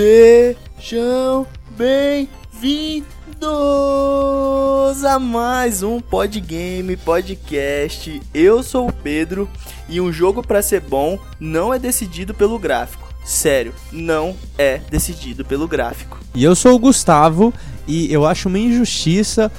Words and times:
Sejam 0.00 1.46
bem-vindos 1.76 2.24
a 5.04 5.18
mais 5.18 5.82
um 5.82 6.00
Podgame 6.00 6.96
Podcast. 6.96 8.22
Eu 8.32 8.62
sou 8.62 8.88
o 8.88 8.92
Pedro 8.94 9.46
e 9.90 10.00
um 10.00 10.10
jogo 10.10 10.42
para 10.42 10.62
ser 10.62 10.80
bom 10.80 11.18
não 11.38 11.74
é 11.74 11.78
decidido 11.78 12.32
pelo 12.32 12.58
gráfico. 12.58 13.12
Sério, 13.26 13.74
não 13.92 14.34
é 14.56 14.78
decidido 14.78 15.44
pelo 15.44 15.68
gráfico. 15.68 16.18
E 16.34 16.42
eu 16.44 16.56
sou 16.56 16.76
o 16.76 16.78
Gustavo 16.78 17.52
e 17.86 18.10
eu 18.10 18.24
acho 18.24 18.48
uma 18.48 18.58
injustiça 18.58 19.52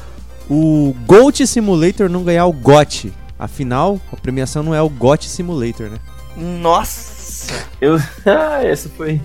o 0.49 0.95
Goat 1.05 1.45
Simulator 1.45 2.09
não 2.09 2.23
ganhar 2.23 2.47
o 2.47 2.53
GOT. 2.53 3.13
Afinal, 3.37 4.01
a 4.11 4.15
premiação 4.15 4.63
não 4.63 4.73
é 4.73 4.81
o 4.81 4.89
GOT 4.89 5.29
Simulator, 5.29 5.91
né? 5.91 5.99
Nossa! 6.35 7.53
Eu. 7.79 7.99
Ah, 8.25 8.63
essa 8.63 8.89
foi. 8.89 9.21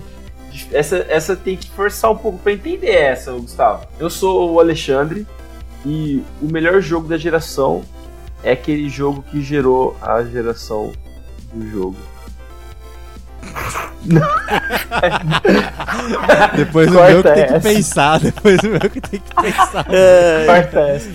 Essa, 0.71 1.05
essa 1.09 1.35
tem 1.35 1.57
que 1.57 1.69
forçar 1.71 2.11
um 2.11 2.17
pouco 2.17 2.37
pra 2.39 2.53
entender 2.53 2.91
essa, 2.91 3.31
Gustavo. 3.31 3.87
Eu 3.99 4.09
sou 4.09 4.53
o 4.53 4.59
Alexandre 4.59 5.27
e 5.85 6.23
o 6.41 6.51
melhor 6.51 6.81
jogo 6.81 7.07
da 7.07 7.17
geração 7.17 7.83
é 8.43 8.51
aquele 8.51 8.89
jogo 8.89 9.23
que 9.23 9.41
gerou 9.41 9.95
a 10.01 10.23
geração 10.23 10.91
do 11.53 11.69
jogo. 11.69 11.95
depois 16.55 16.89
o 16.89 16.93
meu 16.93 17.23
que 17.23 17.33
tem 17.33 17.47
que 17.47 17.59
pensar, 17.59 18.19
depois 18.19 18.59
o 18.59 18.69
meu 18.69 18.79
que 18.79 19.01
tem 19.01 19.19
que 19.19 19.35
pensar. 19.35 19.85
É, 19.91 20.47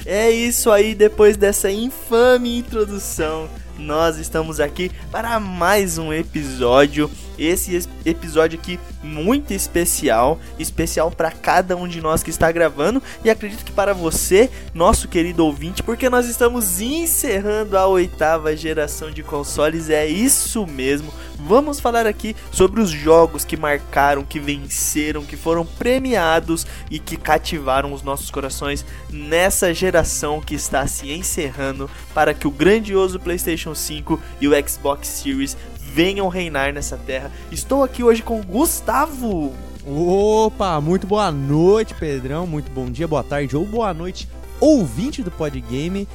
é 0.06 0.30
isso 0.30 0.70
aí, 0.70 0.94
depois 0.94 1.36
dessa 1.36 1.70
infame 1.70 2.58
introdução 2.58 3.48
nós 3.78 4.18
estamos 4.18 4.60
aqui 4.60 4.90
para 5.10 5.40
mais 5.40 5.98
um 5.98 6.12
episódio. 6.12 7.10
Esse 7.38 7.88
episódio 8.04 8.58
aqui 8.58 8.78
muito 9.02 9.52
especial, 9.52 10.38
especial 10.58 11.10
para 11.10 11.30
cada 11.30 11.76
um 11.76 11.88
de 11.88 12.00
nós 12.00 12.22
que 12.22 12.30
está 12.30 12.50
gravando 12.52 13.02
e 13.24 13.30
acredito 13.30 13.64
que 13.64 13.72
para 13.72 13.92
você, 13.92 14.50
nosso 14.72 15.08
querido 15.08 15.44
ouvinte, 15.44 15.82
porque 15.82 16.08
nós 16.08 16.28
estamos 16.28 16.80
encerrando 16.80 17.76
a 17.76 17.86
oitava 17.86 18.56
geração 18.56 19.10
de 19.10 19.22
consoles. 19.22 19.90
É 19.90 20.06
isso 20.06 20.66
mesmo. 20.66 21.12
Vamos 21.38 21.80
falar 21.80 22.06
aqui 22.06 22.36
sobre 22.52 22.80
os 22.80 22.90
jogos 22.90 23.44
que 23.44 23.56
marcaram, 23.56 24.24
que 24.24 24.38
venceram, 24.38 25.24
que 25.24 25.36
foram 25.36 25.66
premiados 25.66 26.66
e 26.90 26.98
que 26.98 27.16
cativaram 27.16 27.92
os 27.92 28.02
nossos 28.02 28.30
corações 28.30 28.84
nessa 29.10 29.74
geração 29.74 30.40
que 30.40 30.54
está 30.54 30.86
se 30.86 31.10
encerrando 31.10 31.90
para 32.14 32.32
que 32.32 32.46
o 32.46 32.50
grandioso 32.50 33.18
PlayStation 33.18 33.74
5 33.74 34.20
e 34.40 34.46
o 34.46 34.68
Xbox 34.68 35.08
Series 35.08 35.56
venham 35.92 36.28
reinar 36.28 36.72
nessa 36.72 36.96
terra. 36.96 37.30
Estou 37.50 37.84
aqui 37.84 38.02
hoje 38.02 38.22
com 38.22 38.40
Gustavo. 38.40 39.52
Opa, 39.86 40.80
muito 40.80 41.06
boa 41.06 41.30
noite, 41.30 41.94
Pedrão. 41.94 42.46
Muito 42.46 42.70
bom 42.70 42.86
dia, 42.86 43.06
boa 43.06 43.22
tarde 43.22 43.56
ou 43.56 43.66
boa 43.66 43.92
noite, 43.92 44.28
ouvinte 44.58 45.22
do 45.22 45.30
Podgame. 45.30 46.08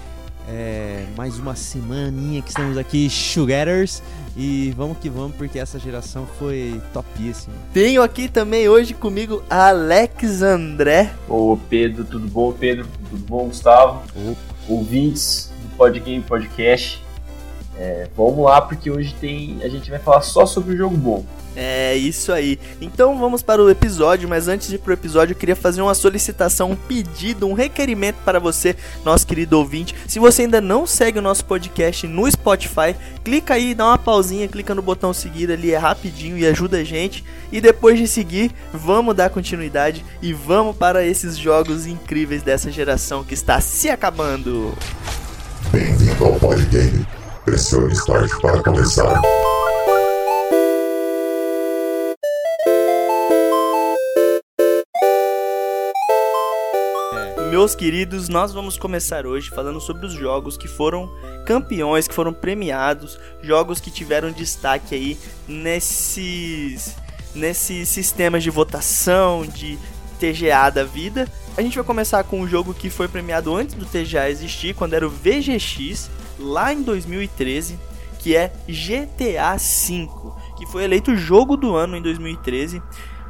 É, 0.49 1.05
mais 1.15 1.37
uma 1.37 1.55
semaninha 1.55 2.41
que 2.41 2.49
estamos 2.49 2.77
aqui, 2.77 3.09
Sugarers. 3.09 4.01
E 4.35 4.73
vamos 4.77 4.97
que 4.99 5.09
vamos, 5.09 5.35
porque 5.35 5.59
essa 5.59 5.77
geração 5.77 6.25
foi 6.39 6.81
topíssima. 6.93 7.53
Tenho 7.73 8.01
aqui 8.01 8.29
também 8.29 8.69
hoje 8.69 8.93
comigo 8.93 9.43
Alex 9.49 10.41
André. 10.41 11.13
Ô 11.27 11.57
Pedro, 11.69 12.05
tudo 12.05 12.27
bom, 12.27 12.51
Pedro? 12.51 12.87
Tudo 13.09 13.25
bom, 13.25 13.47
Gustavo? 13.47 14.01
Opa. 14.15 14.39
Ouvintes 14.69 15.51
do 15.61 15.75
Podgame 15.75 16.21
Podcast. 16.21 17.06
É, 17.79 18.07
vamos 18.15 18.43
lá, 18.43 18.61
porque 18.61 18.89
hoje 18.89 19.13
tem 19.19 19.59
a 19.63 19.69
gente 19.69 19.89
vai 19.89 19.99
falar 19.99 20.21
só 20.21 20.45
sobre 20.45 20.73
o 20.73 20.77
jogo 20.77 20.97
bom. 20.97 21.23
É 21.59 21.95
isso 21.95 22.31
aí. 22.31 22.59
Então 22.79 23.17
vamos 23.17 23.41
para 23.41 23.63
o 23.63 23.69
episódio, 23.69 24.29
mas 24.29 24.47
antes 24.47 24.67
de 24.67 24.75
ir 24.75 24.77
para 24.77 24.91
o 24.91 24.93
episódio, 24.93 25.33
eu 25.33 25.37
queria 25.37 25.55
fazer 25.55 25.81
uma 25.81 25.95
solicitação, 25.95 26.69
um 26.69 26.75
pedido, 26.75 27.47
um 27.47 27.53
requerimento 27.53 28.17
para 28.23 28.39
você, 28.39 28.75
nosso 29.03 29.25
querido 29.25 29.57
ouvinte. 29.57 29.95
Se 30.07 30.19
você 30.19 30.43
ainda 30.43 30.61
não 30.61 30.85
segue 30.85 31.17
o 31.17 31.21
nosso 31.21 31.43
podcast 31.45 32.05
no 32.05 32.29
Spotify, 32.29 32.95
clica 33.23 33.55
aí, 33.55 33.73
dá 33.73 33.87
uma 33.87 33.97
pausinha, 33.97 34.47
clica 34.47 34.75
no 34.75 34.83
botão 34.83 35.11
seguir 35.13 35.51
ali, 35.51 35.71
é 35.71 35.77
rapidinho 35.77 36.37
e 36.37 36.45
ajuda 36.45 36.77
a 36.77 36.83
gente. 36.83 37.25
E 37.51 37.59
depois 37.59 37.97
de 37.97 38.07
seguir, 38.07 38.51
vamos 38.71 39.15
dar 39.15 39.31
continuidade 39.31 40.05
e 40.21 40.33
vamos 40.33 40.75
para 40.75 41.03
esses 41.03 41.35
jogos 41.35 41.87
incríveis 41.87 42.43
dessa 42.43 42.71
geração 42.71 43.23
que 43.23 43.33
está 43.33 43.59
se 43.61 43.89
acabando. 43.89 44.77
Bem-vindo 45.71 46.23
ao 46.23 46.33
Podgame. 46.33 47.03
Pressione 47.47 47.93
Start 47.93 48.29
para 48.41 48.61
começar. 48.61 49.21
Meus 57.49 57.73
queridos, 57.73 58.27
nós 58.27 58.53
vamos 58.53 58.77
começar 58.77 59.25
hoje 59.25 59.49
falando 59.49 59.79
sobre 59.79 60.05
os 60.05 60.11
jogos 60.11 60.57
que 60.57 60.67
foram 60.67 61.09
campeões, 61.45 62.05
que 62.05 62.13
foram 62.13 62.33
premiados, 62.33 63.17
jogos 63.41 63.79
que 63.79 63.89
tiveram 63.89 64.29
destaque 64.29 64.93
aí 64.93 65.17
nesses 65.47 66.97
nesses 67.33 67.87
sistemas 67.87 68.43
de 68.43 68.49
votação, 68.49 69.45
de 69.45 69.79
TGA 70.19 70.69
da 70.69 70.83
vida. 70.83 71.25
A 71.55 71.61
gente 71.61 71.75
vai 71.75 71.85
começar 71.85 72.25
com 72.25 72.41
um 72.41 72.47
jogo 72.47 72.73
que 72.73 72.89
foi 72.89 73.07
premiado 73.07 73.55
antes 73.55 73.73
do 73.73 73.85
TGA 73.85 74.29
existir, 74.29 74.75
quando 74.75 74.95
era 74.95 75.07
o 75.07 75.09
VGX, 75.09 76.09
lá 76.39 76.73
em 76.73 76.81
2013, 76.81 77.79
que 78.19 78.35
é 78.35 78.51
GTA 78.67 79.55
V, 79.57 80.09
que 80.57 80.65
foi 80.65 80.83
eleito 80.83 81.15
jogo 81.15 81.55
do 81.55 81.75
ano 81.75 81.97
em 81.97 82.01
2013. 82.01 82.81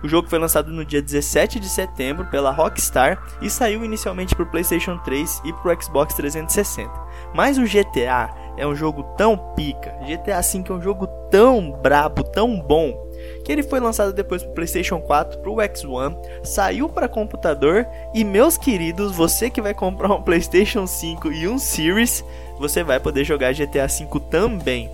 O 0.04 0.08
jogo 0.08 0.30
foi 0.30 0.38
lançado 0.38 0.72
no 0.72 0.86
dia 0.86 1.02
17 1.02 1.60
de 1.60 1.68
setembro 1.68 2.26
pela 2.28 2.52
Rockstar 2.52 3.24
e 3.42 3.50
saiu 3.50 3.84
inicialmente 3.84 4.36
para 4.36 4.44
o 4.44 4.50
PlayStation 4.50 4.98
3 5.00 5.42
e 5.44 5.54
para 5.54 5.74
o 5.74 5.82
Xbox 5.82 6.14
360. 6.14 6.92
Mas 7.34 7.58
o 7.58 7.64
GTA 7.64 8.34
é 8.58 8.66
um 8.66 8.76
jogo 8.76 9.04
tão 9.18 9.38
pica, 9.56 9.92
GTA 10.02 10.42
V 10.42 10.64
é 10.70 10.74
um 10.74 10.82
jogo 10.82 11.08
tão 11.32 11.72
brabo, 11.72 12.24
tão 12.24 12.60
bom, 12.60 13.07
que 13.48 13.52
ele 13.54 13.64
foi 13.64 13.80
lançado 13.80 14.12
depois 14.12 14.44
para 14.44 14.52
o 14.52 14.56
PlayStation 14.56 15.00
4, 15.00 15.40
para 15.40 15.50
o 15.50 15.56
X1, 15.56 16.18
saiu 16.44 16.90
para 16.90 17.08
computador 17.08 17.88
e 18.14 18.22
meus 18.22 18.58
queridos, 18.58 19.16
você 19.16 19.50
que 19.50 19.62
vai 19.62 19.74
comprar 19.74 20.14
um 20.14 20.22
PlayStation 20.22 20.86
5 20.86 21.32
e 21.32 21.48
um 21.48 21.58
Series, 21.58 22.26
você 22.60 22.84
vai 22.84 23.00
poder 23.00 23.24
jogar 23.24 23.54
GTA 23.54 23.88
V 23.88 24.20
também. 24.30 24.92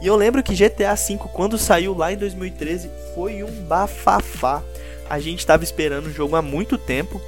E 0.00 0.06
eu 0.06 0.14
lembro 0.14 0.40
que 0.40 0.54
GTA 0.54 0.94
V, 0.94 1.18
quando 1.32 1.58
saiu 1.58 1.96
lá 1.96 2.12
em 2.12 2.16
2013, 2.16 2.88
foi 3.12 3.42
um 3.42 3.50
bafafá. 3.64 4.62
A 5.10 5.18
gente 5.18 5.40
estava 5.40 5.64
esperando 5.64 6.06
o 6.06 6.12
jogo 6.12 6.36
há 6.36 6.42
muito 6.42 6.78
tempo. 6.78 7.20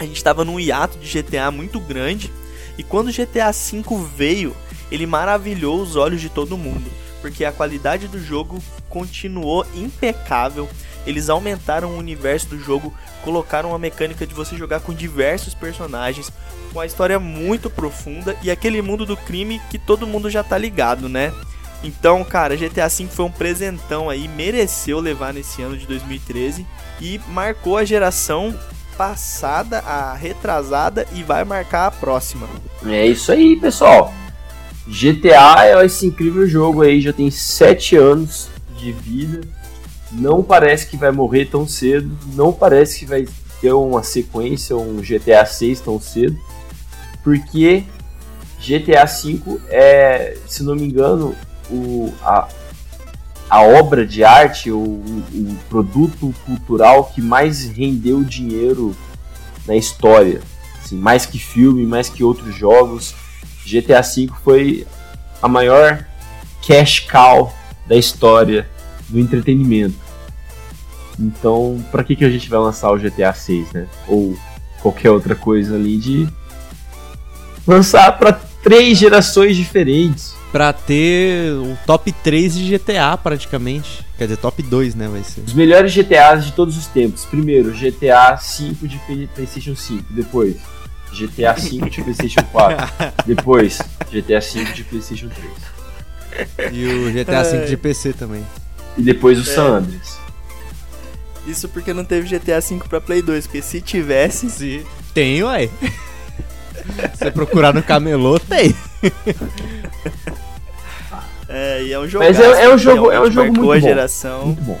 A 0.00 0.04
gente 0.04 0.16
estava 0.16 0.44
num 0.44 0.58
hiato 0.58 0.98
de 0.98 1.22
GTA 1.22 1.52
muito 1.52 1.78
grande. 1.78 2.32
E 2.76 2.82
quando 2.82 3.12
GTA 3.12 3.52
V 3.52 3.84
veio, 4.16 4.56
ele 4.90 5.06
maravilhou 5.06 5.80
os 5.80 5.94
olhos 5.94 6.20
de 6.20 6.28
todo 6.28 6.58
mundo. 6.58 6.90
Porque 7.26 7.44
a 7.44 7.50
qualidade 7.50 8.06
do 8.06 8.22
jogo 8.22 8.62
continuou 8.88 9.66
impecável. 9.74 10.68
Eles 11.04 11.28
aumentaram 11.28 11.88
o 11.90 11.98
universo 11.98 12.46
do 12.46 12.56
jogo, 12.56 12.94
colocaram 13.24 13.70
uma 13.70 13.80
mecânica 13.80 14.24
de 14.24 14.32
você 14.32 14.56
jogar 14.56 14.78
com 14.78 14.94
diversos 14.94 15.52
personagens, 15.52 16.30
com 16.72 16.78
a 16.78 16.86
história 16.86 17.18
muito 17.18 17.68
profunda 17.68 18.36
e 18.44 18.50
aquele 18.50 18.80
mundo 18.80 19.04
do 19.04 19.16
crime 19.16 19.60
que 19.68 19.76
todo 19.76 20.06
mundo 20.06 20.30
já 20.30 20.44
tá 20.44 20.56
ligado, 20.56 21.08
né? 21.08 21.32
Então, 21.82 22.22
cara, 22.22 22.56
GTA 22.56 22.86
V 22.86 23.08
foi 23.08 23.24
um 23.24 23.30
presentão 23.30 24.08
aí, 24.08 24.28
mereceu 24.28 25.00
levar 25.00 25.34
nesse 25.34 25.60
ano 25.62 25.76
de 25.76 25.84
2013 25.84 26.64
e 27.00 27.20
marcou 27.26 27.76
a 27.76 27.84
geração 27.84 28.56
passada, 28.96 29.80
a 29.80 30.14
retrasada 30.14 31.08
e 31.12 31.24
vai 31.24 31.42
marcar 31.42 31.88
a 31.88 31.90
próxima. 31.90 32.48
É 32.86 33.04
isso 33.04 33.32
aí, 33.32 33.56
pessoal. 33.56 34.14
GTA 34.86 35.66
é 35.66 35.84
esse 35.84 36.06
incrível 36.06 36.46
jogo 36.46 36.82
aí, 36.82 37.00
já 37.00 37.12
tem 37.12 37.30
7 37.30 37.96
anos 37.96 38.48
de 38.78 38.92
vida. 38.92 39.40
Não 40.12 40.42
parece 40.42 40.86
que 40.86 40.96
vai 40.96 41.10
morrer 41.10 41.46
tão 41.46 41.66
cedo, 41.66 42.16
não 42.34 42.52
parece 42.52 43.00
que 43.00 43.06
vai 43.06 43.26
ter 43.60 43.72
uma 43.72 44.02
sequência, 44.02 44.76
um 44.76 45.00
GTA 45.00 45.44
6 45.44 45.80
tão 45.80 46.00
cedo, 46.00 46.38
porque 47.24 47.84
GTA 48.60 49.04
V 49.04 49.60
é, 49.68 50.36
se 50.46 50.62
não 50.62 50.76
me 50.76 50.84
engano, 50.84 51.34
o, 51.68 52.12
a, 52.22 52.48
a 53.50 53.62
obra 53.62 54.06
de 54.06 54.22
arte, 54.22 54.70
o, 54.70 54.78
o 54.80 55.56
produto 55.68 56.34
cultural 56.44 57.10
que 57.12 57.20
mais 57.20 57.64
rendeu 57.64 58.22
dinheiro 58.22 58.96
na 59.66 59.76
história. 59.76 60.40
Assim, 60.82 60.96
mais 60.96 61.26
que 61.26 61.38
filme, 61.38 61.84
mais 61.84 62.08
que 62.08 62.22
outros 62.22 62.54
jogos. 62.54 63.14
GTA 63.66 64.00
V 64.00 64.28
foi 64.44 64.86
a 65.42 65.48
maior 65.48 66.04
cash 66.66 67.00
cow 67.00 67.52
da 67.86 67.96
história 67.96 68.68
do 69.08 69.18
entretenimento. 69.18 69.94
Então, 71.18 71.82
para 71.90 72.04
que, 72.04 72.14
que 72.14 72.24
a 72.24 72.30
gente 72.30 72.48
vai 72.48 72.58
lançar 72.58 72.90
o 72.90 72.98
GTA 72.98 73.32
6, 73.32 73.72
né? 73.72 73.86
Ou 74.06 74.36
qualquer 74.82 75.10
outra 75.10 75.34
coisa 75.34 75.74
ali 75.74 75.96
de 75.96 76.28
lançar 77.66 78.18
para 78.18 78.32
três 78.62 78.98
gerações 78.98 79.56
diferentes. 79.56 80.34
Pra 80.52 80.72
ter 80.72 81.52
o 81.52 81.76
top 81.86 82.10
3 82.12 82.54
de 82.54 82.78
GTA, 82.78 83.16
praticamente. 83.16 84.06
Quer 84.16 84.24
dizer, 84.24 84.36
top 84.38 84.62
2, 84.62 84.94
né? 84.94 85.08
Vai 85.08 85.22
ser. 85.22 85.42
Os 85.42 85.52
melhores 85.52 85.92
GTAs 85.92 86.46
de 86.46 86.52
todos 86.52 86.78
os 86.78 86.86
tempos. 86.86 87.24
Primeiro, 87.26 87.72
GTA 87.72 88.36
5 88.38 88.88
de 88.88 88.96
Play- 88.98 89.28
PlayStation 89.34 89.76
5. 89.76 90.04
Depois, 90.10 90.56
GTA 91.16 91.56
5 91.56 91.88
de 91.90 92.02
PlayStation 92.02 92.42
4. 92.52 92.88
Depois, 93.26 93.80
GTA 94.12 94.40
5 94.40 94.72
de 94.72 94.84
PlayStation 94.84 95.28
3. 95.28 96.72
E 96.72 96.86
o 96.86 97.12
GTA 97.12 97.42
V 97.42 97.64
de 97.66 97.76
PC 97.76 98.12
também. 98.12 98.44
E 98.98 99.02
depois 99.02 99.38
o 99.38 99.42
É. 99.50 99.54
San 99.54 99.64
Andreas. 99.78 100.18
Isso 101.46 101.68
porque 101.68 101.92
não 101.94 102.04
teve 102.04 102.26
GTA 102.28 102.60
V 102.60 102.80
pra 102.88 103.00
Play 103.00 103.22
2, 103.22 103.46
porque 103.46 103.62
se 103.62 103.80
tivesse, 103.80 104.50
Sim. 104.50 104.84
Tem, 105.14 105.42
ué. 105.42 105.68
Se 105.68 107.18
você 107.18 107.30
procurar 107.30 107.72
no 107.72 107.82
camelô, 107.82 108.38
tem. 108.38 108.74
é, 111.48 111.82
e 111.84 111.92
é 111.92 111.98
um 111.98 112.06
jogo. 112.08 112.24
Mas 112.24 112.38
é- 112.38 112.64
é 112.64 112.74
um 112.74 112.78
jogo- 112.78 113.10
é 113.10 113.20
um 113.20 113.30
jogo 113.30 113.52
muito 113.52 113.62
bom. 113.62 113.78
geração. 113.80 114.46
Muito 114.46 114.62
bom. 114.62 114.80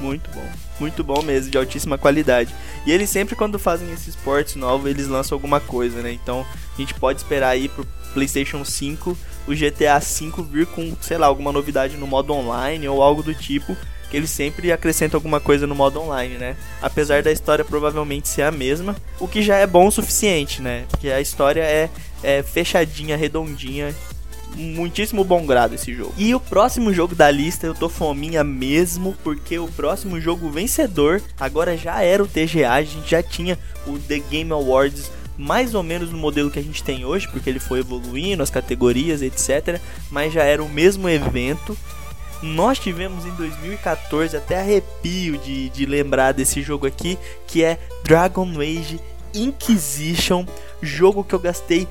Muito 0.00 0.30
bom. 0.30 0.44
Muito 0.78 1.02
bom 1.02 1.22
mesmo, 1.22 1.50
de 1.50 1.56
altíssima 1.56 1.96
qualidade. 1.96 2.54
E 2.84 2.92
eles 2.92 3.08
sempre, 3.08 3.34
quando 3.34 3.58
fazem 3.58 3.90
esses 3.92 4.14
ports 4.14 4.56
novos, 4.56 4.90
eles 4.90 5.08
lançam 5.08 5.34
alguma 5.34 5.60
coisa, 5.60 6.02
né? 6.02 6.12
Então 6.12 6.44
a 6.74 6.80
gente 6.80 6.94
pode 6.94 7.20
esperar 7.20 7.50
aí 7.50 7.68
pro 7.68 7.86
PlayStation 8.12 8.64
5 8.64 9.16
o 9.46 9.54
GTA 9.54 9.98
V 9.98 10.42
vir 10.50 10.66
com, 10.66 10.96
sei 11.00 11.18
lá, 11.18 11.26
alguma 11.26 11.52
novidade 11.52 11.96
no 11.96 12.06
modo 12.06 12.32
online 12.32 12.88
ou 12.88 13.02
algo 13.02 13.22
do 13.22 13.34
tipo. 13.34 13.76
Que 14.10 14.16
eles 14.16 14.30
sempre 14.30 14.70
acrescentam 14.70 15.18
alguma 15.18 15.40
coisa 15.40 15.66
no 15.66 15.74
modo 15.74 16.00
online, 16.00 16.36
né? 16.36 16.56
Apesar 16.80 17.24
da 17.24 17.32
história 17.32 17.64
provavelmente 17.64 18.28
ser 18.28 18.42
a 18.42 18.52
mesma, 18.52 18.94
o 19.18 19.26
que 19.26 19.42
já 19.42 19.56
é 19.56 19.66
bom 19.66 19.88
o 19.88 19.90
suficiente, 19.90 20.62
né? 20.62 20.84
Porque 20.88 21.10
a 21.10 21.20
história 21.20 21.62
é, 21.62 21.90
é 22.22 22.40
fechadinha, 22.40 23.16
redondinha, 23.16 23.92
muitíssimo 24.56 25.22
bom 25.22 25.44
grado 25.46 25.74
esse 25.74 25.94
jogo. 25.94 26.14
E 26.16 26.34
o 26.34 26.40
próximo 26.40 26.92
jogo 26.92 27.14
da 27.14 27.30
lista 27.30 27.66
eu 27.66 27.74
tô 27.74 27.88
fominha 27.88 28.42
mesmo, 28.42 29.14
porque 29.22 29.58
o 29.58 29.68
próximo 29.68 30.20
jogo 30.20 30.50
vencedor 30.50 31.22
agora 31.38 31.76
já 31.76 32.02
era 32.02 32.22
o 32.22 32.26
TGA, 32.26 32.72
a 32.72 32.82
gente 32.82 33.10
já 33.10 33.22
tinha 33.22 33.58
o 33.86 33.98
The 33.98 34.18
Game 34.18 34.50
Awards 34.52 35.10
mais 35.38 35.74
ou 35.74 35.82
menos 35.82 36.10
no 36.10 36.18
modelo 36.18 36.50
que 36.50 36.58
a 36.58 36.62
gente 36.62 36.82
tem 36.82 37.04
hoje, 37.04 37.28
porque 37.28 37.50
ele 37.50 37.60
foi 37.60 37.80
evoluindo, 37.80 38.42
as 38.42 38.50
categorias, 38.50 39.20
etc. 39.20 39.80
Mas 40.10 40.32
já 40.32 40.42
era 40.42 40.62
o 40.62 40.68
mesmo 40.68 41.08
evento. 41.08 41.76
Nós 42.42 42.78
tivemos 42.78 43.24
em 43.24 43.30
2014 43.32 44.36
até 44.36 44.60
arrepio 44.60 45.38
de, 45.38 45.68
de 45.70 45.86
lembrar 45.86 46.32
desse 46.32 46.62
jogo 46.62 46.86
aqui, 46.86 47.18
que 47.46 47.62
é 47.62 47.78
Dragon 48.02 48.48
Age 48.60 49.00
Inquisition, 49.34 50.46
jogo 50.80 51.24
que 51.24 51.34
eu 51.34 51.38
gastei 51.38 51.86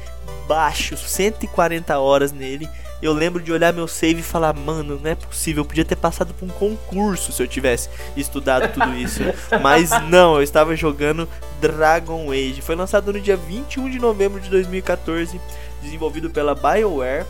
baixo, 0.47 0.97
140 0.97 1.97
horas 1.99 2.31
nele. 2.31 2.69
Eu 3.01 3.13
lembro 3.13 3.41
de 3.41 3.51
olhar 3.51 3.73
meu 3.73 3.87
save 3.87 4.21
e 4.21 4.23
falar, 4.23 4.53
mano, 4.53 4.99
não 5.01 5.09
é 5.09 5.15
possível, 5.15 5.61
eu 5.61 5.67
podia 5.67 5.85
ter 5.85 5.95
passado 5.95 6.33
por 6.33 6.45
um 6.45 6.51
concurso 6.51 7.31
se 7.31 7.43
eu 7.43 7.47
tivesse 7.47 7.89
estudado 8.15 8.71
tudo 8.73 8.95
isso. 8.95 9.21
Mas 9.61 9.89
não, 10.09 10.35
eu 10.35 10.41
estava 10.41 10.75
jogando 10.75 11.27
Dragon 11.59 12.31
Age. 12.31 12.61
Foi 12.61 12.75
lançado 12.75 13.11
no 13.11 13.19
dia 13.19 13.35
21 13.35 13.89
de 13.89 13.99
novembro 13.99 14.39
de 14.39 14.49
2014, 14.49 15.39
desenvolvido 15.81 16.29
pela 16.29 16.55
BioWare. 16.55 17.25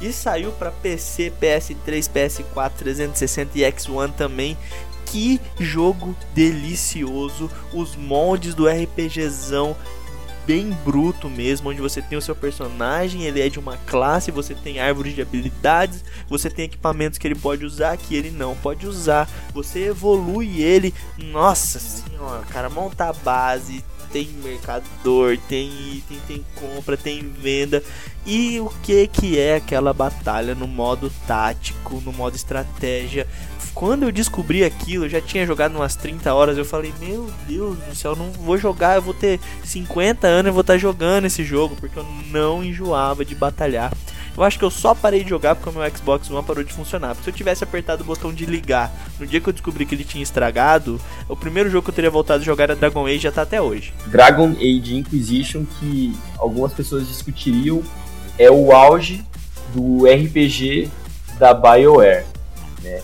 E 0.00 0.12
saiu 0.12 0.50
para 0.52 0.70
PC, 0.70 1.30
PS3, 1.38 2.10
PS4, 2.10 2.70
360 2.78 3.58
e 3.58 3.60
X1 3.60 4.12
também. 4.14 4.56
Que 5.04 5.40
jogo 5.58 6.16
delicioso! 6.32 7.50
Os 7.74 7.96
moldes 7.96 8.54
do 8.54 8.66
RPGzão 8.66 9.76
bem 10.50 10.76
bruto 10.84 11.30
mesmo, 11.30 11.70
onde 11.70 11.80
você 11.80 12.02
tem 12.02 12.18
o 12.18 12.20
seu 12.20 12.34
personagem, 12.34 13.22
ele 13.22 13.40
é 13.40 13.48
de 13.48 13.60
uma 13.60 13.76
classe, 13.86 14.32
você 14.32 14.52
tem 14.52 14.80
árvores 14.80 15.14
de 15.14 15.22
habilidades, 15.22 16.04
você 16.28 16.50
tem 16.50 16.64
equipamentos 16.64 17.20
que 17.20 17.28
ele 17.28 17.36
pode 17.36 17.64
usar 17.64 17.96
que 17.96 18.16
ele 18.16 18.32
não 18.32 18.56
pode 18.56 18.84
usar, 18.84 19.30
você 19.54 19.84
evolui 19.84 20.60
ele, 20.60 20.92
nossa 21.16 21.78
senhora, 21.78 22.42
cara, 22.46 22.68
monta 22.68 23.10
a 23.10 23.12
base, 23.12 23.84
tem 24.12 24.26
mercador, 24.42 25.38
tem 25.48 25.70
item, 25.94 26.18
tem 26.26 26.44
compra, 26.56 26.96
tem 26.96 27.20
venda. 27.20 27.80
E 28.26 28.58
o 28.58 28.72
que 28.82 29.06
que 29.06 29.38
é 29.38 29.54
aquela 29.54 29.92
batalha 29.92 30.52
no 30.56 30.66
modo 30.66 31.12
tático, 31.28 32.02
no 32.04 32.12
modo 32.12 32.34
estratégia? 32.34 33.24
Quando 33.74 34.02
eu 34.02 34.12
descobri 34.12 34.64
aquilo, 34.64 35.06
eu 35.06 35.08
já 35.08 35.20
tinha 35.20 35.46
jogado 35.46 35.74
umas 35.74 35.96
30 35.96 36.32
horas, 36.34 36.58
eu 36.58 36.64
falei, 36.64 36.92
meu 37.00 37.30
Deus 37.46 37.78
do 37.78 37.94
céu, 37.94 38.14
não 38.16 38.30
vou 38.30 38.58
jogar, 38.58 38.96
eu 38.96 39.02
vou 39.02 39.14
ter 39.14 39.40
50 39.64 40.26
anos 40.26 40.50
e 40.50 40.52
vou 40.52 40.60
estar 40.60 40.76
jogando 40.76 41.26
esse 41.26 41.44
jogo, 41.44 41.76
porque 41.76 41.98
eu 41.98 42.06
não 42.30 42.62
enjoava 42.62 43.24
de 43.24 43.34
batalhar. 43.34 43.92
Eu 44.36 44.44
acho 44.44 44.58
que 44.58 44.64
eu 44.64 44.70
só 44.70 44.94
parei 44.94 45.22
de 45.22 45.30
jogar 45.30 45.54
porque 45.54 45.68
o 45.68 45.72
meu 45.72 45.90
Xbox 45.94 46.30
One 46.30 46.46
parou 46.46 46.62
de 46.62 46.72
funcionar. 46.72 47.08
Porque 47.08 47.24
se 47.24 47.30
eu 47.30 47.34
tivesse 47.34 47.64
apertado 47.64 48.02
o 48.02 48.06
botão 48.06 48.32
de 48.32 48.46
ligar 48.46 48.90
no 49.18 49.26
dia 49.26 49.40
que 49.40 49.48
eu 49.48 49.52
descobri 49.52 49.84
que 49.84 49.94
ele 49.94 50.04
tinha 50.04 50.22
estragado, 50.22 51.00
o 51.28 51.36
primeiro 51.36 51.68
jogo 51.68 51.84
que 51.84 51.90
eu 51.90 51.94
teria 51.94 52.10
voltado 52.10 52.40
a 52.40 52.44
jogar 52.44 52.64
era 52.64 52.76
Dragon 52.76 53.06
Age 53.06 53.18
já 53.18 53.32
tá 53.32 53.42
até 53.42 53.60
hoje. 53.60 53.92
Dragon 54.06 54.52
Age 54.52 54.96
Inquisition, 54.96 55.64
que 55.78 56.16
algumas 56.38 56.72
pessoas 56.72 57.08
discutiriam, 57.08 57.82
é 58.38 58.50
o 58.50 58.72
auge 58.72 59.24
do 59.74 60.06
RPG 60.06 60.88
da 61.38 61.52
BioWare. 61.52 62.24
Né? 62.82 63.02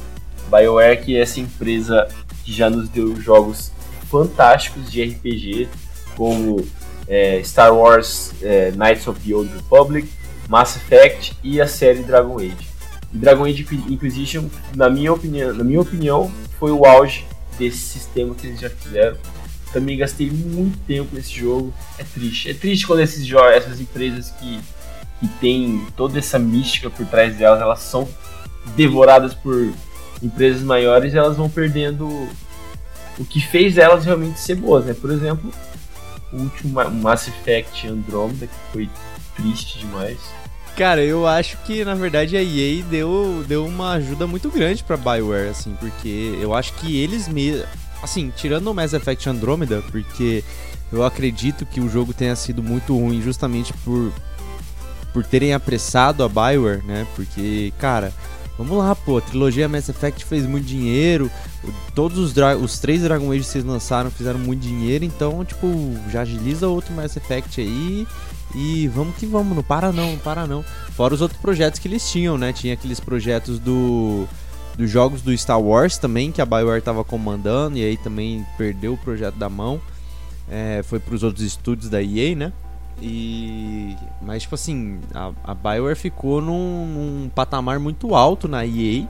BioWare 0.51 1.03
que 1.03 1.17
é 1.17 1.23
essa 1.23 1.41
empresa 1.41 2.09
que 2.45 2.53
já 2.53 2.71
nos 2.71 2.89
deu 2.89 3.21
jogos 3.21 3.73
fantásticos 4.11 4.91
de 4.91 5.03
RPG, 5.03 5.69
como 6.17 6.67
é, 7.09 7.43
Star 7.45 7.75
Wars 7.75 8.33
é, 8.43 8.71
Knights 8.73 9.07
of 9.07 9.21
the 9.21 9.35
Old 9.35 9.53
Republic, 9.53 10.09
Mass 10.49 10.77
Effect 10.77 11.37
e 11.43 11.61
a 11.61 11.67
série 11.67 12.03
Dragon 12.03 12.39
Age. 12.39 12.69
E 13.13 13.19
Dragon 13.19 13.45
Age 13.45 13.67
Inquisition, 13.89 14.49
na 14.75 14.89
minha 14.89 15.13
opinião, 15.13 15.53
na 15.53 15.65
minha 15.65 15.81
opinião 15.81 16.31
foi 16.59 16.71
o 16.71 16.85
auge 16.85 17.25
desse 17.59 17.79
sistema 17.79 18.35
que 18.35 18.47
eles 18.47 18.61
já 18.61 18.71
fizeram. 18.71 19.17
Também 19.73 19.99
gastei 19.99 20.31
muito 20.31 20.79
tempo 20.87 21.15
nesse 21.15 21.33
jogo. 21.33 21.75
É 21.99 22.05
triste. 22.05 22.51
É 22.51 22.55
triste 22.55 22.87
quando 22.87 23.01
esses 23.01 23.27
jogos, 23.27 23.53
essas 23.53 23.81
empresas 23.81 24.31
que, 24.31 24.61
que 25.21 25.29
têm 25.41 25.85
toda 25.97 26.19
essa 26.19 26.39
mística 26.39 26.89
por 26.89 27.05
trás 27.07 27.37
delas, 27.37 27.61
elas 27.61 27.81
são 27.81 28.09
devoradas 28.75 29.35
por 29.35 29.73
empresas 30.23 30.63
maiores 30.63 31.15
elas 31.15 31.37
vão 31.37 31.49
perdendo 31.49 32.07
o 33.19 33.25
que 33.25 33.41
fez 33.41 33.79
elas 33.79 34.05
realmente 34.05 34.39
ser 34.39 34.57
boas, 34.57 34.85
né? 34.85 34.95
Por 34.95 35.11
exemplo, 35.11 35.51
o 36.33 36.37
último 36.37 36.91
Mass 36.91 37.29
Effect 37.29 37.87
Andromeda, 37.87 38.47
que 38.47 38.73
foi 38.73 38.91
triste 39.37 39.79
demais. 39.79 40.19
Cara, 40.77 41.03
eu 41.03 41.27
acho 41.27 41.57
que 41.59 41.85
na 41.85 41.95
verdade 41.95 42.37
a 42.37 42.43
EA 42.43 42.83
deu, 42.85 43.43
deu 43.49 43.65
uma 43.65 43.93
ajuda 43.93 44.27
muito 44.27 44.51
grande 44.51 44.85
pra 44.85 44.97
BioWare, 44.97 45.49
assim, 45.49 45.75
porque 45.81 46.39
eu 46.41 46.55
acho 46.55 46.75
que 46.75 47.01
eles 47.01 47.29
mesmos. 47.29 47.67
Assim, 48.03 48.31
tirando 48.37 48.71
o 48.71 48.75
Mass 48.75 48.93
Effect 48.93 49.27
Andromeda, 49.27 49.83
porque 49.91 50.45
eu 50.93 51.03
acredito 51.03 51.65
que 51.65 51.81
o 51.81 51.89
jogo 51.89 52.13
tenha 52.13 52.37
sido 52.37 52.63
muito 52.63 52.95
ruim 52.95 53.23
justamente 53.23 53.73
por, 53.73 54.13
por 55.15 55.25
terem 55.25 55.55
apressado 55.55 56.23
a 56.23 56.29
BioWare, 56.29 56.85
né? 56.85 57.07
Porque, 57.17 57.73
cara, 57.79 58.13
vamos 58.59 58.77
lá, 58.79 58.95
pô, 58.95 59.19
a 59.19 59.21
trilogia 59.21 59.69
Mass 59.69 59.89
Effect 59.89 60.25
fez 60.25 60.47
muito 60.47 60.67
dinheiro, 60.67 61.31
todos 61.95 62.19
os, 62.19 62.35
os 62.63 62.79
três 62.79 63.03
Dragon 63.03 63.31
Age 63.31 63.41
que 63.41 63.47
vocês 63.47 63.65
lançaram 63.65 64.11
fizeram 64.11 64.39
muito 64.39 64.63
dinheiro, 64.63 65.05
então, 65.05 65.45
tipo, 65.45 65.69
já 66.11 66.23
agiliza 66.23 66.69
outro 66.69 66.95
Mass 66.95 67.17
Effect 67.17 67.61
aí 67.61 68.07
e 68.55 68.89
vamos 68.89 69.17
que 69.17 69.27
vamos, 69.27 69.55
não 69.55 69.63
para 69.63 69.93
não, 69.93 70.13
não 70.13 70.19
para 70.19 70.47
não. 70.47 70.63
Fora 70.93 71.15
os 71.15 71.21
outros 71.21 71.41
projetos 71.41 71.79
que 71.79 71.89
eles 71.89 72.11
tinham, 72.11 72.39
né? 72.39 72.53
Tinha 72.53 72.75
aqueles 72.75 73.01
projetos 73.01 73.59
do 73.59 74.27
dos 74.77 74.91
jogos 74.91 75.23
do 75.23 75.37
Star 75.37 75.61
Wars 75.61 75.97
também, 75.97 76.31
que 76.31 76.41
a 76.41 76.45
BioWare 76.45 76.79
estava 76.79 77.03
comandando, 77.03 77.79
e 77.79 77.83
aí 77.83 77.97
também 77.97 78.47
perdeu 78.59 78.93
o 78.93 78.99
projeto 78.99 79.37
da 79.37 79.49
mão. 79.49 79.81
É, 80.49 80.83
foi 80.85 81.01
para 81.01 81.15
os 81.15 81.23
outros 81.23 81.45
estúdios 81.45 81.89
da 81.89 82.03
EA, 82.03 82.37
né? 82.37 82.53
E. 83.01 83.97
Mas, 84.23 84.43
tipo 84.43 84.55
assim, 84.55 85.01
a, 85.15 85.33
a 85.45 85.55
BioWare 85.55 85.97
ficou 85.97 86.41
num, 86.41 86.87
num, 86.87 87.31
patamar 87.35 87.79
muito 87.79 88.15
alto 88.15 88.49
na 88.49 88.65
EA, 88.65 89.07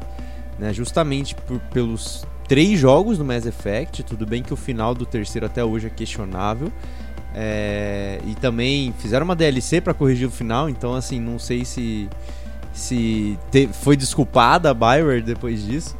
né? 0.58 0.72
Justamente 0.72 1.34
por, 1.34 1.60
pelos 1.72 2.26
três 2.48 2.78
jogos 2.78 3.18
do 3.18 3.24
Mass 3.24 3.46
Effect. 3.46 4.02
Tudo 4.02 4.26
bem 4.26 4.42
que 4.42 4.52
o 4.52 4.56
final 4.56 4.94
do 4.94 5.06
terceiro 5.06 5.46
até 5.46 5.64
hoje 5.64 5.86
é 5.86 5.90
questionável. 5.90 6.72
É, 7.34 8.18
e 8.26 8.34
também 8.34 8.94
fizeram 8.98 9.24
uma 9.24 9.36
DLC 9.36 9.80
para 9.80 9.92
corrigir 9.92 10.26
o 10.26 10.30
final, 10.30 10.70
então 10.70 10.94
assim, 10.94 11.20
não 11.20 11.38
sei 11.38 11.66
se 11.66 12.08
se 12.72 13.38
te, 13.50 13.68
foi 13.68 13.94
desculpada 13.94 14.70
a 14.70 14.74
BioWare 14.74 15.22
depois 15.22 15.66
disso, 15.66 15.96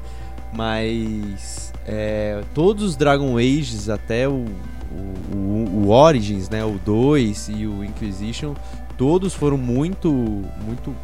mas 0.53 1.73
é, 1.87 2.43
todos 2.55 2.85
os 2.85 2.97
Dragon 2.97 3.37
Ages 3.37 3.89
até 3.89 4.27
o, 4.29 4.47
o, 5.33 5.37
o, 5.37 5.87
o 5.87 5.91
Origins, 5.91 6.49
né, 6.49 6.65
o 6.65 6.79
2 6.85 7.51
e 7.51 7.67
o 7.67 7.85
Inquisition, 7.85 8.55
todos 8.97 9.35
foram 9.35 9.59
muito 9.59 10.11
muito 10.65 10.95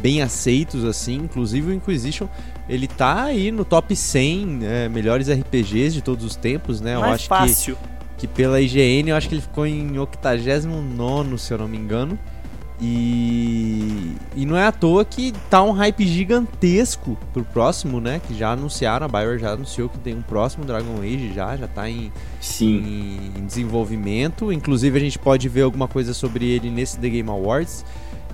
bem 0.00 0.20
aceitos 0.20 0.84
assim, 0.84 1.16
inclusive 1.16 1.70
o 1.70 1.74
Inquisition 1.74 2.28
ele 2.68 2.86
tá 2.86 3.24
aí 3.24 3.50
no 3.50 3.64
top 3.64 3.96
100 3.96 4.58
é, 4.62 4.88
melhores 4.88 5.30
RPGs 5.30 5.94
de 5.94 6.02
todos 6.02 6.24
os 6.24 6.36
tempos, 6.36 6.80
né? 6.80 6.96
Mais 6.98 7.06
eu 7.06 7.14
acho 7.14 7.28
fácil. 7.28 7.76
que 7.76 7.96
que 8.16 8.26
pela 8.26 8.60
IGN 8.60 9.10
eu 9.10 9.16
acho 9.16 9.28
que 9.28 9.34
ele 9.34 9.42
ficou 9.42 9.66
em 9.66 9.98
89, 9.98 11.38
se 11.38 11.52
eu 11.52 11.58
não 11.58 11.68
me 11.68 11.76
engano. 11.76 12.18
E, 12.80 14.14
e 14.34 14.44
não 14.44 14.56
é 14.56 14.66
à 14.66 14.72
toa 14.72 15.04
que 15.04 15.32
tá 15.48 15.62
um 15.62 15.70
hype 15.72 16.06
gigantesco 16.06 17.16
pro 17.32 17.42
próximo, 17.42 18.00
né? 18.00 18.20
Que 18.26 18.34
já 18.34 18.52
anunciaram, 18.52 19.06
a 19.06 19.08
Bioware 19.08 19.38
já 19.38 19.52
anunciou 19.52 19.88
que 19.88 19.98
tem 19.98 20.14
um 20.14 20.20
próximo 20.20 20.64
Dragon 20.64 21.00
Age 21.00 21.32
já, 21.34 21.56
já 21.56 21.66
tá 21.66 21.88
em, 21.88 22.12
Sim. 22.40 22.76
em, 23.34 23.40
em 23.40 23.46
desenvolvimento. 23.46 24.52
Inclusive 24.52 24.98
a 24.98 25.00
gente 25.00 25.18
pode 25.18 25.48
ver 25.48 25.62
alguma 25.62 25.88
coisa 25.88 26.12
sobre 26.12 26.46
ele 26.50 26.70
nesse 26.70 26.98
The 26.98 27.08
Game 27.08 27.30
Awards. 27.30 27.84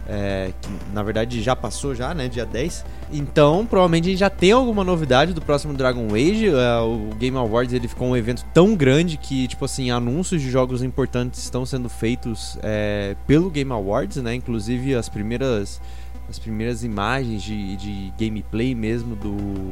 É, 0.08 0.52
que 0.60 0.68
na 0.92 1.02
verdade 1.02 1.40
já 1.40 1.54
passou 1.54 1.94
já, 1.94 2.12
né? 2.12 2.28
Dia 2.28 2.44
10. 2.44 2.84
Então, 3.12 3.64
provavelmente 3.64 4.08
a 4.08 4.10
gente 4.10 4.18
já 4.18 4.30
tem 4.30 4.50
alguma 4.50 4.82
novidade 4.82 5.32
do 5.32 5.40
próximo 5.40 5.74
Dragon 5.74 6.08
Age. 6.12 6.48
É, 6.48 6.80
o 6.80 7.14
Game 7.16 7.36
Awards 7.36 7.72
ele 7.72 7.86
ficou 7.86 8.08
um 8.08 8.16
evento 8.16 8.44
tão 8.52 8.74
grande 8.74 9.16
que, 9.16 9.46
tipo 9.46 9.64
assim, 9.64 9.90
anúncios 9.90 10.42
de 10.42 10.50
jogos 10.50 10.82
importantes 10.82 11.42
estão 11.42 11.64
sendo 11.64 11.88
feitos 11.88 12.58
é, 12.62 13.14
pelo 13.26 13.48
Game 13.48 13.70
Awards, 13.70 14.16
né? 14.22 14.34
Inclusive 14.34 14.94
as 14.94 15.08
primeiras, 15.08 15.80
as 16.28 16.38
primeiras 16.38 16.82
imagens 16.82 17.42
de, 17.42 17.76
de 17.76 18.12
gameplay 18.18 18.74
mesmo 18.74 19.14
do, 19.14 19.70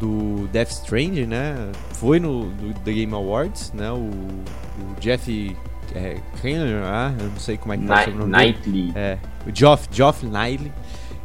do 0.00 0.48
Death 0.48 0.70
Stranding, 0.70 1.26
né? 1.26 1.54
Foi 1.92 2.18
no 2.18 2.46
do, 2.46 2.74
The 2.80 2.92
Game 2.92 3.14
Awards, 3.14 3.72
né? 3.72 3.92
O, 3.92 3.96
o 3.98 5.00
Jeff 5.00 5.56
é, 5.94 6.16
ah, 6.84 7.12
eu 7.18 7.28
não 7.28 7.38
sei 7.38 7.56
como 7.56 7.72
é 7.72 7.76
que 7.76 7.84
tá 7.84 7.94
o 7.94 7.98
sobrenome 7.98 8.32
dele. 8.32 8.52
Nightly. 8.52 8.92
É, 8.94 9.18
o 9.46 9.54
Geoff, 9.54 9.88
Geoff 9.90 10.24
Niley. 10.24 10.72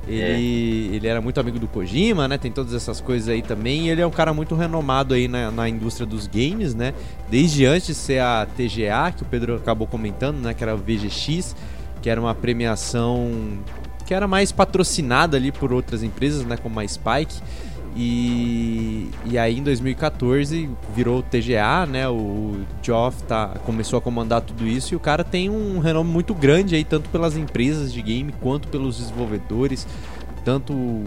É. 0.08 0.12
Ele, 0.12 0.96
ele 0.96 1.08
era 1.08 1.20
muito 1.20 1.40
amigo 1.40 1.58
do 1.58 1.68
Kojima, 1.68 2.28
né? 2.28 2.38
Tem 2.38 2.52
todas 2.52 2.74
essas 2.74 3.02
coisas 3.02 3.28
aí 3.28 3.42
também. 3.42 3.90
Ele 3.90 4.02
é 4.02 4.08
um 4.08 4.12
cara 4.12 4.34
muito 4.34 4.56
renomado 4.56 5.14
aí 5.14 5.28
na, 5.28 5.50
na 5.50 5.68
indústria 5.68 6.06
dos 6.06 6.28
games, 6.28 6.76
né? 6.76 6.94
Desde 7.30 7.66
antes 7.66 7.88
de 7.88 7.96
ser 7.96 8.20
a 8.20 8.46
TGA, 8.46 9.12
que 9.16 9.24
o 9.24 9.26
Pedro 9.26 9.56
acabou 9.56 9.88
comentando, 9.88 10.38
né? 10.38 10.54
Que 10.54 10.64
era 10.64 10.76
o 10.76 10.78
VGX, 10.78 11.56
que 12.02 12.10
era 12.10 12.22
uma 12.22 12.36
premiação 12.36 13.60
que 14.06 14.14
era 14.14 14.28
mais 14.28 14.52
patrocinada 14.52 15.36
ali 15.36 15.52
por 15.52 15.74
outras 15.74 16.04
empresas, 16.04 16.46
né? 16.46 16.58
Como 16.58 16.80
a 16.80 16.88
Spike. 16.88 17.42
E, 17.96 19.10
e 19.26 19.38
aí 19.38 19.58
em 19.58 19.64
2014 19.64 20.70
virou 20.94 21.24
TGA, 21.24 21.86
né? 21.86 22.10
O 22.10 22.58
Geoff 22.82 23.24
tá, 23.24 23.54
começou 23.66 23.98
a 23.98 24.02
comandar 24.02 24.42
tudo 24.42 24.68
isso 24.68 24.94
e 24.94 24.98
o 24.98 25.00
cara 25.00 25.24
tem 25.24 25.50
um 25.50 25.80
renome 25.80 26.10
muito 26.10 26.34
grande 26.34 26.76
aí, 26.76 26.84
tanto 26.84 27.10
pelas 27.10 27.38
empresas 27.38 27.94
de 27.94 28.02
game 28.02 28.34
quanto 28.42 28.68
pelos 28.68 28.98
desenvolvedores, 28.98 29.88
tanto 30.44 31.04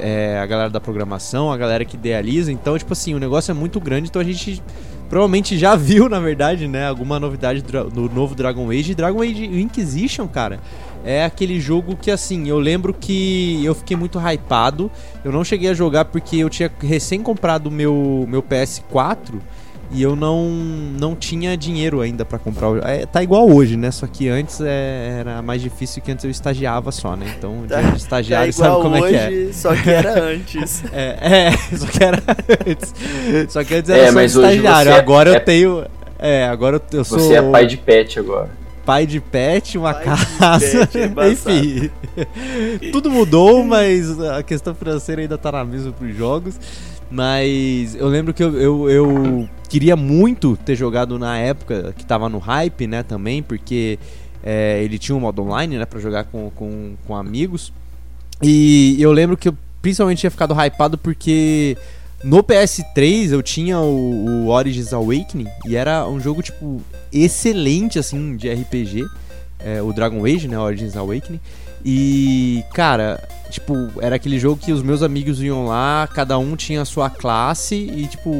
é, 0.00 0.40
a 0.40 0.46
galera 0.46 0.70
da 0.70 0.80
programação, 0.80 1.52
a 1.52 1.56
galera 1.56 1.84
que 1.84 1.96
idealiza. 1.96 2.50
Então, 2.50 2.76
tipo 2.76 2.92
assim, 2.92 3.14
o 3.14 3.20
negócio 3.20 3.52
é 3.52 3.54
muito 3.54 3.78
grande, 3.78 4.08
então 4.08 4.20
a 4.20 4.24
gente 4.24 4.60
provavelmente 5.08 5.56
já 5.58 5.76
viu, 5.76 6.08
na 6.08 6.18
verdade, 6.18 6.66
né, 6.66 6.88
alguma 6.88 7.20
novidade 7.20 7.62
do 7.62 8.08
novo 8.08 8.34
Dragon 8.34 8.70
Age. 8.70 8.94
Dragon 8.94 9.22
Age 9.22 9.44
Inquisition, 9.44 10.26
cara, 10.26 10.58
é 11.04 11.24
aquele 11.24 11.58
jogo 11.60 11.96
que, 11.96 12.10
assim, 12.10 12.48
eu 12.48 12.58
lembro 12.58 12.92
que 12.94 13.64
eu 13.64 13.74
fiquei 13.74 13.96
muito 13.96 14.18
hypado. 14.18 14.90
Eu 15.24 15.32
não 15.32 15.44
cheguei 15.44 15.70
a 15.70 15.74
jogar 15.74 16.04
porque 16.06 16.36
eu 16.36 16.48
tinha 16.50 16.70
recém 16.80 17.20
comprado 17.22 17.66
o 17.66 17.70
meu, 17.70 18.24
meu 18.28 18.42
PS4 18.42 19.34
e 19.94 20.02
eu 20.02 20.16
não, 20.16 20.48
não 20.48 21.14
tinha 21.14 21.54
dinheiro 21.56 22.00
ainda 22.00 22.24
pra 22.24 22.38
comprar. 22.38 22.70
o- 22.70 22.78
É, 22.78 23.04
tá 23.04 23.22
igual 23.22 23.46
hoje, 23.50 23.76
né? 23.76 23.90
Só 23.90 24.06
que 24.06 24.26
antes 24.28 24.58
é, 24.62 25.18
era 25.20 25.42
mais 25.42 25.60
difícil 25.60 26.00
que 26.02 26.10
antes 26.10 26.24
eu 26.24 26.30
estagiava 26.30 26.90
só, 26.90 27.14
né? 27.14 27.26
Então, 27.36 27.64
Tá- 27.68 27.80
de 27.82 27.90
Tá 27.90 27.96
estagiário 27.96 28.52
sabe 28.54 28.68
igual 28.70 28.82
como 28.82 28.96
é 28.96 29.08
que 29.10 29.14
é. 29.16 29.26
hoje, 29.28 29.52
só 29.52 29.74
que 29.74 29.90
era 29.90 30.22
antes. 30.22 30.82
É, 30.94 31.48
é, 31.48 31.76
só 31.76 31.86
que 31.86 32.02
era 32.04 32.22
antes. 32.66 32.94
Só 33.52 33.64
que 33.64 33.74
antes 33.74 33.90
É, 33.90 33.98
era 33.98 34.06
só 34.08 34.12
mas 34.14 34.36
hoje 34.36 34.48
estagiário. 34.56 34.90
é- 34.92 34.94
agora 34.98 35.30
é- 35.30 35.36
eu 35.36 35.40
tenho. 35.40 35.84
É, 36.18 36.44
agora 36.46 36.76
eu, 36.76 36.98
eu 36.98 37.04
sou 37.04 37.18
Você 37.18 37.34
é 37.34 37.42
pai 37.42 37.66
de 37.66 37.76
pet 37.76 38.18
agora. 38.18 38.48
Pai 38.84 39.06
de 39.06 39.20
pet, 39.20 39.78
uma 39.78 39.94
Pai 39.94 40.04
casa. 40.04 40.86
pet, 40.86 40.98
é. 40.98 41.28
Enfim. 41.30 41.90
Tudo 42.92 43.10
mudou, 43.10 43.64
mas 43.64 44.20
a 44.20 44.42
questão 44.42 44.74
financeira 44.74 45.22
ainda 45.22 45.38
tá 45.38 45.52
na 45.52 45.64
mesma 45.64 45.92
pros 45.92 46.16
jogos. 46.16 46.58
Mas 47.10 47.94
eu 47.94 48.08
lembro 48.08 48.32
que 48.32 48.42
eu, 48.42 48.58
eu, 48.58 48.90
eu 48.90 49.48
queria 49.68 49.94
muito 49.94 50.56
ter 50.56 50.74
jogado 50.74 51.18
na 51.18 51.36
época 51.38 51.94
que 51.96 52.06
tava 52.06 52.28
no 52.28 52.38
hype, 52.38 52.86
né, 52.86 53.02
também, 53.02 53.42
porque 53.42 53.98
é, 54.42 54.82
ele 54.82 54.98
tinha 54.98 55.14
um 55.14 55.20
modo 55.20 55.42
online, 55.42 55.76
né, 55.76 55.84
pra 55.84 56.00
jogar 56.00 56.24
com, 56.24 56.50
com, 56.50 56.94
com 57.06 57.14
amigos. 57.14 57.70
E 58.42 58.96
eu 58.98 59.12
lembro 59.12 59.36
que 59.36 59.48
eu 59.50 59.56
principalmente 59.82 60.20
tinha 60.20 60.30
ficado 60.30 60.54
hypado 60.54 60.96
porque 60.96 61.76
no 62.22 62.42
PS3 62.42 63.32
eu 63.32 63.42
tinha 63.42 63.78
o, 63.78 64.44
o 64.44 64.48
Origins 64.48 64.92
Awakening 64.92 65.48
e 65.66 65.76
era 65.76 66.06
um 66.06 66.20
jogo, 66.20 66.42
tipo, 66.42 66.80
excelente, 67.12 67.98
assim, 67.98 68.36
de 68.36 68.52
RPG. 68.52 69.04
é, 69.58 69.80
o 69.82 69.92
Dragon 69.92 70.24
Age, 70.24 70.48
né, 70.48 70.58
Origins 70.58 70.96
Awakening. 70.96 71.40
E, 71.84 72.64
cara, 72.72 73.22
tipo, 73.50 73.72
era 74.00 74.16
aquele 74.16 74.38
jogo 74.38 74.60
que 74.60 74.72
os 74.72 74.82
meus 74.82 75.02
amigos 75.02 75.42
iam 75.42 75.66
lá, 75.66 76.08
cada 76.12 76.38
um 76.38 76.54
tinha 76.54 76.82
a 76.82 76.84
sua 76.84 77.10
classe 77.10 77.74
e, 77.74 78.06
tipo, 78.06 78.30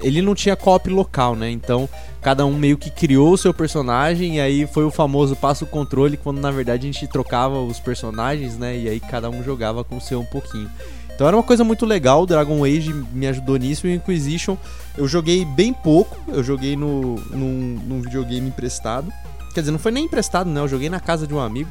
ele 0.00 0.20
não 0.20 0.34
tinha 0.34 0.56
co-op 0.56 0.90
local, 0.90 1.36
né? 1.36 1.50
Então, 1.50 1.88
cada 2.20 2.44
um 2.44 2.54
meio 2.54 2.76
que 2.76 2.90
criou 2.90 3.32
o 3.32 3.38
seu 3.38 3.54
personagem 3.54 4.36
e 4.36 4.40
aí 4.40 4.66
foi 4.66 4.84
o 4.84 4.90
famoso 4.90 5.34
passo 5.36 5.66
controle 5.66 6.16
quando 6.16 6.40
na 6.40 6.50
verdade 6.50 6.88
a 6.88 6.92
gente 6.92 7.06
trocava 7.08 7.60
os 7.60 7.80
personagens, 7.80 8.56
né? 8.56 8.76
E 8.76 8.88
aí 8.88 9.00
cada 9.00 9.30
um 9.30 9.42
jogava 9.42 9.82
com 9.82 9.96
o 9.96 10.00
seu 10.00 10.20
um 10.20 10.24
pouquinho. 10.24 10.70
Então 11.14 11.26
era 11.26 11.36
uma 11.36 11.42
coisa 11.42 11.62
muito 11.62 11.86
legal, 11.86 12.26
Dragon 12.26 12.64
Age 12.64 12.92
me 13.12 13.26
ajudou 13.26 13.56
nisso 13.56 13.86
e 13.86 13.90
o 13.90 13.94
Inquisition 13.94 14.56
eu 14.96 15.06
joguei 15.06 15.44
bem 15.44 15.72
pouco, 15.72 16.16
eu 16.28 16.42
joguei 16.42 16.76
no, 16.76 17.16
num, 17.30 17.80
num 17.86 18.00
videogame 18.00 18.48
emprestado. 18.48 19.12
Quer 19.54 19.60
dizer, 19.60 19.72
não 19.72 19.78
foi 19.78 19.92
nem 19.92 20.04
emprestado, 20.04 20.48
né? 20.48 20.60
Eu 20.60 20.68
joguei 20.68 20.88
na 20.88 21.00
casa 21.00 21.26
de 21.26 21.34
um 21.34 21.40
amigo 21.40 21.70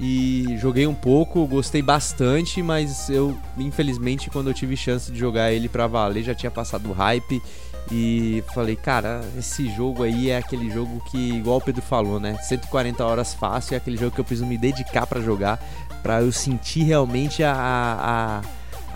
e 0.00 0.56
joguei 0.60 0.86
um 0.86 0.94
pouco, 0.94 1.46
gostei 1.46 1.82
bastante, 1.82 2.62
mas 2.62 3.10
eu, 3.10 3.36
infelizmente, 3.56 4.30
quando 4.30 4.48
eu 4.48 4.54
tive 4.54 4.76
chance 4.76 5.10
de 5.10 5.18
jogar 5.18 5.52
ele 5.52 5.68
pra 5.68 5.86
valer, 5.86 6.22
já 6.22 6.34
tinha 6.34 6.50
passado 6.50 6.88
o 6.88 6.92
hype 6.92 7.42
e 7.90 8.44
falei, 8.54 8.76
cara, 8.76 9.22
esse 9.36 9.68
jogo 9.74 10.04
aí 10.04 10.30
é 10.30 10.36
aquele 10.36 10.70
jogo 10.70 11.02
que, 11.10 11.32
igual 11.34 11.58
o 11.58 11.60
Pedro 11.60 11.82
falou, 11.82 12.20
né? 12.20 12.36
140 12.42 13.04
horas 13.04 13.34
fácil, 13.34 13.74
é 13.74 13.76
aquele 13.78 13.96
jogo 13.96 14.12
que 14.12 14.20
eu 14.20 14.24
preciso 14.24 14.46
me 14.46 14.58
dedicar 14.58 15.06
pra 15.06 15.20
jogar, 15.20 15.58
pra 16.02 16.20
eu 16.20 16.30
sentir 16.30 16.84
realmente 16.84 17.42
a, 17.42 17.54
a, 17.54 18.42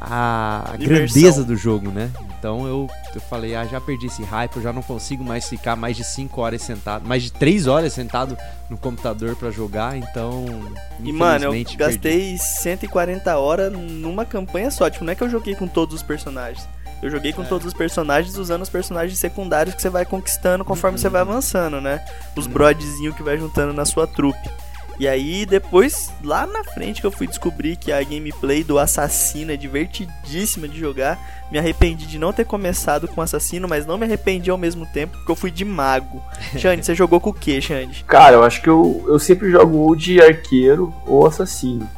a, 0.08 0.74
Imersão. 0.74 0.86
grandeza 0.86 1.44
do 1.44 1.56
jogo, 1.56 1.90
né? 1.90 2.10
Então 2.38 2.66
eu, 2.66 2.88
eu 3.14 3.20
falei, 3.22 3.54
ah, 3.54 3.64
já 3.64 3.80
perdi 3.80 4.06
esse 4.06 4.22
hype, 4.22 4.56
eu 4.56 4.62
já 4.62 4.72
não 4.72 4.82
consigo 4.82 5.22
mais 5.22 5.48
ficar 5.48 5.76
mais 5.76 5.96
de 5.96 6.04
5 6.04 6.40
horas 6.40 6.62
sentado, 6.62 7.06
mais 7.06 7.22
de 7.22 7.32
3 7.32 7.66
horas 7.66 7.92
sentado 7.92 8.36
no 8.68 8.76
computador 8.76 9.36
pra 9.36 9.50
jogar, 9.50 9.96
então. 9.96 10.44
E, 11.00 11.12
mano, 11.12 11.44
eu 11.46 11.50
perdi. 11.52 11.76
gastei 11.76 12.36
140 12.38 13.36
horas 13.36 13.72
numa 13.72 14.24
campanha 14.24 14.70
só. 14.70 14.88
Tipo, 14.90 15.04
não 15.04 15.12
é 15.12 15.14
que 15.16 15.22
eu 15.22 15.30
joguei 15.30 15.54
com 15.54 15.66
todos 15.68 15.94
os 15.96 16.02
personagens. 16.02 16.66
Eu 17.02 17.10
joguei 17.10 17.32
com 17.32 17.42
É. 17.42 17.46
todos 17.46 17.66
os 17.66 17.74
personagens 17.74 18.36
usando 18.36 18.62
os 18.62 18.68
personagens 18.70 19.18
secundários 19.18 19.74
que 19.74 19.82
você 19.82 19.90
vai 19.90 20.04
conquistando 20.04 20.64
conforme 20.64 20.96
você 20.98 21.08
Uhum. 21.08 21.12
vai 21.12 21.20
avançando, 21.22 21.80
né? 21.80 22.00
Os 22.36 22.46
brodezinhos 22.46 23.14
que 23.16 23.22
vai 23.24 23.36
juntando 23.36 23.72
na 23.72 23.84
sua 23.84 24.06
trupe. 24.06 24.48
E 24.98 25.08
aí, 25.08 25.46
depois, 25.46 26.12
lá 26.22 26.46
na 26.46 26.62
frente 26.62 27.00
que 27.00 27.06
eu 27.06 27.10
fui 27.10 27.26
descobrir 27.26 27.76
que 27.76 27.90
a 27.90 28.02
gameplay 28.02 28.62
do 28.62 28.78
assassino 28.78 29.50
é 29.50 29.56
divertidíssima 29.56 30.68
de 30.68 30.78
jogar, 30.78 31.18
me 31.50 31.58
arrependi 31.58 32.06
de 32.06 32.18
não 32.18 32.32
ter 32.32 32.44
começado 32.44 33.08
com 33.08 33.20
assassino, 33.20 33.68
mas 33.68 33.86
não 33.86 33.98
me 33.98 34.04
arrependi 34.04 34.50
ao 34.50 34.58
mesmo 34.58 34.86
tempo, 34.86 35.16
porque 35.16 35.32
eu 35.32 35.36
fui 35.36 35.50
de 35.50 35.64
mago. 35.64 36.22
Xande, 36.56 36.84
você 36.84 36.94
jogou 36.94 37.20
com 37.20 37.30
o 37.30 37.34
que, 37.34 37.60
Xande? 37.60 38.04
Cara, 38.04 38.36
eu 38.36 38.44
acho 38.44 38.62
que 38.62 38.68
eu, 38.68 39.04
eu 39.08 39.18
sempre 39.18 39.50
jogo 39.50 39.78
ou 39.78 39.96
de 39.96 40.20
arqueiro 40.20 40.94
ou 41.06 41.26
assassino. 41.26 41.88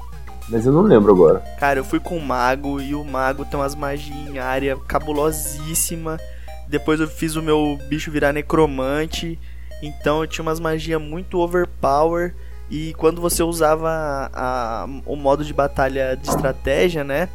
Mas 0.48 0.66
eu 0.66 0.72
não 0.72 0.82
lembro 0.82 1.12
agora. 1.12 1.40
Cara, 1.58 1.78
eu 1.80 1.84
fui 1.84 1.98
com 1.98 2.16
o 2.16 2.22
mago 2.22 2.80
e 2.80 2.94
o 2.94 3.04
mago 3.04 3.44
tem 3.44 3.58
umas 3.58 3.74
magias 3.74 4.16
em 4.28 4.38
área 4.38 4.76
cabulosíssima. 4.76 6.18
Depois 6.68 7.00
eu 7.00 7.08
fiz 7.08 7.34
o 7.34 7.42
meu 7.42 7.78
bicho 7.88 8.10
virar 8.10 8.32
necromante. 8.32 9.38
Então 9.82 10.20
eu 10.20 10.26
tinha 10.26 10.42
umas 10.42 10.60
magias 10.60 11.00
muito 11.00 11.38
overpower. 11.38 12.34
E 12.70 12.94
quando 12.94 13.20
você 13.20 13.42
usava 13.42 14.30
a- 14.32 14.86
o 15.06 15.16
modo 15.16 15.44
de 15.44 15.52
batalha 15.52 16.16
de 16.16 16.28
estratégia, 16.28 17.04
né? 17.04 17.28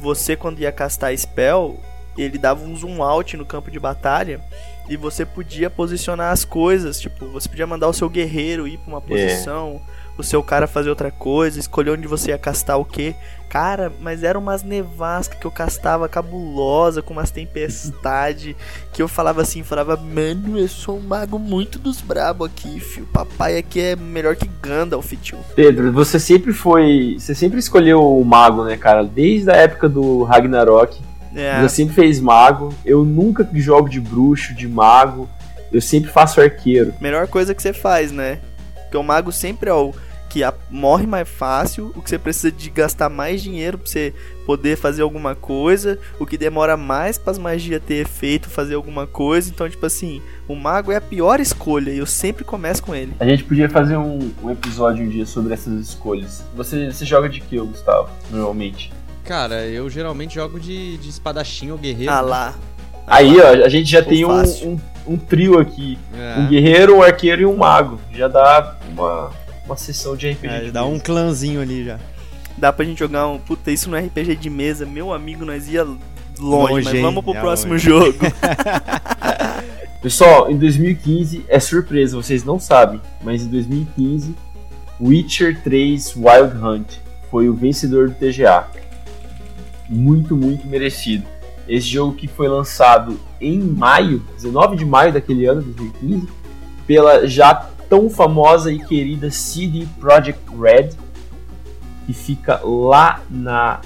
Você 0.00 0.36
quando 0.36 0.58
ia 0.60 0.72
castar 0.72 1.16
spell, 1.16 1.78
ele 2.16 2.38
dava 2.38 2.64
um 2.64 2.74
zoom 2.76 3.02
out 3.02 3.36
no 3.36 3.46
campo 3.46 3.70
de 3.70 3.78
batalha. 3.78 4.40
E 4.88 4.96
você 4.96 5.24
podia 5.24 5.68
posicionar 5.68 6.32
as 6.32 6.44
coisas. 6.44 6.98
Tipo, 6.98 7.26
você 7.26 7.48
podia 7.48 7.66
mandar 7.66 7.88
o 7.88 7.92
seu 7.92 8.08
guerreiro 8.08 8.66
ir 8.66 8.78
pra 8.78 8.88
uma 8.94 9.00
posição 9.00 9.80
o 10.18 10.22
seu 10.22 10.42
cara 10.42 10.66
fazer 10.66 10.90
outra 10.90 11.10
coisa, 11.12 11.60
escolher 11.60 11.92
onde 11.92 12.08
você 12.08 12.30
ia 12.32 12.38
castar 12.38 12.78
o 12.78 12.84
que. 12.84 13.14
Cara, 13.48 13.90
mas 14.02 14.22
eram 14.22 14.40
umas 14.40 14.62
nevascas 14.62 15.38
que 15.38 15.46
eu 15.46 15.50
castava 15.50 16.06
cabulosa, 16.08 17.00
com 17.00 17.14
umas 17.14 17.30
tempestades, 17.30 18.54
que 18.92 19.00
eu 19.00 19.08
falava 19.08 19.40
assim, 19.40 19.62
falava, 19.62 19.96
mano, 19.96 20.58
eu 20.58 20.68
sou 20.68 20.98
um 20.98 21.00
mago 21.00 21.38
muito 21.38 21.78
dos 21.78 22.00
brabo 22.02 22.44
aqui, 22.44 22.78
fio. 22.78 23.06
Papai 23.06 23.56
aqui 23.56 23.80
é 23.80 23.96
melhor 23.96 24.36
que 24.36 24.50
Gandalf, 24.60 25.10
tio. 25.22 25.38
Pedro, 25.54 25.90
você 25.92 26.18
sempre 26.18 26.52
foi. 26.52 27.16
Você 27.18 27.34
sempre 27.34 27.58
escolheu 27.58 28.00
o 28.02 28.24
mago, 28.24 28.64
né, 28.64 28.76
cara? 28.76 29.02
Desde 29.04 29.50
a 29.50 29.54
época 29.54 29.88
do 29.88 30.24
Ragnarok. 30.24 31.00
É, 31.34 31.60
Você 31.62 31.76
sempre 31.76 31.94
fez 31.94 32.20
mago. 32.20 32.74
Eu 32.84 33.04
nunca 33.04 33.48
jogo 33.54 33.88
de 33.88 34.00
bruxo, 34.00 34.54
de 34.54 34.66
mago. 34.66 35.28
Eu 35.70 35.80
sempre 35.80 36.10
faço 36.10 36.40
arqueiro. 36.40 36.94
melhor 37.00 37.28
coisa 37.28 37.54
que 37.54 37.62
você 37.62 37.72
faz, 37.72 38.10
né? 38.10 38.40
Porque 38.82 38.96
o 38.96 39.02
mago 39.02 39.30
sempre 39.30 39.68
é 39.68 39.74
o 39.74 39.94
que 40.28 40.42
a- 40.44 40.52
morre 40.70 41.06
mais 41.06 41.28
fácil, 41.28 41.92
o 41.96 42.02
que 42.02 42.08
você 42.10 42.18
precisa 42.18 42.50
de 42.52 42.68
gastar 42.70 43.08
mais 43.08 43.42
dinheiro 43.42 43.78
pra 43.78 43.86
você 43.86 44.14
poder 44.44 44.76
fazer 44.76 45.02
alguma 45.02 45.34
coisa, 45.34 45.98
o 46.18 46.26
que 46.26 46.38
demora 46.38 46.76
mais 46.76 47.18
para 47.18 47.30
as 47.32 47.38
magias 47.38 47.82
ter 47.86 48.02
efeito, 48.02 48.48
fazer 48.48 48.74
alguma 48.74 49.06
coisa. 49.06 49.50
Então, 49.50 49.68
tipo 49.68 49.84
assim, 49.84 50.22
o 50.46 50.54
mago 50.54 50.90
é 50.92 50.96
a 50.96 51.00
pior 51.00 51.40
escolha 51.40 51.90
e 51.90 51.98
eu 51.98 52.06
sempre 52.06 52.44
começo 52.44 52.82
com 52.82 52.94
ele. 52.94 53.12
A 53.20 53.26
gente 53.26 53.44
podia 53.44 53.68
fazer 53.68 53.96
um, 53.96 54.30
um 54.42 54.50
episódio 54.50 55.04
um 55.04 55.08
dia 55.08 55.26
sobre 55.26 55.52
essas 55.54 55.80
escolhas. 55.80 56.44
Você, 56.56 56.90
você 56.90 57.04
joga 57.04 57.28
de 57.28 57.40
que, 57.40 57.58
Gustavo, 57.58 58.08
normalmente? 58.30 58.92
Cara, 59.24 59.66
eu 59.66 59.90
geralmente 59.90 60.34
jogo 60.36 60.58
de, 60.58 60.96
de 60.96 61.08
espadachim 61.10 61.70
ou 61.70 61.76
guerreiro. 61.78 62.10
Ah 62.12 62.20
lá. 62.22 62.54
Aí, 63.06 63.38
ó, 63.40 63.64
a 63.64 63.68
gente 63.68 63.90
já 63.90 64.02
Ficou 64.02 64.14
tem 64.14 64.24
um, 64.24 64.72
um, 64.74 64.80
um 65.14 65.16
trio 65.16 65.58
aqui. 65.58 65.98
É. 66.14 66.40
Um 66.40 66.46
guerreiro, 66.48 66.96
um 66.96 67.02
arqueiro 67.02 67.42
e 67.42 67.46
um 67.46 67.56
mago. 67.56 67.98
Já 68.12 68.28
dá 68.28 68.76
uma, 68.90 69.30
uma 69.68 69.76
sessão 69.76 70.16
de 70.16 70.30
RPG. 70.30 70.46
É, 70.46 70.60
de 70.64 70.70
dá 70.72 70.84
um 70.84 70.92
mesa. 70.92 71.04
clãzinho 71.04 71.60
ali 71.60 71.84
já. 71.84 71.98
Dá 72.56 72.72
pra 72.72 72.84
gente 72.84 72.98
jogar 72.98 73.28
um. 73.28 73.38
Puta, 73.38 73.70
isso 73.70 73.88
no 73.88 73.96
RPG 73.96 74.36
de 74.36 74.50
mesa, 74.50 74.84
meu 74.84 75.12
amigo, 75.12 75.44
nós 75.44 75.68
ia 75.68 75.84
longe, 75.84 75.98
Longe, 76.40 76.84
mas 76.92 77.00
vamos 77.00 77.24
pro 77.24 77.34
É 77.34 77.40
próximo 77.40 77.72
longe. 77.72 77.84
jogo. 77.84 78.18
Pessoal, 80.02 80.50
em 80.50 80.56
2015, 80.56 81.44
é 81.48 81.58
surpresa, 81.58 82.16
vocês 82.16 82.44
não 82.44 82.58
sabem, 82.60 83.00
mas 83.22 83.42
em 83.42 83.48
2015, 83.48 84.34
Witcher 85.00 85.60
3 85.62 86.14
Wild 86.16 86.56
Hunt 86.64 86.94
foi 87.30 87.48
o 87.48 87.54
vencedor 87.54 88.08
do 88.08 88.14
TGA. 88.14 88.66
Muito, 89.88 90.36
muito 90.36 90.66
merecido. 90.66 91.24
Esse 91.68 91.86
jogo 91.88 92.14
que 92.14 92.26
foi 92.28 92.48
lançado 92.48 93.18
em 93.40 93.58
maio, 93.58 94.22
19 94.36 94.76
de 94.76 94.84
maio 94.84 95.12
daquele 95.12 95.46
ano, 95.46 95.62
2015, 95.62 96.28
pela 96.86 97.26
já 97.26 97.68
tão 97.88 98.08
famosa 98.10 98.72
e 98.72 98.78
querida 98.78 99.30
CD 99.30 99.86
Projekt 99.98 100.40
Red, 100.60 100.90
que 102.06 102.12
fica 102.12 102.60
lá 102.64 103.22
na. 103.30 103.80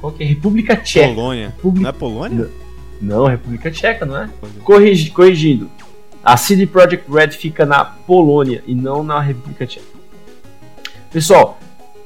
Qual 0.00 0.12
que 0.12 0.22
é? 0.22 0.26
República 0.26 0.76
Tcheca. 0.76 1.14
Polônia. 1.14 1.46
República- 1.48 1.82
Não 1.82 1.88
é 1.88 1.92
Polônia? 1.92 2.50
Não, 3.00 3.26
República 3.26 3.70
Tcheca, 3.70 4.04
não 4.06 4.16
é? 4.16 4.28
Corrigi- 4.64 5.10
corrigindo. 5.10 5.70
A 6.22 6.36
CD 6.36 6.66
Projekt 6.66 7.10
Red 7.10 7.30
fica 7.30 7.64
na 7.66 7.84
Polônia 7.84 8.62
e 8.66 8.74
não 8.74 9.02
na 9.02 9.20
República 9.20 9.66
Tcheca. 9.66 9.86
Pessoal, 11.10 11.58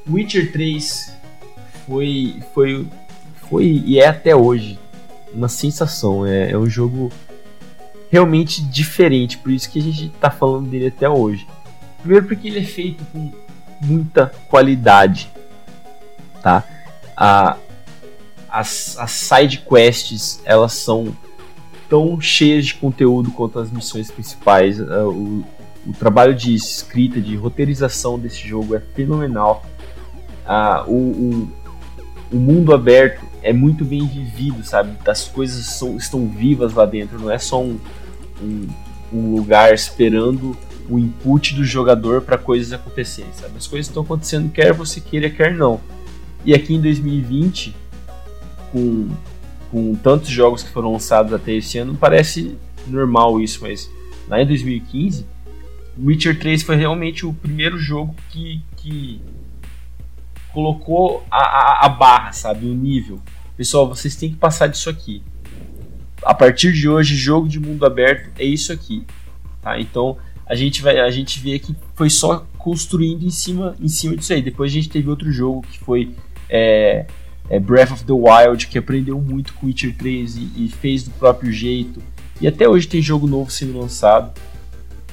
Witcher 0.09 0.51
3 0.53 1.13
foi, 1.87 2.41
foi, 2.55 2.87
foi 3.51 3.83
e 3.85 3.99
é 4.01 4.07
até 4.09 4.35
hoje 4.35 4.79
uma 5.35 5.49
sensação. 5.49 6.25
É, 6.27 6.53
é 6.53 6.59
um 6.59 6.67
jogo 6.69 7.11
realmente 8.11 8.63
diferente, 8.63 9.39
por 9.39 9.51
isso 9.51 9.71
que 9.71 9.79
a 9.79 9.83
gente 9.83 10.07
está 10.07 10.31
falando 10.31 10.69
dele 10.69 10.89
até 10.89 11.09
hoje. 11.09 11.47
Primeiro 12.01 12.27
porque 12.27 12.49
ele 12.49 12.61
é 12.61 12.65
feito 12.65 13.05
com 13.13 13.33
muita 13.81 14.33
qualidade, 14.49 15.31
tá? 16.43 16.65
A, 17.17 17.57
as, 18.49 18.97
as 18.99 19.11
side 19.11 19.59
quests 19.59 20.41
elas 20.45 20.73
são 20.73 21.15
tão 21.89 22.21
cheias 22.21 22.67
de 22.67 22.75
conteúdo 22.75 23.31
quanto 23.31 23.59
as 23.59 23.71
missões 23.71 24.11
principais. 24.11 24.79
Uh, 24.81 25.09
o, 25.09 25.45
o 25.89 25.93
trabalho 25.93 26.35
de 26.35 26.55
escrita, 26.55 27.21
de 27.21 27.37
roteirização 27.37 28.19
desse 28.19 28.47
jogo 28.47 28.75
é 28.75 28.81
fenomenal. 28.81 29.65
Ah, 30.45 30.85
o, 30.87 30.93
o, 30.93 31.53
o 32.33 32.37
mundo 32.37 32.75
aberto 32.75 33.25
é 33.47 33.53
muito 33.53 33.85
bem 33.85 34.05
vivido, 34.05 34.65
sabe? 34.65 34.97
As 35.07 35.29
coisas 35.29 35.65
são, 35.67 35.97
estão 35.97 36.27
vivas 36.29 36.75
lá 36.75 36.85
dentro, 36.85 37.17
não 37.17 37.31
é 37.31 37.39
só 37.39 37.63
um, 37.63 37.79
um, 38.43 38.69
um 39.13 39.37
lugar 39.37 39.73
esperando 39.73 40.57
o 40.89 40.99
input 40.99 41.55
do 41.55 41.65
jogador 41.65 42.23
para 42.23 42.37
coisas 42.37 42.73
acontecerem, 42.73 43.33
sabe? 43.33 43.57
As 43.57 43.69
coisas 43.69 43.87
estão 43.87 44.03
acontecendo 44.03 44.51
quer 44.51 44.73
você 44.73 45.01
queira, 45.01 45.31
quer 45.31 45.55
não. 45.55 45.81
E 46.45 46.55
aqui 46.55 46.75
em 46.75 46.81
2020, 46.81 47.77
com, 48.73 49.11
com 49.71 49.95
tantos 49.95 50.29
jogos 50.29 50.65
que 50.65 50.71
foram 50.71 50.93
lançados 50.93 51.33
até 51.33 51.53
esse 51.53 51.79
ano, 51.79 51.97
parece 51.97 52.59
normal 52.85 53.41
isso, 53.41 53.61
mas 53.63 53.89
lá 54.29 54.43
em 54.43 54.47
2015, 54.47 55.25
Witcher 55.97 56.37
3 56.37 56.65
foi 56.65 56.75
realmente 56.75 57.25
o 57.25 57.33
primeiro 57.33 57.79
jogo 57.79 58.13
que, 58.29 58.61
que 58.77 59.21
colocou 60.53 61.25
a, 61.31 61.39
a, 61.39 61.87
a 61.87 61.89
barra, 61.89 62.33
sabe? 62.33 62.67
O 62.67 62.75
nível. 62.75 63.21
Pessoal, 63.57 63.89
vocês 63.89 64.15
têm 64.15 64.31
que 64.31 64.37
passar 64.37 64.67
disso 64.67 64.91
aqui. 64.91 65.23
A 66.23 66.35
partir 66.35 66.73
de 66.73 66.89
hoje, 66.89 67.17
jogo 67.17 67.49
de 67.49 67.59
mundo 67.59 67.87
aberto 67.87 68.31
é 68.39 68.45
isso 68.45 68.73
aqui. 68.73 69.05
Tá? 69.63 69.81
Então 69.81 70.19
a 70.45 70.55
gente 70.55 70.83
vai 70.83 71.01
a 71.01 71.11
gente 71.11 71.41
vê 71.41 71.59
que 71.59 71.75
foi 71.95 72.11
só 72.11 72.47
construindo 72.59 73.25
em 73.25 73.31
cima 73.31 73.75
em 73.81 73.89
cima 73.89 74.17
disso 74.17 74.33
aí. 74.33 74.43
Depois 74.43 74.71
a 74.71 74.75
gente 74.75 74.89
teve 74.89 75.09
outro 75.09 75.33
jogo 75.33 75.63
que 75.63 75.79
foi 75.79 76.15
é, 76.51 77.07
é 77.49 77.59
Breath 77.59 77.93
of 77.93 78.05
the 78.05 78.13
Wild, 78.13 78.67
que 78.67 78.79
aprendeu 78.79 79.21
muito 79.21 79.55
com 79.55 79.67
Witcher 79.67 79.97
3 79.97 80.37
e, 80.37 80.41
e 80.57 80.69
fez 80.69 81.03
do 81.03 81.11
próprio 81.13 81.51
jeito. 81.51 82.03
E 82.41 82.47
até 82.47 82.69
hoje 82.69 82.87
tem 82.87 83.01
jogo 83.01 83.27
novo 83.27 83.51
sendo 83.51 83.79
lançado. 83.81 84.39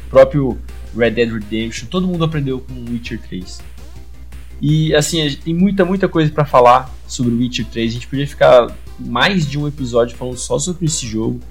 O 0.06 0.10
próprio 0.10 0.60
Red 0.96 1.12
Dead 1.12 1.32
Redemption, 1.32 1.88
todo 1.88 2.08
mundo 2.08 2.26
aprendeu 2.26 2.60
com 2.60 2.92
Witcher 2.92 3.20
3. 3.22 3.62
E 4.66 4.96
assim, 4.96 5.30
tem 5.44 5.54
muita, 5.54 5.84
muita 5.84 6.08
coisa 6.08 6.32
para 6.32 6.46
falar 6.46 6.90
sobre 7.06 7.34
o 7.34 7.38
Witcher 7.38 7.66
3. 7.66 7.92
A 7.92 7.94
gente 7.96 8.08
podia 8.08 8.26
ficar 8.26 8.74
mais 8.98 9.46
de 9.46 9.60
um 9.60 9.68
episódio 9.68 10.16
falando 10.16 10.38
só 10.38 10.58
sobre 10.58 10.86
esse 10.86 11.06
jogo, 11.06 11.42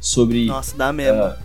sobre 0.00 0.46
Nossa, 0.46 0.76
dá 0.76 0.92
mesmo. 0.92 1.20
ah, 1.20 1.36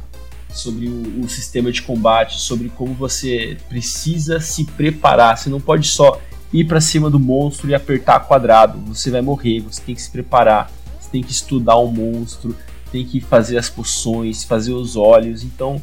sobre 0.52 0.88
o, 0.88 1.22
o 1.22 1.28
sistema 1.28 1.72
de 1.72 1.82
combate, 1.82 2.40
sobre 2.40 2.70
como 2.70 2.94
você 2.94 3.58
precisa 3.68 4.40
se 4.40 4.64
preparar. 4.64 5.36
Você 5.36 5.50
não 5.50 5.60
pode 5.60 5.88
só 5.88 6.22
ir 6.54 6.66
para 6.66 6.80
cima 6.80 7.10
do 7.10 7.20
monstro 7.20 7.68
e 7.68 7.74
apertar 7.74 8.20
quadrado. 8.20 8.78
Você 8.82 9.10
vai 9.10 9.22
morrer. 9.22 9.62
Você 9.62 9.82
tem 9.82 9.96
que 9.96 10.02
se 10.04 10.12
preparar. 10.12 10.72
Você 11.02 11.10
tem 11.10 11.24
que 11.24 11.32
estudar 11.32 11.78
o 11.78 11.88
monstro. 11.92 12.56
Tem 12.92 13.04
que 13.04 13.20
fazer 13.20 13.58
as 13.58 13.72
poções, 13.72 14.44
fazer 14.44 14.72
os 14.72 14.96
olhos. 14.96 15.44
Então, 15.44 15.82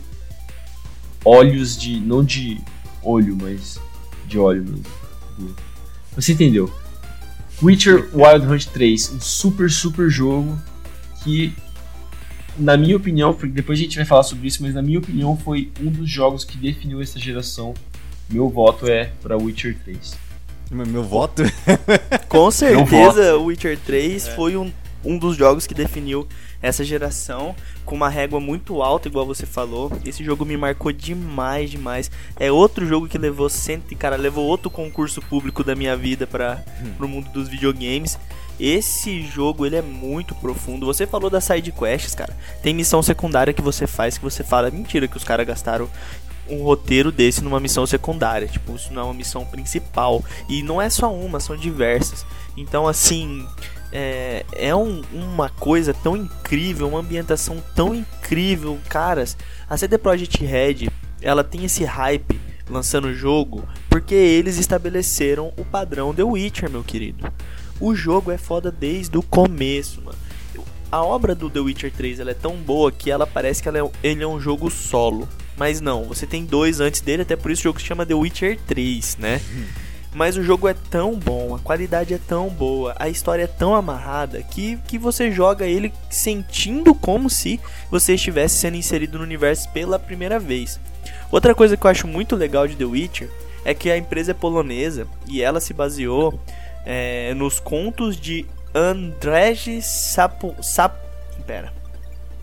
olhos 1.25 1.77
de 1.77 1.99
não 1.99 2.23
de 2.23 2.61
olho, 3.03 3.37
mas 3.43 3.81
de 4.29 4.39
óleo 4.39 4.63
mesmo. 4.63 5.04
Você 6.15 6.33
entendeu? 6.33 6.73
Witcher 7.63 8.09
Wild 8.13 8.47
Hunt 8.47 8.67
3, 8.67 9.13
um 9.13 9.21
super 9.21 9.71
super 9.71 10.11
jogo 10.11 10.59
que 11.23 11.55
na 12.57 12.77
minha 12.77 12.97
opinião, 12.97 13.37
depois 13.49 13.79
a 13.79 13.83
gente 13.83 13.97
vai 13.97 14.05
falar 14.05 14.23
sobre 14.23 14.47
isso, 14.47 14.63
mas 14.63 14.75
na 14.75 14.83
minha 14.83 14.99
opinião 14.99 15.37
foi 15.37 15.73
um 15.81 15.91
dos 15.91 16.09
jogos 16.09 16.45
que 16.45 16.57
definiu 16.57 17.03
essa 17.03 17.19
geração. 17.19 17.75
Meu 18.31 18.49
voto 18.49 18.89
é 18.89 19.11
para 19.21 19.37
Witcher 19.37 19.77
3. 19.85 20.17
Meu, 20.71 20.87
meu 20.87 21.03
voto? 21.03 21.43
Com 22.29 22.51
certeza, 22.51 23.37
o 23.37 23.47
Witcher 23.47 23.79
3 23.79 24.29
foi 24.29 24.57
um, 24.57 24.73
um 25.05 25.19
dos 25.19 25.37
jogos 25.37 25.67
que 25.67 25.75
definiu 25.75 26.27
essa 26.65 26.83
geração 26.83 27.55
com 27.85 27.95
uma 27.95 28.09
régua 28.09 28.41
muito 28.41 28.83
alta, 28.83 29.07
igual 29.07 29.27
você 29.27 29.45
falou. 29.45 29.93
Esse 30.03 30.25
jogo 30.25 30.47
me 30.47 30.57
marcou 30.57 30.91
demais, 30.93 31.71
demais. 31.71 32.11
É 32.41 32.51
outro 32.51 32.87
jogo 32.87 33.07
que 33.07 33.19
levou 33.19 33.51
cento, 33.51 33.95
cara, 33.97 34.17
levou 34.17 34.47
outro 34.47 34.71
concurso 34.71 35.21
público 35.21 35.63
da 35.63 35.75
minha 35.75 35.95
vida 35.95 36.27
para 36.27 36.65
pro 36.97 37.07
mundo 37.07 37.29
dos 37.31 37.49
videogames. 37.49 38.19
Esse 38.59 39.23
jogo 39.23 39.67
ele 39.67 39.77
é 39.77 39.83
muito 39.83 40.35
profundo. 40.37 40.87
Você 40.87 41.07
falou 41.07 41.29
das 41.29 41.45
side 41.45 41.71
quests, 41.71 42.15
cara. 42.15 42.35
Tem 42.63 42.73
missão 42.73 43.03
secundária 43.03 43.53
que 43.53 43.61
você 43.61 43.87
faz 43.87 44.17
que 44.17 44.25
você 44.25 44.43
fala 44.43 44.71
mentira 44.71 45.07
que 45.07 45.17
os 45.19 45.25
caras 45.25 45.47
gastaram 45.47 45.87
um 46.49 46.63
roteiro 46.63 47.11
desse 47.13 47.43
numa 47.43 47.61
missão 47.61 47.87
secundária. 47.87 48.49
Tipo, 48.49 48.75
isso 48.75 48.93
não 48.93 49.03
é 49.03 49.05
uma 49.05 49.15
missão 49.15 49.45
principal. 49.45 50.25
E 50.49 50.63
não 50.63 50.81
é 50.81 50.89
só 50.89 51.13
uma, 51.13 51.41
são 51.41 51.57
diversas. 51.57 52.25
Então, 52.57 52.87
assim, 52.87 53.47
é, 53.95 54.45
é 54.53 54.75
um- 54.75 55.03
uma 55.13 55.49
coisa 55.49 55.95
tão 55.95 56.17
incrível, 56.17 56.89
uma 56.89 56.99
ambientação 56.99 57.63
tão 57.75 57.95
incrível. 57.95 58.79
Caras, 58.89 59.37
a 59.71 59.77
CD 59.77 59.97
Projekt 59.97 60.45
Red, 60.45 60.89
ela 61.23 61.45
tem 61.45 61.65
esse 61.65 61.85
hype 61.85 62.39
lançando 62.69 63.07
o 63.07 63.15
jogo 63.15 63.67
porque 63.89 64.15
eles 64.15 64.59
estabeleceram 64.59 65.53
o 65.57 65.65
padrão 65.65 66.13
The 66.13 66.25
Witcher, 66.25 66.69
meu 66.69 66.83
querido. 66.83 67.33
O 67.81 67.95
jogo 67.95 68.31
é 68.31 68.37
foda 68.39 68.71
desde 68.71 69.17
o 69.17 69.23
começo, 69.23 70.03
mano. 70.03 70.19
A 70.91 71.03
obra 71.03 71.35
do 71.35 71.49
The 71.51 71.61
Witcher 71.61 71.93
3 71.93 72.21
ela 72.21 72.31
é 72.31 72.35
tão 72.35 72.57
boa 72.57 72.91
que 72.93 73.11
ela 73.11 73.27
parece 73.27 73.63
que 73.63 73.69
ela 73.69 73.79
é, 73.79 73.91
ele 74.03 74.23
é 74.23 74.27
um 74.27 74.41
jogo 74.41 74.71
solo. 74.71 75.29
Mas 75.57 75.81
não, 75.81 76.05
você 76.05 76.27
tem 76.27 76.45
dois 76.45 76.81
antes 76.81 77.01
dele, 77.01 77.23
até 77.23 77.37
por 77.37 77.51
isso 77.51 77.61
o 77.63 77.65
jogo 77.65 77.81
se 77.81 77.87
chama 77.87 78.05
The 78.05 78.15
Witcher 78.15 78.59
3, 78.67 79.17
né? 79.19 79.41
Mas 80.15 80.37
o 80.37 80.45
jogo 80.45 80.69
é 80.69 80.75
tão 80.75 81.17
bom, 81.17 81.57
a 81.57 81.59
qualidade 81.59 82.15
é 82.15 82.19
tão 82.19 82.49
boa, 82.49 82.95
a 83.01 83.09
história 83.09 83.43
é 83.43 83.49
tão 83.49 83.75
amarrada 83.75 84.41
que, 84.43 84.79
que 84.87 84.97
você 84.97 85.33
joga 85.33 85.67
ele 85.67 85.93
sentindo 86.09 86.95
como 86.95 87.29
se 87.29 87.61
você 87.91 88.15
estivesse 88.15 88.55
sendo 88.55 88.77
inserido 88.77 89.19
no 89.19 89.25
universo 89.25 89.69
pela 89.71 89.99
primeira 89.99 90.39
vez. 90.39 90.79
Outra 91.33 91.53
coisa 91.53 91.77
que 91.77 91.85
eu 91.85 91.91
acho 91.91 92.07
muito 92.07 92.37
legal 92.37 92.69
de 92.69 92.77
The 92.77 92.85
Witcher 92.85 93.29
é 93.65 93.75
que 93.75 93.91
a 93.91 93.97
empresa 93.97 94.31
é 94.31 94.35
polonesa 94.35 95.09
e 95.27 95.43
ela 95.43 95.61
se 95.61 95.75
baseou 95.75 96.39
é, 96.87 97.35
nos 97.35 97.59
contos 97.59 98.17
de 98.17 98.47
Andrzej 98.73 99.83
Sapo, 99.83 100.55
Sap, 100.63 100.95
pera, 101.45 101.73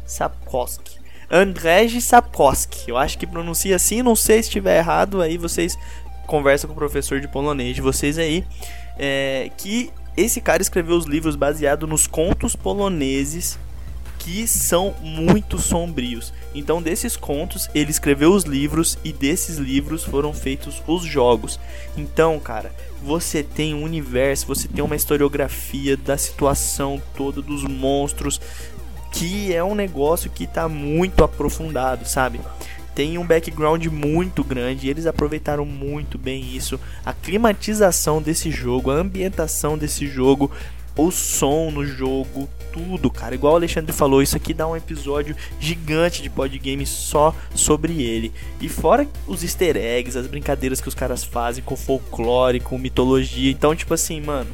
Sapkowski. 0.06 1.00
Andrzej 1.30 2.02
Sapkowski. 2.02 2.90
Eu 2.90 2.98
acho 2.98 3.18
que 3.18 3.26
pronuncia 3.26 3.78
assim, 3.78 4.02
não 4.02 4.16
sei 4.16 4.44
se 4.44 4.50
estiver 4.50 4.78
errado, 4.78 5.22
aí 5.22 5.38
vocês 5.38 5.78
conversam 6.28 6.68
com 6.68 6.74
o 6.74 6.78
professor 6.78 7.20
de 7.20 7.28
polonês 7.28 7.76
de 7.76 7.82
vocês 7.82 8.18
aí. 8.18 8.44
É, 8.98 9.50
que 9.58 9.92
esse 10.16 10.42
cara 10.42 10.62
escreveu 10.62 10.98
os 10.98 11.06
livros 11.06 11.36
baseados 11.36 11.88
nos 11.90 12.08
contos 12.08 12.56
poloneses 12.56 13.58
que 14.20 14.46
são 14.48 14.94
muito 15.02 15.58
sombrios. 15.58 16.32
Então, 16.54 16.80
desses 16.80 17.18
contos, 17.18 17.68
ele 17.74 17.90
escreveu 17.90 18.32
os 18.32 18.44
livros 18.44 18.98
e 19.04 19.12
desses 19.12 19.58
livros 19.58 20.04
foram 20.04 20.32
feitos 20.32 20.82
os 20.86 21.04
jogos. 21.04 21.60
Então, 21.98 22.40
cara, 22.40 22.72
você 23.02 23.42
tem 23.42 23.74
um 23.74 23.84
universo, 23.84 24.46
você 24.46 24.68
tem 24.68 24.84
uma 24.84 24.96
historiografia 24.96 25.98
da 25.98 26.18
situação 26.18 27.02
toda 27.16 27.42
dos 27.42 27.64
monstros, 27.64 28.40
que 29.12 29.54
é 29.54 29.64
um 29.64 29.74
negócio 29.74 30.30
que 30.30 30.44
está 30.44 30.70
muito 30.70 31.24
aprofundado, 31.24 32.08
sabe? 32.08 32.40
Tem 32.94 33.18
um 33.18 33.26
background 33.26 33.86
muito 33.88 34.44
grande, 34.44 34.90
eles 34.90 35.06
aproveitaram 35.06 35.66
muito 35.66 36.18
bem 36.18 36.56
isso, 36.56 36.80
a 37.06 37.14
climatização 37.14 38.22
desse 38.22 38.52
jogo, 38.52 38.92
a 38.92 38.96
ambientação 38.96 39.78
desse 39.78 40.08
jogo, 40.08 40.52
o 40.96 41.10
som 41.10 41.72
no 41.72 41.86
jogo, 41.86 42.50
tudo, 42.72 43.10
cara. 43.10 43.36
Igual 43.36 43.54
o 43.54 43.56
Alexandre 43.58 43.94
falou, 43.94 44.22
isso 44.22 44.36
aqui 44.36 44.54
dá 44.54 44.68
um 44.68 44.76
episódio 44.76 45.36
gigante 45.60 46.22
de 46.22 46.30
podgame 46.30 46.86
só 46.86 47.36
sobre 47.56 48.02
ele. 48.02 48.32
E 48.60 48.68
fora 48.68 49.08
os 49.28 49.44
easter 49.44 49.78
eggs, 49.78 50.18
as 50.18 50.28
brincadeiras 50.28 50.82
que 50.82 50.88
os 50.88 50.96
caras 50.96 51.24
fazem 51.24 51.64
com 51.64 51.76
folclore, 51.76 52.60
com 52.60 52.78
mitologia. 52.78 53.52
Então, 53.52 53.76
tipo 53.76 53.94
assim, 53.94 54.20
mano, 54.22 54.50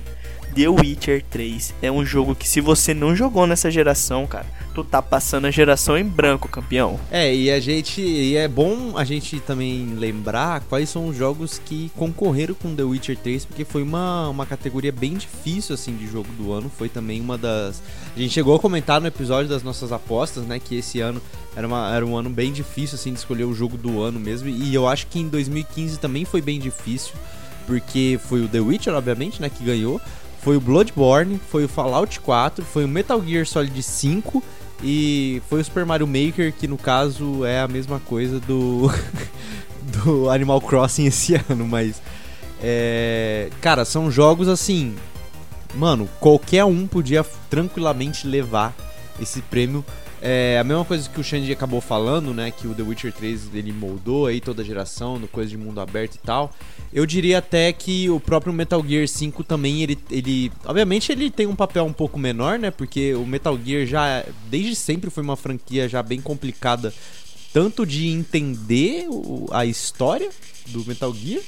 The 0.56 0.68
Witcher 0.68 1.24
3 1.30 1.76
é 1.82 1.92
um 1.92 2.06
jogo 2.06 2.36
que 2.36 2.48
se 2.48 2.60
você 2.62 2.94
não 2.94 3.16
jogou 3.16 3.46
nessa 3.46 3.70
geração, 3.70 4.26
cara, 4.26 4.46
tu 4.78 4.84
tá 4.84 5.02
passando 5.02 5.46
a 5.46 5.52
geração 5.52 5.98
em 5.98 6.04
branco, 6.04 6.48
campeão. 6.48 7.00
É, 7.10 7.34
e 7.34 7.50
a 7.50 7.60
gente. 7.60 8.00
E 8.00 8.36
é 8.36 8.48
bom 8.48 8.96
a 8.96 9.04
gente 9.04 9.40
também 9.40 9.96
lembrar 9.96 10.62
quais 10.62 10.88
são 10.90 11.08
os 11.08 11.18
jogos 11.18 11.60
que 11.64 11.92
concorreram 11.96 12.54
com 12.54 12.76
The 12.76 12.84
Witcher 12.84 13.18
3, 13.18 13.46
porque 13.46 13.66
foi 13.66 13.82
uma, 13.82 14.30
uma 14.30 14.46
categoria 14.46 14.92
bem 14.92 15.16
difícil, 15.16 15.74
assim, 15.74 15.96
de 15.96 16.06
jogo 16.06 16.30
do 16.34 16.52
ano. 16.52 16.72
Foi 16.76 16.90
também 16.90 17.20
uma 17.20 17.40
das. 17.40 17.82
A 18.16 18.20
gente 18.20 18.34
chegou 18.34 18.56
a 18.56 18.60
comentar 18.60 19.02
no 19.02 19.08
episódio 19.08 19.50
das 19.50 19.64
nossas 19.64 19.92
apostas, 19.92 20.44
né? 20.44 20.60
Que 20.60 20.76
esse 20.76 21.00
ano 21.00 21.20
era, 21.56 21.66
uma, 21.66 21.96
era 21.96 22.06
um 22.06 22.16
ano 22.16 22.30
bem 22.30 22.54
difícil, 22.54 22.96
assim, 22.96 23.12
de 23.12 23.18
escolher 23.18 23.46
o 23.46 23.54
jogo 23.56 23.78
do 23.78 24.00
ano 24.00 24.20
mesmo. 24.20 24.48
E 24.48 24.74
eu 24.76 24.88
acho 24.88 25.08
que 25.08 25.20
em 25.20 25.28
2015 25.28 25.98
também 25.98 26.24
foi 26.24 26.40
bem 26.42 26.60
difícil, 26.60 27.14
porque 27.66 28.20
foi 28.28 28.44
o 28.44 28.48
The 28.48 28.60
Witcher, 28.60 28.94
obviamente, 28.94 29.42
né? 29.42 29.50
Que 29.50 29.64
ganhou 29.64 30.00
foi 30.48 30.56
o 30.56 30.62
Bloodborne, 30.62 31.42
foi 31.52 31.66
o 31.66 31.68
Fallout 31.68 32.22
4, 32.22 32.64
foi 32.64 32.86
o 32.86 32.88
Metal 32.88 33.22
Gear 33.22 33.46
Solid 33.46 33.84
5 33.84 34.42
e 34.82 35.42
foi 35.50 35.60
o 35.60 35.66
Super 35.66 35.86
Mario 35.86 36.08
Maker, 36.08 36.54
que 36.54 36.70
no 36.70 36.78
caso 36.78 37.44
é 37.44 37.60
a 37.60 37.68
mesma 37.68 38.00
coisa 38.00 38.40
do, 38.40 38.90
do 39.92 40.30
Animal 40.30 40.62
Crossing 40.62 41.06
esse 41.06 41.36
ano, 41.50 41.68
mas. 41.68 42.02
É, 42.64 43.50
cara, 43.60 43.84
são 43.84 44.10
jogos 44.10 44.48
assim. 44.48 44.96
Mano, 45.76 46.08
qualquer 46.18 46.64
um 46.64 46.88
podia 46.88 47.26
tranquilamente 47.50 48.26
levar 48.26 48.74
esse 49.20 49.42
prêmio. 49.42 49.84
É 50.19 50.58
a 50.60 50.63
mesma 50.63 50.84
coisa 50.84 51.08
que 51.08 51.19
o 51.19 51.23
Xande 51.23 51.51
acabou 51.51 51.80
falando, 51.80 52.34
né? 52.34 52.49
Que 52.49 52.67
o 52.67 52.73
The 52.73 52.82
Witcher 52.82 53.13
3 53.13 53.53
ele 53.53 53.71
moldou 53.71 54.25
aí 54.25 54.41
toda 54.41 54.63
a 54.63 54.65
geração, 54.65 55.19
no 55.19 55.27
coisa 55.27 55.49
de 55.49 55.58
mundo 55.58 55.80
aberto 55.80 56.15
e 56.15 56.17
tal. 56.17 56.53
Eu 56.91 57.06
diria 57.06 57.38
até 57.38 57.71
que 57.71 58.10
o 58.10 58.19
próprio 58.19 58.51
Metal 58.51 58.84
Gear 58.86 59.08
5 59.08 59.43
também, 59.43 59.84
ele, 59.84 59.97
ele. 60.10 60.51
Obviamente 60.65 61.12
ele 61.12 61.30
tem 61.30 61.45
um 61.45 61.56
papel 61.56 61.86
um 61.86 61.93
pouco 61.93 62.17
menor, 62.17 62.58
né? 62.58 62.71
Porque 62.71 63.13
o 63.13 63.25
Metal 63.25 63.58
Gear 63.63 63.86
já, 63.86 64.25
desde 64.49 64.75
sempre, 64.75 65.12
foi 65.12 65.21
uma 65.21 65.36
franquia 65.36 65.88
já 65.88 66.01
bem 66.01 66.19
complicada, 66.19 66.91
tanto 67.53 67.86
de 67.86 68.08
entender 68.08 69.06
o, 69.10 69.47
a 69.51 69.65
história 69.65 70.30
do 70.67 70.84
Metal 70.86 71.13
Gear, 71.13 71.43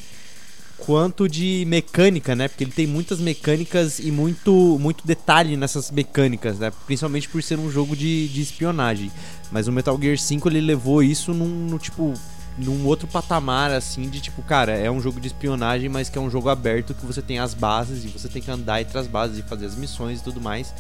quanto 0.86 1.28
de 1.28 1.64
mecânica, 1.68 2.36
né? 2.36 2.48
Porque 2.48 2.64
ele 2.64 2.72
tem 2.72 2.88
muitas 2.88 3.20
mecânicas 3.20 4.00
e 4.00 4.12
muito, 4.12 4.78
muito 4.80 5.06
detalhe 5.06 5.56
nessas 5.56 5.92
mecânicas, 5.92 6.60
né? 6.60 6.72
Principalmente 6.86 7.30
por 7.30 7.42
ser 7.44 7.60
um 7.60 7.70
jogo 7.70 7.96
de, 7.96 8.28
de 8.28 8.42
espionagem. 8.42 9.12
Mas 9.52 9.68
o 9.68 9.72
Metal 9.72 9.98
Gear 10.02 10.18
5 10.18 10.50
ele 10.50 10.62
levou 10.62 11.04
isso 11.04 11.34
num, 11.34 11.48
no 11.48 11.78
tipo 11.78 12.14
num 12.58 12.86
outro 12.86 13.08
patamar, 13.08 13.72
assim, 13.72 14.10
de 14.10 14.20
tipo, 14.20 14.42
cara, 14.42 14.74
é 14.74 14.92
um 14.92 15.00
jogo 15.00 15.20
de 15.20 15.28
espionagem, 15.28 15.88
mas 15.88 16.10
que 16.10 16.18
é 16.18 16.22
um 16.22 16.30
jogo 16.30 16.50
aberto 16.50 16.94
que 16.94 17.06
você 17.06 17.22
tem 17.22 17.40
as 17.40 17.54
bases 17.54 18.04
e 18.04 18.08
você 18.08 18.28
tem 18.28 18.42
que 18.42 18.52
andar 18.52 18.82
entre 18.82 18.98
as 18.98 19.08
bases 19.08 19.40
e 19.40 19.44
fazer 19.44 19.66
as 19.66 19.76
missões 19.76 20.20
e 20.20 20.24
tudo 20.24 20.42
mais. 20.42 20.74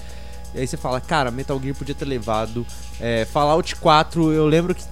E 0.53 0.59
aí 0.59 0.67
você 0.67 0.75
fala, 0.75 0.99
cara, 0.99 1.31
Metal 1.31 1.59
Gear 1.61 1.75
podia 1.75 1.95
ter 1.95 2.05
levado. 2.05 2.65
É, 2.99 3.25
Fallout 3.25 3.75
4, 3.75 4.33
eu 4.33 4.45
lembro 4.45 4.75
que, 4.75 4.83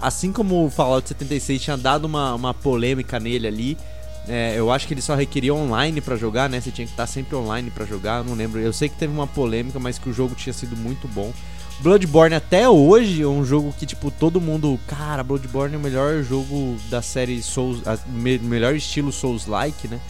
assim 0.00 0.32
como 0.32 0.66
o 0.66 0.70
Fallout 0.70 1.08
76 1.08 1.62
tinha 1.62 1.76
dado 1.76 2.04
uma, 2.04 2.34
uma 2.34 2.52
polêmica 2.52 3.18
nele 3.18 3.46
ali, 3.46 3.78
é, 4.26 4.54
eu 4.56 4.70
acho 4.70 4.86
que 4.86 4.94
ele 4.94 5.02
só 5.02 5.14
requeria 5.14 5.54
online 5.54 6.00
para 6.00 6.16
jogar, 6.16 6.48
né? 6.48 6.60
Você 6.60 6.70
tinha 6.70 6.86
que 6.86 6.92
estar 6.92 7.06
sempre 7.06 7.36
online 7.36 7.70
para 7.70 7.84
jogar, 7.84 8.18
eu 8.18 8.24
não 8.24 8.34
lembro. 8.34 8.60
Eu 8.60 8.72
sei 8.72 8.88
que 8.88 8.96
teve 8.96 9.12
uma 9.12 9.26
polêmica, 9.26 9.78
mas 9.78 9.98
que 9.98 10.08
o 10.08 10.12
jogo 10.12 10.34
tinha 10.34 10.52
sido 10.52 10.76
muito 10.76 11.06
bom. 11.08 11.32
Bloodborne 11.80 12.34
até 12.34 12.68
hoje 12.68 13.22
é 13.22 13.26
um 13.26 13.44
jogo 13.44 13.74
que, 13.78 13.84
tipo, 13.84 14.10
todo 14.10 14.40
mundo. 14.40 14.78
Cara, 14.86 15.22
Bloodborne 15.22 15.74
é 15.74 15.78
o 15.78 15.80
melhor 15.80 16.22
jogo 16.22 16.78
da 16.88 17.02
série 17.02 17.42
Souls. 17.42 17.86
A, 17.86 17.98
me, 18.08 18.38
melhor 18.38 18.74
estilo 18.74 19.12
Souls-like, 19.12 19.88
né? 19.88 20.00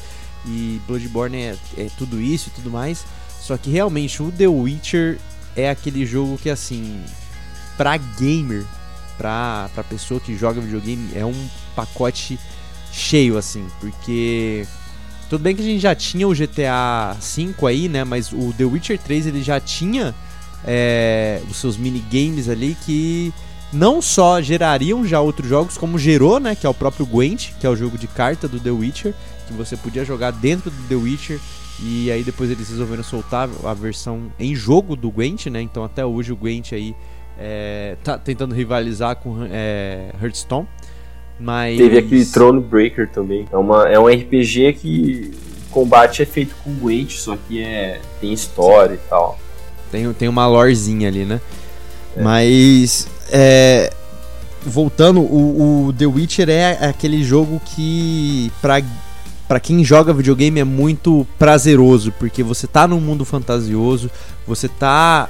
E 0.46 0.80
Bloodborne 0.86 1.36
é, 1.36 1.56
é 1.76 1.88
tudo 1.98 2.20
isso 2.20 2.50
e 2.50 2.52
tudo 2.52 2.70
mais. 2.70 3.04
Só 3.40 3.56
que 3.56 3.70
realmente 3.70 4.22
o 4.22 4.30
The 4.30 4.46
Witcher 4.46 5.18
é 5.56 5.70
aquele 5.70 6.06
jogo 6.06 6.38
que, 6.38 6.50
assim, 6.50 7.02
pra 7.76 7.96
gamer, 7.96 8.64
pra, 9.18 9.68
pra 9.74 9.82
pessoa 9.82 10.20
que 10.20 10.36
joga 10.36 10.60
videogame, 10.60 11.10
é 11.14 11.24
um 11.24 11.48
pacote 11.74 12.38
cheio, 12.94 13.36
assim, 13.36 13.66
porque. 13.80 14.66
Tudo 15.28 15.42
bem 15.42 15.56
que 15.56 15.62
a 15.62 15.64
gente 15.64 15.80
já 15.80 15.94
tinha 15.94 16.28
o 16.28 16.34
GTA 16.34 17.16
V 17.18 17.66
aí, 17.66 17.88
né? 17.88 18.04
Mas 18.04 18.32
o 18.32 18.52
The 18.56 18.64
Witcher 18.64 18.98
3 18.98 19.26
ele 19.26 19.42
já 19.42 19.58
tinha 19.58 20.14
é, 20.64 21.40
os 21.50 21.56
seus 21.56 21.76
minigames 21.76 22.48
ali 22.48 22.76
que 22.84 23.32
não 23.72 24.00
só 24.00 24.40
gerariam 24.40 25.04
já 25.04 25.20
outros 25.20 25.48
jogos, 25.48 25.76
como 25.76 25.98
gerou, 25.98 26.38
né? 26.38 26.54
Que 26.54 26.66
é 26.66 26.68
o 26.68 26.74
próprio 26.74 27.06
Gwent, 27.06 27.50
que 27.58 27.66
é 27.66 27.70
o 27.70 27.74
jogo 27.74 27.98
de 27.98 28.06
carta 28.06 28.46
do 28.46 28.60
The 28.60 28.70
Witcher, 28.70 29.14
que 29.46 29.52
você 29.54 29.76
podia 29.76 30.04
jogar 30.04 30.30
dentro 30.30 30.70
do 30.70 30.82
The 30.88 30.94
Witcher. 30.94 31.40
E 31.82 32.10
aí 32.12 32.22
depois 32.22 32.50
eles 32.50 32.68
resolveram 32.68 33.02
soltar 33.02 33.48
a 33.64 33.74
versão 33.74 34.30
em 34.38 34.54
jogo 34.54 34.94
do 34.94 35.10
Gwent, 35.10 35.46
né? 35.46 35.60
Então 35.60 35.82
até 35.82 36.04
hoje 36.06 36.32
o 36.32 36.36
Gwent 36.36 36.72
aí 36.72 36.94
é, 37.36 37.96
tá 38.04 38.16
tentando 38.16 38.54
rivalizar 38.54 39.16
com 39.16 39.38
é, 39.50 40.12
Hearthstone. 40.22 40.68
Mas... 41.38 41.76
Teve 41.76 41.98
aquele 41.98 42.24
Throne 42.24 42.60
Breaker 42.60 43.08
também. 43.10 43.46
É, 43.52 43.56
uma, 43.56 43.88
é 43.88 43.98
um 43.98 44.06
RPG 44.06 44.74
que 44.74 45.32
o 45.68 45.72
combate 45.72 46.22
é 46.22 46.26
feito 46.26 46.54
com 46.62 46.72
Gwent, 46.74 47.12
só 47.12 47.36
que 47.36 47.62
é, 47.62 48.00
tem 48.20 48.32
história 48.32 48.94
e 48.94 49.08
tal. 49.08 49.38
Tem, 49.90 50.12
tem 50.12 50.28
uma 50.28 50.46
lorezinha 50.46 51.08
ali, 51.08 51.24
né? 51.24 51.40
É. 52.16 52.22
Mas. 52.22 53.08
É, 53.30 53.92
voltando, 54.64 55.20
o, 55.20 55.86
o, 55.86 55.92
The 55.92 56.06
Witcher 56.06 56.48
é 56.48 56.86
aquele 56.86 57.22
jogo 57.22 57.60
que. 57.64 58.50
Pra, 58.60 58.82
pra 59.46 59.60
quem 59.60 59.84
joga 59.84 60.12
videogame 60.12 60.60
é 60.60 60.64
muito 60.64 61.26
prazeroso, 61.38 62.12
porque 62.12 62.42
você 62.42 62.66
tá 62.66 62.86
num 62.88 63.00
mundo 63.00 63.24
fantasioso, 63.24 64.10
você 64.46 64.68
tá. 64.68 65.28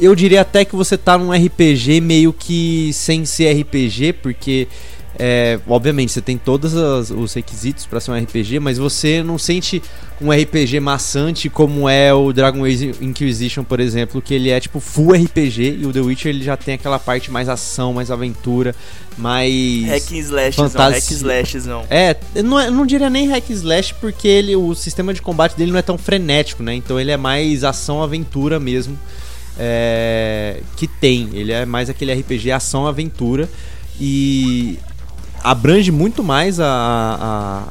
Eu 0.00 0.14
diria 0.14 0.42
até 0.42 0.64
que 0.64 0.76
você 0.76 0.96
tá 0.96 1.18
num 1.18 1.32
RPG 1.32 2.00
meio 2.00 2.32
que 2.32 2.92
sem 2.92 3.24
ser 3.24 3.52
RPG, 3.60 4.14
porque 4.14 4.68
é, 5.20 5.58
obviamente, 5.66 6.12
você 6.12 6.20
tem 6.20 6.38
todos 6.38 6.74
os 6.74 7.34
requisitos 7.34 7.84
para 7.84 7.98
ser 7.98 8.12
um 8.12 8.16
RPG, 8.16 8.60
mas 8.60 8.78
você 8.78 9.20
não 9.20 9.36
sente 9.36 9.82
um 10.20 10.30
RPG 10.30 10.78
maçante 10.78 11.48
como 11.48 11.88
é 11.88 12.14
o 12.14 12.32
Dragon 12.32 12.64
Age 12.64 12.94
Inquisition, 13.00 13.64
por 13.64 13.80
exemplo, 13.80 14.22
que 14.22 14.32
ele 14.32 14.50
é 14.50 14.60
tipo 14.60 14.78
full 14.78 15.12
RPG 15.12 15.78
e 15.80 15.86
o 15.86 15.92
The 15.92 16.00
Witcher 16.00 16.30
ele 16.30 16.44
já 16.44 16.56
tem 16.56 16.74
aquela 16.74 17.00
parte 17.00 17.32
mais 17.32 17.48
ação, 17.48 17.92
mais 17.92 18.12
aventura, 18.12 18.76
mais 19.16 19.86
hack 19.86 20.12
and 20.12 20.18
slash, 20.18 20.56
fantasia. 20.56 20.84
não, 20.84 20.92
hack 20.92 21.10
slash 21.10 21.56
não. 21.66 21.84
É, 21.90 22.16
não, 22.44 22.60
é, 22.60 22.70
não 22.70 22.86
diria 22.86 23.10
nem 23.10 23.28
hack 23.28 23.50
slash 23.50 23.94
porque 23.94 24.28
ele 24.28 24.54
o 24.54 24.72
sistema 24.72 25.12
de 25.12 25.20
combate 25.20 25.56
dele 25.56 25.72
não 25.72 25.78
é 25.80 25.82
tão 25.82 25.98
frenético, 25.98 26.62
né? 26.62 26.74
Então 26.74 26.98
ele 26.98 27.10
é 27.10 27.16
mais 27.16 27.64
ação 27.64 28.02
aventura 28.02 28.60
mesmo. 28.60 28.96
É, 29.58 30.60
que 30.76 30.86
tem, 30.86 31.30
ele 31.32 31.50
é 31.50 31.66
mais 31.66 31.90
aquele 31.90 32.12
RPG 32.12 32.52
ação 32.52 32.86
aventura 32.86 33.48
e 34.00 34.78
abrange 35.42 35.90
muito 35.90 36.22
mais 36.22 36.60
a, 36.60 36.66
a, 36.66 37.64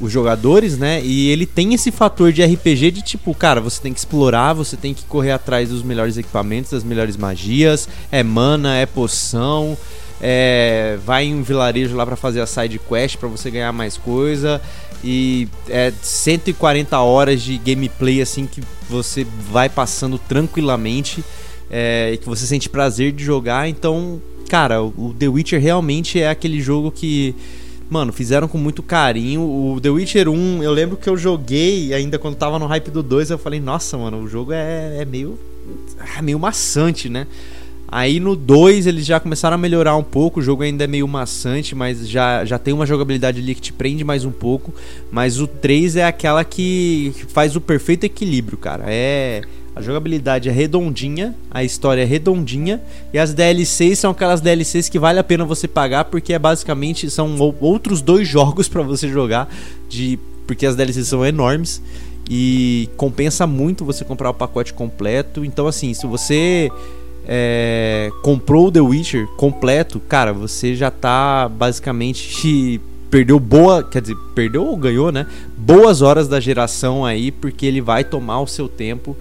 os 0.00 0.12
jogadores, 0.12 0.78
né? 0.78 1.00
E 1.02 1.28
ele 1.30 1.46
tem 1.46 1.74
esse 1.74 1.90
fator 1.90 2.32
de 2.32 2.44
RPG 2.44 2.90
de 2.90 3.02
tipo, 3.02 3.34
cara, 3.34 3.60
você 3.60 3.80
tem 3.80 3.92
que 3.92 3.98
explorar, 3.98 4.52
você 4.52 4.76
tem 4.76 4.94
que 4.94 5.04
correr 5.04 5.32
atrás 5.32 5.68
dos 5.68 5.82
melhores 5.82 6.16
equipamentos, 6.16 6.70
das 6.70 6.84
melhores 6.84 7.16
magias, 7.16 7.88
é 8.10 8.22
mana, 8.22 8.76
é 8.76 8.86
poção, 8.86 9.76
é, 10.26 10.98
vai 11.04 11.26
em 11.26 11.34
um 11.34 11.42
vilarejo 11.42 11.94
lá 11.94 12.06
para 12.06 12.16
fazer 12.16 12.40
a 12.40 12.46
side 12.46 12.78
quest 12.78 13.18
para 13.18 13.28
você 13.28 13.50
ganhar 13.50 13.70
mais 13.72 13.98
coisa 13.98 14.58
e 15.04 15.46
é 15.68 15.92
140 16.00 16.98
horas 16.98 17.42
de 17.42 17.58
gameplay 17.58 18.22
assim 18.22 18.46
que 18.46 18.62
você 18.88 19.26
vai 19.52 19.68
passando 19.68 20.18
tranquilamente 20.18 21.22
é, 21.70 22.12
e 22.14 22.16
que 22.16 22.24
você 22.24 22.46
sente 22.46 22.70
prazer 22.70 23.12
de 23.12 23.22
jogar. 23.22 23.68
Então, 23.68 24.18
cara, 24.48 24.82
o 24.82 25.14
The 25.18 25.28
Witcher 25.28 25.60
realmente 25.60 26.18
é 26.18 26.30
aquele 26.30 26.58
jogo 26.58 26.90
que 26.90 27.34
mano, 27.90 28.10
fizeram 28.10 28.48
com 28.48 28.56
muito 28.56 28.82
carinho. 28.82 29.42
O 29.42 29.78
The 29.78 29.90
Witcher 29.90 30.30
1, 30.30 30.62
eu 30.62 30.72
lembro 30.72 30.96
que 30.96 31.06
eu 31.06 31.18
joguei 31.18 31.92
ainda 31.92 32.18
quando 32.18 32.36
tava 32.36 32.58
no 32.58 32.64
hype 32.64 32.90
do 32.90 33.02
2, 33.02 33.28
eu 33.28 33.38
falei, 33.38 33.60
nossa, 33.60 33.98
mano, 33.98 34.22
o 34.22 34.26
jogo 34.28 34.52
é, 34.54 35.02
é 35.02 35.04
meio. 35.04 35.38
É 36.16 36.22
meio 36.22 36.38
maçante, 36.38 37.08
né? 37.08 37.26
Aí 37.94 38.18
no 38.18 38.34
2 38.34 38.88
eles 38.88 39.06
já 39.06 39.20
começaram 39.20 39.54
a 39.54 39.58
melhorar 39.58 39.94
um 39.94 40.02
pouco, 40.02 40.40
o 40.40 40.42
jogo 40.42 40.64
ainda 40.64 40.82
é 40.82 40.86
meio 40.88 41.06
maçante, 41.06 41.76
mas 41.76 42.08
já, 42.08 42.44
já 42.44 42.58
tem 42.58 42.74
uma 42.74 42.84
jogabilidade 42.84 43.40
ali 43.40 43.54
que 43.54 43.60
te 43.60 43.72
prende 43.72 44.02
mais 44.02 44.24
um 44.24 44.32
pouco. 44.32 44.74
Mas 45.12 45.38
o 45.38 45.46
3 45.46 45.94
é 45.94 46.04
aquela 46.04 46.42
que 46.42 47.14
faz 47.28 47.54
o 47.54 47.60
perfeito 47.60 48.02
equilíbrio, 48.02 48.58
cara. 48.58 48.82
É 48.88 49.42
a 49.76 49.80
jogabilidade 49.80 50.48
é 50.48 50.52
redondinha, 50.52 51.36
a 51.48 51.62
história 51.62 52.02
é 52.02 52.04
redondinha 52.04 52.82
e 53.12 53.18
as 53.18 53.32
DLCs 53.32 54.00
são 54.00 54.10
aquelas 54.10 54.40
DLCs 54.40 54.88
que 54.88 54.98
vale 54.98 55.20
a 55.20 55.24
pena 55.24 55.44
você 55.44 55.68
pagar 55.68 56.06
porque 56.06 56.32
é 56.32 56.38
basicamente 56.38 57.08
são 57.08 57.38
outros 57.60 58.02
dois 58.02 58.26
jogos 58.28 58.66
para 58.66 58.82
você 58.82 59.08
jogar 59.08 59.48
de 59.88 60.18
porque 60.48 60.66
as 60.66 60.74
DLCs 60.74 61.06
são 61.06 61.24
enormes 61.24 61.80
e 62.28 62.88
compensa 62.96 63.46
muito 63.46 63.84
você 63.84 64.04
comprar 64.04 64.30
o 64.30 64.34
pacote 64.34 64.74
completo. 64.74 65.44
Então 65.44 65.68
assim, 65.68 65.94
se 65.94 66.08
você 66.08 66.72
é, 67.26 68.10
comprou 68.22 68.68
o 68.68 68.72
The 68.72 68.80
Witcher 68.80 69.26
completo, 69.36 70.00
cara, 70.00 70.32
você 70.32 70.74
já 70.74 70.90
tá 70.90 71.48
basicamente 71.48 72.80
perdeu 73.10 73.38
boa, 73.38 73.82
quer 73.82 74.02
dizer, 74.02 74.16
perdeu 74.34 74.64
ou 74.66 74.76
ganhou, 74.76 75.12
né? 75.12 75.26
Boas 75.56 76.02
horas 76.02 76.26
da 76.26 76.40
geração 76.40 77.04
aí, 77.04 77.30
porque 77.30 77.64
ele 77.64 77.80
vai 77.80 78.02
tomar 78.02 78.40
o 78.40 78.46
seu 78.46 78.68
tempo 78.68 79.16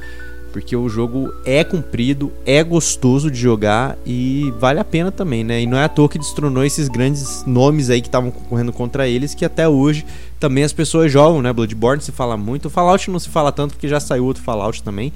porque 0.54 0.76
o 0.76 0.88
jogo 0.88 1.34
é 1.44 1.64
comprido, 1.64 2.32
é 2.46 2.64
gostoso 2.64 3.32
de 3.32 3.40
jogar 3.40 3.98
e 4.06 4.54
vale 4.60 4.80
a 4.80 4.86
pena 4.86 5.12
também, 5.12 5.44
né? 5.44 5.60
E 5.60 5.66
não 5.66 5.80
é 5.80 5.86
à 5.86 5.90
toa 5.90 6.08
que 6.08 6.20
destronou 6.20 6.64
esses 6.64 6.88
grandes 6.88 7.44
nomes 7.48 7.90
aí 7.90 8.00
que 8.00 8.08
estavam 8.08 8.30
concorrendo 8.30 8.72
contra 8.72 9.08
eles, 9.08 9.34
que 9.34 9.44
até 9.44 9.68
hoje 9.68 10.06
também 10.40 10.64
as 10.64 10.72
pessoas 10.72 11.12
jogam, 11.12 11.42
né? 11.42 11.52
Bloodborne 11.52 12.04
se 12.04 12.12
fala 12.12 12.38
muito, 12.38 12.70
Fallout 12.70 13.10
não 13.10 13.20
se 13.20 13.30
fala 13.30 13.52
tanto 13.52 13.72
porque 13.72 13.88
já 13.88 14.00
saiu 14.00 14.26
outro 14.26 14.44
Fallout 14.44 14.84
também. 14.84 15.12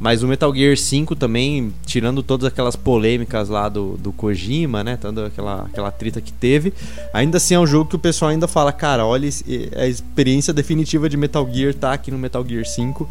Mas 0.00 0.22
o 0.22 0.26
Metal 0.26 0.52
Gear 0.54 0.74
5 0.78 1.14
também, 1.14 1.74
tirando 1.84 2.22
todas 2.22 2.46
aquelas 2.46 2.74
polêmicas 2.74 3.50
lá 3.50 3.68
do, 3.68 3.98
do 3.98 4.10
Kojima, 4.12 4.82
né? 4.82 4.96
Toda 4.96 5.26
aquela, 5.26 5.66
aquela 5.66 5.90
trita 5.90 6.22
que 6.22 6.32
teve. 6.32 6.72
Ainda 7.12 7.36
assim 7.36 7.54
é 7.54 7.60
um 7.60 7.66
jogo 7.66 7.90
que 7.90 7.96
o 7.96 7.98
pessoal 7.98 8.30
ainda 8.30 8.48
fala, 8.48 8.72
cara, 8.72 9.04
olha, 9.04 9.28
a 9.76 9.86
experiência 9.86 10.54
definitiva 10.54 11.06
de 11.06 11.18
Metal 11.18 11.46
Gear 11.52 11.74
tá 11.74 11.92
aqui 11.92 12.10
no 12.10 12.16
Metal 12.16 12.42
Gear 12.48 12.64
5. 12.64 13.06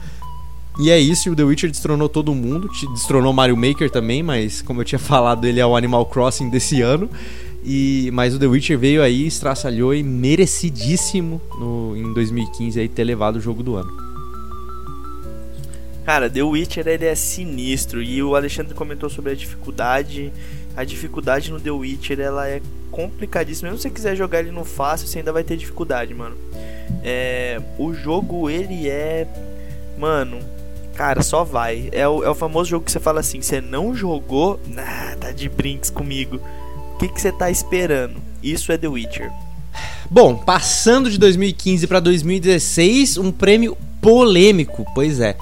E 0.79 0.89
é 0.89 0.97
isso, 0.97 1.29
o 1.29 1.35
The 1.35 1.43
Witcher 1.43 1.69
destronou 1.69 2.09
todo 2.09 2.33
mundo, 2.33 2.67
destronou 2.93 3.33
Mario 3.33 3.55
Maker 3.55 3.91
também, 3.91 4.23
mas 4.23 4.61
como 4.63 4.81
eu 4.81 4.85
tinha 4.85 4.97
falado, 4.99 5.45
ele 5.45 5.59
é 5.59 5.65
o 5.65 5.75
Animal 5.75 6.07
Crossing 6.07 6.49
desse 6.49 6.81
ano. 6.81 7.07
E, 7.63 8.09
mas 8.13 8.33
o 8.33 8.39
The 8.39 8.47
Witcher 8.47 8.79
veio 8.79 9.03
aí, 9.03 9.27
estraçalhou 9.27 9.93
e 9.93 10.01
merecidíssimo 10.01 11.39
no, 11.59 11.95
em 11.95 12.13
2015 12.13 12.79
aí 12.79 12.87
ter 12.87 13.03
levado 13.03 13.35
o 13.35 13.41
jogo 13.41 13.61
do 13.61 13.75
ano. 13.75 14.08
Cara, 16.09 16.27
The 16.27 16.41
Witcher 16.41 16.87
ele 16.87 17.05
é 17.05 17.13
sinistro 17.13 18.01
e 18.01 18.23
o 18.23 18.35
Alexandre 18.35 18.73
comentou 18.73 19.11
sobre 19.11 19.31
a 19.31 19.35
dificuldade. 19.35 20.33
A 20.75 20.83
dificuldade 20.83 21.51
no 21.51 21.59
The 21.59 21.69
Witcher 21.69 22.19
ela 22.19 22.49
é 22.49 22.63
complicadíssima. 22.89 23.69
Mesmo 23.69 23.77
se 23.77 23.83
você 23.83 23.89
quiser 23.91 24.15
jogar 24.15 24.39
ele 24.39 24.49
no 24.49 24.65
fácil, 24.65 25.05
você 25.05 25.19
ainda 25.19 25.31
vai 25.31 25.43
ter 25.43 25.55
dificuldade, 25.55 26.11
mano. 26.15 26.35
É, 27.03 27.61
o 27.77 27.93
jogo 27.93 28.49
ele 28.49 28.89
é, 28.89 29.27
mano, 29.99 30.39
Cara, 30.95 31.21
só 31.21 31.43
vai. 31.43 31.89
É 31.91 32.07
o, 32.07 32.23
é 32.23 32.29
o 32.31 32.33
famoso 32.33 32.71
jogo 32.71 32.85
que 32.85 32.91
você 32.91 32.99
fala 32.99 33.19
assim: 33.19 33.39
você 33.39 33.61
não 33.61 33.95
jogou, 33.95 34.59
nada 34.65 35.27
tá 35.27 35.31
de 35.31 35.47
brinks 35.47 35.91
comigo. 35.91 36.41
O 36.95 36.97
que, 36.97 37.07
que 37.07 37.21
você 37.21 37.31
tá 37.31 37.51
esperando? 37.51 38.19
Isso 38.41 38.71
é 38.71 38.79
The 38.79 38.87
Witcher. 38.87 39.31
Bom, 40.09 40.35
passando 40.37 41.07
de 41.11 41.19
2015 41.19 41.85
para 41.85 41.99
2016, 41.99 43.17
um 43.17 43.31
prêmio 43.31 43.77
polêmico, 44.01 44.83
pois 44.95 45.19
é. 45.19 45.37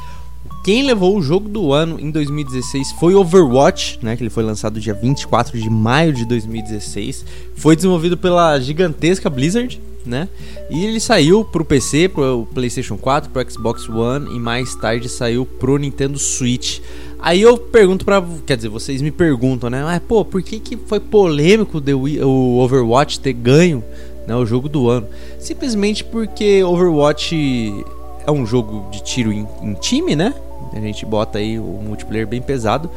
Quem 0.68 0.84
levou 0.84 1.16
o 1.16 1.22
jogo 1.22 1.48
do 1.48 1.72
ano 1.72 1.98
em 1.98 2.12
2016 2.12 2.92
foi 3.00 3.16
Overwatch, 3.16 4.00
né, 4.02 4.18
que 4.18 4.24
ele 4.24 4.30
foi 4.30 4.44
lançado 4.44 4.82
dia 4.82 4.94
24 4.94 5.58
de 5.58 5.70
maio 5.70 6.12
de 6.12 6.26
2016. 6.26 7.24
Foi 7.56 7.74
desenvolvido 7.74 8.18
pela 8.18 8.60
gigantesca 8.60 9.30
Blizzard, 9.30 9.82
né? 10.06 10.28
E 10.70 10.84
ele 10.84 11.00
saiu 11.00 11.46
pro 11.46 11.64
PC, 11.64 12.10
pro 12.10 12.46
PlayStation 12.54 12.98
4, 12.98 13.30
pro 13.30 13.50
Xbox 13.50 13.88
One 13.88 14.36
e 14.36 14.40
mais 14.42 14.76
tarde 14.76 15.08
saiu 15.08 15.46
pro 15.46 15.78
Nintendo 15.78 16.20
Switch. 16.20 16.82
Aí 17.18 17.42
eu 17.42 17.58
pergunto 17.58 18.04
para, 18.04 18.22
quer 18.46 18.58
dizer, 18.58 18.68
vocês 18.68 19.02
me 19.02 19.10
perguntam, 19.10 19.70
né? 19.70 19.82
Mas 19.86 20.02
pô, 20.06 20.26
por 20.26 20.44
que 20.44 20.60
que 20.60 20.76
foi 20.76 21.00
polêmico 21.00 21.82
o 21.82 22.60
Overwatch 22.60 23.22
ter 23.22 23.32
ganho, 23.32 23.82
né, 24.28 24.36
o 24.36 24.46
jogo 24.46 24.68
do 24.68 24.90
ano? 24.90 25.08
Simplesmente 25.40 26.04
porque 26.04 26.62
Overwatch 26.62 27.86
é 28.26 28.32
um 28.34 28.46
jogo 28.46 28.86
de 28.92 29.02
tiro 29.02 29.32
em, 29.32 29.48
em 29.62 29.74
time, 29.76 30.14
né? 30.14 30.34
A 30.78 30.82
gente 30.82 31.06
bota 31.06 31.40
aí 31.40 31.60
o 31.60 31.82
multiplayer 31.84 32.28
bem 32.28 32.42
pesado. 32.42 32.90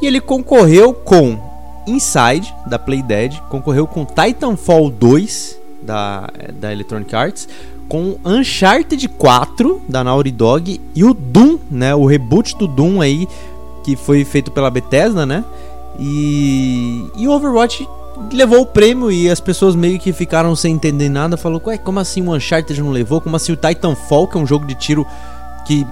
E 0.00 0.06
ele 0.06 0.20
concorreu 0.20 0.92
com 0.92 1.38
Inside 1.86 2.52
da 2.66 2.78
Playdead, 2.78 3.42
concorreu 3.48 3.86
com 3.86 4.04
Titanfall 4.04 4.90
2 4.90 5.58
da, 5.82 6.28
da 6.54 6.72
Electronic 6.72 7.14
Arts, 7.14 7.48
com 7.88 8.16
Uncharted 8.24 9.08
4 9.08 9.82
da 9.88 10.02
Naughty 10.02 10.32
Dog 10.32 10.80
e 10.94 11.04
o 11.04 11.14
Doom, 11.14 11.58
né, 11.70 11.94
o 11.94 12.04
reboot 12.04 12.56
do 12.56 12.66
Doom 12.66 13.00
aí 13.00 13.28
que 13.84 13.94
foi 13.94 14.24
feito 14.24 14.50
pela 14.50 14.68
Bethesda, 14.68 15.24
né? 15.24 15.44
E 15.96 17.06
e 17.16 17.28
Overwatch 17.28 17.88
levou 18.32 18.62
o 18.62 18.66
prêmio 18.66 19.12
e 19.12 19.30
as 19.30 19.38
pessoas 19.38 19.76
meio 19.76 20.00
que 20.00 20.12
ficaram 20.12 20.56
sem 20.56 20.74
entender 20.74 21.08
nada, 21.08 21.36
falou: 21.36 21.62
"Ué, 21.64 21.78
como 21.78 22.00
assim 22.00 22.20
o 22.20 22.34
Uncharted 22.34 22.82
não 22.82 22.90
levou? 22.90 23.20
Como 23.20 23.36
assim 23.36 23.52
o 23.52 23.56
Titanfall, 23.56 24.26
que 24.26 24.36
é 24.36 24.40
um 24.40 24.46
jogo 24.46 24.66
de 24.66 24.74
tiro 24.74 25.06
que 25.64 25.86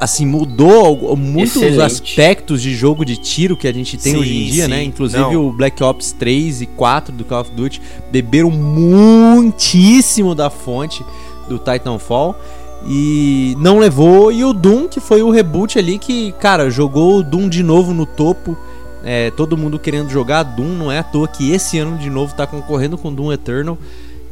assim, 0.00 0.26
mudou 0.26 1.16
muitos 1.16 1.56
Excelente. 1.56 1.80
aspectos 1.80 2.60
de 2.60 2.74
jogo 2.74 3.04
de 3.04 3.16
tiro 3.16 3.56
que 3.56 3.66
a 3.66 3.72
gente 3.72 3.96
tem 3.96 4.12
sim, 4.12 4.18
hoje 4.18 4.36
em 4.36 4.50
dia, 4.50 4.68
né? 4.68 4.76
sim. 4.76 4.82
né? 4.82 4.84
Inclusive 4.84 5.22
Não. 5.22 5.46
o 5.46 5.52
Black 5.52 5.82
Ops 5.82 6.12
3 6.12 6.62
e 6.62 6.66
4 6.66 7.14
do 7.14 7.24
Call 7.24 7.40
of 7.40 7.50
Duty 7.52 7.80
beberam 8.10 8.50
muitíssimo 8.50 10.34
da 10.34 10.50
fonte 10.50 11.04
do 11.48 11.58
Titanfall 11.58 12.36
e 12.86 13.56
não 13.58 13.78
levou. 13.78 14.30
E 14.30 14.44
o 14.44 14.52
Doom, 14.52 14.88
que 14.88 15.00
foi 15.00 15.22
o 15.22 15.30
reboot 15.30 15.78
ali 15.78 15.98
que, 15.98 16.32
cara, 16.32 16.68
jogou 16.70 17.18
o 17.18 17.22
Doom 17.22 17.48
de 17.48 17.62
novo 17.62 17.94
no 17.94 18.04
topo. 18.04 18.56
É, 19.04 19.30
todo 19.30 19.56
mundo 19.56 19.78
querendo 19.78 20.10
jogar 20.10 20.42
Doom, 20.42 20.68
não 20.68 20.90
é 20.90 20.98
à 20.98 21.02
toa 21.02 21.28
que 21.28 21.52
esse 21.52 21.78
ano 21.78 21.96
de 21.96 22.10
novo 22.10 22.34
tá 22.34 22.46
concorrendo 22.46 22.98
com 22.98 23.14
Doom 23.14 23.32
Eternal. 23.32 23.78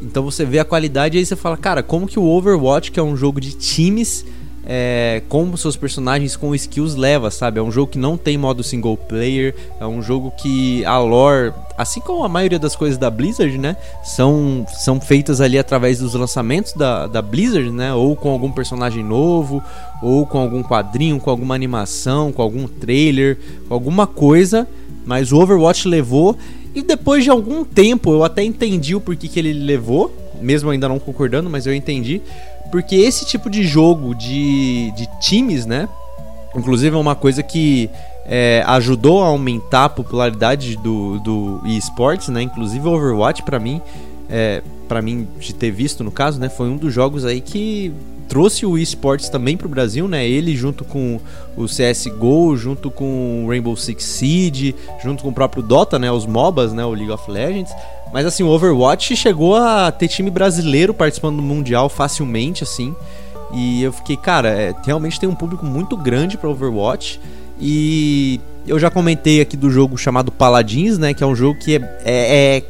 Então 0.01 0.23
você 0.23 0.45
vê 0.45 0.59
a 0.59 0.65
qualidade 0.65 1.17
e 1.17 1.19
aí 1.21 1.27
você 1.27 1.37
fala, 1.37 1.57
cara, 1.57 1.83
como 1.83 2.07
que 2.07 2.19
o 2.19 2.25
Overwatch, 2.25 2.91
que 2.91 2.99
é 2.99 3.03
um 3.03 3.17
jogo 3.17 3.41
de 3.41 3.53
times, 3.53 4.27
é, 4.67 5.23
como 5.29 5.57
seus 5.57 5.77
personagens 5.77 6.37
com 6.37 6.55
skills 6.55 6.95
leva, 6.95 7.31
sabe? 7.31 7.59
É 7.59 7.63
um 7.63 7.71
jogo 7.71 7.93
que 7.93 7.99
não 7.99 8.17
tem 8.17 8.39
modo 8.39 8.63
single 8.63 8.97
player, 8.97 9.55
é 9.79 9.87
um 9.87 10.03
jogo 10.03 10.31
que 10.31 10.85
a 10.85 10.99
lore, 10.99 11.53
assim 11.77 12.01
como 12.01 12.25
a 12.25 12.29
maioria 12.29 12.59
das 12.59 12.75
coisas 12.75 12.97
da 12.97 13.11
Blizzard, 13.11 13.57
né? 13.59 13.77
São, 14.03 14.67
são 14.69 15.01
feitas 15.01 15.41
ali 15.41 15.59
através 15.59 15.99
dos 15.99 16.15
lançamentos 16.15 16.73
da, 16.73 17.07
da 17.07 17.21
Blizzard, 17.21 17.71
né? 17.71 17.93
Ou 17.93 18.17
com 18.17 18.31
algum 18.31 18.51
personagem 18.51 19.05
novo, 19.05 19.63
ou 20.03 20.27
com 20.27 20.39
algum 20.39 20.63
quadrinho, 20.63 21.21
com 21.21 21.31
alguma 21.31 21.55
animação, 21.55 22.33
com 22.33 22.41
algum 22.41 22.67
trailer, 22.67 23.39
com 23.69 23.75
alguma 23.75 24.07
coisa. 24.07 24.67
Mas 25.05 25.33
o 25.33 25.39
Overwatch 25.39 25.87
levou 25.87 26.37
e 26.75 26.83
depois 26.83 27.23
de 27.23 27.31
algum 27.31 27.65
tempo 27.65 28.13
eu 28.13 28.25
até 28.25 28.43
entendi 28.43 28.95
o 28.95 29.01
porquê 29.01 29.29
que 29.29 29.39
ele 29.39 29.53
levou, 29.53 30.13
mesmo 30.41 30.71
ainda 30.71 30.89
não 30.89 30.99
concordando, 30.99 31.49
mas 31.49 31.67
eu 31.67 31.75
entendi 31.75 32.21
porque 32.75 32.97
esse 32.97 33.25
tipo 33.25 33.49
de 33.49 33.63
jogo 33.63 34.17
de, 34.17 34.91
de 34.97 35.09
times, 35.21 35.65
né? 35.65 35.89
Inclusive 36.57 36.97
é 36.97 36.99
uma 36.99 37.15
coisa 37.15 37.41
que 37.41 37.89
é, 38.27 38.65
ajudou 38.67 39.23
a 39.23 39.29
aumentar 39.29 39.85
a 39.85 39.89
popularidade 39.89 40.75
do, 40.79 41.21
do 41.21 41.63
esportes, 41.67 42.31
né? 42.31 42.43
Inclusive 42.43 42.85
Overwatch 42.89 43.45
para 43.45 43.61
mim, 43.61 43.81
é, 44.29 44.61
para 44.89 45.01
mim 45.01 45.29
de 45.39 45.55
ter 45.55 45.71
visto 45.71 46.03
no 46.03 46.11
caso, 46.11 46.41
né? 46.41 46.49
Foi 46.49 46.69
um 46.69 46.77
dos 46.77 46.93
jogos 46.93 47.25
aí 47.25 47.41
que 47.41 47.95
trouxe 48.29 48.67
o 48.67 48.77
esportes 48.77 49.29
também 49.29 49.57
para 49.57 49.69
o 49.69 49.71
Brasil, 49.71 50.09
né? 50.09 50.27
Ele 50.27 50.57
junto 50.57 50.85
com 50.85 51.21
o 51.57 51.67
CS:GO, 51.67 52.57
junto 52.57 52.91
com 52.91 53.45
o 53.45 53.49
Rainbow 53.49 53.77
Six 53.77 54.03
Siege, 54.03 54.75
junto 55.01 55.23
com 55.23 55.29
o 55.29 55.33
próprio 55.33 55.63
Dota, 55.63 55.97
né? 55.97 56.11
Os 56.11 56.27
MOBAs, 56.27 56.73
né? 56.73 56.85
O 56.85 56.91
League 56.91 57.13
of 57.13 57.31
Legends. 57.31 57.73
Mas 58.15 58.27
assim, 58.27 58.45
o 58.45 58.47
Overwatch 58.47 59.17
chegou 59.17 59.57
a 59.57 59.91
ter 59.91 60.07
time 60.07 60.31
brasileiro 60.31 60.95
participando 60.95 61.39
do 61.39 61.43
Mundial 61.43 61.89
facilmente, 61.89 62.63
assim. 62.63 62.95
E 63.53 63.83
eu 63.83 63.93
fiquei, 63.93 64.17
cara, 64.17 64.51
é, 64.51 64.73
realmente 64.87 65.19
tem 65.19 65.29
um 65.29 65.35
público 65.35 65.67
muito 65.67 65.97
grande 65.97 66.39
para 66.39 66.49
Overwatch. 66.49 67.21
E 67.61 68.41
eu 68.69 68.79
já 68.79 68.89
comentei 68.89 69.41
aqui 69.41 69.57
do 69.57 69.69
jogo 69.69 69.99
chamado 69.99 70.31
Paladins, 70.31 70.97
né? 70.97 71.13
Que 71.13 71.25
é 71.25 71.27
um 71.27 71.35
jogo 71.35 71.59
que 71.59 71.75
é, 71.75 71.81
é, 72.05 72.57
é 72.59 72.63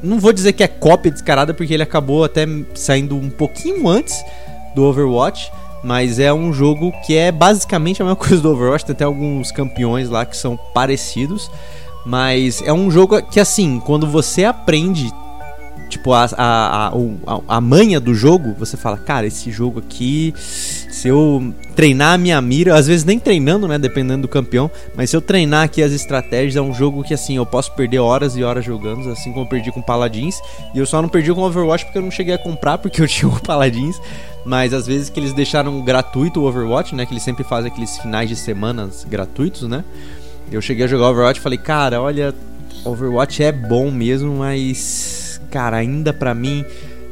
não 0.00 0.20
vou 0.20 0.32
dizer 0.32 0.52
que 0.52 0.62
é 0.62 0.68
cópia 0.68 1.10
descarada, 1.10 1.52
porque 1.52 1.74
ele 1.74 1.82
acabou 1.82 2.22
até 2.22 2.46
saindo 2.76 3.16
um 3.16 3.30
pouquinho 3.30 3.88
antes 3.88 4.24
do 4.76 4.84
Overwatch. 4.84 5.50
mas 5.82 6.20
é 6.20 6.32
um 6.32 6.52
jogo 6.52 6.92
que 7.04 7.16
é 7.16 7.32
basicamente 7.32 8.00
a 8.00 8.04
mesma 8.04 8.14
coisa 8.24 8.40
do 8.40 8.52
Overwatch, 8.52 8.84
tem 8.84 8.92
até 8.94 9.04
alguns 9.04 9.50
campeões 9.50 10.08
lá 10.08 10.24
que 10.24 10.36
são 10.36 10.56
parecidos, 10.72 11.50
mas 12.08 12.62
é 12.62 12.72
um 12.72 12.90
jogo 12.90 13.20
que 13.20 13.38
assim, 13.38 13.78
quando 13.84 14.06
você 14.06 14.42
aprende 14.42 15.12
tipo, 15.90 16.12
a, 16.12 16.28
a, 16.36 16.88
a, 16.88 17.40
a, 17.48 17.60
manha 17.60 17.98
do 17.98 18.14
jogo, 18.14 18.54
você 18.58 18.76
fala, 18.76 18.96
cara, 18.98 19.26
esse 19.26 19.50
jogo 19.50 19.78
aqui, 19.78 20.34
se 20.36 21.08
eu 21.08 21.54
treinar 21.74 22.14
a 22.14 22.18
minha 22.18 22.40
mira, 22.40 22.76
às 22.76 22.86
vezes 22.86 23.04
nem 23.04 23.18
treinando, 23.18 23.66
né, 23.66 23.78
dependendo 23.78 24.22
do 24.22 24.28
campeão, 24.28 24.70
mas 24.94 25.10
se 25.10 25.16
eu 25.16 25.20
treinar 25.22 25.64
aqui 25.64 25.82
as 25.82 25.92
estratégias, 25.92 26.56
é 26.56 26.60
um 26.60 26.74
jogo 26.74 27.02
que, 27.02 27.14
assim, 27.14 27.36
eu 27.36 27.46
posso 27.46 27.72
perder 27.72 28.00
horas 28.00 28.36
e 28.36 28.42
horas 28.42 28.64
jogando, 28.64 29.08
assim 29.10 29.32
como 29.32 29.46
eu 29.46 29.48
perdi 29.48 29.72
com 29.72 29.80
Paladins, 29.80 30.38
e 30.74 30.78
eu 30.78 30.86
só 30.86 31.00
não 31.00 31.08
perdi 31.08 31.32
com 31.32 31.40
Overwatch 31.42 31.86
porque 31.86 31.98
eu 31.98 32.02
não 32.02 32.10
cheguei 32.10 32.34
a 32.34 32.38
comprar, 32.38 32.78
porque 32.78 33.00
eu 33.00 33.08
tinha 33.08 33.30
o 33.30 33.40
Paladins, 33.40 33.98
mas 34.44 34.74
às 34.74 34.86
vezes 34.86 35.08
que 35.08 35.18
eles 35.18 35.32
deixaram 35.32 35.80
gratuito 35.80 36.40
o 36.40 36.44
Overwatch, 36.44 36.94
né, 36.94 37.06
que 37.06 37.12
eles 37.12 37.22
sempre 37.22 37.44
fazem 37.44 37.70
aqueles 37.70 37.96
finais 37.98 38.28
de 38.28 38.36
semanas 38.36 39.06
gratuitos, 39.08 39.62
né, 39.62 39.84
eu 40.50 40.60
cheguei 40.60 40.84
a 40.84 40.88
jogar 40.88 41.10
Overwatch 41.10 41.40
e 41.40 41.42
falei, 41.42 41.58
cara, 41.58 42.00
olha, 42.00 42.34
Overwatch 42.84 43.42
é 43.42 43.52
bom 43.52 43.90
mesmo, 43.90 44.36
mas 44.36 45.40
cara, 45.50 45.76
ainda 45.76 46.12
para 46.12 46.34
mim, 46.34 46.64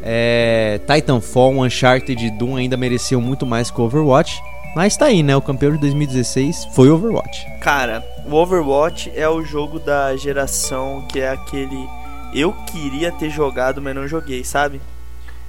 é, 0.02 0.80
Titanfall, 0.86 1.58
Uncharted 1.60 2.24
e 2.24 2.30
Doom 2.30 2.56
ainda 2.56 2.76
mereciam 2.76 3.20
muito 3.20 3.44
mais 3.44 3.70
que 3.70 3.80
o 3.80 3.84
Overwatch. 3.84 4.40
Mas 4.74 4.94
tá 4.94 5.06
aí, 5.06 5.22
né? 5.22 5.34
O 5.34 5.40
campeão 5.40 5.72
de 5.72 5.78
2016 5.78 6.66
foi 6.74 6.90
Overwatch. 6.90 7.46
Cara, 7.60 8.04
o 8.26 8.34
Overwatch 8.34 9.10
é 9.14 9.26
o 9.26 9.42
jogo 9.42 9.78
da 9.78 10.14
geração 10.16 11.06
que 11.10 11.18
é 11.18 11.30
aquele. 11.30 11.88
Eu 12.34 12.52
queria 12.52 13.10
ter 13.10 13.30
jogado, 13.30 13.80
mas 13.80 13.94
não 13.94 14.06
joguei, 14.06 14.44
sabe? 14.44 14.80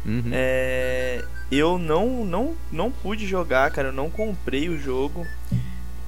Uhum. 0.05 0.29
É, 0.31 1.21
eu 1.51 1.77
não, 1.77 2.23
não, 2.23 2.53
não 2.71 2.89
pude 2.89 3.27
jogar, 3.27 3.69
cara. 3.71 3.89
Eu 3.89 3.93
não 3.93 4.09
comprei 4.09 4.69
o 4.69 4.79
jogo. 4.79 5.25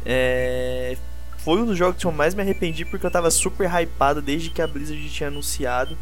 É, 0.05 0.95
foi 1.43 1.61
um 1.61 1.65
dos 1.65 1.77
jogos 1.77 1.99
que 1.99 2.05
eu 2.05 2.11
mais 2.11 2.35
me 2.35 2.41
arrependi 2.41 2.85
porque 2.85 3.05
eu 3.05 3.11
tava 3.11 3.31
super 3.31 3.69
hypado 3.69 4.21
desde 4.21 4.49
que 4.49 4.61
a 4.61 4.67
Blizzard 4.67 5.09
tinha 5.09 5.29
anunciado. 5.29 5.97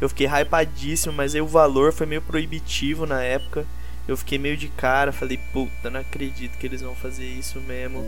Eu 0.00 0.08
fiquei 0.08 0.26
hypadíssimo, 0.26 1.12
mas 1.12 1.34
aí 1.34 1.40
o 1.40 1.46
valor 1.46 1.92
foi 1.92 2.06
meio 2.06 2.22
proibitivo 2.22 3.06
na 3.06 3.22
época. 3.22 3.66
Eu 4.06 4.16
fiquei 4.16 4.38
meio 4.38 4.56
de 4.56 4.68
cara, 4.68 5.10
falei, 5.10 5.38
puta, 5.52 5.90
não 5.90 6.00
acredito 6.00 6.56
que 6.58 6.66
eles 6.66 6.80
vão 6.80 6.94
fazer 6.94 7.26
isso 7.26 7.60
mesmo. 7.60 8.04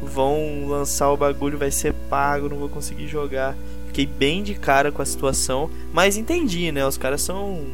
Vão 0.00 0.68
lançar 0.68 1.10
o 1.10 1.16
bagulho, 1.16 1.58
vai 1.58 1.70
ser 1.70 1.92
pago, 2.08 2.48
não 2.48 2.58
vou 2.58 2.68
conseguir 2.68 3.08
jogar. 3.08 3.56
Fiquei 3.88 4.06
bem 4.06 4.44
de 4.44 4.54
cara 4.54 4.92
com 4.92 5.02
a 5.02 5.04
situação, 5.04 5.68
mas 5.92 6.16
entendi, 6.16 6.70
né? 6.70 6.86
Os 6.86 6.96
caras 6.96 7.22
são 7.22 7.66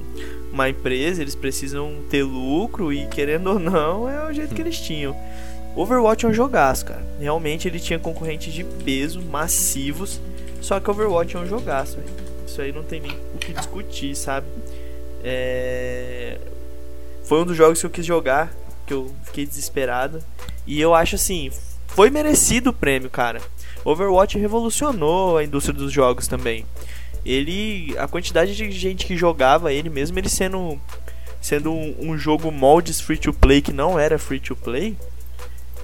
uma 0.51 0.71
empresa, 0.71 1.21
eles 1.21 1.35
precisam 1.35 2.03
ter 2.09 2.23
lucro 2.23 2.91
e 2.91 3.07
querendo 3.09 3.49
ou 3.49 3.59
não, 3.59 4.09
é 4.09 4.27
o 4.27 4.33
jeito 4.33 4.55
que 4.55 4.63
eles 4.63 4.81
tinham. 4.81 5.15
Overwatch 5.77 6.25
é 6.25 6.29
um 6.29 6.33
jogaço, 6.33 6.87
cara. 6.87 7.05
Realmente 7.21 7.69
ele 7.69 7.79
tinha 7.79 7.99
concorrentes 7.99 8.53
de 8.53 8.65
peso, 8.65 9.21
massivos, 9.21 10.19
só 10.63 10.81
que 10.81 10.91
Overwatch 10.91 11.37
é 11.37 11.39
um 11.39 11.47
jogaço, 11.47 11.97
velho. 11.97 12.09
Isso 12.47 12.63
aí 12.63 12.73
não 12.73 12.83
tem 12.83 13.01
nem 13.01 13.13
o 13.35 13.39
que 13.39 13.53
discutir, 13.53 14.17
sabe? 14.17 14.47
É... 15.23 16.39
Foi 17.25 17.43
um 17.43 17.45
dos 17.45 17.57
jogos 17.57 17.79
que 17.79 17.87
eu 17.87 17.91
quis 17.91 18.07
jogar, 18.07 18.53
que 18.87 18.95
eu 18.95 19.15
fiquei 19.25 19.45
desesperado. 19.45 20.23
E 20.67 20.81
eu 20.81 20.95
acho 20.95 21.17
assim, 21.17 21.51
foi 21.89 22.09
merecido 22.09 22.71
o 22.71 22.73
prêmio, 22.73 23.11
cara. 23.11 23.43
Overwatch 23.85 24.39
revolucionou 24.39 25.37
a 25.37 25.45
indústria 25.45 25.77
dos 25.77 25.93
jogos 25.93 26.27
também. 26.27 26.65
Ele, 27.25 27.95
a 27.99 28.09
quantidade 28.09 28.57
de 28.57 28.71
gente 28.71 29.05
que 29.05 29.17
jogava 29.17 29.73
ele, 29.73 29.91
mesmo 29.91 30.19
ele 30.19 30.29
sendo 30.29 30.81
sendo 31.41 31.71
um, 31.71 31.95
um 32.01 32.19
jogo 32.19 32.51
moldes 32.51 33.01
free 33.01 33.19
to 33.19 33.33
play 33.33 33.61
que 33.61 33.73
não 33.73 33.99
era 33.99 34.19
free 34.19 34.41
to 34.41 34.57
play, 34.57 34.97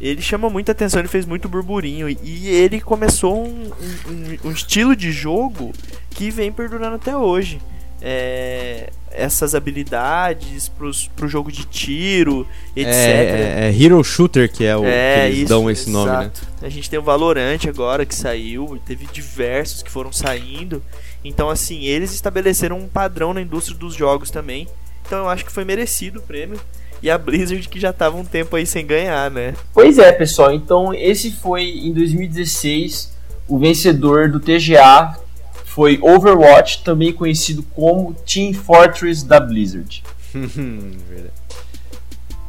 ele 0.09 0.21
chama 0.21 0.51
muita 0.51 0.73
atenção, 0.73 1.01
ele 1.01 1.09
fez 1.09 1.25
muito 1.25 1.49
burburinho 1.49 2.09
e 2.09 2.49
ele 2.49 2.81
começou 2.81 3.47
um, 3.47 3.71
um, 4.09 4.49
um 4.49 4.51
estilo 4.51 4.97
de 4.97 5.13
jogo 5.13 5.73
que 6.11 6.29
vem 6.29 6.51
perdurando 6.51 6.97
até 6.97 7.17
hoje. 7.17 7.61
É, 8.05 8.91
essas 9.13 9.55
habilidades 9.55 10.69
pros, 10.69 11.07
pro 11.15 11.29
jogo 11.29 11.53
de 11.53 11.65
tiro, 11.67 12.49
etc. 12.75 12.89
É, 12.93 13.55
é, 13.61 13.69
é 13.69 13.83
Hero 13.83 14.03
Shooter 14.03 14.51
que 14.51 14.65
é 14.65 14.77
o 14.77 14.85
é, 14.85 15.15
que 15.15 15.27
eles 15.27 15.39
isso, 15.39 15.49
dão 15.49 15.71
esse 15.71 15.89
exato. 15.89 16.07
nome, 16.07 16.25
né? 16.25 16.33
A 16.63 16.69
gente 16.69 16.91
tem 16.91 16.99
o 16.99 17.03
Valorant 17.03 17.61
agora 17.69 18.05
que 18.05 18.15
saiu, 18.15 18.81
teve 18.85 19.07
diversos 19.07 19.85
que 19.85 19.91
foram 19.91 20.13
saindo. 20.13 20.83
Então, 21.25 21.49
assim, 21.49 21.85
eles 21.85 22.13
estabeleceram 22.13 22.77
um 22.77 22.89
padrão 22.89 23.33
na 23.33 23.41
indústria 23.41 23.79
dos 23.79 23.95
jogos 23.95 24.33
também. 24.33 24.67
Então, 25.07 25.21
eu 25.21 25.29
acho 25.29 25.45
que 25.45 25.53
foi 25.53 25.65
merecido 25.65 26.19
o 26.19 26.23
prêmio 26.23 26.61
e 27.03 27.11
a 27.11 27.19
Blizzard 27.19 27.69
que 27.69 27.81
já 27.81 27.93
tava 27.93 28.17
um 28.17 28.25
tempo 28.25 28.55
aí 28.57 28.65
sem 28.65 28.87
ganhar, 28.87 29.31
né? 29.31 29.55
Pois 29.75 29.99
é, 29.99 30.13
pessoal. 30.13 30.53
Então 30.53 30.95
esse 30.95 31.31
foi 31.31 31.65
em 31.65 31.93
2016 31.93 33.13
o 33.49 33.59
vencedor 33.59 34.31
do 34.31 34.41
TGA 34.41 35.17
foi 35.65 35.99
Overwatch, 36.03 36.85
também 36.85 37.13
conhecido 37.13 37.63
como 37.75 38.15
Team 38.15 38.53
Fortress 38.53 39.25
da 39.25 39.41
Blizzard. 39.41 40.03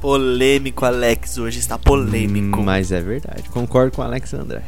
polêmico, 0.02 0.84
Alex, 0.84 1.38
hoje 1.38 1.60
está 1.60 1.78
polêmico. 1.78 2.60
Hum, 2.60 2.64
mas 2.64 2.92
é 2.92 3.00
verdade, 3.00 3.44
concordo 3.50 3.96
com 3.96 4.02
o 4.02 4.06
Alex 4.06 4.34
André. 4.34 4.62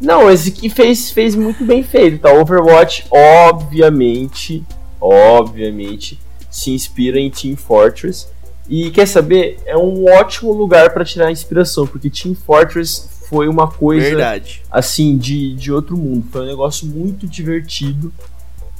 Não, 0.00 0.30
esse 0.30 0.48
aqui 0.48 0.70
fez, 0.70 1.10
fez 1.10 1.34
muito 1.34 1.62
bem 1.66 1.82
feito, 1.82 2.20
tá? 2.20 2.32
Overwatch, 2.32 3.04
obviamente, 3.10 4.64
obviamente, 4.98 6.18
se 6.50 6.70
inspira 6.70 7.20
em 7.20 7.30
Team 7.30 7.56
Fortress. 7.56 8.28
E 8.70 8.88
quer 8.92 9.06
saber? 9.06 9.58
É 9.66 9.76
um 9.76 10.04
ótimo 10.08 10.52
lugar 10.52 10.94
para 10.94 11.04
tirar 11.04 11.28
inspiração, 11.32 11.88
porque 11.88 12.08
Team 12.08 12.36
Fortress 12.36 13.08
foi 13.28 13.48
uma 13.48 13.66
coisa 13.68 14.10
Verdade. 14.10 14.62
assim 14.70 15.18
de, 15.18 15.54
de 15.54 15.72
outro 15.72 15.96
mundo. 15.96 16.24
Foi 16.30 16.42
um 16.42 16.46
negócio 16.46 16.86
muito 16.86 17.26
divertido 17.26 18.12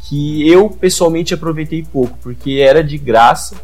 que 0.05 0.48
eu 0.48 0.70
pessoalmente 0.70 1.35
aproveitei 1.35 1.83
pouco, 1.83 2.16
porque 2.22 2.64
era 2.64 2.85
de 2.85 2.96
graça. 2.96 3.57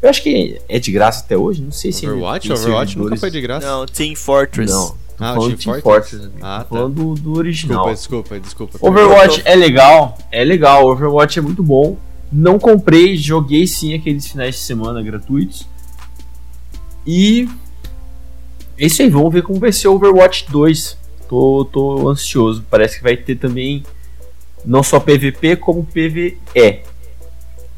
Eu 0.00 0.08
acho 0.08 0.22
que 0.22 0.58
é 0.68 0.78
de 0.78 0.90
graça 0.90 1.22
até 1.22 1.36
hoje, 1.36 1.60
não 1.60 1.70
sei 1.70 1.92
se 1.92 2.06
Overwatch, 2.06 2.50
Overwatch 2.50 2.98
nunca 2.98 3.16
foi 3.16 3.30
de 3.30 3.40
graça. 3.42 3.66
Não, 3.66 3.84
Team 3.84 4.16
Fortress. 4.16 4.72
Não. 4.72 4.94
Ah, 5.18 5.34
o 5.38 5.48
Team, 5.48 5.56
Team 5.56 5.80
Fortress. 5.80 6.16
Fortress. 6.16 6.38
Ah, 6.40 6.58
tá. 6.60 6.64
Falando 6.64 6.94
do, 6.94 7.14
do 7.14 7.38
original. 7.38 7.92
Desculpa, 7.92 8.40
desculpa, 8.40 8.72
desculpa. 8.72 8.78
Overwatch 8.80 9.42
é 9.44 9.54
legal, 9.54 10.16
é 10.32 10.42
legal. 10.42 10.86
Overwatch 10.86 11.38
é 11.38 11.42
muito 11.42 11.62
bom. 11.62 11.98
Não 12.32 12.58
comprei, 12.58 13.16
joguei 13.16 13.66
sim 13.66 13.94
aqueles 13.94 14.26
finais 14.26 14.54
de 14.54 14.62
semana 14.62 15.02
gratuitos. 15.02 15.73
E 17.06 17.48
é 18.78 18.86
isso 18.86 19.02
aí, 19.02 19.08
vamos 19.08 19.32
ver 19.32 19.42
como 19.42 19.60
vai 19.60 19.72
ser 19.72 19.88
o 19.88 19.94
Overwatch 19.94 20.46
2. 20.50 20.98
Tô, 21.28 21.68
tô 21.70 22.08
ansioso. 22.08 22.64
Parece 22.70 22.96
que 22.98 23.02
vai 23.02 23.16
ter 23.16 23.34
também 23.36 23.82
não 24.64 24.82
só 24.82 24.98
PVP 24.98 25.56
como 25.56 25.84
PVE, 25.84 26.38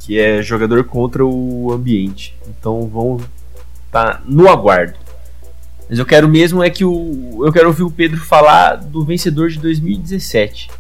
que 0.01 0.19
é 0.19 0.41
jogador 0.43 0.85
contra 0.85 1.25
o 1.25 1.73
ambiente. 1.73 2.37
Então 2.49 2.89
vamos 2.89 3.25
tá 3.91 4.23
no 4.25 4.49
aguardo. 4.49 4.95
Mas 5.89 5.99
eu 5.99 6.07
quero 6.07 6.29
mesmo 6.29 6.63
é 6.63 6.71
que 6.71 6.85
o 6.85 7.43
eu 7.45 7.53
quero 7.53 7.67
ouvir 7.69 7.83
o 7.85 7.91
Pedro 7.91 8.21
falar 8.21 8.77
do 8.77 9.05
vencedor 9.05 9.51
de 9.51 9.59
2017. 9.59 10.71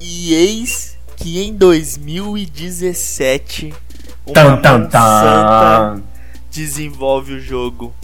E 0.00 0.34
eis 0.34 0.98
que 1.16 1.40
em 1.40 1.54
2017 1.54 3.72
uma 4.26 4.34
tan, 4.34 4.60
tan, 4.60 4.86
tan 4.86 6.02
desenvolve 6.58 7.34
o 7.34 7.40
jogo 7.40 7.94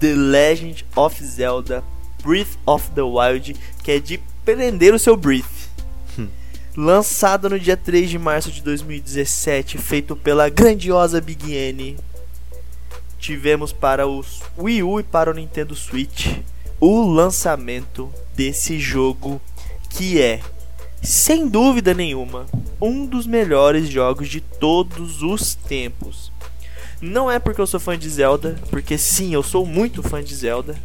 The 0.00 0.12
Legend 0.12 0.84
of 0.96 1.24
Zelda 1.24 1.84
Breath 2.24 2.58
of 2.66 2.90
the 2.90 3.02
Wild, 3.02 3.54
que 3.84 3.92
é 3.92 4.00
de 4.00 4.18
prender 4.44 4.92
o 4.92 4.98
seu 4.98 5.16
Breath. 5.16 5.68
Hum. 6.18 6.26
Lançado 6.76 7.48
no 7.48 7.56
dia 7.56 7.76
3 7.76 8.10
de 8.10 8.18
março 8.18 8.50
de 8.50 8.62
2017, 8.62 9.78
feito 9.78 10.16
pela 10.16 10.48
grandiosa 10.48 11.20
Big 11.20 11.54
N. 11.54 11.96
Tivemos 13.16 13.72
para 13.72 14.08
o 14.08 14.24
Wii 14.58 14.82
U 14.82 14.98
e 14.98 15.04
para 15.04 15.30
o 15.30 15.34
Nintendo 15.34 15.76
Switch 15.76 16.36
o 16.80 17.08
lançamento 17.08 18.12
desse 18.34 18.80
jogo 18.80 19.40
que 19.88 20.20
é, 20.20 20.40
sem 21.00 21.46
dúvida 21.46 21.94
nenhuma, 21.94 22.46
um 22.80 23.06
dos 23.06 23.24
melhores 23.24 23.88
jogos 23.88 24.28
de 24.28 24.40
todos 24.40 25.22
os 25.22 25.54
tempos. 25.54 26.27
Não 27.00 27.30
é 27.30 27.38
porque 27.38 27.60
eu 27.60 27.66
sou 27.66 27.78
fã 27.78 27.96
de 27.96 28.08
Zelda, 28.08 28.56
porque 28.70 28.98
sim, 28.98 29.32
eu 29.32 29.42
sou 29.42 29.64
muito 29.64 30.02
fã 30.02 30.22
de 30.22 30.34
Zelda, 30.34 30.76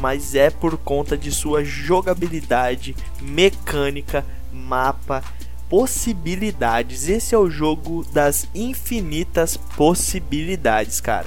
mas 0.00 0.34
é 0.34 0.48
por 0.48 0.78
conta 0.78 1.18
de 1.18 1.30
sua 1.30 1.62
jogabilidade, 1.62 2.96
mecânica, 3.20 4.24
mapa, 4.52 5.22
possibilidades. 5.68 7.08
Esse 7.08 7.34
é 7.34 7.38
o 7.38 7.50
jogo 7.50 8.04
das 8.12 8.48
infinitas 8.54 9.56
possibilidades, 9.56 11.00
cara. 11.00 11.26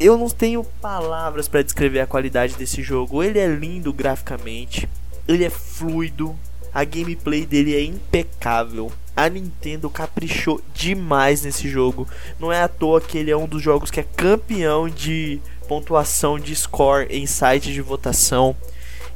Eu 0.00 0.16
não 0.16 0.30
tenho 0.30 0.64
palavras 0.64 1.48
para 1.48 1.62
descrever 1.62 2.00
a 2.00 2.06
qualidade 2.06 2.54
desse 2.54 2.82
jogo. 2.82 3.22
Ele 3.22 3.38
é 3.38 3.48
lindo 3.48 3.92
graficamente, 3.92 4.88
ele 5.26 5.44
é 5.44 5.50
fluido, 5.50 6.38
a 6.78 6.84
gameplay 6.84 7.44
dele 7.44 7.74
é 7.74 7.82
impecável 7.82 8.92
A 9.16 9.28
Nintendo 9.28 9.90
caprichou 9.90 10.62
demais 10.72 11.42
nesse 11.42 11.68
jogo. 11.68 12.06
Não 12.38 12.52
é 12.52 12.62
à 12.62 12.68
toa 12.68 13.00
que 13.00 13.18
ele 13.18 13.32
é 13.32 13.36
um 13.36 13.48
dos 13.48 13.60
jogos 13.60 13.90
que 13.90 13.98
é 13.98 14.04
campeão 14.04 14.88
de 14.88 15.40
pontuação 15.66 16.38
de 16.38 16.54
score 16.54 17.08
em 17.10 17.26
sites 17.26 17.74
de 17.74 17.82
votação. 17.82 18.54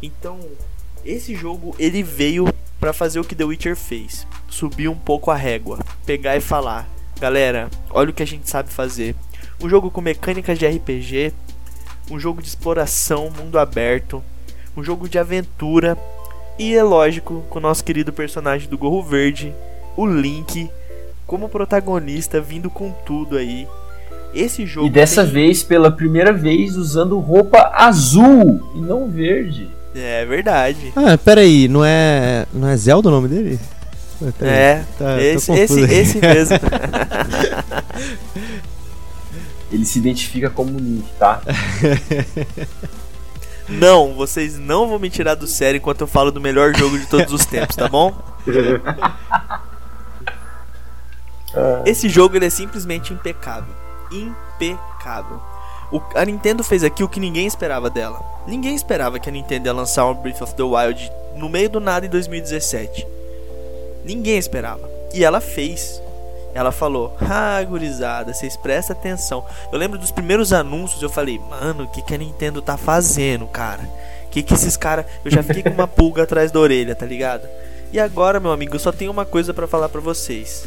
Então, 0.02 0.40
esse 1.04 1.36
jogo 1.36 1.72
ele 1.78 2.02
veio 2.02 2.52
para 2.80 2.92
fazer 2.92 3.20
o 3.20 3.24
que 3.24 3.36
The 3.36 3.44
Witcher 3.44 3.76
fez, 3.76 4.26
subir 4.48 4.88
um 4.88 4.96
pouco 4.96 5.30
a 5.30 5.36
régua, 5.36 5.78
pegar 6.04 6.36
e 6.36 6.40
falar: 6.40 6.90
"Galera, 7.20 7.70
olha 7.90 8.10
o 8.10 8.12
que 8.12 8.24
a 8.24 8.26
gente 8.26 8.50
sabe 8.50 8.72
fazer. 8.72 9.14
Um 9.62 9.68
jogo 9.68 9.88
com 9.88 10.00
mecânicas 10.00 10.58
de 10.58 10.66
RPG, 10.66 11.32
um 12.10 12.18
jogo 12.18 12.42
de 12.42 12.48
exploração, 12.48 13.30
mundo 13.30 13.56
aberto, 13.56 14.20
um 14.76 14.82
jogo 14.82 15.08
de 15.08 15.16
aventura 15.16 15.96
e 16.58 16.74
é 16.74 16.82
lógico, 16.82 17.42
com 17.48 17.58
o 17.58 17.62
nosso 17.62 17.82
querido 17.84 18.12
personagem 18.12 18.68
do 18.68 18.76
Gorro 18.78 19.02
Verde, 19.02 19.52
o 19.96 20.06
Link, 20.06 20.70
como 21.26 21.48
protagonista, 21.48 22.40
vindo 22.40 22.68
com 22.70 22.90
tudo 23.04 23.36
aí. 23.36 23.66
Esse 24.34 24.64
jogo. 24.66 24.86
E 24.86 24.90
dessa 24.90 25.24
tem- 25.24 25.32
vez, 25.32 25.62
pela 25.62 25.90
primeira 25.90 26.32
vez, 26.32 26.76
usando 26.76 27.18
roupa 27.18 27.70
azul 27.74 28.70
e 28.74 28.80
não 28.80 29.08
verde. 29.10 29.68
É 29.94 30.24
verdade. 30.24 30.90
Ah, 30.96 31.18
peraí, 31.18 31.68
não 31.68 31.84
é. 31.84 32.46
Não 32.52 32.66
é 32.68 32.74
Zelda 32.76 33.08
o 33.08 33.12
nome 33.12 33.28
dele? 33.28 33.58
Ah, 34.22 34.32
peraí. 34.38 34.54
É, 34.54 34.84
Tá, 34.98 35.20
esse, 35.20 35.52
esse, 35.52 35.84
aqui. 35.84 35.94
esse 35.94 36.18
mesmo. 36.18 36.56
Ele 39.70 39.84
se 39.84 39.98
identifica 39.98 40.48
como 40.50 40.78
Link, 40.78 41.04
tá? 41.18 41.40
não, 43.72 44.12
vocês 44.14 44.58
não 44.58 44.88
vão 44.88 44.98
me 44.98 45.08
tirar 45.10 45.34
do 45.34 45.46
sério 45.46 45.78
enquanto 45.78 46.02
eu 46.02 46.06
falo 46.06 46.30
do 46.30 46.40
melhor 46.40 46.74
jogo 46.76 46.98
de 46.98 47.06
todos 47.06 47.32
os 47.32 47.44
tempos, 47.46 47.76
tá 47.76 47.88
bom? 47.88 48.14
Esse 51.84 52.08
jogo 52.08 52.36
ele 52.36 52.46
é 52.46 52.50
simplesmente 52.50 53.12
impecável. 53.12 53.74
Impecável. 54.10 55.40
O- 55.90 56.00
a 56.14 56.24
Nintendo 56.24 56.64
fez 56.64 56.82
aqui 56.82 57.04
o 57.04 57.08
que 57.08 57.20
ninguém 57.20 57.46
esperava 57.46 57.90
dela. 57.90 58.20
Ninguém 58.46 58.74
esperava 58.74 59.18
que 59.18 59.28
a 59.28 59.32
Nintendo 59.32 59.68
ia 59.68 59.72
lançar 59.72 60.06
um 60.06 60.14
Breath 60.14 60.40
of 60.40 60.54
the 60.54 60.62
Wild 60.62 61.12
no 61.36 61.48
meio 61.48 61.68
do 61.68 61.80
nada 61.80 62.06
em 62.06 62.08
2017. 62.08 63.06
Ninguém 64.04 64.38
esperava. 64.38 64.88
E 65.12 65.24
ela 65.24 65.40
fez. 65.40 66.00
Ela 66.54 66.72
falou: 66.72 67.16
Ah, 67.20 67.62
gurizada, 67.62 68.32
vocês 68.32 68.56
prestem 68.56 68.96
atenção. 68.96 69.44
Eu 69.72 69.78
lembro 69.78 69.98
dos 69.98 70.10
primeiros 70.10 70.52
anúncios, 70.52 71.02
eu 71.02 71.10
falei: 71.10 71.38
Mano, 71.38 71.84
o 71.84 71.88
que, 71.88 72.02
que 72.02 72.14
a 72.14 72.18
Nintendo 72.18 72.60
tá 72.60 72.76
fazendo, 72.76 73.46
cara? 73.46 73.82
O 74.26 74.28
que, 74.30 74.42
que 74.42 74.54
esses 74.54 74.76
caras. 74.76 75.06
Eu 75.24 75.30
já 75.30 75.42
fiquei 75.42 75.62
com 75.62 75.70
uma 75.70 75.86
pulga 75.88 76.22
atrás 76.22 76.50
da 76.50 76.60
orelha, 76.60 76.94
tá 76.94 77.06
ligado? 77.06 77.48
E 77.92 78.00
agora, 78.00 78.40
meu 78.40 78.52
amigo, 78.52 78.74
eu 78.74 78.80
só 78.80 78.90
tenho 78.90 79.10
uma 79.10 79.26
coisa 79.26 79.52
pra 79.52 79.66
falar 79.66 79.88
pra 79.88 80.00
vocês 80.00 80.66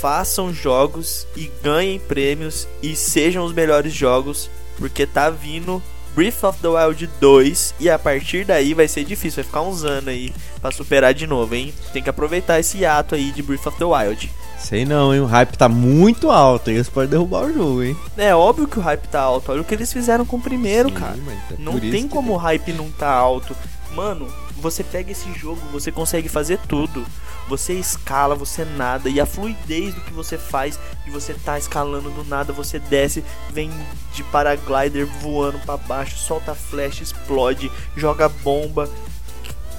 façam 0.00 0.52
jogos 0.52 1.26
e 1.36 1.50
ganhem 1.62 1.98
prêmios 1.98 2.68
e 2.82 2.94
sejam 2.94 3.44
os 3.44 3.52
melhores 3.52 3.92
jogos, 3.92 4.50
porque 4.76 5.06
tá 5.06 5.30
vindo 5.30 5.82
Breath 6.14 6.44
of 6.44 6.60
the 6.60 6.68
Wild 6.68 7.06
2 7.20 7.74
e 7.80 7.90
a 7.90 7.98
partir 7.98 8.44
daí 8.44 8.74
vai 8.74 8.88
ser 8.88 9.04
difícil, 9.04 9.42
vai 9.42 9.44
ficar 9.44 9.62
uns 9.62 9.84
anos 9.84 10.08
aí 10.08 10.32
pra 10.60 10.70
superar 10.70 11.12
de 11.12 11.26
novo, 11.26 11.54
hein? 11.54 11.74
Tem 11.92 12.02
que 12.02 12.10
aproveitar 12.10 12.58
esse 12.58 12.84
ato 12.84 13.14
aí 13.14 13.32
de 13.32 13.42
Breath 13.42 13.66
of 13.66 13.78
the 13.78 13.84
Wild. 13.84 14.30
Sei 14.58 14.84
não, 14.84 15.14
hein? 15.14 15.20
O 15.20 15.26
hype 15.26 15.56
tá 15.56 15.68
muito 15.68 16.30
alto. 16.30 16.70
Eles 16.70 16.88
podem 16.88 17.10
derrubar 17.10 17.44
o 17.44 17.52
jogo, 17.52 17.82
hein? 17.82 17.96
É 18.16 18.34
óbvio 18.34 18.66
que 18.66 18.78
o 18.78 18.82
hype 18.82 19.06
tá 19.08 19.20
alto, 19.20 19.52
olha 19.52 19.60
o 19.60 19.64
que 19.64 19.74
eles 19.74 19.92
fizeram 19.92 20.24
com 20.24 20.36
o 20.36 20.42
primeiro, 20.42 20.88
Sim, 20.88 20.94
cara. 20.94 21.16
é 21.50 21.54
Não 21.58 21.78
tem 21.78 22.08
como 22.08 22.32
o 22.32 22.36
hype 22.36 22.72
não 22.72 22.90
tá 22.90 23.10
alto. 23.10 23.54
Mano, 23.94 24.28
você 24.56 24.82
pega 24.82 25.12
esse 25.12 25.32
jogo, 25.34 25.60
você 25.72 25.92
consegue 25.92 26.28
fazer 26.28 26.58
tudo. 26.66 27.06
Você 27.48 27.74
escala, 27.74 28.34
você 28.34 28.64
nada. 28.64 29.08
E 29.08 29.20
a 29.20 29.26
fluidez 29.26 29.94
do 29.94 30.00
que 30.00 30.12
você 30.12 30.36
faz, 30.36 30.78
de 31.04 31.10
você 31.10 31.34
tá 31.34 31.58
escalando 31.58 32.10
do 32.10 32.24
nada, 32.24 32.52
você 32.52 32.78
desce, 32.78 33.22
vem 33.50 33.70
de 34.12 34.22
paraglider 34.24 35.06
voando 35.06 35.58
pra 35.60 35.76
baixo, 35.76 36.16
solta 36.16 36.54
flecha, 36.54 37.02
explode, 37.02 37.70
joga 37.96 38.28
bomba. 38.28 38.90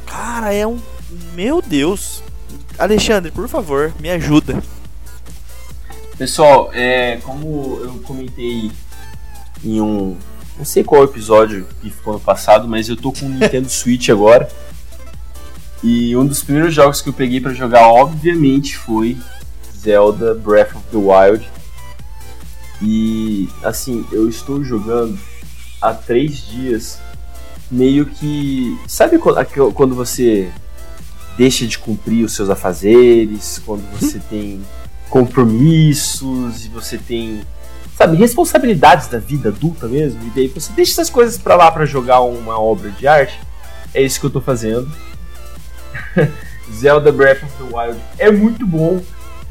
Cara, 0.06 0.54
é 0.54 0.66
um. 0.66 0.80
Meu 1.34 1.62
Deus. 1.62 2.24
Alexandre, 2.78 3.32
por 3.32 3.48
favor, 3.48 3.94
me 4.00 4.10
ajuda. 4.10 4.62
Pessoal, 6.18 6.72
é, 6.74 7.18
como 7.18 7.80
eu 7.82 8.00
comentei 8.04 8.72
em 9.64 9.82
um. 9.82 10.18
Não 10.58 10.66
sei 10.66 10.84
qual 10.84 11.04
episódio 11.04 11.68
que 11.82 11.90
ficou 11.90 12.14
no 12.14 12.20
passado, 12.20 12.68
mas 12.68 12.90
eu 12.90 12.96
tô 12.96 13.12
com 13.12 13.26
o 13.26 13.30
Nintendo 13.30 13.70
Switch 13.70 14.10
agora. 14.10 14.50
E 15.84 16.16
um 16.18 16.26
dos 16.26 16.42
primeiros 16.42 16.74
jogos 16.74 17.02
que 17.02 17.10
eu 17.10 17.14
peguei 17.14 17.40
pra 17.40 17.54
jogar, 17.54 17.88
obviamente, 17.88 18.76
foi 18.76 19.18
Zelda 19.76 20.34
Breath 20.34 20.76
of 20.76 20.86
the 20.92 20.98
Wild. 20.98 21.48
E 22.82 23.50
assim, 23.64 24.06
eu 24.12 24.28
estou 24.28 24.64
jogando 24.64 25.20
há 25.82 25.94
três 25.94 26.48
dias, 26.48 27.00
meio 27.70 28.06
que. 28.06 28.76
Sabe 28.88 29.18
quando 29.20 29.96
você 29.96 30.52
deixa 31.38 31.66
de 31.68 31.78
cumprir 31.78 32.26
os 32.26 32.34
seus 32.34 32.50
afazeres, 32.50 33.62
quando 33.66 33.84
você 34.00 34.20
tem 34.20 34.62
compromissos 35.10 36.66
e 36.66 36.70
você 36.70 36.98
tem, 36.98 37.42
sabe, 37.96 38.18
responsabilidades 38.18 39.08
da 39.08 39.20
vida 39.20 39.50
adulta 39.50 39.88
mesmo, 39.88 40.20
e 40.28 40.30
daí 40.32 40.48
você 40.48 40.72
deixa 40.74 40.94
essas 40.94 41.10
coisas 41.10 41.38
pra 41.38 41.56
lá 41.56 41.72
pra 41.72 41.86
jogar 41.86 42.22
uma 42.22 42.60
obra 42.60 42.90
de 42.92 43.08
arte. 43.08 43.40
É 43.94 44.02
isso 44.02 44.20
que 44.20 44.26
eu 44.26 44.30
tô 44.30 44.42
fazendo. 44.42 44.92
Zelda 46.74 47.12
Breath 47.12 47.44
of 47.44 47.52
the 47.58 47.64
Wild 47.76 48.00
é 48.18 48.30
muito 48.32 48.66
bom. 48.68 49.02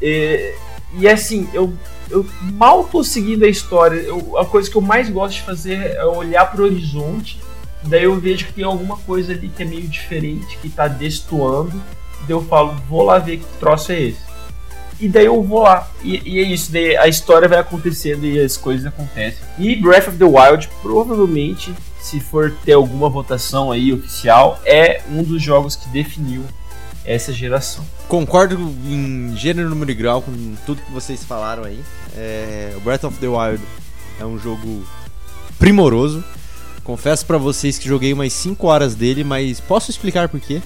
E, 0.01 0.53
e 0.99 1.07
assim, 1.07 1.49
eu, 1.53 1.73
eu 2.09 2.25
mal 2.53 2.83
tô 2.83 3.03
seguindo 3.03 3.43
a 3.43 3.47
história. 3.49 3.99
Eu- 3.99 4.37
a 4.37 4.45
coisa 4.45 4.69
que 4.69 4.75
eu 4.75 4.81
mais 4.81 5.09
gosto 5.09 5.35
de 5.37 5.41
fazer 5.41 5.95
é 5.95 6.05
olhar 6.05 6.45
pro 6.51 6.63
horizonte. 6.65 7.39
Daí 7.83 8.03
eu 8.03 8.19
vejo 8.19 8.45
que 8.45 8.53
tem 8.53 8.63
alguma 8.63 8.97
coisa 8.97 9.33
ali 9.33 9.49
que 9.49 9.63
é 9.63 9.65
meio 9.65 9.87
diferente, 9.87 10.57
que 10.61 10.69
tá 10.69 10.87
destoando. 10.87 11.81
Daí 12.21 12.31
eu 12.31 12.43
falo, 12.43 12.75
vou 12.89 13.03
lá 13.03 13.19
ver 13.19 13.37
que 13.37 13.45
troço 13.59 13.91
é 13.91 14.01
esse. 14.01 14.27
E 14.99 15.07
daí 15.07 15.25
eu 15.25 15.41
vou 15.43 15.61
lá. 15.61 15.87
E, 16.03 16.21
e 16.25 16.39
é 16.39 16.43
isso, 16.43 16.71
daí 16.71 16.97
a 16.97 17.07
história 17.07 17.47
vai 17.47 17.59
acontecendo 17.59 18.25
e 18.25 18.39
as 18.39 18.57
coisas 18.57 18.85
acontecem. 18.85 19.39
E 19.59 19.75
Breath 19.75 20.07
of 20.07 20.17
the 20.17 20.25
Wild, 20.25 20.69
provavelmente, 20.81 21.73
se 21.99 22.19
for 22.19 22.51
ter 22.65 22.73
alguma 22.73 23.09
votação 23.09 23.71
aí 23.71 23.93
oficial, 23.93 24.59
é 24.65 25.01
um 25.09 25.23
dos 25.23 25.41
jogos 25.41 25.75
que 25.75 25.87
definiu 25.89 26.43
essa 27.05 27.31
geração. 27.31 27.85
Concordo 28.07 28.55
em 28.85 29.35
gênero, 29.35 29.69
número 29.69 29.91
e 29.91 29.93
grau 29.93 30.21
com 30.21 30.55
tudo 30.65 30.81
que 30.81 30.91
vocês 30.91 31.23
falaram 31.23 31.63
aí. 31.63 31.79
É, 32.15 32.75
Breath 32.83 33.03
of 33.05 33.17
the 33.19 33.27
Wild 33.27 33.63
é 34.19 34.25
um 34.25 34.37
jogo 34.37 34.83
primoroso. 35.59 36.23
Confesso 36.87 37.25
pra 37.25 37.37
vocês 37.37 37.77
que 37.77 37.85
joguei 37.85 38.13
umas 38.13 38.31
5 38.31 38.65
horas 38.65 38.95
dele, 38.95 39.21
mas 39.21 39.59
posso 39.59 39.91
explicar 39.91 40.29
por 40.29 40.39
quê? 40.39 40.61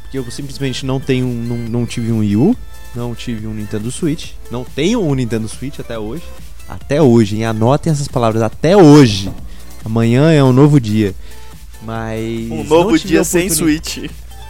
Porque 0.00 0.16
eu 0.16 0.24
simplesmente 0.30 0.86
não 0.86 0.98
tenho, 0.98 1.26
não, 1.26 1.58
não 1.58 1.84
tive 1.84 2.10
um 2.10 2.20
Wii 2.20 2.34
U, 2.34 2.56
não 2.94 3.14
tive 3.14 3.46
um 3.46 3.52
Nintendo 3.52 3.90
Switch, 3.90 4.30
não 4.50 4.64
tenho 4.64 5.04
um 5.04 5.14
Nintendo 5.14 5.46
Switch 5.46 5.78
até 5.78 5.98
hoje. 5.98 6.22
Até 6.66 7.02
hoje, 7.02 7.36
hein? 7.36 7.44
Anotem 7.44 7.92
essas 7.92 8.08
palavras, 8.08 8.42
até 8.42 8.74
hoje. 8.74 9.30
Amanhã 9.84 10.32
é 10.32 10.42
um 10.42 10.50
novo 10.50 10.80
dia. 10.80 11.14
Mas. 11.82 12.50
Um 12.50 12.64
novo 12.64 12.98
dia 12.98 13.22
sem 13.22 13.50
Switch. 13.50 13.98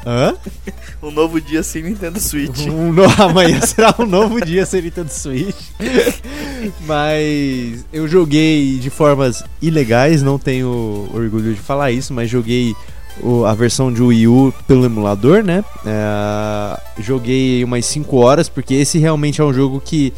Hã? 0.07 0.35
Um 1.03 1.11
novo 1.11 1.41
dia 1.41 1.65
sem 1.65 1.83
Nintendo 1.83 2.21
Switch. 2.21 2.67
Um 2.69 2.93
no- 2.93 3.03
amanhã 3.21 3.61
será 3.61 3.93
um 3.99 4.07
novo 4.07 4.41
dia 4.41 4.65
sem 4.65 4.81
Nintendo 4.83 5.11
Switch. 5.11 5.57
mas 6.87 7.85
eu 7.93 8.07
joguei 8.09 8.79
de 8.79 8.89
formas 8.91 9.43
ilegais, 9.61 10.23
não 10.23 10.39
tenho 10.39 11.09
orgulho 11.13 11.55
de 11.55 11.61
falar 11.61 11.91
isso, 11.91 12.15
mas 12.15 12.31
joguei 12.31 12.75
a 13.47 13.55
versão 13.55 13.93
de 13.93 14.03
Wii 14.03 14.29
U 14.29 14.55
pelo 14.67 14.85
emulador, 14.85 15.43
né? 15.43 15.65
É, 15.85 16.81
joguei 17.03 17.65
umas 17.65 17.85
5 17.87 18.17
horas, 18.17 18.49
porque 18.49 18.75
esse 18.75 18.99
realmente 18.99 19.41
é 19.41 19.45
um 19.45 19.53
jogo 19.53 19.81
que. 19.85 20.13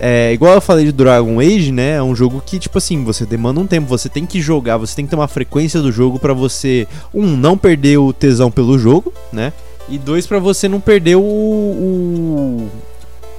É, 0.00 0.32
igual 0.32 0.54
eu 0.54 0.60
falei 0.60 0.84
de 0.84 0.92
Dragon 0.92 1.40
Age, 1.40 1.72
né? 1.72 1.96
É 1.96 2.02
um 2.02 2.14
jogo 2.14 2.42
que, 2.44 2.58
tipo 2.58 2.78
assim, 2.78 3.02
você 3.04 3.26
demanda 3.26 3.58
um 3.60 3.66
tempo, 3.66 3.86
você 3.88 4.08
tem 4.08 4.24
que 4.24 4.40
jogar, 4.40 4.76
você 4.76 4.94
tem 4.94 5.04
que 5.04 5.10
ter 5.10 5.16
uma 5.16 5.26
frequência 5.28 5.80
do 5.80 5.90
jogo 5.90 6.18
pra 6.18 6.32
você, 6.32 6.86
um, 7.12 7.36
não 7.36 7.58
perder 7.58 7.98
o 7.98 8.12
tesão 8.12 8.50
pelo 8.50 8.78
jogo, 8.78 9.12
né? 9.32 9.52
E 9.88 9.98
dois, 9.98 10.26
pra 10.26 10.38
você 10.38 10.68
não 10.68 10.80
perder 10.80 11.16
o, 11.16 11.20
o- 11.22 12.68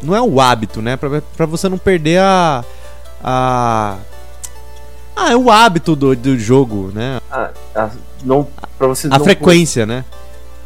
Não 0.02 0.16
é 0.16 0.22
o 0.22 0.42
hábito, 0.42 0.82
né? 0.82 0.98
Pra, 0.98 1.22
pra 1.38 1.46
você 1.46 1.70
não 1.70 1.78
perder 1.78 2.20
a. 2.20 2.64
A. 3.24 3.98
Ah, 5.16 5.32
é 5.32 5.36
o 5.36 5.52
hábito 5.52 5.96
do, 5.96 6.16
do 6.16 6.40
jogo, 6.40 6.92
né? 6.94 7.20
Ah, 7.32 7.50
ah, 7.76 7.90
não, 8.24 8.48
pra 8.78 8.88
você 8.88 9.08
A 9.08 9.18
não 9.18 9.24
frequência, 9.26 9.86
né? 9.86 10.06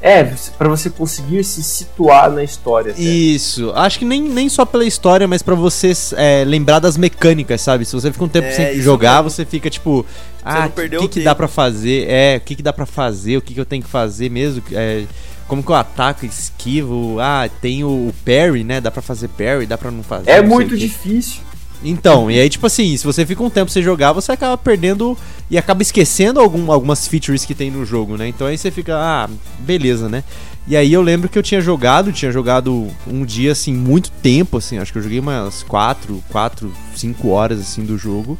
É, 0.05 0.21
pra 0.57 0.67
você 0.67 0.89
conseguir 0.89 1.45
se 1.45 1.63
situar 1.63 2.29
na 2.29 2.43
história. 2.43 2.91
até. 2.91 3.01
Isso. 3.01 3.71
Acho 3.73 3.99
que 3.99 4.03
nem, 4.03 4.21
nem 4.21 4.49
só 4.49 4.65
pela 4.65 4.83
história, 4.83 5.25
mas 5.29 5.41
pra 5.41 5.55
você 5.55 5.93
é, 6.17 6.43
lembrar 6.43 6.79
das 6.79 6.97
mecânicas, 6.97 7.61
sabe? 7.61 7.85
Se 7.85 7.93
você 7.95 8.11
fica 8.11 8.25
um 8.25 8.27
tempo 8.27 8.47
É, 8.49 8.51
sem 8.51 8.81
jogar, 8.81 9.23
mesmo. 9.23 9.29
você 9.29 9.45
fica 9.45 9.69
tipo. 9.69 10.05
Ah, 10.43 10.67
o 10.67 10.71
que, 10.71 11.07
que, 11.07 11.19
o 11.21 11.23
dá 11.23 11.33
pra 11.33 11.47
fazer? 11.47 12.05
É, 12.09 12.35
o 12.35 12.41
que, 12.41 12.55
que 12.57 12.61
dá 12.61 12.73
pra 12.73 12.85
fazer? 12.85 13.37
O 13.37 13.41
que, 13.41 13.53
que 13.53 13.59
eu 13.61 13.65
tenho 13.65 13.81
que 13.81 13.89
fazer 13.89 14.29
mesmo? 14.29 14.61
É, 14.73 15.05
como 15.47 15.63
que 15.63 15.69
eu 15.71 15.75
ataco, 15.75 16.25
esquivo, 16.25 17.17
ah, 17.21 17.49
tem 17.61 17.85
o 17.85 18.13
parry, 18.25 18.65
né? 18.65 18.81
Dá 18.81 18.91
pra 18.91 19.01
fazer 19.01 19.29
parry, 19.29 19.65
dá 19.65 19.77
pra 19.77 19.89
não 19.89 20.03
fazer. 20.03 20.29
É 20.29 20.41
não 20.41 20.49
muito 20.49 20.73
o 20.73 20.77
difícil. 20.77 21.41
Então, 21.83 22.31
e 22.31 22.39
aí, 22.39 22.49
tipo 22.49 22.65
assim, 22.65 22.95
se 22.95 23.03
você 23.03 23.25
fica 23.25 23.43
um 23.43 23.49
tempo 23.49 23.69
sem 23.69 23.83
jogar, 23.83 24.13
você 24.13 24.31
acaba 24.31 24.57
perdendo 24.57 25.17
e 25.49 25.57
acaba 25.57 25.81
esquecendo 25.81 26.39
algum, 26.39 26.71
algumas 26.71 27.07
features 27.07 27.43
que 27.43 27.53
tem 27.53 27.69
no 27.69 27.85
jogo, 27.85 28.15
né? 28.15 28.27
Então 28.27 28.47
aí 28.47 28.57
você 28.57 28.71
fica, 28.71 28.95
ah, 28.95 29.29
beleza, 29.59 30.07
né? 30.07 30.23
E 30.65 30.77
aí 30.77 30.93
eu 30.93 31.01
lembro 31.01 31.27
que 31.27 31.37
eu 31.37 31.43
tinha 31.43 31.59
jogado, 31.59 32.13
tinha 32.13 32.31
jogado 32.31 32.87
um 33.05 33.25
dia, 33.25 33.51
assim, 33.51 33.73
muito 33.73 34.09
tempo, 34.09 34.57
assim, 34.57 34.77
acho 34.77 34.93
que 34.93 34.97
eu 34.97 35.03
joguei 35.03 35.19
umas 35.19 35.61
4, 35.63 36.23
4, 36.29 36.73
5 36.95 37.27
horas, 37.27 37.59
assim, 37.59 37.83
do 37.83 37.97
jogo. 37.97 38.37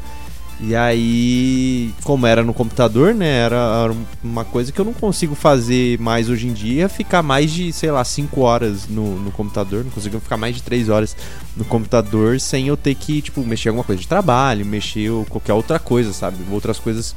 E 0.66 0.74
aí, 0.78 1.94
como 2.06 2.26
era 2.26 2.42
no 2.42 2.54
computador, 2.54 3.14
né, 3.14 3.40
era, 3.40 3.92
uma 4.24 4.46
coisa 4.46 4.72
que 4.72 4.80
eu 4.80 4.86
não 4.86 4.94
consigo 4.94 5.36
fazer 5.36 6.00
mais 6.00 6.30
hoje 6.30 6.48
em 6.48 6.54
dia, 6.54 6.88
ficar 6.88 7.22
mais 7.22 7.52
de, 7.52 7.74
sei 7.74 7.92
lá, 7.92 8.02
5 8.02 8.40
horas 8.40 8.88
no, 8.88 9.20
no 9.20 9.30
computador, 9.30 9.84
não 9.84 9.92
consigo 9.92 10.22
ficar 10.22 10.38
mais 10.38 10.56
de 10.56 10.64
3 10.64 10.88
horas 10.88 11.18
no 11.58 11.66
computador 11.66 12.40
sem 12.40 12.70
eu 12.70 12.78
ter 12.78 12.96
que, 12.96 13.22
tipo, 13.22 13.42
mexer 13.44 13.70
alguma 13.70 13.84
coisa 13.84 14.02
de 14.02 14.08
trabalho, 14.08 14.66
mexer 14.66 15.12
qualquer 15.28 15.52
outra 15.52 15.80
coisa, 15.80 16.14
sabe? 16.14 16.38
Outras 16.50 16.80
coisas 16.80 17.14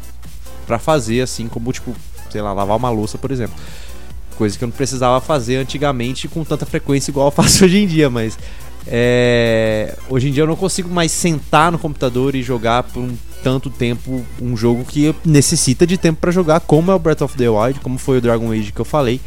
pra 0.66 0.80
fazer, 0.80 1.20
assim, 1.20 1.46
como, 1.46 1.72
tipo, 1.72 1.94
sei 2.28 2.42
lá, 2.42 2.52
lavar 2.52 2.76
uma 2.76 2.90
louça, 2.90 3.16
por 3.16 3.30
exemplo. 3.30 3.54
Coisa 4.36 4.58
que 4.58 4.64
eu 4.64 4.66
não 4.66 4.74
precisava 4.74 5.20
fazer 5.20 5.58
antigamente 5.58 6.26
com 6.26 6.42
tanta 6.42 6.66
frequência 6.66 7.12
igual 7.12 7.28
eu 7.28 7.30
faço 7.44 7.64
hoje 7.64 7.78
em 7.78 7.86
dia, 7.86 8.10
mas 8.10 8.36
é, 8.88 9.96
hoje 10.08 10.28
em 10.28 10.32
dia 10.32 10.44
eu 10.44 10.46
não 10.46 10.54
consigo 10.54 10.88
mais 10.88 11.10
sentar 11.10 11.72
no 11.72 11.78
computador 11.78 12.34
e 12.34 12.42
jogar 12.42 12.84
por 12.84 13.00
um 13.02 13.16
tanto 13.42 13.70
tempo 13.70 14.24
um 14.40 14.56
jogo 14.56 14.84
que 14.84 15.14
necessita 15.24 15.86
de 15.86 15.96
tempo 15.96 16.20
pra 16.20 16.30
jogar, 16.30 16.60
como 16.60 16.90
é 16.90 16.94
o 16.94 16.98
Breath 16.98 17.22
of 17.22 17.36
the 17.36 17.48
Wild, 17.48 17.80
como 17.80 17.98
foi 17.98 18.18
o 18.18 18.20
Dragon 18.20 18.50
Age 18.52 18.72
que 18.72 18.80
eu 18.80 18.84
falei. 18.84 19.20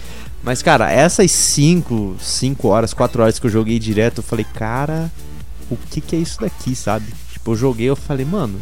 Mas, 0.43 0.61
cara, 0.61 0.91
essas 0.91 1.31
5, 1.31 2.15
5 2.19 2.67
horas, 2.67 2.93
4 2.93 3.21
horas 3.21 3.39
que 3.39 3.45
eu 3.45 3.51
joguei 3.51 3.77
direto, 3.77 4.19
eu 4.19 4.23
falei, 4.23 4.45
cara, 4.53 5.11
o 5.69 5.75
que 5.75 5.99
que 5.99 6.15
é 6.15 6.19
isso 6.19 6.39
daqui, 6.39 6.75
sabe? 6.75 7.05
Tipo, 7.31 7.51
eu 7.51 7.55
joguei, 7.55 7.89
eu 7.89 7.95
falei, 7.95 8.25
mano, 8.25 8.59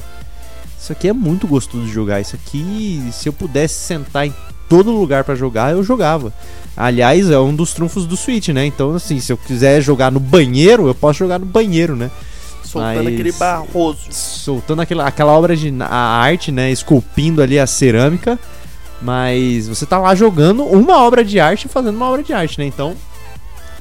isso 0.80 0.92
aqui 0.92 1.08
é 1.08 1.14
muito 1.14 1.48
gostoso 1.48 1.86
de 1.86 1.92
jogar. 1.92 2.22
Isso 2.22 2.36
aqui, 2.36 3.04
se 3.12 3.30
eu 3.30 3.34
pudesse 3.34 3.76
sentar 3.76 4.26
em 4.26 4.34
todo 4.70 4.92
lugar 4.92 5.24
pra 5.24 5.36
jogar, 5.36 5.72
eu 5.72 5.84
jogava. 5.84 6.34
Aliás, 6.76 7.30
é 7.30 7.40
um 7.40 7.56
dos 7.56 7.74
trunfos 7.74 8.06
do 8.06 8.16
Switch, 8.16 8.50
né? 8.50 8.66
Então, 8.66 8.96
assim, 8.96 9.20
se 9.20 9.32
eu 9.32 9.38
quiser 9.38 9.82
jogar 9.82 10.12
no 10.12 10.20
banheiro, 10.20 10.88
eu 10.88 10.96
posso 10.96 11.20
jogar 11.20 11.40
no 11.40 11.46
banheiro, 11.46 11.96
né? 11.96 12.12
Soltando 12.82 13.04
Mas- 13.04 13.14
aquele 13.14 13.32
barroso. 13.32 14.00
soltando 14.12 14.82
aquela, 14.82 15.08
aquela 15.08 15.32
obra 15.34 15.56
de 15.56 15.74
a 15.82 15.96
arte, 15.96 16.52
né? 16.52 16.72
Esculpindo 16.72 17.42
ali 17.42 17.58
a 17.60 17.68
cerâmica. 17.68 18.40
Mas 19.02 19.68
você 19.68 19.86
tá 19.86 19.98
lá 20.00 20.16
jogando 20.16 20.64
uma 20.64 20.98
obra 21.04 21.24
de 21.24 21.40
arte 21.40 21.66
e 21.66 21.70
fazendo 21.70 21.96
uma 21.96 22.10
obra 22.10 22.24
de 22.24 22.34
arte, 22.34 22.58
né? 22.58 22.66
Então, 22.66 22.96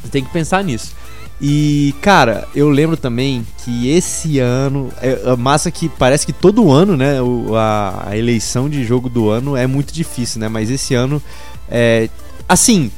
você 0.03 0.09
tem 0.09 0.23
que 0.23 0.31
pensar 0.31 0.63
nisso. 0.63 0.95
E, 1.41 1.95
cara, 2.01 2.47
eu 2.55 2.69
lembro 2.71 2.97
também 2.97 3.47
que 3.65 3.89
esse 3.91 4.39
ano. 4.39 4.91
É, 5.01 5.21
é 5.27 5.37
massa 5.37 5.71
que 5.71 5.89
parece 5.89 6.25
que 6.27 6.33
todo 6.33 6.71
ano, 6.71 6.97
né? 6.97 7.21
o- 7.21 7.55
a, 7.57 8.05
a 8.09 8.17
eleição 8.17 8.69
de 8.71 8.85
jogo 8.85 9.09
do 9.09 9.29
ano 9.29 9.55
é 9.57 9.67
muito 9.67 9.93
difícil, 9.93 10.41
né? 10.41 10.49
Mas 10.49 10.71
esse 10.71 10.95
ano. 10.95 11.23
É, 11.69 12.09
assim, 12.49 12.91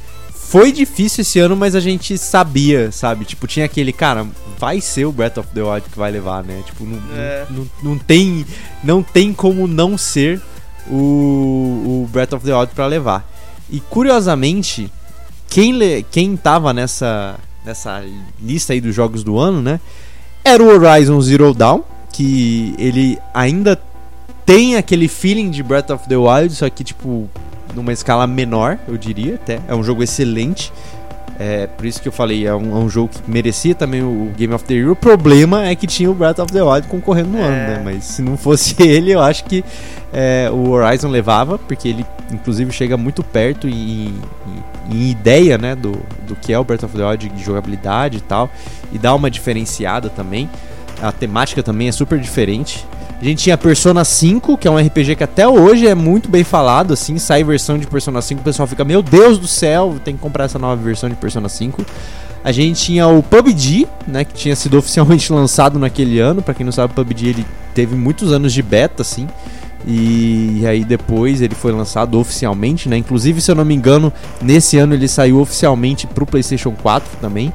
foi 0.49 0.71
difícil 0.71 1.21
esse 1.21 1.37
ano, 1.39 1.55
mas 1.55 1.75
a 1.75 1.79
gente 1.79 2.17
sabia, 2.17 2.91
sabe? 2.91 3.23
Tipo, 3.23 3.45
tinha 3.45 3.65
aquele, 3.65 3.93
cara, 3.93 4.25
vai 4.57 4.81
ser 4.81 5.05
o 5.05 5.11
Breath 5.11 5.37
of 5.37 5.49
the 5.53 5.61
Wild 5.61 5.87
que 5.89 5.97
vai 5.97 6.09
levar, 6.11 6.43
né? 6.43 6.63
Tipo, 6.65 6.85
não, 6.85 6.99
É. 7.15 7.45
não, 7.51 7.67
não, 7.83 7.97
tem, 7.99 8.45
não 8.83 9.03
tem 9.03 9.31
como 9.31 9.67
não 9.67 9.95
ser 9.95 10.41
o, 10.89 12.03
o 12.03 12.09
Breath 12.11 12.33
of 12.33 12.43
the 12.43 12.51
Wild 12.53 12.73
pra 12.73 12.87
levar. 12.87 13.29
E 13.69 13.79
curiosamente, 13.79 14.91
quem, 15.47 15.73
le, 15.73 16.03
quem 16.09 16.35
tava 16.35 16.73
nessa, 16.73 17.35
nessa 17.63 18.03
lista 18.41 18.73
aí 18.73 18.81
dos 18.81 18.95
jogos 18.95 19.23
do 19.23 19.37
ano, 19.37 19.61
né? 19.61 19.79
Era 20.43 20.63
o 20.63 20.67
Horizon 20.67 21.21
Zero 21.21 21.53
Dawn, 21.53 21.81
que 22.11 22.73
ele 22.79 23.19
ainda 23.35 23.79
tem 24.47 24.77
aquele 24.77 25.07
feeling 25.07 25.51
de 25.51 25.61
Breath 25.61 25.91
of 25.91 26.09
the 26.09 26.17
Wild, 26.17 26.55
só 26.55 26.67
que 26.71 26.83
tipo 26.83 27.29
numa 27.75 27.93
escala 27.93 28.25
menor, 28.27 28.77
eu 28.87 28.97
diria 28.97 29.35
até. 29.35 29.59
É 29.67 29.75
um 29.75 29.83
jogo 29.83 30.03
excelente. 30.03 30.71
É, 31.41 31.67
por 31.67 31.85
isso 31.85 32.01
que 32.01 32.07
eu 32.07 32.11
falei, 32.11 32.45
é 32.45 32.53
um, 32.53 32.71
é 32.75 32.79
um 32.81 32.89
jogo 32.89 33.09
que 33.13 33.31
merecia 33.31 33.73
também 33.73 34.01
o 34.03 34.29
Game 34.37 34.53
of 34.53 34.65
the 34.65 34.73
Year. 34.73 34.91
O 34.91 34.95
problema 34.95 35.65
é 35.65 35.73
que 35.73 35.87
tinha 35.87 36.11
o 36.11 36.13
Breath 36.13 36.39
of 36.39 36.51
the 36.51 36.61
Wild 36.61 36.87
concorrendo 36.89 37.29
no 37.29 37.37
É. 37.37 37.41
ano, 37.43 37.51
né? 37.55 37.81
Mas 37.85 38.03
se 38.03 38.21
não 38.21 38.35
fosse 38.35 38.75
ele, 38.83 39.11
eu 39.13 39.21
acho 39.21 39.45
que 39.45 39.63
é, 40.11 40.49
o 40.51 40.69
Horizon 40.71 41.07
levava, 41.07 41.57
porque 41.57 41.87
ele 41.87 42.05
inclusive 42.31 42.71
chega 42.73 42.97
muito 42.97 43.23
perto 43.23 43.69
em, 43.69 44.07
em- 44.07 44.13
em 44.91 45.09
ideia, 45.11 45.57
né, 45.57 45.75
do, 45.75 45.93
do 46.27 46.35
que 46.35 46.51
é 46.51 46.59
o 46.59 46.63
Breath 46.63 46.83
of 46.83 46.95
the 46.97 47.03
Wild 47.05 47.29
de 47.29 47.41
jogabilidade 47.43 48.17
e 48.17 48.21
tal, 48.21 48.49
e 48.91 48.97
dá 48.99 49.15
uma 49.15 49.31
diferenciada 49.31 50.09
também. 50.09 50.49
A 51.01 51.11
temática 51.11 51.63
também 51.63 51.87
é 51.87 51.91
super 51.91 52.19
diferente. 52.19 52.85
A 53.21 53.23
gente 53.25 53.43
tinha 53.43 53.57
Persona 53.57 54.05
5, 54.05 54.57
que 54.57 54.65
é 54.65 54.71
um 54.71 54.77
RPG 54.77 55.17
que 55.17 55.23
até 55.23 55.45
hoje 55.45 55.85
é 55.85 55.93
muito 55.93 56.29
bem 56.29 56.43
falado, 56.45 56.93
assim, 56.93 57.17
sai 57.17 57.43
versão 57.43 57.77
de 57.77 57.85
Persona 57.85 58.21
5, 58.21 58.39
o 58.39 58.43
pessoal 58.43 58.65
fica, 58.65 58.85
meu 58.85 59.01
Deus 59.01 59.37
do 59.37 59.47
céu, 59.47 59.97
tem 60.05 60.15
que 60.15 60.21
comprar 60.21 60.45
essa 60.45 60.57
nova 60.57 60.81
versão 60.81 61.09
de 61.09 61.15
Persona 61.15 61.49
5. 61.49 61.85
A 62.41 62.53
gente 62.53 62.81
tinha 62.81 63.07
o 63.09 63.21
PUBG, 63.21 63.87
né, 64.07 64.23
que 64.23 64.33
tinha 64.33 64.55
sido 64.55 64.77
oficialmente 64.79 65.33
lançado 65.33 65.77
naquele 65.77 66.17
ano, 66.17 66.41
pra 66.41 66.53
quem 66.53 66.65
não 66.65 66.71
sabe, 66.71 66.93
o 66.93 66.95
PUBG 66.95 67.27
ele 67.27 67.45
teve 67.73 67.93
muitos 67.93 68.31
anos 68.31 68.53
de 68.53 68.61
beta, 68.61 69.01
assim, 69.01 69.27
e 69.85 70.63
aí 70.65 70.85
depois 70.85 71.41
ele 71.41 71.55
foi 71.55 71.73
lançado 71.73 72.17
oficialmente, 72.17 72.87
né, 72.87 72.95
inclusive, 72.95 73.41
se 73.41 73.51
eu 73.51 73.55
não 73.55 73.65
me 73.65 73.75
engano, 73.75 74.13
nesse 74.41 74.77
ano 74.77 74.93
ele 74.93 75.09
saiu 75.09 75.41
oficialmente 75.41 76.07
pro 76.07 76.25
PlayStation 76.25 76.71
4 76.71 77.17
também, 77.19 77.51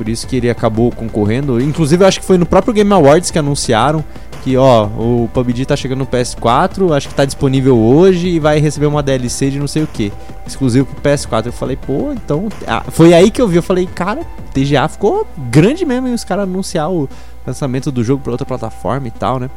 por 0.00 0.08
isso 0.08 0.26
que 0.26 0.34
ele 0.34 0.48
acabou 0.48 0.90
concorrendo. 0.90 1.60
Inclusive, 1.60 2.02
eu 2.02 2.08
acho 2.08 2.20
que 2.20 2.24
foi 2.24 2.38
no 2.38 2.46
próprio 2.46 2.72
Game 2.72 2.90
Awards 2.90 3.30
que 3.30 3.38
anunciaram 3.38 4.02
que, 4.42 4.56
ó, 4.56 4.86
o 4.86 5.28
PUBG 5.34 5.66
tá 5.66 5.76
chegando 5.76 5.98
no 5.98 6.06
PS4, 6.06 6.96
acho 6.96 7.06
que 7.06 7.14
tá 7.14 7.26
disponível 7.26 7.76
hoje 7.76 8.28
e 8.28 8.38
vai 8.38 8.58
receber 8.58 8.86
uma 8.86 9.02
DLC 9.02 9.50
de 9.50 9.58
não 9.58 9.68
sei 9.68 9.82
o 9.82 9.86
que, 9.86 10.10
exclusivo 10.46 10.86
pro 10.86 11.02
PS4. 11.02 11.44
Eu 11.44 11.52
falei, 11.52 11.76
pô, 11.76 12.14
então. 12.14 12.48
Ah, 12.66 12.82
foi 12.88 13.12
aí 13.12 13.30
que 13.30 13.42
eu 13.42 13.46
vi, 13.46 13.56
eu 13.56 13.62
falei, 13.62 13.86
cara, 13.86 14.22
TGA 14.54 14.88
ficou 14.88 15.26
grande 15.50 15.84
mesmo 15.84 16.08
e 16.08 16.14
os 16.14 16.24
caras 16.24 16.44
anunciar 16.44 16.90
o 16.90 17.06
lançamento 17.46 17.92
do 17.92 18.02
jogo 18.02 18.22
pra 18.22 18.32
outra 18.32 18.46
plataforma 18.46 19.06
e 19.06 19.10
tal, 19.10 19.38
né? 19.38 19.50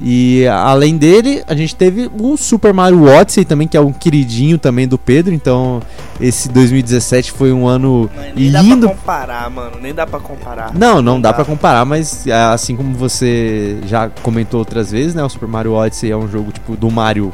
E 0.00 0.46
além 0.48 0.96
dele, 0.96 1.42
a 1.46 1.54
gente 1.54 1.74
teve 1.74 2.10
o 2.20 2.36
Super 2.36 2.74
Mario 2.74 3.04
Odyssey 3.04 3.44
também, 3.44 3.68
que 3.68 3.76
é 3.76 3.80
um 3.80 3.92
queridinho 3.92 4.58
também 4.58 4.88
do 4.88 4.98
Pedro. 4.98 5.32
Então, 5.32 5.80
esse 6.20 6.48
2017 6.48 7.30
foi 7.30 7.52
um 7.52 7.66
ano 7.66 8.10
Mas 8.14 8.34
nem 8.34 8.50
dá 8.50 8.62
lindo 8.62 8.86
pra 8.88 8.96
comparar, 8.96 9.50
mano. 9.50 9.76
Nem 9.80 9.94
dá 9.94 10.06
pra 10.06 10.20
comparar. 10.20 10.74
não, 10.74 11.00
não 11.00 11.20
dá 11.20 11.32
pra 11.32 11.44
comparar, 11.44 11.84
mas 11.84 12.26
é, 12.26 12.32
assim 12.32 12.76
como 12.76 12.94
você 12.94 13.78
já 13.86 14.08
comentou 14.08 14.58
outras 14.58 14.90
vezes, 14.90 15.14
né? 15.14 15.22
O 15.22 15.28
Super 15.28 15.48
Mario 15.48 15.72
Odyssey 15.72 16.10
é 16.10 16.16
um 16.16 16.28
jogo 16.28 16.50
tipo 16.50 16.76
do 16.76 16.90
Mario, 16.90 17.32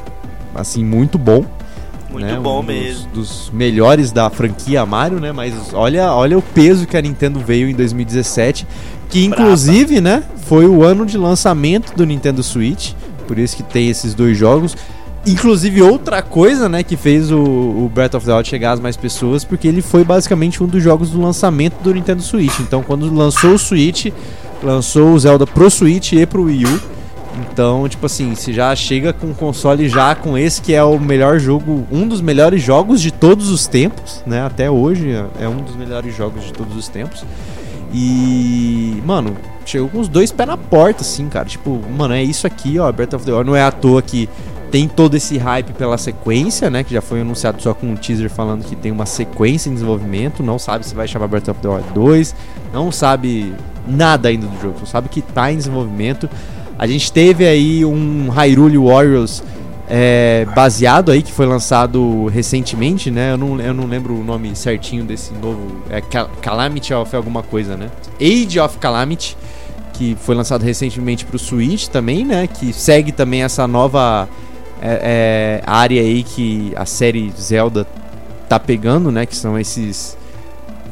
assim, 0.55 0.85
muito 0.85 1.19
bom. 1.19 1.45
Muito 2.11 2.27
né, 2.27 2.39
bom 2.41 2.59
um 2.61 2.65
dos- 2.65 2.75
mesmo. 2.75 3.09
Dos, 3.13 3.51
melhores 3.53 4.11
da 4.13 4.29
franquia 4.31 4.85
Mario, 4.85 5.21
né? 5.21 5.33
Mas 5.33 5.55
olha, 5.73 6.13
olha 6.13 6.37
o 6.39 6.43
peso 6.43 6.87
que 6.87 6.97
a 6.97 7.03
Nintendo 7.03 7.39
veio 7.41 7.69
em 7.69 7.75
2017, 7.75 8.67
que 9.09 9.25
inclusive, 9.25 10.01
né, 10.01 10.23
foi 10.47 10.67
o 10.67 10.83
ano 10.83 11.05
de 11.07 11.17
lançamento 11.17 11.95
do 11.97 12.05
Nintendo 12.05 12.43
Switch, 12.43 12.93
por 13.27 13.39
isso 13.39 13.57
que 13.57 13.63
tem 13.63 13.89
esses 13.89 14.15
dois 14.15 14.37
jogos. 14.37 14.77
Inclusive 15.27 15.83
outra 15.83 16.23
coisa, 16.23 16.67
né, 16.69 16.83
que 16.83 16.97
fez 16.97 17.31
o, 17.31 17.39
o 17.39 17.91
Breath 17.95 18.15
of 18.15 18.25
the 18.25 18.33
Wild 18.33 18.49
chegar 18.49 18.73
às 18.73 18.81
mais 18.81 18.97
pessoas, 18.97 19.45
porque 19.45 19.69
ele 19.69 19.83
foi 19.83 20.03
basicamente 20.03 20.63
um 20.63 20.67
dos 20.67 20.83
jogos 20.83 21.11
do 21.11 21.21
lançamento 21.21 21.75
do 21.83 21.93
Nintendo 21.93 22.23
Switch. 22.23 22.59
Então, 22.61 22.83
quando 22.83 23.13
lançou 23.15 23.53
o 23.53 23.59
Switch, 23.59 24.07
lançou 24.63 25.13
o 25.13 25.19
Zelda 25.19 25.47
pro 25.47 25.71
Switch 25.71 26.13
e 26.13 26.25
pro 26.25 26.45
Wii 26.45 26.65
U. 26.65 26.81
Então, 27.39 27.89
tipo 27.89 28.07
assim, 28.07 28.35
se 28.35 28.53
já 28.53 28.75
chega 28.75 29.13
com 29.13 29.31
o 29.31 29.35
console 29.35 29.89
já 29.89 30.15
com 30.15 30.37
esse 30.37 30.61
que 30.61 30.75
é 30.75 30.83
o 30.83 30.99
melhor 30.99 31.39
jogo, 31.39 31.87
um 31.91 32.07
dos 32.07 32.21
melhores 32.21 32.63
jogos 32.63 33.01
de 33.01 33.11
todos 33.11 33.51
os 33.51 33.67
tempos, 33.67 34.23
né? 34.27 34.45
Até 34.45 34.71
hoje 34.71 35.11
é 35.39 35.49
um 35.49 35.59
dos 35.59 35.77
melhores 35.77 36.15
jogos 36.17 36.45
de 36.45 36.53
todos 36.53 36.77
os 36.77 36.89
tempos. 36.89 37.25
E, 37.93 39.03
mano, 39.05 39.37
chegou 39.65 39.89
com 39.89 40.01
os 40.01 40.09
dois 40.09 40.31
pés 40.31 40.49
na 40.49 40.57
porta, 40.57 41.03
assim, 41.03 41.29
cara. 41.29 41.45
Tipo, 41.45 41.81
mano, 41.91 42.15
é 42.15 42.23
isso 42.23 42.47
aqui, 42.47 42.79
ó. 42.79 42.91
Breath 42.91 43.15
of 43.15 43.25
the 43.25 43.33
Wild 43.33 43.47
não 43.47 43.57
é 43.57 43.63
à 43.63 43.73
toa 43.73 44.01
que 44.01 44.29
tem 44.71 44.87
todo 44.87 45.17
esse 45.17 45.37
hype 45.37 45.73
pela 45.73 45.99
sequência, 45.99 46.71
né? 46.71 46.85
Que 46.85 46.95
já 46.95 47.01
foi 47.01 47.21
anunciado 47.21 47.61
só 47.61 47.75
com 47.75 47.89
um 47.89 47.97
teaser 47.97 48.31
falando 48.31 48.65
que 48.65 48.77
tem 48.77 48.93
uma 48.93 49.07
sequência 49.07 49.69
em 49.69 49.75
desenvolvimento. 49.75 50.43
Não 50.43 50.59
sabe 50.59 50.87
se 50.87 50.95
vai 50.95 51.09
chamar 51.09 51.27
Breath 51.27 51.49
of 51.49 51.61
the 51.61 51.69
Wild 51.69 51.89
2. 51.93 52.35
Não 52.73 52.93
sabe 52.93 53.53
nada 53.87 54.29
ainda 54.29 54.47
do 54.47 54.61
jogo. 54.61 54.79
Só 54.81 54.87
sabe 54.87 55.09
que 55.09 55.21
tá 55.21 55.53
em 55.53 55.57
desenvolvimento. 55.57 56.31
A 56.81 56.87
gente 56.87 57.13
teve 57.13 57.47
aí 57.47 57.85
um 57.85 58.31
Hyrule 58.31 58.79
Warriors 58.79 59.43
é, 59.87 60.47
baseado 60.55 61.11
aí, 61.11 61.21
que 61.23 61.31
foi 61.31 61.45
lançado 61.45 62.25
recentemente, 62.29 63.11
né? 63.11 63.33
Eu 63.33 63.37
não, 63.37 63.61
eu 63.61 63.75
não 63.75 63.85
lembro 63.85 64.15
o 64.15 64.25
nome 64.25 64.57
certinho 64.57 65.05
desse 65.05 65.31
novo. 65.35 65.83
É 65.91 66.01
Cal- 66.01 66.31
Calamity 66.41 66.95
of 66.95 67.15
alguma 67.15 67.43
coisa, 67.43 67.77
né? 67.77 67.91
Age 68.19 68.59
of 68.59 68.79
Calamity, 68.79 69.37
que 69.93 70.17
foi 70.23 70.35
lançado 70.35 70.63
recentemente 70.65 71.27
pro 71.27 71.39
Switch 71.39 71.89
também, 71.89 72.25
né? 72.25 72.47
Que 72.47 72.73
segue 72.73 73.13
também 73.13 73.43
essa 73.43 73.67
nova 73.67 74.27
é, 74.81 75.61
é, 75.61 75.71
área 75.71 76.01
aí 76.01 76.23
que 76.23 76.73
a 76.77 76.87
série 76.87 77.31
Zelda 77.39 77.87
tá 78.49 78.59
pegando, 78.59 79.13
né? 79.13 79.27
Que 79.27 79.37
são 79.37 79.59
esses. 79.59 80.17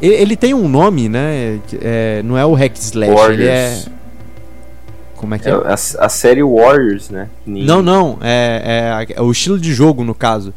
Ele, 0.02 0.36
tem 0.36 0.52
um 0.52 0.68
nome, 0.68 1.08
né? 1.08 1.58
É, 1.80 2.20
não 2.24 2.36
é 2.36 2.44
o 2.44 2.52
Hack 2.52 2.76
Slash, 2.76 3.10
Warriors. 3.10 3.40
ele 3.40 3.48
é. 3.48 3.82
Como 5.18 5.34
é 5.34 5.38
que 5.38 5.48
É 5.48 5.52
é? 5.52 5.54
a, 5.54 5.74
a 5.74 6.08
série 6.08 6.42
Warriors, 6.42 7.10
né? 7.10 7.28
Não, 7.44 7.82
não, 7.82 8.18
é, 8.22 9.06
é, 9.10 9.14
é 9.14 9.20
o 9.22 9.30
estilo 9.30 9.58
de 9.58 9.72
jogo, 9.74 10.04
no 10.04 10.14
caso. 10.14 10.54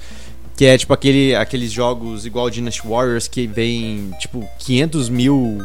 Que 0.55 0.65
é 0.65 0.77
tipo 0.77 0.93
aquele, 0.93 1.35
aqueles 1.35 1.71
jogos 1.71 2.25
igual 2.25 2.49
Dynasty 2.49 2.87
Warriors 2.87 3.27
que 3.27 3.47
vem, 3.47 4.11
tipo, 4.19 4.47
500 4.59 5.09
mil 5.09 5.59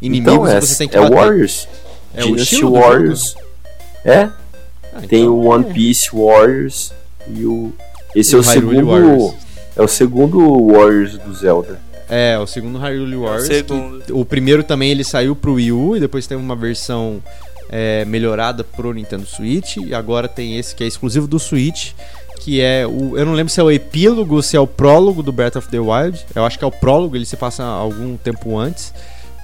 inimigos 0.00 0.34
Então, 0.34 0.46
é, 0.46 0.58
e 0.58 0.60
você 0.60 0.76
tem 0.78 0.88
que 0.88 0.96
é 0.96 1.00
bater. 1.00 1.14
Warriors. 1.16 1.68
É 2.14 2.22
o 2.24 2.26
Dynasty 2.26 2.64
Warriors. 2.64 3.34
É? 4.04 4.28
Ah, 4.94 5.00
tem 5.08 5.22
então 5.22 5.34
o 5.34 5.46
One 5.46 5.64
é. 5.70 5.72
Piece 5.72 6.10
Warriors 6.12 6.92
e 7.26 7.46
o. 7.46 7.72
Esse 8.14 8.34
E 8.34 8.36
é 8.36 8.38
o 8.38 8.42
o 8.42 8.44
Hyrule 8.44 8.76
segundo. 8.76 8.90
Warriors. 8.90 9.34
É 9.74 9.82
o 9.82 9.88
segundo 9.88 10.66
Warriors 10.72 11.16
do 11.16 11.32
Zelda. 11.34 11.80
É, 12.10 12.38
o 12.38 12.46
segundo 12.46 12.76
Hyrule 12.78 13.16
Warriors. 13.16 13.48
que- 13.48 13.54
segundo. 13.54 14.02
o 14.10 14.22
primeiro 14.22 14.62
também 14.62 14.90
ele 14.90 15.02
saiu 15.02 15.34
pro 15.34 15.54
Wii 15.54 15.72
U 15.72 15.96
e 15.96 16.00
depois 16.00 16.26
teve 16.26 16.42
uma 16.42 16.54
versão 16.54 17.22
é, 17.72 18.04
melhorada 18.04 18.62
pro 18.62 18.92
Nintendo 18.92 19.26
Switch. 19.26 19.78
E 19.78 19.92
agora 19.94 20.28
tem 20.28 20.58
esse 20.58 20.76
que 20.76 20.84
é 20.84 20.86
exclusivo 20.86 21.26
do 21.26 21.38
Switch. 21.40 21.92
Que 22.40 22.60
é 22.60 22.86
o. 22.86 23.16
Eu 23.16 23.24
não 23.24 23.32
lembro 23.34 23.52
se 23.52 23.58
é 23.60 23.62
o 23.62 23.70
epílogo 23.70 24.34
ou 24.36 24.42
se 24.42 24.56
é 24.56 24.60
o 24.60 24.66
prólogo 24.66 25.22
do 25.22 25.32
Breath 25.32 25.56
of 25.56 25.68
the 25.68 25.78
Wild. 25.78 26.24
Eu 26.34 26.44
acho 26.44 26.58
que 26.58 26.64
é 26.64 26.66
o 26.66 26.72
prólogo, 26.72 27.16
ele 27.16 27.24
se 27.24 27.36
passa 27.36 27.62
algum 27.64 28.16
tempo 28.16 28.58
antes 28.58 28.92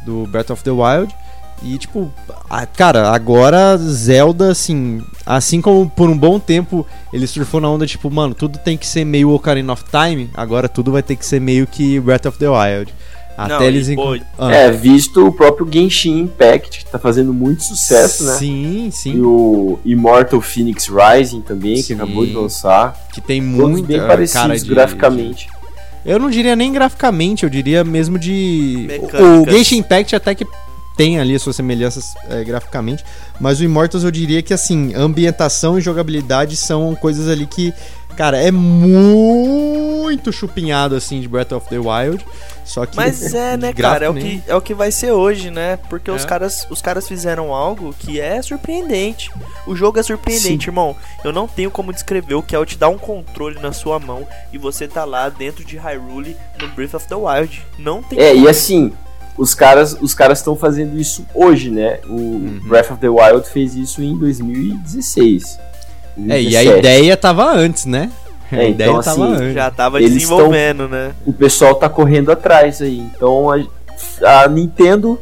do 0.04 0.26
Breath 0.26 0.50
of 0.50 0.62
the 0.64 0.70
Wild. 0.70 1.14
E 1.62 1.76
tipo, 1.78 2.12
a- 2.48 2.66
cara, 2.66 3.10
agora 3.10 3.76
Zelda, 3.78 4.50
assim, 4.52 5.02
assim 5.26 5.60
como 5.60 5.88
por 5.90 6.08
um 6.08 6.16
bom 6.16 6.38
tempo 6.38 6.86
ele 7.12 7.26
surfou 7.26 7.60
na 7.60 7.68
onda, 7.68 7.84
tipo, 7.86 8.08
mano, 8.10 8.32
tudo 8.34 8.58
tem 8.58 8.76
que 8.76 8.86
ser 8.86 9.04
meio 9.04 9.30
Ocarina 9.30 9.72
of 9.72 9.82
Time, 9.90 10.30
agora 10.34 10.68
tudo 10.68 10.92
vai 10.92 11.02
ter 11.02 11.16
que 11.16 11.26
ser 11.26 11.40
meio 11.40 11.66
que 11.66 11.98
Breath 11.98 12.26
of 12.26 12.38
the 12.38 12.48
Wild. 12.48 12.94
Até 13.38 13.54
Não, 13.54 13.62
eles 13.62 13.86
e, 13.88 13.96
Ah, 14.36 14.52
É, 14.52 14.70
visto 14.72 15.24
o 15.24 15.32
próprio 15.32 15.64
Genshin 15.70 16.18
Impact, 16.22 16.80
que 16.84 16.90
tá 16.90 16.98
fazendo 16.98 17.32
muito 17.32 17.62
sucesso, 17.62 18.24
né? 18.24 18.32
Sim, 18.34 18.86
E 18.88 18.92
sim. 18.92 19.20
o 19.20 19.78
Immortal 19.84 20.40
Phoenix 20.40 20.88
Rising 20.88 21.42
também, 21.42 21.76
Sim. 21.76 21.82
que 21.86 21.92
acabou 22.02 22.26
de 22.26 22.32
lançar. 22.32 22.96
Que 23.14 23.20
tem 23.20 23.40
muito 23.40 23.84
bem 23.86 23.98
cara 23.98 24.08
parecidos 24.08 24.64
de- 24.64 24.70
graficamente. 24.70 25.46
de- 25.46 26.10
Eu 26.10 26.18
não 26.18 26.28
diria 26.30 26.56
nem 26.56 26.72
graficamente, 26.72 27.44
eu 27.44 27.50
diria 27.50 27.84
mesmo 27.84 28.18
de. 28.18 28.88
O. 29.46 29.48
Genshin 29.48 29.78
Impact 29.78 30.16
até 30.16 30.34
que 30.34 30.44
tem 30.96 31.20
ali 31.20 31.36
as 31.36 31.42
suas 31.42 31.54
semelhanças 31.54 32.14
é, 32.28 32.42
graficamente, 32.42 33.04
mas 33.40 33.60
o 33.60 33.64
Immortals 33.64 34.02
eu 34.02 34.10
diria 34.10 34.42
que 34.42 34.52
assim, 34.52 34.92
ambientação 34.96 35.78
e 35.78 35.80
jogabilidade 35.80 36.56
são 36.56 36.92
coisas 36.96 37.28
ali 37.28 37.46
que, 37.46 37.72
cara, 38.16 38.36
é 38.36 38.50
muito 38.50 39.87
chupinhado 40.32 40.94
assim 40.94 41.20
de 41.20 41.28
Breath 41.28 41.52
of 41.52 41.68
the 41.68 41.78
Wild. 41.78 42.24
Só 42.64 42.84
que 42.86 42.96
Mas 42.96 43.34
é, 43.34 43.56
né, 43.56 43.72
cara? 43.72 44.06
É 44.06 44.10
o, 44.10 44.12
nem- 44.12 44.40
que, 44.40 44.50
é 44.50 44.54
o 44.54 44.60
que 44.60 44.74
vai 44.74 44.90
ser 44.92 45.10
hoje, 45.12 45.50
né? 45.50 45.78
Porque 45.88 46.10
os, 46.10 46.24
É. 46.24 46.26
caras, 46.26 46.66
os 46.70 46.80
caras 46.82 47.08
fizeram 47.08 47.52
algo 47.54 47.94
que 47.98 48.20
é 48.20 48.40
surpreendente. 48.42 49.30
O 49.66 49.74
jogo 49.74 49.98
é 49.98 50.02
surpreendente, 50.02 50.68
irmão. 50.68 50.94
Eu 51.24 51.32
não 51.32 51.48
tenho 51.48 51.70
como 51.70 51.92
descrever 51.92 52.34
o 52.34 52.42
que 52.42 52.54
é 52.54 52.58
eu 52.58 52.66
te 52.66 52.76
dar 52.76 52.88
um 52.90 52.98
controle 52.98 53.58
na 53.60 53.72
sua 53.72 53.98
mão 53.98 54.26
e 54.52 54.58
você 54.58 54.86
tá 54.86 55.04
lá 55.04 55.28
dentro 55.28 55.64
de 55.64 55.76
Hyrule 55.78 56.36
no 56.60 56.68
Breath 56.68 56.94
of 56.94 57.06
the 57.08 57.14
Wild. 57.14 57.62
Não 57.78 58.02
tem 58.02 58.18
É, 58.20 58.32
como. 58.32 58.44
e 58.44 58.48
assim, 58.48 58.92
os 59.38 59.54
caras 59.54 59.96
os 60.00 60.12
caras 60.14 60.38
estão 60.38 60.54
fazendo 60.54 60.98
isso 61.00 61.24
hoje, 61.34 61.70
né? 61.70 62.00
O 62.06 62.12
Uhum. 62.12 62.60
Breath 62.64 62.90
of 62.90 63.00
the 63.00 63.08
Wild 63.08 63.48
fez 63.48 63.74
isso 63.74 64.02
em 64.02 64.16
2016. 64.18 65.58
É, 66.28 66.42
e 66.42 66.56
a 66.56 66.62
2017. 66.62 66.78
ideia 66.80 67.16
tava 67.16 67.50
antes, 67.50 67.84
né? 67.86 68.10
A 68.50 68.56
É, 68.56 68.70
ideia 68.70 68.88
então, 68.90 69.02
tava 69.02 69.24
assim, 69.24 69.34
antes. 69.44 69.54
Já 69.54 69.70
tava 69.70 70.00
Eles 70.00 70.12
desenvolvendo, 70.14 70.88
né? 70.88 71.14
O 71.26 71.32
pessoal 71.32 71.74
tá 71.74 71.88
correndo 71.88 72.30
atrás 72.32 72.80
aí. 72.82 72.98
Então 72.98 73.50
a, 73.50 74.42
a 74.44 74.48
Nintendo 74.48 75.18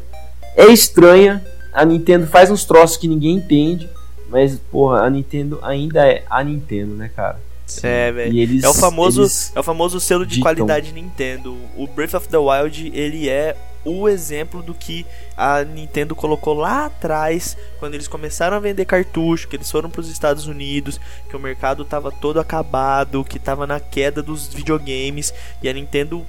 é 0.57 0.67
estranha. 0.67 1.45
A 1.73 1.85
Nintendo 1.85 2.27
faz 2.27 2.51
uns 2.51 2.65
troços 2.65 2.97
que 2.97 3.07
ninguém 3.09 3.37
entende. 3.37 3.89
Mas, 4.29 4.59
porra, 4.73 5.03
a 5.03 5.11
Nintendo 5.11 5.59
ainda 5.63 6.07
é 6.07 6.25
a 6.29 6.43
Nintendo, 6.43 6.95
né, 6.95 7.11
cara? 7.15 7.39
É, 7.83 8.13
velho. 8.13 8.61
É 8.65 8.69
o 8.69 8.75
famoso, 8.75 9.27
é 9.55 9.61
o 9.61 9.63
famoso 9.63 10.01
selo 10.01 10.25
de 10.25 10.37
ditam. 10.37 10.43
qualidade 10.43 10.93
Nintendo. 10.93 11.57
O 11.77 11.87
Breath 11.87 12.15
of 12.15 12.29
the 12.29 12.39
Wild, 12.39 12.91
ele 12.95 13.29
é 13.29 13.57
o 13.87 14.09
exemplo 14.09 14.63
do 14.63 14.75
que 14.75 15.07
a 15.37 15.63
Nintendo 15.65 16.15
colocou 16.15 16.55
lá 16.55 16.87
atrás, 16.87 17.57
quando 17.79 17.95
eles 17.95 18.09
começaram 18.09 18.57
a 18.57 18.61
vender 18.61 18.85
cartucho, 18.85 19.49
que 19.49 19.57
eles 19.57 19.71
foram 19.71 19.89
para 19.89 20.01
os 20.01 20.11
Estados 20.11 20.47
Unidos, 20.47 21.01
que 21.29 21.37
o 21.37 21.41
mercado 21.41 21.85
tava 21.85 22.11
todo 22.11 22.41
acabado, 22.41 23.25
que 23.25 23.39
tava 23.39 23.67
na 23.67 23.79
queda 23.81 24.23
dos 24.23 24.49
videogames, 24.49 25.33
e 25.63 25.69
a 25.69 25.73
Nintendo 25.73 26.27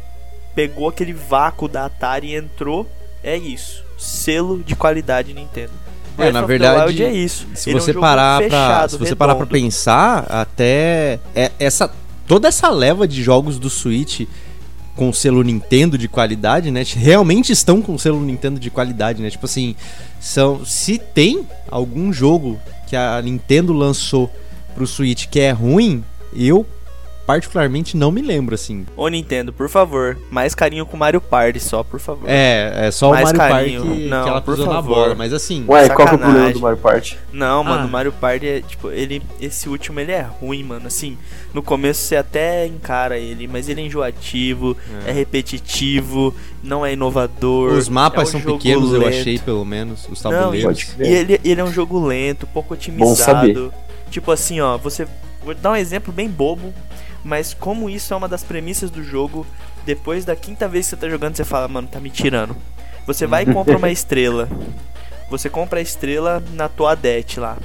pegou 0.56 0.88
aquele 0.88 1.14
vácuo 1.14 1.68
da 1.68 1.86
Atari 1.86 2.28
e 2.28 2.36
entrou. 2.36 2.88
É 3.24 3.36
isso. 3.36 3.84
Selo 3.98 4.64
de 4.64 4.76
qualidade 4.76 5.34
Nintendo. 5.34 5.72
É, 6.18 6.32
na 6.32 6.42
verdade, 6.42 7.04
é 7.04 7.12
isso. 7.12 7.48
Se 7.54 7.70
Ele 7.70 7.78
é 7.78 7.82
um 7.82 7.86
você 7.86 7.94
parar 7.94 8.40
pra, 8.40 8.50
fechado, 8.50 8.90
se 8.92 8.98
você 8.98 9.16
parar 9.16 9.36
pra 9.36 9.46
redondo. 9.46 9.64
pensar, 9.64 10.26
até 10.30 11.20
é- 11.36 11.52
essa 11.60 11.92
toda 12.28 12.48
essa 12.48 12.70
leva 12.70 13.08
de 13.08 13.22
jogos 13.24 13.60
do 13.60 13.70
Switch 13.70 14.28
com 14.98 15.14
selo 15.14 15.44
Nintendo 15.44 15.98
de 15.98 16.08
qualidade, 16.08 16.72
né? 16.72 16.84
Realmente 16.96 17.54
estão 17.54 17.82
com 17.82 17.98
selo 17.98 18.20
Nintendo 18.20 18.60
de 18.60 18.72
qualidade, 18.72 19.22
né? 19.22 19.30
Tipo 19.30 19.46
assim, 19.46 19.76
são 20.20 20.66
se 20.66 20.98
tem 20.98 21.46
algum 21.70 22.12
jogo 22.12 22.60
que 22.88 22.96
a 22.96 23.22
Nintendo 23.22 23.72
lançou 23.72 24.30
pro 24.74 24.88
Switch 24.88 25.28
que 25.28 25.40
é 25.40 25.52
ruim, 25.52 26.04
eu 26.36 26.66
particularmente 27.28 27.96
não 27.98 28.10
me 28.10 28.22
lembro 28.22 28.56
assim. 28.56 28.86
Ô 28.96 29.08
Nintendo, 29.10 29.52
por 29.54 29.70
favor, 29.70 30.18
mais 30.32 30.56
carinho 30.56 30.86
com 30.86 30.96
Mario 30.98 31.20
Party 31.22 31.60
só, 31.60 31.84
por 31.84 32.00
favor. 32.00 32.24
É, 32.28 32.88
é 32.88 32.92
só 32.92 33.10
Mais 33.12 33.32
o 33.32 33.36
Mario 33.36 33.54
carinho. 33.56 33.82
Party 33.84 33.98
que, 34.02 34.08
Não, 34.08 34.24
que 34.24 34.30
ela 34.30 34.42
por 34.42 34.52
pisou 34.56 34.66
na 34.68 34.74
favor. 34.76 34.96
bola, 34.96 35.16
mas 35.16 35.34
assim, 35.34 35.66
Ué, 35.68 35.90
qual 35.90 35.98
que 35.98 36.02
é 36.02 36.06
o 36.06 36.08
Sacanagem. 36.08 36.20
problema 36.32 36.54
do 36.54 36.60
Mario 36.62 36.78
Party? 36.78 37.18
Não, 37.34 37.64
mano, 37.64 37.84
Ah. 37.84 37.86
o 37.86 37.90
Mario 37.90 38.12
Party 38.14 38.48
é, 38.48 38.62
tipo, 38.62 38.90
ele. 38.90 39.22
Esse 39.42 39.68
último 39.70 40.00
ele 40.00 40.12
é 40.14 40.22
ruim, 40.22 40.64
mano. 40.64 40.88
Assim, 40.88 41.18
no 41.54 41.62
começo 41.62 42.02
você 42.02 42.16
até 42.16 42.66
encara 42.66 43.18
ele, 43.20 43.46
mas 43.48 43.68
ele 43.68 43.82
é 43.82 43.86
enjoativo, 43.86 44.76
é, 45.06 45.12
repetitivo, 45.12 46.34
não 46.64 46.86
é 46.86 46.94
inovador. 46.94 47.74
os 47.74 47.90
mapas 47.90 48.34
é 48.34 48.38
um 48.38 48.42
são 48.42 48.54
pequenos, 48.54 48.92
eu 48.94 49.00
lento. 49.00 49.10
achei 49.10 49.38
pelo 49.40 49.66
menos, 49.66 50.08
os 50.10 50.24
Não, 50.24 50.32
tabuleiros. 50.32 50.84
Pode 50.86 51.04
E 51.10 51.14
ele, 51.14 51.42
ele 51.44 51.62
é 51.62 51.64
um 51.64 51.72
jogo 51.72 52.00
lento, 52.06 52.48
pouco 52.48 52.76
Bom 52.92 53.16
saber. 53.16 53.52
otimizado. 53.52 53.74
Tipo 54.10 54.32
assim, 54.32 54.60
ó, 54.62 54.78
você. 54.78 55.06
Vou 55.44 55.54
dar 55.54 55.72
um 55.72 55.76
exemplo 55.76 56.12
bem 56.14 56.28
bobo, 56.30 56.74
mas 57.28 57.54
como 57.54 57.90
isso 57.90 58.14
é 58.14 58.18
uma 58.18 58.30
das 58.30 58.42
premissas 58.42 58.90
do 58.90 59.04
jogo, 59.04 59.46
depois 59.86 60.24
da 60.24 60.34
quinta 60.34 60.66
vez 60.66 60.86
que 60.86 60.92
você 60.92 60.96
tá 60.96 61.10
jogando, 61.10 61.36
você 61.36 61.44
fala, 61.44 61.68
mano, 61.68 61.86
tá 61.86 62.00
me 62.00 62.10
tirando. 62.10 62.56
Você 63.06 63.28
vai 63.28 63.44
e 63.44 63.46
compra 63.54 63.76
uma 63.76 63.90
estrela. 63.92 64.48
Você 65.30 65.50
compra 65.50 65.80
a 65.80 65.82
estrela 65.82 66.42
na 66.54 66.70
tua 66.70 66.94
Adete 66.94 67.38
lá. 67.38 67.58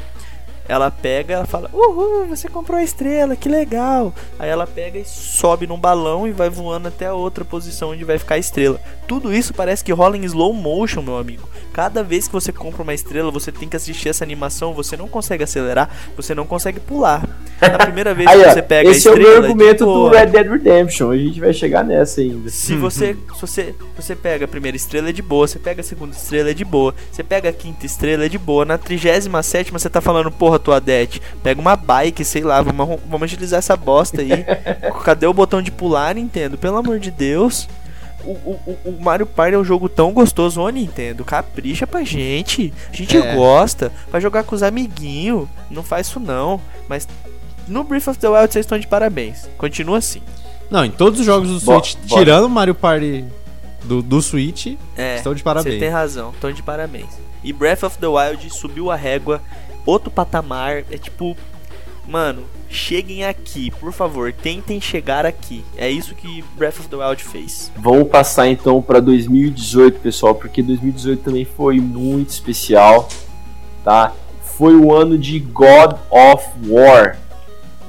Ela 0.69 0.91
pega, 0.91 1.35
ela 1.35 1.47
fala, 1.47 1.71
uhul, 1.73 2.27
você 2.27 2.49
comprou 2.49 2.77
a 2.77 2.83
estrela, 2.83 3.37
que 3.37 3.49
legal. 3.49 4.13
Aí 4.37 4.49
ela 4.49 4.67
pega 4.67 4.99
e 4.99 5.05
sobe 5.05 5.65
num 5.65 5.79
balão 5.79 6.27
e 6.27 6.33
vai 6.33 6.51
voando 6.51 6.89
até 6.89 7.07
a 7.07 7.15
outra 7.15 7.45
posição 7.45 7.91
onde 7.91 8.05
vai 8.05 8.19
ficar 8.19 8.35
a 8.35 8.39
estrela. 8.39 8.81
Tudo 9.07 9.33
isso 9.33 9.55
parece 9.55 9.85
que 9.85 9.93
rola 9.93 10.17
em 10.17 10.25
slow 10.25 10.53
motion, 10.53 11.03
meu 11.03 11.19
amigo. 11.19 11.49
Cada 11.73 12.03
vez 12.03 12.27
que 12.27 12.33
você 12.33 12.53
compra 12.53 12.83
uma 12.83 12.93
estrela, 12.93 13.31
você 13.31 13.51
tem 13.51 13.69
que 13.69 13.77
assistir 13.77 14.09
essa 14.09 14.25
animação, 14.25 14.75
você 14.75 14.97
não 14.97 15.09
consegue 15.09 15.45
acelerar, 15.45 15.89
você 16.17 16.35
não 16.35 16.45
consegue 16.45 16.79
pular. 16.81 17.27
Na 17.61 17.79
primeira 17.79 18.15
vez 18.15 18.29
Aí, 18.31 18.43
que 18.43 18.51
você 18.51 18.63
pega 18.63 18.91
esse 18.91 19.09
a 19.09 19.13
é 19.13 19.15
o 19.15 19.17
estrela, 19.17 19.41
meu 19.41 19.51
argumento 19.51 19.85
de 19.85 19.91
do. 19.91 20.09
Red 20.09 20.27
Dead 20.27 20.49
Redemption. 20.49 21.11
A 21.11 21.17
gente 21.17 21.41
vai 21.41 21.53
chegar 21.53 21.85
nessa 21.85 22.21
ainda. 22.21 22.51
Se 22.51 22.77
você, 22.77 23.17
se 23.35 23.41
você, 23.41 23.75
você 23.97 24.15
pega 24.15 24.45
a 24.45 24.49
primeira 24.49 24.77
estrela 24.77 25.09
é 25.09 25.13
de 25.13 25.23
boa, 25.23 25.47
você 25.47 25.59
pega 25.59 25.81
a 25.81 25.85
segunda 25.85 26.15
estrela 26.15 26.51
é 26.51 26.55
de 26.55 26.65
boa, 26.65 26.95
você 27.11 27.23
pega 27.23 27.49
a 27.49 27.53
quinta 27.53 27.87
estrela 27.87 28.27
é 28.27 28.29
de 28.29 28.39
boa, 28.39 28.65
na 28.65 28.77
37 28.77 29.31
sétima 29.43 29.79
você 29.79 29.89
tá 29.89 30.01
falando, 30.01 30.31
porra, 30.31 30.59
tua 30.59 30.77
Adete, 30.77 31.21
pega 31.43 31.61
uma 31.61 31.77
bike, 31.77 32.25
sei 32.25 32.43
lá, 32.43 32.61
vamos, 32.61 33.01
vamos 33.09 33.23
agilizar 33.23 33.59
essa 33.59 33.77
bosta 33.77 34.21
aí. 34.21 34.45
Cadê 35.05 35.27
o 35.27 35.33
botão 35.33 35.63
de 35.63 35.71
pular, 35.71 36.15
Nintendo? 36.15 36.59
Pelo 36.59 36.77
amor 36.77 36.99
de 36.99 37.11
Deus. 37.11 37.69
O, 38.25 38.31
o, 38.33 38.79
o- 38.85 38.99
Mario 39.01 39.27
Party 39.27 39.55
é 39.55 39.59
um 39.59 39.65
jogo 39.65 39.89
tão 39.89 40.13
gostoso, 40.13 40.61
ô 40.61 40.69
Nintendo, 40.69 41.25
capricha 41.25 41.87
pra 41.87 42.05
gente. 42.05 42.73
A 42.93 42.97
gente 42.97 43.17
É. 43.17 43.35
gosta, 43.35 43.93
vai 44.11 44.21
jogar 44.21 44.45
com 44.45 44.55
os 44.55 44.63
amiguinhos, 44.63 45.49
não 45.71 45.83
faz 45.83 46.07
isso 46.07 46.21
não. 46.21 46.61
Mas 46.89 47.09
no 47.67 47.83
Breath 47.85 48.09
of 48.09 48.19
the 48.19 48.29
Wild 48.29 48.53
vocês 48.53 48.65
estão 48.65 48.79
de 48.79 48.87
parabéns. 48.87 49.49
Continua 49.59 49.99
assim. 49.99 50.21
Não, 50.71 50.85
em 50.85 50.91
todos 50.91 51.21
os 51.21 51.27
jogos 51.27 51.49
do 51.49 51.61
Switch, 51.61 51.95
tirando 52.07 52.45
o 52.47 52.51
Mario 52.51 52.75
Party 52.75 53.25
do, 53.85 54.01
do 54.03 54.23
Switch, 54.23 54.77
É. 54.97 55.17
estão 55.17 55.35
de 55.35 55.41
Você 55.41 55.45
parabéns. 55.45 55.79
tem 55.79 55.89
razão, 55.89 56.31
estão 56.31 56.53
de 56.53 56.63
parabéns. 56.63 57.09
E 57.45 57.53
Breath 57.53 57.83
of 57.83 57.99
the 57.99 58.07
Wild 58.07 58.49
subiu 58.51 58.91
a 58.91 58.97
régua, 58.97 59.43
outro 59.85 60.11
patamar, 60.11 60.85
é 60.91 60.97
tipo, 60.97 61.37
mano, 62.07 62.45
cheguem 62.73 63.25
aqui, 63.25 63.71
por 63.79 63.93
favor, 63.93 64.33
tentem 64.33 64.81
chegar 64.81 65.25
aqui. 65.27 65.65
É 65.77 65.91
isso 65.91 66.15
que 66.15 66.43
Breath 66.57 66.81
of 66.81 66.89
the 66.89 66.97
Wild 66.97 67.23
fez. 67.23 67.71
Vamos 67.77 68.09
passar 68.09 68.49
então 68.49 68.81
para 68.83 69.01
2018, 69.01 70.01
pessoal, 70.01 70.35
porque 70.35 70.63
2018 70.63 71.23
também 71.23 71.45
foi 71.45 71.81
muito 71.81 72.31
especial, 72.31 73.09
tá? 73.85 74.13
Foi 74.57 74.75
o 74.75 74.93
ano 74.93 75.17
de 75.19 75.39
God 75.39 75.97
of 76.11 76.45
War. 76.69 77.19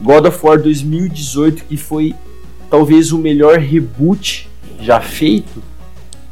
God 0.02 0.26
of 0.26 0.40
War 0.46 0.62
2018 0.62 1.66
que 1.66 1.78
foi 1.78 2.16
talvez 2.70 3.12
o 3.12 3.18
melhor 3.18 3.58
reboot 3.60 4.50
já 4.80 5.00
feito. 5.00 5.62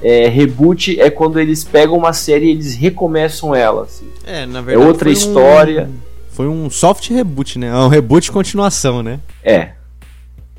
É, 0.01 0.27
reboot 0.27 0.99
é 0.99 1.11
quando 1.11 1.39
eles 1.39 1.63
pegam 1.63 1.95
uma 1.95 2.11
série 2.11 2.47
e 2.47 2.51
eles 2.51 2.73
recomeçam 2.73 3.53
ela. 3.53 3.83
Assim. 3.83 4.07
É, 4.25 4.45
na 4.47 4.59
É 4.59 4.61
verdade. 4.63 4.87
outra 4.87 5.03
foi 5.05 5.09
um- 5.11 5.13
história. 5.13 5.89
Foi 6.33 6.47
um 6.47 6.69
soft 6.69 7.09
reboot, 7.09 7.59
né? 7.59 7.67
É 7.67 7.75
um 7.75 7.87
reboot 7.87 8.25
de 8.25 8.31
continuação, 8.31 9.03
né? 9.03 9.19
É. 9.43 9.71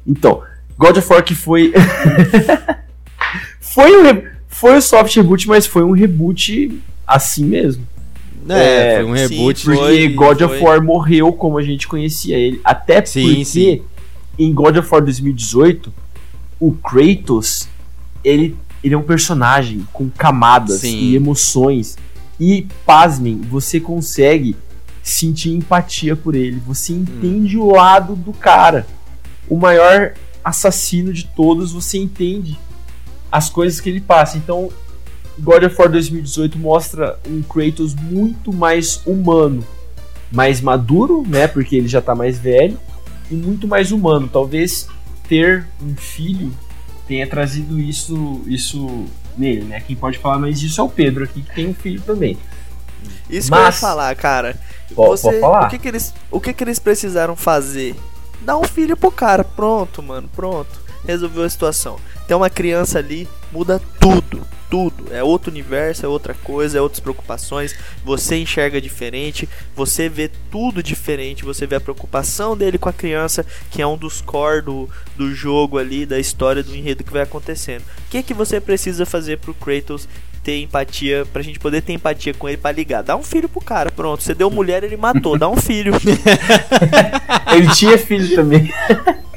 Então, 0.07 0.43
God 0.79 0.97
of 0.99 1.13
War 1.13 1.23
que 1.25 1.35
foi. 1.35 1.73
foi 3.61 3.97
um 3.97 4.03
re- 4.05 4.25
foi 4.49 4.77
o 4.77 4.83
soft 4.83 5.15
reboot, 5.17 5.49
mas 5.49 5.67
foi 5.67 5.83
um 5.83 5.93
reboot 5.93 6.81
assim 7.07 7.45
mesmo. 7.45 7.87
É, 8.49 8.95
É, 8.95 8.97
foi 8.97 9.05
um 9.05 9.17
sim, 9.17 9.23
reboot. 9.35 9.65
Porque 9.65 9.79
Foi, 9.79 10.09
God 10.09 10.39
foi. 10.39 10.47
of 10.47 10.65
War 10.65 10.83
morreu 10.83 11.33
como 11.33 11.59
a 11.59 11.63
gente 11.63 11.87
conhecia 11.87 12.37
ele. 12.37 12.61
Até 12.65 13.05
Sim, 13.05 13.23
porque 13.29 13.45
sim. 13.45 13.83
em 14.39 14.53
God 14.53 14.77
of 14.77 14.89
War 14.91 15.03
2018, 15.03 15.93
o 16.59 16.73
Kratos, 16.73 17.69
ele, 18.25 18.57
ele 18.83 18.95
é 18.95 18.99
um 18.99 19.03
personagem 19.03 19.87
com 19.93 20.11
camadas 20.11 20.81
Sim. 20.81 20.97
e 20.97 21.15
emoções. 21.17 21.97
E, 22.41 22.67
pasmem, 22.85 23.41
você 23.41 23.79
consegue 23.79 24.57
sentir 25.03 25.51
empatia 25.51 26.15
por 26.15 26.35
ele. 26.35 26.61
Você 26.67 26.93
Hum. 26.93 26.99
entende 27.07 27.57
o 27.59 27.73
lado 27.73 28.15
do 28.15 28.33
cara. 28.33 28.87
O 29.49 29.57
maior 29.57 30.15
assassino 30.45 31.13
de 31.13 31.25
todos, 31.27 31.73
você 31.73 31.99
entende 31.99 32.59
as 33.31 33.49
coisas 33.49 33.81
que 33.81 33.89
ele 33.89 34.01
passa. 34.01 34.37
Então, 34.39 34.71
God 35.39 35.65
of 35.65 35.77
War 35.79 35.89
2018 35.91 36.59
mostra 36.59 37.19
um 37.27 37.43
Kratos 37.43 37.95
muito 37.95 38.53
mais 38.53 39.01
humano, 39.07 39.65
mais 40.31 40.61
maduro, 40.61 41.25
né? 41.27 41.47
Porque 41.49 41.77
ele 41.77 41.89
já 41.89 42.01
tá 42.01 42.15
mais 42.15 42.39
velho, 42.39 42.79
e 43.31 43.35
muito 43.35 43.67
mais 43.67 43.91
humano. 43.93 44.29
Talvez 44.31 44.87
ter 45.29 45.67
um 45.83 45.95
filho 45.97 46.53
tenha 47.09 47.27
trazido 47.27 47.81
isso, 47.81 48.43
isso 48.47 49.07
nele, 49.37 49.65
né? 49.65 49.81
Quem 49.81 49.97
pode 49.97 50.19
falar 50.19 50.39
mais 50.39 50.61
disso 50.61 50.81
é 50.81 50.85
o 50.85 50.89
Pedro 50.89 51.25
aqui, 51.25 51.43
que 51.43 51.55
tem 51.55 51.67
um 51.69 51.75
filho 51.75 52.01
também. 52.03 52.37
Isso 53.29 53.49
que 53.49 53.55
eu 53.55 53.59
ia 53.59 53.65
Mas- 53.67 53.81
falar, 53.81 54.15
cara. 54.15 54.59
Você, 54.95 55.29
pode 55.29 55.41
falar. 55.41 55.67
O, 55.67 55.71
que, 55.71 55.79
que, 55.79 55.89
eles, 55.89 56.15
o 56.31 56.41
que, 56.41 56.53
que 56.53 56.65
eles 56.65 56.79
precisaram 56.79 57.37
fazer? 57.37 57.97
Dar 58.41 58.57
um 58.59 58.65
filho 58.65 58.97
pro 58.97 59.11
cara. 59.11 59.45
Pronto, 59.45 60.03
mano. 60.03 60.29
Pronto. 60.35 60.81
Resolveu 61.05 61.45
a 61.45 61.51
situação. 61.51 61.97
Tem 62.27 62.37
uma 62.37 62.51
criança 62.51 62.99
ali, 62.99 63.29
muda 63.53 63.81
tudo. 64.01 64.43
Tudo. 64.71 65.13
É 65.13 65.23
outro 65.23 65.51
universo, 65.51 66.07
é 66.07 66.09
outra 66.09 66.33
coisa, 66.33 66.79
é 66.79 66.81
outras 66.81 67.01
preocupações. 67.01 67.75
Você 68.05 68.39
enxerga 68.39 68.81
diferente, 68.81 69.47
você 69.77 70.09
vê 70.09 70.31
tudo 70.51 70.83
diferente. 70.83 71.45
Você 71.45 71.67
vê 71.67 71.77
a 71.77 71.81
preocupação 71.81 72.57
dele 72.57 72.79
com 72.79 72.89
a 72.89 72.93
criança, 72.93 73.45
que 73.71 73.83
é 73.83 73.87
um 73.87 73.99
dos 73.99 74.23
core 74.23 74.63
do, 74.63 74.89
do 75.15 75.35
jogo 75.35 75.77
ali, 75.77 76.07
da 76.07 76.19
história, 76.19 76.63
do 76.63 76.75
enredo 76.75 77.05
que 77.05 77.13
vai 77.13 77.23
acontecendo. 77.23 77.83
O 77.83 78.11
que, 78.11 78.23
que 78.23 78.33
você 78.33 78.61
precisa 78.61 79.05
fazer 79.05 79.39
pro 79.39 79.53
Kratos 79.53 80.09
ter 80.43 80.61
empatia, 80.61 81.25
pra 81.33 81.43
gente 81.43 81.59
poder 81.59 81.83
ter 81.83 81.93
empatia 81.93 82.35
com 82.35 82.49
ele 82.49 82.57
pra 82.57 82.73
ligar. 82.73 83.03
Dá 83.03 83.17
um 83.17 83.23
filho 83.23 83.49
pro 83.49 83.61
cara, 83.61 83.91
pronto. 83.91 84.23
Você 84.23 84.35
deu 84.35 84.51
mulher, 84.51 84.83
ele 84.83 84.97
matou, 84.97 85.39
dá 85.39 85.49
um 85.49 85.57
filho. 85.57 85.93
Ele 87.55 87.69
tinha 87.75 87.99
filho 87.99 88.35
também. 88.35 88.73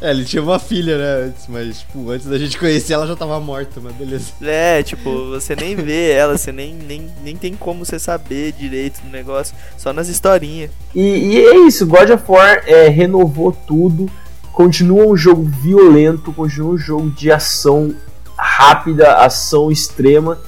É, 0.00 0.10
ele 0.10 0.24
tinha 0.24 0.42
uma 0.42 0.58
filha, 0.58 0.96
né? 0.96 1.28
Antes, 1.28 1.46
mas, 1.48 1.80
tipo, 1.80 2.10
antes 2.10 2.26
da 2.26 2.38
gente 2.38 2.58
conhecer, 2.58 2.94
ela 2.94 3.06
já 3.06 3.16
tava 3.16 3.38
morta, 3.40 3.80
mas 3.80 3.94
beleza. 3.94 4.32
É, 4.42 4.82
tipo, 4.82 5.28
você 5.28 5.54
nem 5.54 5.76
vê 5.76 6.12
ela, 6.12 6.36
você 6.36 6.52
nem, 6.52 6.74
nem, 6.74 7.10
nem 7.22 7.36
tem 7.36 7.54
como 7.54 7.84
você 7.84 7.98
saber 7.98 8.52
direito 8.52 9.00
do 9.02 9.10
negócio, 9.10 9.54
só 9.76 9.92
nas 9.92 10.08
historinhas. 10.08 10.70
E, 10.94 11.00
e 11.00 11.38
é 11.38 11.66
isso, 11.66 11.86
God 11.86 12.10
of 12.10 12.24
War 12.28 12.62
é, 12.66 12.88
renovou 12.88 13.52
tudo, 13.52 14.10
continua 14.52 15.06
um 15.06 15.16
jogo 15.16 15.44
violento, 15.44 16.32
continua 16.32 16.74
um 16.74 16.78
jogo 16.78 17.10
de 17.10 17.30
ação 17.30 17.94
rápida, 18.36 19.14
ação 19.16 19.70
extrema, 19.70 20.38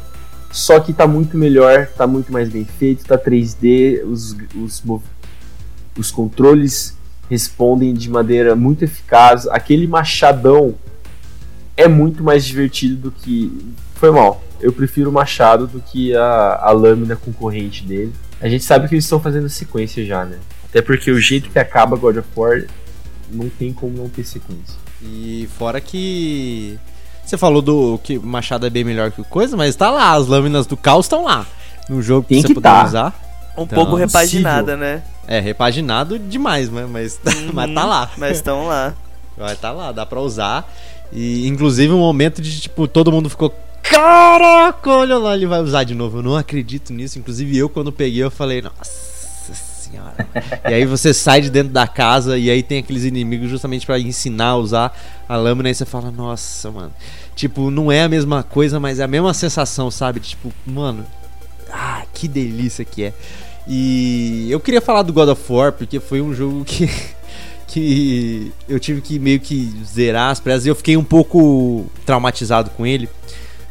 só 0.51 0.81
que 0.81 0.93
tá 0.93 1.07
muito 1.07 1.37
melhor, 1.37 1.87
tá 1.89 2.07
muito 2.07 2.33
mais 2.33 2.49
bem 2.49 2.65
feito, 2.65 3.05
tá 3.05 3.19
3D, 3.19 4.03
os, 4.05 4.37
os, 4.55 4.83
os 5.99 6.11
controles 6.11 6.96
respondem 7.31 7.93
de 7.95 8.09
maneira 8.11 8.55
muito 8.55 8.85
eficaz. 8.85 9.47
Aquele 9.49 9.87
machadão 9.87 10.75
é 11.77 11.89
muito 11.89 12.23
mais 12.23 12.45
divertido 12.45 12.97
do 12.97 13.11
que. 13.11 13.75
Foi 13.95 14.11
mal. 14.11 14.43
Eu 14.61 14.73
prefiro 14.73 15.11
o 15.11 15.13
machado 15.13 15.67
do 15.67 15.81
que 15.81 16.15
a, 16.15 16.61
a 16.63 16.71
lâmina 16.71 17.17
concorrente 17.17 17.85
dele. 17.85 18.13
A 18.41 18.49
gente 18.49 18.65
sabe 18.65 18.89
que 18.89 18.95
eles 18.95 19.05
estão 19.05 19.21
fazendo 19.21 19.49
sequência 19.49 20.05
já, 20.05 20.25
né? 20.25 20.39
Até 20.69 20.83
porque 20.83 21.11
o 21.11 21.19
jeito 21.19 21.49
que 21.51 21.59
acaba 21.59 21.97
God 21.97 22.19
of 22.19 22.29
War 22.37 22.65
não 23.31 23.49
tem 23.49 23.73
como 23.73 23.97
não 23.97 24.09
ter 24.09 24.25
sequência. 24.25 24.77
E 25.03 25.49
fora 25.59 25.81
que. 25.81 26.79
Você 27.25 27.37
falou 27.37 27.61
do 27.61 27.99
que 28.05 28.19
o 28.19 28.23
Machado 28.23 28.67
é 28.67 28.71
bem 28.71 28.85
melhor 28.85 29.11
que 29.11 29.21
o 29.21 29.25
coisa, 29.25 29.57
mas 29.57 29.75
tá 29.75 29.91
lá, 29.91 30.13
as 30.13 30.27
lâminas 30.29 30.67
do 30.67 30.77
caos 30.77 31.07
estão 31.07 31.25
lá. 31.25 31.45
No 31.89 32.01
jogo 32.01 32.27
Tem 32.29 32.41
pra 32.41 32.43
você 32.43 32.49
que 32.49 32.55
poder 32.55 32.69
tá. 32.69 32.85
usar. 32.85 33.27
Um 33.57 33.63
Então, 33.63 33.79
pouco 33.79 33.97
repaginada, 33.97 34.77
né? 34.77 35.03
É, 35.27 35.41
repaginado 35.41 36.19
demais, 36.19 36.71
né? 36.71 36.87
Mas, 36.89 37.21
mas 37.53 37.75
tá 37.75 37.85
lá. 37.85 38.11
Mas 38.17 38.37
estão 38.37 38.67
lá. 38.67 38.95
Vai 39.37 39.57
tá 39.57 39.71
lá, 39.71 39.93
dá 39.93 40.07
pra 40.07 40.21
usar. 40.21 40.71
E 41.13 41.47
inclusive 41.47 41.93
um 41.93 41.99
momento 41.99 42.41
de 42.41 42.61
tipo, 42.61 42.89
todo 42.89 43.13
mundo 43.13 43.29
ficou. 43.29 43.55
Caraca, 43.83 44.91
olha 44.91 45.19
lá, 45.19 45.35
ele 45.35 45.47
vai 45.47 45.61
usar 45.61 45.85
de 45.85 45.95
novo. 45.95 46.19
Eu 46.19 46.23
não 46.23 46.37
acredito 46.37 46.93
nisso. 46.93 47.19
Inclusive 47.19 47.57
eu, 47.57 47.69
quando 47.69 47.93
peguei, 47.93 48.23
eu 48.23 48.31
falei, 48.31 48.63
nossa 48.63 49.55
senhora. 49.55 50.27
e 50.69 50.75
aí 50.75 50.85
você 50.85 51.15
sai 51.15 51.41
de 51.41 51.51
dentro 51.51 51.73
da 51.73 51.87
casa 51.87 52.37
e 52.37 52.51
aí 52.51 52.63
tem 52.63 52.79
aqueles 52.79 53.05
inimigos 53.05 53.49
justamente 53.49 53.87
pra 53.87 53.99
ensinar 53.99 54.49
a 54.49 54.57
usar 54.57 54.99
a 55.29 55.37
lâmina. 55.37 55.71
E 55.71 55.75
você 55.75 55.85
fala, 55.85 56.11
nossa, 56.11 56.71
mano. 56.71 56.93
Tipo, 57.35 57.71
não 57.71 57.93
é 57.93 58.03
a 58.03 58.09
mesma 58.09 58.43
coisa, 58.43 58.81
mas 58.81 58.99
é 58.99 59.05
a 59.05 59.09
mesma 59.09 59.35
sensação, 59.35 59.91
sabe? 59.91 60.21
Tipo, 60.21 60.53
mano, 60.67 61.05
ah, 61.71 62.03
que 62.13 62.27
delícia 62.27 62.85
que 62.85 63.05
é. 63.05 63.13
E 63.67 64.47
eu 64.51 64.61
queria 64.61 64.81
falar 64.81 65.03
do 65.03 65.13
God 65.13 65.29
of 65.29 65.53
War 65.53 65.73
porque 65.73 65.99
foi 65.99 66.21
um 66.21 66.33
jogo 66.33 66.65
que 66.65 66.89
que 67.67 68.53
eu 68.69 68.79
tive 68.79 69.01
que 69.01 69.19
meio 69.19 69.41
que 69.41 69.73
zerar 69.85 70.31
as 70.31 70.41
pressas 70.41 70.67
e 70.67 70.69
eu 70.69 70.75
fiquei 70.75 70.97
um 70.97 71.05
pouco 71.05 71.87
traumatizado 72.05 72.71
com 72.71 72.87
ele. 72.87 73.09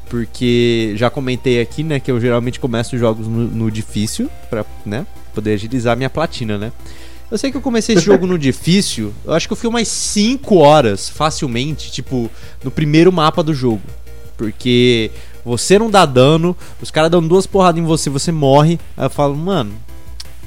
Porque 0.09 0.93
já 0.95 1.09
comentei 1.09 1.59
aqui, 1.59 1.83
né, 1.83 1.99
que 1.99 2.11
eu 2.11 2.19
geralmente 2.21 2.59
começo 2.59 2.95
os 2.95 3.01
jogos 3.01 3.27
no, 3.27 3.47
no 3.47 3.71
difícil 3.71 4.29
pra, 4.49 4.63
né, 4.85 5.05
poder 5.33 5.53
agilizar 5.53 5.97
minha 5.97 6.09
platina, 6.09 6.57
né? 6.57 6.71
Eu 7.31 7.39
sei 7.39 7.49
que 7.49 7.57
eu 7.57 7.61
comecei 7.61 7.95
esse 7.95 8.05
jogo 8.05 8.27
no 8.27 8.37
difícil, 8.39 9.11
eu 9.25 9.33
acho 9.33 9.47
que 9.47 9.53
eu 9.53 9.57
fui 9.57 9.67
umas 9.67 9.87
5 9.87 10.55
horas 10.57 11.09
facilmente, 11.09 11.91
tipo, 11.91 12.29
no 12.63 12.69
primeiro 12.69 13.11
mapa 13.11 13.41
do 13.41 13.53
jogo. 13.53 13.81
Porque 14.37 15.09
você 15.43 15.79
não 15.79 15.89
dá 15.89 16.05
dano, 16.05 16.55
os 16.81 16.91
caras 16.91 17.09
dão 17.09 17.25
duas 17.25 17.47
porradas 17.47 17.81
em 17.81 17.85
você, 17.85 18.09
você 18.09 18.31
morre. 18.31 18.79
Aí 18.95 19.05
eu 19.05 19.09
falo, 19.09 19.35
mano, 19.35 19.73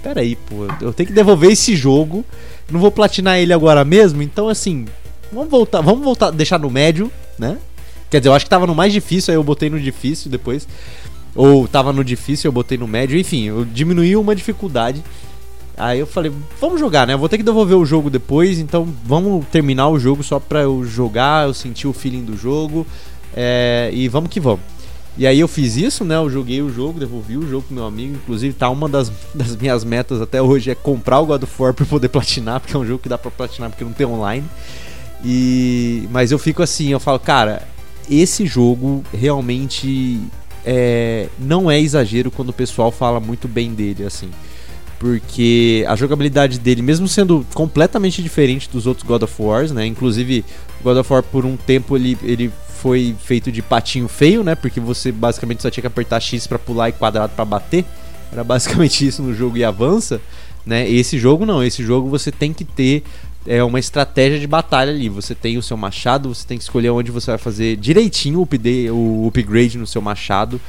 peraí, 0.03 0.37
pô, 0.37 0.67
eu 0.81 0.93
tenho 0.93 1.07
que 1.07 1.13
devolver 1.13 1.51
esse 1.51 1.77
jogo. 1.77 2.25
Não 2.71 2.81
vou 2.81 2.91
platinar 2.91 3.39
ele 3.39 3.53
agora 3.53 3.85
mesmo, 3.85 4.23
então 4.23 4.49
assim, 4.49 4.87
vamos 5.33 5.51
voltar, 5.51 5.81
vamos 5.81 6.05
voltar, 6.05 6.31
deixar 6.31 6.59
no 6.59 6.71
médio, 6.71 7.11
né? 7.39 7.57
Quer 8.11 8.21
dizer, 8.21 8.31
eu 8.31 8.35
acho 8.35 8.45
que 8.45 8.51
tava 8.51 8.67
no 8.67 8.75
mais 8.75 8.93
difícil, 8.93 9.33
aí 9.33 9.37
eu 9.37 9.43
botei 9.43 9.69
no 9.69 9.79
difícil 9.81 10.31
depois. 10.31 10.67
Ou 11.35 11.69
tava 11.69 11.93
no 11.93 12.03
difícil, 12.03 12.49
eu 12.49 12.53
botei 12.53 12.77
no 12.77 12.89
médio, 12.89 13.19
enfim, 13.19 13.45
eu 13.45 13.65
diminuí 13.65 14.17
uma 14.17 14.35
dificuldade. 14.35 15.03
Aí 15.77 16.01
eu 16.01 16.07
falei, 16.07 16.33
vamos 16.61 16.81
jogar, 16.81 17.07
né? 17.07 17.15
Eu 17.15 17.19
vou 17.19 17.29
ter 17.29 17.39
que 17.39 17.45
devolver 17.45 17.77
o 17.77 17.85
jogo 17.87 18.11
depois, 18.11 18.59
então 18.59 18.89
vamos 19.05 19.47
terminar 19.47 19.89
o 19.89 19.99
jogo 19.99 20.25
só 20.25 20.41
pra 20.41 20.63
eu 20.63 20.85
jogar, 20.85 21.47
eu 21.47 21.55
sentir 21.55 21.87
o 21.87 21.93
feeling 21.93 22.25
do 22.25 22.37
jogo. 22.37 22.87
é, 23.37 23.91
e 23.93 24.09
vamos 24.09 24.31
que 24.31 24.41
vamos. 24.41 24.61
E 25.19 25.27
aí 25.27 25.41
eu 25.41 25.49
fiz 25.49 25.77
isso, 25.77 26.05
né? 26.05 26.15
Eu 26.15 26.31
joguei 26.31 26.63
o 26.63 26.73
jogo, 26.73 27.01
devolvi 27.01 27.37
o 27.37 27.49
jogo 27.49 27.67
pro 27.67 27.75
meu 27.75 27.85
amigo. 27.85 28.15
Inclusive, 28.15 28.55
tá 28.55 28.71
uma 28.71 28.89
das, 28.89 29.11
das 29.35 29.57
minhas 29.57 29.83
metas 29.83 30.23
até 30.23 30.41
hoje 30.41 30.71
é 30.71 30.77
comprar 30.77 31.19
o 31.19 31.27
God 31.27 31.43
of 31.43 31.53
War 31.61 31.75
pra 31.75 31.85
poder 31.85 32.07
platinar, 32.09 32.61
porque 32.61 32.77
é 32.77 32.79
um 32.79 32.87
jogo 32.87 33.03
que 33.03 33.09
dá 33.09 33.19
pra 33.19 33.29
platinar 33.29 33.69
porque 33.69 33.83
não 33.83 33.93
tem 33.93 34.07
online. 34.07 34.47
E 35.25 36.09
mas 36.13 36.31
eu 36.31 36.39
fico 36.39 36.63
assim, 36.63 36.93
eu 36.93 37.01
falo, 37.01 37.19
cara, 37.19 37.67
esse 38.09 38.47
jogo 38.47 39.03
realmente 39.13 40.21
é, 40.65 41.29
não 41.37 41.69
é 41.69 41.81
exagero 41.81 42.31
quando 42.31 42.51
o 42.51 42.53
pessoal 42.53 42.93
fala 42.93 43.19
muito 43.19 43.49
bem 43.49 43.75
dele, 43.75 44.05
assim. 44.05 44.31
Porque 45.01 45.85
a 45.89 45.97
jogabilidade 45.97 46.61
dele, 46.61 46.81
mesmo 46.81 47.09
sendo 47.09 47.45
completamente 47.55 48.23
diferente 48.23 48.69
dos 48.71 48.87
outros 48.87 49.05
God 49.05 49.23
of 49.23 49.35
Wars, 49.43 49.73
né? 49.73 49.85
Inclusive, 49.85 50.45
God 50.83 50.97
of 50.97 51.13
War 51.13 51.25
por 51.25 51.45
um 51.45 51.57
tempo 51.57 51.97
ele, 51.97 52.17
ele 52.23 52.53
foi 52.81 53.15
feito 53.19 53.51
de 53.51 53.61
patinho 53.61 54.09
feio, 54.09 54.43
né? 54.43 54.55
Porque 54.55 54.81
você 54.81 55.11
basicamente 55.13 55.63
só 55.63 55.71
tinha 55.71 55.83
que 55.83 55.87
apertar 55.87 56.21
X 56.21 56.47
pra 56.47 56.59
pular 56.59 56.89
e 56.89 56.93
quadrado 56.93 57.33
pra 57.35 57.45
bater. 57.45 57.85
Era 58.33 58.45
basicamente 58.45 59.05
isso 59.07 59.23
no 59.23 59.35
jogo 59.35 59.57
e 59.57 59.65
avança, 59.65 60.21
né? 60.65 60.89
Esse 60.89 61.19
jogo 61.19 61.45
não, 61.45 61.63
esse 61.63 61.83
jogo 61.83 62.09
você 62.09 62.31
tem 62.31 62.53
que 62.53 62.65
ter 62.65 63.03
é 63.47 63.65
uma 63.65 63.79
estratégia 63.79 64.39
de 64.39 64.47
batalha 64.47 64.93
ali. 64.93 65.09
Você 65.09 65.35
tem 65.35 65.57
o 65.57 65.63
seu 65.63 65.77
machado, 65.77 66.35
você 66.35 66.47
tem 66.47 66.59
que 66.59 66.65
escolher 66.65 66.91
onde 66.91 67.11
você 67.11 67.31
vai 67.31 67.39
fazer 67.39 67.77
direitinho 67.77 68.47
o 68.93 69.27
upgrade 69.27 69.79
no 69.79 69.87
seu 69.87 70.03
machado. 70.03 70.61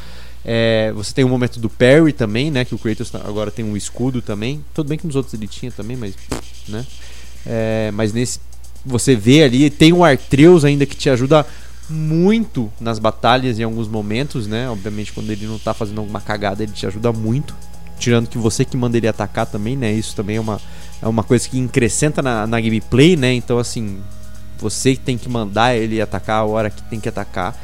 É, 0.45 0.91
você 0.95 1.13
tem 1.13 1.25
o 1.25 1.29
momento 1.29 1.59
do 1.59 1.69
parry 1.69 2.13
também, 2.13 2.49
né? 2.49 2.63
Que 2.63 2.73
o 2.73 2.77
Kratos 2.77 3.09
tá- 3.09 3.21
agora 3.25 3.51
tem 3.51 3.65
um 3.65 3.75
escudo 3.75 4.21
também. 4.21 4.63
Tudo 4.73 4.87
bem 4.87 4.97
que 4.97 5.05
nos 5.05 5.15
outros 5.15 5.33
ele 5.33 5.47
tinha 5.47 5.71
também, 5.71 5.97
mas. 5.97 6.13
né? 6.67 6.85
É, 7.45 7.91
mas 7.93 8.13
nesse 8.13 8.39
você 8.85 9.15
vê 9.15 9.43
ali, 9.43 9.69
tem 9.69 9.91
o 9.91 10.03
Artreus 10.03 10.63
ainda 10.63 10.85
que 10.85 10.95
te 10.95 11.09
ajuda 11.09 11.45
muito 11.89 12.71
nas 12.79 12.99
batalhas 12.99 13.59
em 13.59 13.63
alguns 13.63 13.87
momentos, 13.87 14.47
né? 14.47 14.69
Obviamente 14.69 15.11
quando 15.11 15.31
ele 15.31 15.45
não 15.45 15.57
tá 15.57 15.73
fazendo 15.73 15.99
alguma 15.99 16.21
cagada, 16.21 16.63
ele 16.63 16.71
te 16.71 16.85
ajuda 16.85 17.11
muito. 17.11 17.55
Tirando 17.97 18.27
que 18.27 18.37
você 18.37 18.63
que 18.63 18.77
manda 18.77 18.95
ele 18.95 19.07
atacar 19.07 19.45
também, 19.45 19.75
né? 19.75 19.91
Isso 19.91 20.15
também 20.15 20.37
é 20.37 20.39
uma, 20.39 20.61
é 21.01 21.07
uma 21.07 21.23
coisa 21.23 21.47
que 21.49 21.63
acrescenta 21.63 22.21
na, 22.21 22.47
na 22.47 22.61
gameplay, 22.61 23.15
né? 23.15 23.33
Então 23.33 23.57
assim, 23.57 23.99
você 24.57 24.95
tem 24.95 25.17
que 25.17 25.27
mandar 25.27 25.75
ele 25.75 26.01
atacar 26.01 26.41
a 26.41 26.45
hora 26.45 26.69
que 26.69 26.81
tem 26.83 26.99
que 26.99 27.09
atacar. 27.09 27.55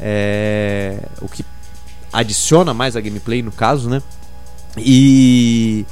É, 0.00 0.98
o 1.20 1.28
que 1.28 1.44
adiciona 2.12 2.72
mais 2.72 2.96
a 2.96 3.00
gameplay 3.00 3.42
no 3.42 3.52
caso, 3.52 3.88
né? 3.90 4.02
E 4.78 5.84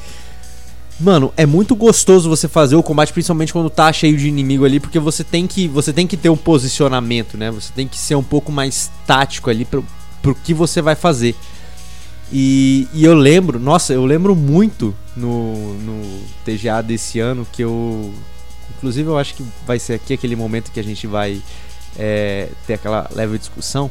Mano, 1.02 1.34
é 1.36 1.44
muito 1.44 1.74
gostoso 1.74 2.28
você 2.28 2.46
fazer 2.46 2.76
o 2.76 2.82
combate, 2.82 3.12
principalmente 3.12 3.52
quando 3.52 3.68
tá 3.68 3.92
cheio 3.92 4.16
de 4.16 4.28
inimigo 4.28 4.64
ali, 4.64 4.78
porque 4.78 5.00
você 5.00 5.24
tem 5.24 5.48
que, 5.48 5.66
você 5.66 5.92
tem 5.92 6.06
que 6.06 6.16
ter 6.16 6.28
um 6.28 6.36
posicionamento, 6.36 7.36
né? 7.36 7.50
Você 7.50 7.72
tem 7.74 7.88
que 7.88 7.98
ser 7.98 8.14
um 8.14 8.22
pouco 8.22 8.52
mais 8.52 8.88
tático 9.04 9.50
ali 9.50 9.64
pro, 9.64 9.84
pro 10.22 10.32
que 10.32 10.54
você 10.54 10.80
vai 10.80 10.94
fazer. 10.94 11.34
E, 12.30 12.86
e 12.94 13.04
eu 13.04 13.14
lembro, 13.14 13.58
nossa, 13.58 13.92
eu 13.92 14.06
lembro 14.06 14.36
muito 14.36 14.94
no, 15.16 15.74
no 15.74 16.22
TGA 16.44 16.80
desse 16.80 17.18
ano 17.18 17.44
que 17.50 17.62
eu. 17.62 18.14
Inclusive, 18.76 19.08
eu 19.08 19.18
acho 19.18 19.34
que 19.34 19.44
vai 19.66 19.80
ser 19.80 19.94
aqui 19.94 20.14
aquele 20.14 20.36
momento 20.36 20.70
que 20.70 20.78
a 20.78 20.84
gente 20.84 21.08
vai 21.08 21.42
é, 21.98 22.48
ter 22.64 22.74
aquela 22.74 23.10
leve 23.12 23.38
discussão. 23.38 23.90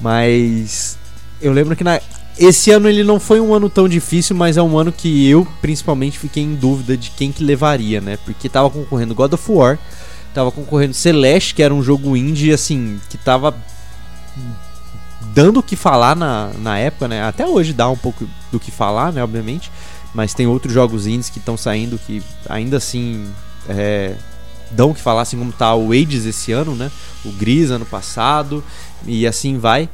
Mas 0.00 0.96
eu 1.42 1.52
lembro 1.52 1.76
que 1.76 1.84
na, 1.84 2.00
esse 2.38 2.70
ano 2.70 2.88
ele 2.88 3.02
não 3.02 3.18
foi 3.18 3.40
um 3.40 3.52
ano 3.52 3.68
tão 3.68 3.88
difícil, 3.88 4.36
mas 4.36 4.56
é 4.56 4.62
um 4.62 4.78
ano 4.78 4.92
que 4.92 5.28
eu 5.28 5.46
principalmente 5.60 6.18
fiquei 6.18 6.42
em 6.42 6.54
dúvida 6.54 6.96
de 6.96 7.10
quem 7.10 7.32
que 7.32 7.42
levaria, 7.42 8.00
né? 8.00 8.18
Porque 8.24 8.48
tava 8.48 8.70
concorrendo 8.70 9.14
God 9.14 9.32
of 9.32 9.52
War, 9.52 9.78
tava 10.32 10.52
concorrendo 10.52 10.94
Celeste, 10.94 11.54
que 11.54 11.62
era 11.62 11.74
um 11.74 11.82
jogo 11.82 12.16
indie 12.16 12.52
assim, 12.52 13.00
que 13.10 13.18
tava 13.18 13.54
dando 15.34 15.60
o 15.60 15.62
que 15.62 15.76
falar 15.76 16.14
na, 16.14 16.50
na 16.58 16.78
época, 16.78 17.08
né? 17.08 17.24
Até 17.24 17.46
hoje 17.46 17.72
dá 17.72 17.88
um 17.88 17.96
pouco 17.96 18.28
do 18.52 18.60
que 18.60 18.70
falar, 18.70 19.12
né, 19.12 19.22
obviamente, 19.22 19.70
mas 20.14 20.32
tem 20.32 20.46
outros 20.46 20.72
jogos 20.72 21.06
indies 21.06 21.28
que 21.28 21.38
estão 21.38 21.56
saindo 21.56 21.98
que 21.98 22.22
ainda 22.48 22.76
assim 22.76 23.26
é, 23.68 24.14
dão 24.70 24.90
o 24.90 24.94
que 24.94 25.00
falar, 25.00 25.22
assim 25.22 25.38
como 25.38 25.52
tá 25.52 25.74
o 25.74 25.92
Ages 25.92 26.24
esse 26.24 26.52
ano, 26.52 26.74
né? 26.74 26.90
O 27.24 27.32
Gris 27.32 27.70
ano 27.70 27.84
passado 27.84 28.62
e 29.06 29.26
assim 29.26 29.58
vai. 29.58 29.88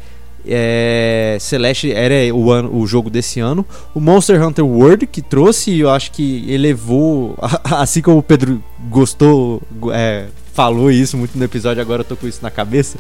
É, 0.47 1.37
Celeste 1.41 1.93
era 1.93 2.35
o, 2.35 2.51
ano, 2.51 2.77
o 2.77 2.87
jogo 2.87 3.09
desse 3.09 3.41
ano. 3.41 3.65
O 3.95 4.01
Monster 4.01 4.43
Hunter 4.43 4.65
World 4.65 5.07
que 5.07 5.23
trouxe, 5.23 5.79
eu 5.79 5.91
acho 5.91 6.13
que 6.13 6.45
elevou, 6.51 7.37
assim 7.65 8.03
como 8.03 8.19
o 8.19 8.23
Pedro 8.23 8.63
gostou, 8.91 9.63
é, 9.93 10.27
falou 10.55 10.89
isso 10.89 11.17
muito 11.17 11.37
no 11.37 11.45
episódio, 11.45 11.83
agora 11.83 12.03
eu 12.03 12.05
tô 12.05 12.17
com 12.17 12.29
isso 12.29 12.39
na 12.41 12.51
cabeça. 12.51 12.97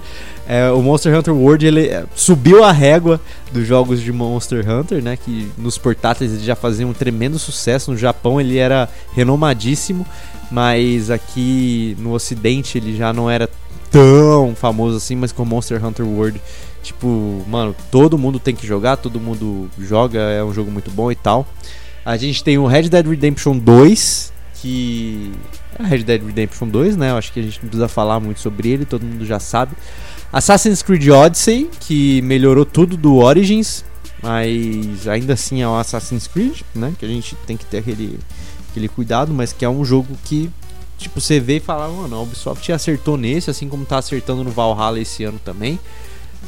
É, 0.46 0.68
o 0.70 0.82
Monster 0.82 1.16
Hunter 1.16 1.32
World 1.32 1.64
ele 1.64 1.86
é, 1.86 2.04
subiu 2.14 2.64
a 2.64 2.72
régua 2.72 3.20
dos 3.52 3.64
jogos 3.64 4.02
de 4.02 4.12
Monster 4.12 4.68
Hunter, 4.68 5.00
né? 5.00 5.16
Que 5.16 5.50
nos 5.56 5.78
portáteis 5.78 6.32
ele 6.32 6.44
já 6.44 6.56
fazia 6.56 6.86
um 6.86 6.92
tremendo 6.92 7.38
sucesso. 7.38 7.92
No 7.92 7.96
Japão 7.96 8.40
ele 8.40 8.58
era 8.58 8.88
renomadíssimo, 9.14 10.04
mas 10.50 11.10
aqui 11.10 11.96
no 12.00 12.12
Ocidente 12.12 12.76
ele 12.76 12.96
já 12.96 13.12
não 13.12 13.30
era 13.30 13.48
tão 13.88 14.52
famoso 14.56 14.96
assim. 14.96 15.14
Mas 15.14 15.30
com 15.30 15.44
Monster 15.44 15.82
Hunter 15.84 16.04
World 16.04 16.40
Tipo, 16.84 17.42
mano, 17.48 17.74
todo 17.90 18.18
mundo 18.18 18.38
tem 18.38 18.54
que 18.54 18.66
jogar, 18.66 18.98
todo 18.98 19.18
mundo 19.18 19.70
joga, 19.78 20.20
é 20.20 20.44
um 20.44 20.52
jogo 20.52 20.70
muito 20.70 20.90
bom 20.90 21.10
e 21.10 21.16
tal. 21.16 21.46
A 22.04 22.18
gente 22.18 22.44
tem 22.44 22.58
o 22.58 22.66
Red 22.66 22.90
Dead 22.90 23.06
Redemption 23.06 23.56
2, 23.56 24.32
que 24.60 25.32
é 25.78 25.82
Red 25.82 26.04
Dead 26.04 26.22
Redemption 26.22 26.68
2, 26.68 26.96
né? 26.98 27.10
Eu 27.10 27.16
acho 27.16 27.32
que 27.32 27.40
a 27.40 27.42
gente 27.42 27.58
não 27.62 27.68
precisa 27.68 27.88
falar 27.88 28.20
muito 28.20 28.38
sobre 28.40 28.68
ele, 28.68 28.84
todo 28.84 29.02
mundo 29.02 29.24
já 29.24 29.40
sabe. 29.40 29.74
Assassin's 30.30 30.82
Creed 30.82 31.08
Odyssey, 31.08 31.70
que 31.80 32.20
melhorou 32.20 32.66
tudo 32.66 32.98
do 32.98 33.16
Origins, 33.16 33.82
mas 34.22 35.08
ainda 35.08 35.32
assim 35.32 35.62
é 35.62 35.68
um 35.68 35.76
Assassin's 35.76 36.26
Creed, 36.26 36.60
né? 36.74 36.92
Que 36.98 37.06
a 37.06 37.08
gente 37.08 37.34
tem 37.46 37.56
que 37.56 37.64
ter 37.64 37.78
aquele, 37.78 38.20
aquele 38.70 38.88
cuidado, 38.88 39.32
mas 39.32 39.54
que 39.54 39.64
é 39.64 39.68
um 39.68 39.82
jogo 39.82 40.14
que, 40.24 40.50
tipo, 40.98 41.18
você 41.22 41.40
vê 41.40 41.56
e 41.56 41.60
fala, 41.60 41.88
mano, 41.88 42.16
a 42.16 42.20
Ubisoft 42.20 42.70
acertou 42.70 43.16
nesse, 43.16 43.48
assim 43.48 43.66
como 43.68 43.86
tá 43.86 43.96
acertando 43.96 44.44
no 44.44 44.50
Valhalla 44.50 45.00
esse 45.00 45.24
ano 45.24 45.40
também. 45.42 45.80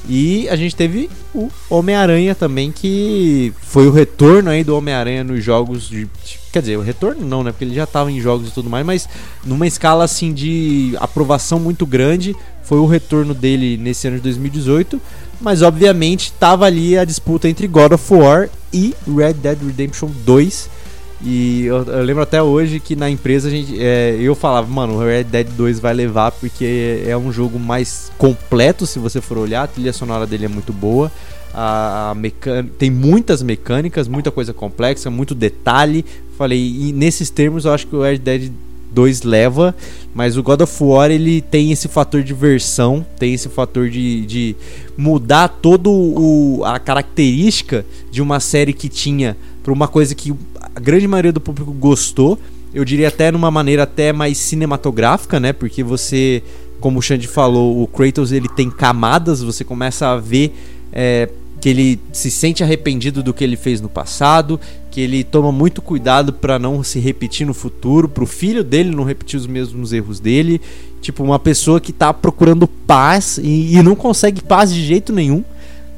E 0.08 0.48
a 0.48 0.54
gente 0.54 0.76
teve 0.76 1.10
o 1.34 1.50
Homem-Aranha 1.68 2.34
também, 2.34 2.70
que 2.70 3.52
foi 3.60 3.88
o 3.88 3.90
retorno 3.90 4.50
aí 4.50 4.62
do 4.62 4.76
Homem-Aranha 4.76 5.24
nos 5.24 5.42
jogos 5.42 5.88
de. 5.88 6.08
Quer 6.52 6.60
dizer, 6.60 6.76
o 6.76 6.82
retorno 6.82 7.26
não, 7.26 7.42
né? 7.42 7.50
Porque 7.50 7.64
ele 7.64 7.74
já 7.74 7.84
estava 7.84 8.10
em 8.10 8.20
jogos 8.20 8.48
e 8.48 8.52
tudo 8.52 8.70
mais, 8.70 8.86
mas 8.86 9.08
numa 9.44 9.66
escala 9.66 10.04
assim 10.04 10.32
de 10.32 10.96
aprovação 11.00 11.58
muito 11.58 11.84
grande. 11.84 12.36
Foi 12.62 12.78
o 12.78 12.86
retorno 12.86 13.34
dele 13.34 13.76
nesse 13.76 14.06
ano 14.08 14.16
de 14.16 14.22
2018. 14.22 15.00
Mas 15.40 15.60
obviamente 15.60 16.26
estava 16.26 16.66
ali 16.66 16.96
a 16.96 17.04
disputa 17.04 17.48
entre 17.48 17.66
God 17.66 17.92
of 17.92 18.14
War 18.14 18.48
e 18.72 18.94
Red 19.06 19.34
Dead 19.34 19.58
Redemption 19.62 20.08
2 20.24 20.75
e 21.22 21.64
eu, 21.64 21.82
eu, 21.84 22.02
lembro 22.02 22.22
até 22.22 22.42
hoje 22.42 22.78
que 22.78 22.94
na 22.94 23.08
empresa 23.08 23.48
a 23.48 23.50
gente, 23.50 23.80
é, 23.80 24.16
eu 24.20 24.34
falava, 24.34 24.66
mano, 24.68 24.94
o 24.94 24.98
Red 24.98 25.24
Dead 25.24 25.48
2 25.48 25.80
vai 25.80 25.94
levar 25.94 26.30
porque 26.32 27.02
é, 27.06 27.16
um 27.16 27.32
jogo 27.32 27.58
mais 27.58 28.12
completo, 28.18 28.86
se 28.86 28.98
você 28.98 29.20
for 29.20 29.38
olhar. 29.38 29.62
A 29.62 29.66
trilha 29.66 29.92
sonora 29.92 30.26
dele 30.26 30.44
é 30.44 30.48
muito 30.48 30.72
boa. 30.72 31.10
A, 31.54 32.12
a 32.12 32.62
tem 32.78 32.90
muitas 32.90 33.42
mecânicas, 33.42 34.08
muita 34.08 34.30
coisa 34.30 34.52
complexa, 34.52 35.10
muito 35.10 35.34
detalhe. 35.34 36.04
Falei, 36.36 36.92
nesses 36.94 37.30
termos 37.30 37.64
eu 37.64 37.72
acho 37.72 37.86
que 37.86 37.96
o 37.96 38.02
Red 38.02 38.18
Dead 38.18 38.52
2 38.92 39.22
leva, 39.22 39.74
mas 40.14 40.36
o 40.36 40.42
God 40.42 40.60
of 40.60 40.84
War 40.84 41.10
ele 41.10 41.40
tem 41.40 41.72
esse 41.72 41.88
fator 41.88 42.22
de 42.22 42.32
versão, 42.34 43.04
tem 43.18 43.34
esse 43.34 43.48
fator 43.48 43.88
de, 43.88 44.24
de 44.26 44.56
mudar 44.96 45.48
todo 45.48 46.62
a 46.64 46.78
característica 46.78 47.84
de 48.10 48.22
uma 48.22 48.40
série 48.40 48.72
que 48.72 48.88
tinha 48.88 49.36
para 49.66 49.72
uma 49.72 49.88
coisa 49.88 50.14
que 50.14 50.32
a 50.76 50.78
grande 50.78 51.08
maioria 51.08 51.32
do 51.32 51.40
público 51.40 51.72
gostou. 51.72 52.38
Eu 52.72 52.84
diria 52.84 53.08
até 53.08 53.32
numa 53.32 53.50
maneira 53.50 53.82
até 53.82 54.12
mais 54.12 54.38
cinematográfica, 54.38 55.40
né? 55.40 55.52
Porque 55.52 55.82
você, 55.82 56.40
como 56.78 57.00
o 57.00 57.02
Xande 57.02 57.26
falou, 57.26 57.82
o 57.82 57.86
Kratos 57.88 58.30
ele 58.30 58.48
tem 58.48 58.70
camadas, 58.70 59.42
você 59.42 59.64
começa 59.64 60.06
a 60.06 60.18
ver 60.18 60.54
é, 60.92 61.28
que 61.60 61.68
ele 61.68 61.98
se 62.12 62.30
sente 62.30 62.62
arrependido 62.62 63.24
do 63.24 63.34
que 63.34 63.42
ele 63.42 63.56
fez 63.56 63.80
no 63.80 63.88
passado, 63.88 64.60
que 64.88 65.00
ele 65.00 65.24
toma 65.24 65.50
muito 65.50 65.82
cuidado 65.82 66.32
para 66.32 66.60
não 66.60 66.84
se 66.84 67.00
repetir 67.00 67.44
no 67.44 67.52
futuro, 67.52 68.08
para 68.08 68.22
o 68.22 68.26
filho 68.26 68.62
dele 68.62 68.94
não 68.94 69.02
repetir 69.02 69.36
os 69.36 69.48
mesmos 69.48 69.92
erros 69.92 70.20
dele. 70.20 70.60
Tipo, 71.00 71.24
uma 71.24 71.40
pessoa 71.40 71.80
que 71.80 71.92
tá 71.92 72.14
procurando 72.14 72.68
paz 72.68 73.36
e, 73.42 73.74
e 73.74 73.82
não 73.82 73.96
consegue 73.96 74.40
paz 74.40 74.72
de 74.72 74.86
jeito 74.86 75.12
nenhum, 75.12 75.42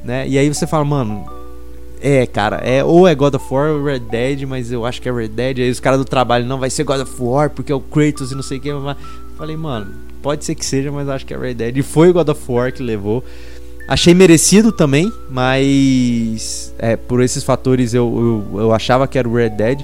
né? 0.03 0.27
E 0.27 0.39
aí 0.39 0.49
você 0.49 0.67
fala, 0.67 0.87
mano, 0.87 1.38
é, 2.03 2.27
cara, 2.27 2.57
é 2.57 2.83
ou 2.85 3.07
é 3.07 3.15
God 3.15 3.35
of 3.35 3.47
War 3.53 3.71
ou 3.71 3.85
Red 3.85 4.01
Dead, 4.01 4.43
mas 4.43 4.71
eu 4.71 4.85
acho 4.85 5.01
que 5.01 5.09
é 5.09 5.13
Red 5.13 5.29
Dead. 5.29 5.59
Aí 5.59 5.71
os 5.71 5.81
caras 5.81 5.99
do 5.99 6.05
trabalho 6.05 6.47
não 6.47 6.59
vai 6.59 6.71
ser 6.71 6.85
God 6.85 7.01
of 7.01 7.13
War 7.19 7.51
porque 7.51 7.73
é 7.73 7.75
o 7.75 7.81
Kratos 7.81 8.33
e 8.33 8.35
não 8.35 8.43
sei 8.43 8.59
o 8.59 8.61
que. 8.61 8.71
Falei, 9.37 9.57
mano, 9.57 9.95
pode 10.23 10.45
ser 10.45 10.55
que 10.55 10.65
seja, 10.65 10.91
mas 10.91 11.09
acho 11.09 11.25
que 11.25 11.35
é 11.35 11.39
Red 11.39 11.55
Dead. 11.55 11.77
E 11.77 11.83
foi 11.83 12.11
o 12.11 12.13
God 12.13 12.29
of 12.29 12.41
War 12.49 12.73
que 12.73 12.83
levou. 12.83 13.25
Achei 13.89 14.13
merecido 14.13 14.71
também, 14.71 15.11
mas 15.31 16.75
é, 16.79 16.95
por 16.95 17.23
esses 17.23 17.43
fatores 17.43 17.95
eu, 17.95 18.45
eu, 18.53 18.61
eu 18.61 18.75
achava 18.75 19.09
que 19.09 19.19
era 19.19 19.29
o 19.29 19.35
Red 19.35 19.51
Dead. 19.51 19.81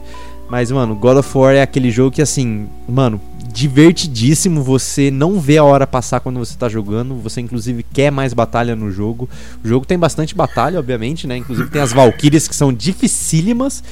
Mas, 0.49 0.71
mano, 0.71 0.95
God 0.95 1.17
of 1.17 1.39
War 1.39 1.55
é 1.55 1.63
aquele 1.63 1.91
jogo 1.91 2.11
que, 2.11 2.21
assim, 2.21 2.69
mano, 2.87 3.21
divertidíssimo. 3.55 4.63
Você 4.63 5.11
não 5.11 5.39
vê 5.39 5.57
a 5.57 5.65
hora 5.65 5.87
passar 5.87 6.19
quando 6.19 6.41
você 6.41 6.59
tá 6.59 6.69
jogando. 6.69 7.15
Você, 7.23 7.41
inclusive, 7.41 7.85
quer 7.85 8.11
mais 8.11 8.35
batalha 8.35 8.75
no 8.75 8.91
jogo. 8.91 9.29
O 9.65 9.69
jogo 9.69 9.87
tem 9.87 9.97
bastante 9.97 10.35
batalha, 10.35 10.79
obviamente, 10.79 11.27
né? 11.27 11.37
Inclusive, 11.37 11.71
tem 11.71 11.81
as 11.81 11.93
Valkyrias 11.93 12.49
que 12.49 12.55
são 12.55 12.73
dificílimas. 12.73 13.83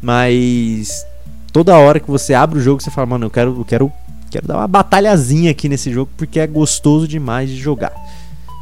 Mas 0.00 1.04
toda 1.52 1.76
hora 1.76 2.00
que 2.00 2.10
você 2.10 2.32
abre 2.32 2.58
o 2.58 2.62
jogo, 2.62 2.82
você 2.82 2.90
fala, 2.90 3.06
mano, 3.06 3.26
eu 3.26 3.30
quero, 3.30 3.54
eu 3.60 3.64
quero, 3.64 3.92
quero 4.30 4.46
dar 4.48 4.56
uma 4.56 4.66
batalhazinha 4.66 5.50
aqui 5.50 5.68
nesse 5.68 5.92
jogo 5.92 6.10
porque 6.16 6.40
é 6.40 6.46
gostoso 6.46 7.06
demais 7.06 7.50
de 7.50 7.56
jogar. 7.56 7.92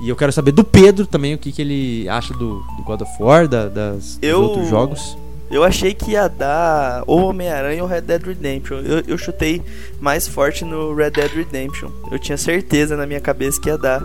E 0.03 0.09
eu 0.09 0.17
quero 0.17 0.33
saber 0.33 0.53
do 0.53 0.65
Pedro 0.65 1.07
também 1.07 1.35
o 1.35 1.39
que, 1.39 1.53
que 1.53 1.63
ele 1.63 2.09
acha 2.09 2.35
do, 2.35 2.61
do 2.77 2.83
God 2.85 3.03
of 3.03 3.23
War, 3.23 3.47
da, 3.47 3.69
das, 3.69 4.19
eu... 4.21 4.41
dos 4.41 4.49
outros 4.49 4.69
jogos. 4.69 5.17
Eu 5.51 5.65
achei 5.65 5.93
que 5.93 6.13
ia 6.13 6.29
dar 6.29 7.03
ou 7.09 7.29
Homem-Aranha 7.29 7.83
ou 7.83 7.89
Red 7.89 8.03
Dead 8.03 8.23
Redemption. 8.23 8.79
Eu, 8.79 9.03
eu 9.09 9.19
chutei 9.19 9.61
mais 9.99 10.29
forte 10.29 10.65
no 10.65 10.95
Red 10.95 11.11
Dead 11.11 11.33
Redemption. 11.33 11.91
Eu 12.13 12.21
tinha 12.21 12.39
certeza 12.39 12.97
na 12.97 13.05
minha 13.05 13.21
cabeça 13.21 13.61
que 13.61 13.69
ia 13.69 13.77
dar 13.77 14.01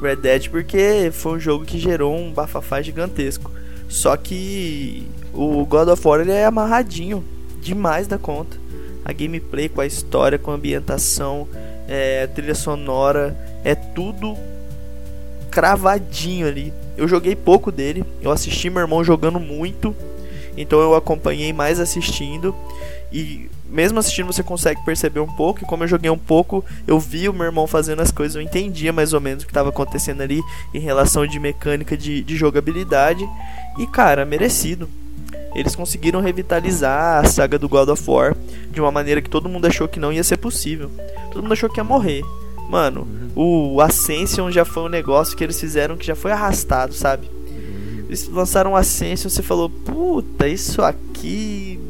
Red 0.00 0.16
Dead 0.16 0.48
porque 0.48 1.10
foi 1.12 1.32
um 1.32 1.40
jogo 1.40 1.64
que 1.64 1.76
gerou 1.76 2.16
um 2.16 2.32
bafafá 2.32 2.80
gigantesco. 2.80 3.50
Só 3.88 4.16
que 4.16 5.04
o 5.34 5.66
God 5.66 5.88
of 5.88 6.06
War 6.06 6.20
ele 6.20 6.30
é 6.30 6.44
amarradinho 6.44 7.24
demais 7.60 8.06
da 8.06 8.16
conta. 8.16 8.56
A 9.04 9.12
gameplay 9.12 9.68
com 9.68 9.80
a 9.80 9.86
história, 9.86 10.38
com 10.38 10.52
a 10.52 10.54
ambientação, 10.54 11.48
é, 11.88 12.22
a 12.22 12.28
trilha 12.28 12.54
sonora, 12.54 13.36
é 13.64 13.74
tudo 13.74 14.36
cravadinho 15.50 16.46
ali. 16.46 16.72
Eu 16.96 17.08
joguei 17.08 17.34
pouco 17.34 17.72
dele, 17.72 18.04
eu 18.22 18.30
assisti 18.30 18.70
meu 18.70 18.82
irmão 18.82 19.02
jogando 19.02 19.40
muito 19.40 19.94
então 20.56 20.80
eu 20.80 20.94
acompanhei 20.94 21.52
mais 21.52 21.78
assistindo 21.78 22.54
e 23.12 23.48
mesmo 23.68 23.98
assistindo 23.98 24.26
você 24.26 24.42
consegue 24.42 24.84
perceber 24.84 25.20
um 25.20 25.26
pouco. 25.26 25.62
E 25.62 25.66
como 25.66 25.84
eu 25.84 25.88
joguei 25.88 26.10
um 26.10 26.18
pouco, 26.18 26.64
eu 26.86 26.98
vi 26.98 27.28
o 27.28 27.32
meu 27.32 27.44
irmão 27.44 27.66
fazendo 27.66 28.00
as 28.00 28.10
coisas, 28.10 28.36
eu 28.36 28.42
entendia 28.42 28.92
mais 28.92 29.12
ou 29.12 29.20
menos 29.20 29.42
o 29.42 29.46
que 29.46 29.50
estava 29.50 29.68
acontecendo 29.68 30.20
ali 30.20 30.42
em 30.72 30.80
relação 30.80 31.26
de 31.26 31.38
mecânica 31.38 31.96
de, 31.96 32.22
de 32.22 32.36
jogabilidade. 32.36 33.28
E 33.78 33.86
cara, 33.86 34.24
merecido. 34.24 34.88
Eles 35.54 35.74
conseguiram 35.74 36.20
revitalizar 36.20 37.24
a 37.24 37.28
saga 37.28 37.58
do 37.58 37.68
God 37.68 37.88
of 37.88 38.10
War 38.10 38.36
de 38.70 38.78
uma 38.78 38.92
maneira 38.92 39.22
que 39.22 39.30
todo 39.30 39.48
mundo 39.48 39.66
achou 39.66 39.88
que 39.88 39.98
não 39.98 40.12
ia 40.12 40.22
ser 40.22 40.36
possível. 40.36 40.90
Todo 41.32 41.42
mundo 41.42 41.52
achou 41.52 41.70
que 41.70 41.80
ia 41.80 41.84
morrer. 41.84 42.22
Mano, 42.68 43.08
o 43.34 43.80
Ascension 43.80 44.50
já 44.50 44.66
foi 44.66 44.82
um 44.82 44.88
negócio 44.88 45.36
que 45.36 45.42
eles 45.42 45.58
fizeram 45.58 45.96
que 45.96 46.06
já 46.06 46.14
foi 46.14 46.30
arrastado, 46.30 46.92
sabe? 46.92 47.30
Eles 48.06 48.28
lançaram 48.28 48.72
o 48.72 48.76
Ascension, 48.76 49.28
você 49.28 49.42
falou, 49.42 49.68
puta, 49.68 50.46
isso 50.48 50.80
aqui. 50.82 51.80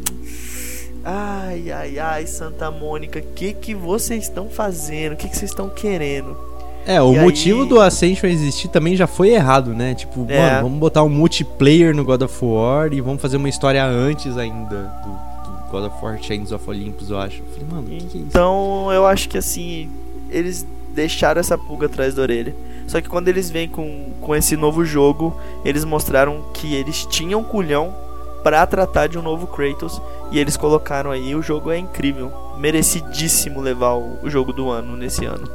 Ai, 1.05 1.71
ai, 1.71 1.99
ai, 1.99 2.27
Santa 2.27 2.71
Mônica, 2.71 3.19
o 3.21 3.23
que 3.35 3.53
que 3.53 3.75
vocês 3.75 4.25
estão 4.25 4.49
fazendo? 4.49 5.13
O 5.13 5.17
que 5.17 5.29
que 5.29 5.37
vocês 5.37 5.51
estão 5.51 5.69
querendo? 5.69 6.37
É, 6.85 7.01
o 7.03 7.15
E 7.15 7.19
motivo 7.19 7.63
aí- 7.63 7.69
do 7.69 7.81
Ascension 7.81 8.29
existir 8.29 8.69
também 8.69 8.97
já 8.97 9.07
foi 9.07 9.31
errado, 9.31 9.75
né? 9.75 9.95
Tipo, 9.95 10.25
É. 10.29 10.51
mano, 10.51 10.63
vamos 10.65 10.79
botar 10.79 11.03
um 11.03 11.09
multiplayer 11.09 11.95
no 11.95 12.05
God 12.05 12.23
of 12.23 12.45
War 12.45 12.93
e 12.93 13.01
vamos 13.01 13.21
fazer 13.21 13.37
uma 13.37 13.49
história 13.49 13.85
antes 13.85 14.37
ainda 14.37 14.93
do, 15.05 15.11
do 15.11 15.71
God 15.71 15.85
of 15.85 16.05
War 16.05 16.21
Chains 16.23 16.51
of 16.53 16.69
Olympus, 16.69 17.11
eu 17.11 17.19
acho. 17.19 17.39
Eu 17.41 17.47
falei, 17.53 17.69
mano, 17.71 17.89
que, 17.89 17.97
que 17.99 18.05
é 18.05 18.07
isso? 18.07 18.17
Então 18.19 18.91
eu 18.93 19.05
acho 19.07 19.29
que 19.29 19.37
assim, 19.39 19.89
eles 20.31 20.65
deixaram 20.95 21.41
essa 21.41 21.59
pulga 21.59 21.87
atrás 21.87 22.15
da 22.15 22.23
orelha. 22.23 22.55
Só 22.87 23.01
que 23.01 23.09
quando 23.09 23.29
eles 23.29 23.51
vêm 23.51 23.69
com, 23.69 24.13
com 24.21 24.35
esse 24.35 24.57
novo 24.57 24.85
jogo, 24.85 25.37
eles 25.65 25.85
mostraram 25.85 26.45
que 26.53 26.75
eles 26.75 27.05
tinham 27.07 27.43
culhão 27.43 27.95
pra 28.43 28.65
tratar 28.65 29.09
de 29.09 29.19
um 29.19 29.23
novo 29.23 29.47
Kratos. 29.47 30.01
E 30.31 30.39
eles 30.39 30.57
colocaram 30.57 31.11
aí, 31.11 31.35
o 31.35 31.43
jogo 31.43 31.71
é 31.71 31.79
incrível. 31.79 32.33
Merecidíssimo 32.59 33.61
levar 33.61 33.95
o, 33.95 34.19
o 34.23 34.31
jogo 34.31 34.53
do 34.53 34.71
ano 34.71 34.97
nesse 34.97 35.25
ano. 35.25 35.49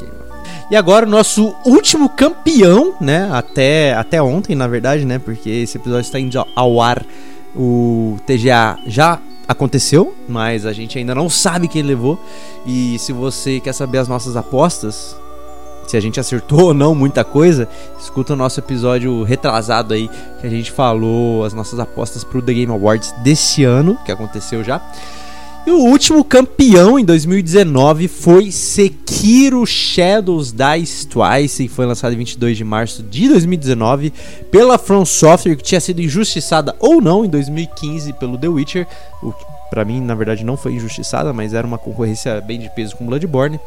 E 0.70 0.76
agora 0.76 1.06
o 1.06 1.10
nosso 1.10 1.56
último 1.66 2.10
campeão, 2.10 2.96
né? 3.00 3.30
Até, 3.32 3.94
até 3.94 4.22
ontem, 4.22 4.56
na 4.56 4.68
verdade, 4.68 5.06
né? 5.06 5.20
Porque 5.20 5.50
esse 5.50 5.78
episódio 5.78 6.02
está 6.02 6.20
indo 6.20 6.46
ao 6.56 6.82
ar. 6.82 7.06
O 7.56 8.18
TGA 8.26 8.78
já 8.88 9.20
aconteceu, 9.48 10.16
mas 10.28 10.66
a 10.66 10.72
gente 10.72 10.98
ainda 10.98 11.14
não 11.14 11.30
sabe 11.30 11.68
quem 11.68 11.82
levou. 11.82 12.20
E 12.66 12.98
se 13.00 13.12
você 13.14 13.60
quer 13.60 13.74
saber 13.74 14.00
as 14.00 14.08
nossas 14.08 14.36
apostas, 14.36 15.16
se 15.92 15.98
a 15.98 16.00
gente 16.00 16.20
acertou 16.20 16.68
ou 16.72 16.74
não 16.74 16.96
muita 16.96 17.24
coisa, 17.24 17.68
escuta 18.00 18.34
o 18.34 18.36
nosso 18.36 18.60
episódio 18.60 19.24
retrasado 19.24 19.94
aí, 19.94 20.10
que 20.40 20.48
a 20.48 20.50
gente 20.50 20.72
falou 20.72 21.44
as 21.44 21.54
nossas 21.54 21.80
apostas 21.80 22.24
pro 22.24 22.42
The 22.42 22.54
Game 22.54 22.72
Awards 22.72 23.14
desse 23.24 23.66
ano, 23.66 23.98
que 24.06 24.12
aconteceu 24.12 24.64
já. 24.64 24.82
E 25.68 25.70
o 25.70 25.78
último 25.78 26.24
campeão 26.24 26.98
em 26.98 27.06
2019 27.06 28.08
foi 28.08 28.52
Sekiro 28.52 29.64
Shadows 29.64 30.52
Dice 30.52 31.06
Twice, 31.06 31.68
que 31.68 31.70
foi 31.70 31.86
lançado 31.86 32.14
em 32.14 32.18
22 32.18 32.58
de 32.58 32.64
março 32.64 33.04
de 33.04 33.28
2019 33.28 34.12
pela 34.50 34.80
From 34.80 35.06
Software, 35.06 35.56
que 35.56 35.64
tinha 35.64 35.80
sido 35.80 36.02
injustiçada 36.02 36.76
ou 36.80 37.00
não 37.00 37.24
em 37.24 37.30
2015 37.30 38.14
pelo 38.14 38.40
The 38.40 38.48
Witcher, 38.48 38.88
o 39.22 39.32
pra 39.72 39.86
mim 39.86 40.02
na 40.02 40.14
verdade 40.14 40.44
não 40.44 40.58
foi 40.58 40.74
injustiçada, 40.74 41.32
mas 41.32 41.54
era 41.54 41.66
uma 41.66 41.78
concorrência 41.78 42.40
bem 42.42 42.60
de 42.60 42.70
peso 42.70 42.96
com 42.96 43.06
Bloodborne. 43.06 43.60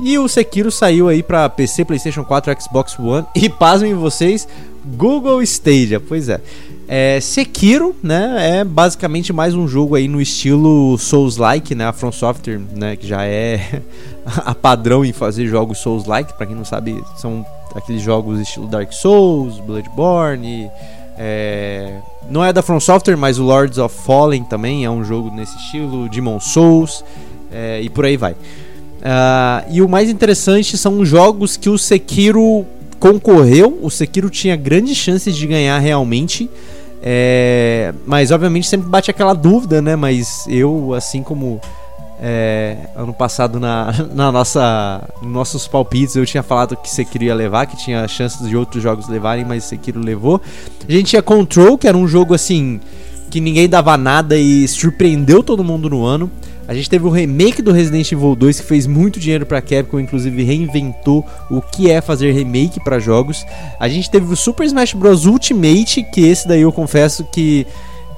E 0.00 0.18
o 0.18 0.28
Sekiro 0.28 0.70
saiu 0.70 1.08
aí 1.08 1.22
pra 1.22 1.48
PC, 1.48 1.84
PlayStation 1.84 2.24
4, 2.24 2.60
Xbox 2.60 2.98
One 2.98 3.24
e 3.34 3.48
pasmem 3.48 3.94
vocês, 3.94 4.46
Google 4.84 5.40
Stadia. 5.42 6.00
Pois 6.00 6.28
é. 6.28 6.40
É, 6.88 7.20
Sekiro, 7.20 7.94
né, 8.02 8.58
é 8.58 8.64
basicamente 8.64 9.32
mais 9.32 9.54
um 9.54 9.66
jogo 9.66 9.94
aí 9.94 10.08
no 10.08 10.20
estilo 10.20 10.98
Souls-like, 10.98 11.74
né, 11.74 11.86
a 11.86 11.92
From 11.92 12.12
Software, 12.12 12.60
né, 12.74 12.96
que 12.96 13.06
já 13.06 13.24
é 13.24 13.80
a 14.26 14.54
padrão 14.54 15.04
em 15.04 15.12
fazer 15.12 15.46
jogos 15.46 15.78
Souls-like, 15.78 16.36
pra 16.36 16.44
quem 16.44 16.56
não 16.56 16.64
sabe, 16.64 17.02
são 17.16 17.46
aqueles 17.74 18.02
jogos 18.02 18.40
estilo 18.40 18.66
Dark 18.66 18.92
Souls, 18.92 19.58
Bloodborne, 19.60 20.68
é, 21.18 21.98
não 22.28 22.44
é 22.44 22.52
da 22.52 22.62
From 22.62 22.80
Software, 22.80 23.16
mas 23.16 23.38
o 23.38 23.44
Lords 23.44 23.78
of 23.78 23.94
Fallen 24.04 24.44
também 24.44 24.84
é 24.84 24.90
um 24.90 25.04
jogo 25.04 25.30
nesse 25.30 25.56
estilo, 25.56 26.08
Demon 26.08 26.40
Souls, 26.40 27.04
é, 27.50 27.80
e 27.82 27.90
por 27.90 28.04
aí 28.04 28.16
vai. 28.16 28.34
Ah, 29.02 29.64
e 29.68 29.82
o 29.82 29.88
mais 29.88 30.08
interessante 30.08 30.78
são 30.78 31.00
os 31.00 31.08
jogos 31.08 31.56
que 31.56 31.68
o 31.68 31.76
Sekiro 31.76 32.64
concorreu, 33.00 33.78
o 33.82 33.90
Sekiro 33.90 34.30
tinha 34.30 34.54
grandes 34.54 34.96
chances 34.96 35.36
de 35.36 35.46
ganhar 35.46 35.78
realmente, 35.78 36.48
é, 37.02 37.92
mas 38.06 38.30
obviamente 38.30 38.68
sempre 38.68 38.88
bate 38.88 39.10
aquela 39.10 39.34
dúvida, 39.34 39.82
né? 39.82 39.96
Mas 39.96 40.46
eu, 40.48 40.94
assim 40.94 41.20
como 41.20 41.60
é, 42.24 42.76
ano 42.94 43.12
passado 43.12 43.58
na, 43.58 43.92
na 44.14 44.30
nossa 44.30 45.02
nos 45.20 45.32
nossos 45.32 45.66
palpites 45.66 46.14
eu 46.14 46.24
tinha 46.24 46.42
falado 46.42 46.76
que 46.76 46.88
Sekiro 46.88 47.24
ia 47.24 47.34
levar, 47.34 47.66
que 47.66 47.76
tinha 47.76 48.06
chances 48.06 48.48
de 48.48 48.56
outros 48.56 48.80
jogos 48.80 49.08
levarem, 49.08 49.44
mas 49.44 49.64
Sekiro 49.64 49.98
levou. 49.98 50.40
A 50.88 50.92
gente 50.92 51.06
tinha 51.06 51.22
Control, 51.22 51.76
que 51.76 51.88
era 51.88 51.96
um 51.96 52.06
jogo 52.06 52.32
assim 52.32 52.80
que 53.28 53.40
ninguém 53.40 53.68
dava 53.68 53.96
nada 53.96 54.38
e 54.38 54.68
surpreendeu 54.68 55.42
todo 55.42 55.64
mundo 55.64 55.90
no 55.90 56.04
ano. 56.04 56.30
A 56.68 56.74
gente 56.74 56.88
teve 56.88 57.04
o 57.06 57.10
remake 57.10 57.60
do 57.60 57.72
Resident 57.72 58.12
Evil 58.12 58.36
2 58.36 58.60
que 58.60 58.66
fez 58.66 58.86
muito 58.86 59.18
dinheiro 59.18 59.44
pra 59.44 59.60
Capcom, 59.60 59.98
inclusive 59.98 60.44
reinventou 60.44 61.26
o 61.50 61.60
que 61.60 61.90
é 61.90 62.00
fazer 62.00 62.30
remake 62.30 62.78
pra 62.84 63.00
jogos. 63.00 63.44
A 63.80 63.88
gente 63.88 64.08
teve 64.08 64.32
o 64.32 64.36
Super 64.36 64.64
Smash 64.64 64.92
Bros 64.92 65.26
Ultimate, 65.26 66.04
que 66.04 66.20
esse 66.20 66.46
daí 66.46 66.60
eu 66.60 66.70
confesso 66.70 67.24
que 67.24 67.66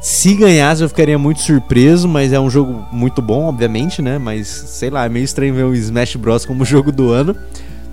se 0.04 0.34
ganhasse 0.34 0.82
eu 0.82 0.88
ficaria 0.90 1.18
muito 1.18 1.40
surpreso, 1.40 2.06
mas 2.06 2.30
é 2.30 2.38
um 2.38 2.50
jogo 2.50 2.86
muito 2.92 3.22
bom, 3.22 3.44
obviamente, 3.44 4.02
né? 4.02 4.18
Mas 4.18 4.46
sei 4.48 4.90
lá, 4.90 5.06
é 5.06 5.08
meio 5.08 5.24
estranho 5.24 5.54
ver 5.54 5.64
o 5.64 5.74
Smash 5.74 6.16
Bros 6.16 6.44
como 6.44 6.62
jogo 6.66 6.92
do 6.92 7.10
ano. 7.10 7.34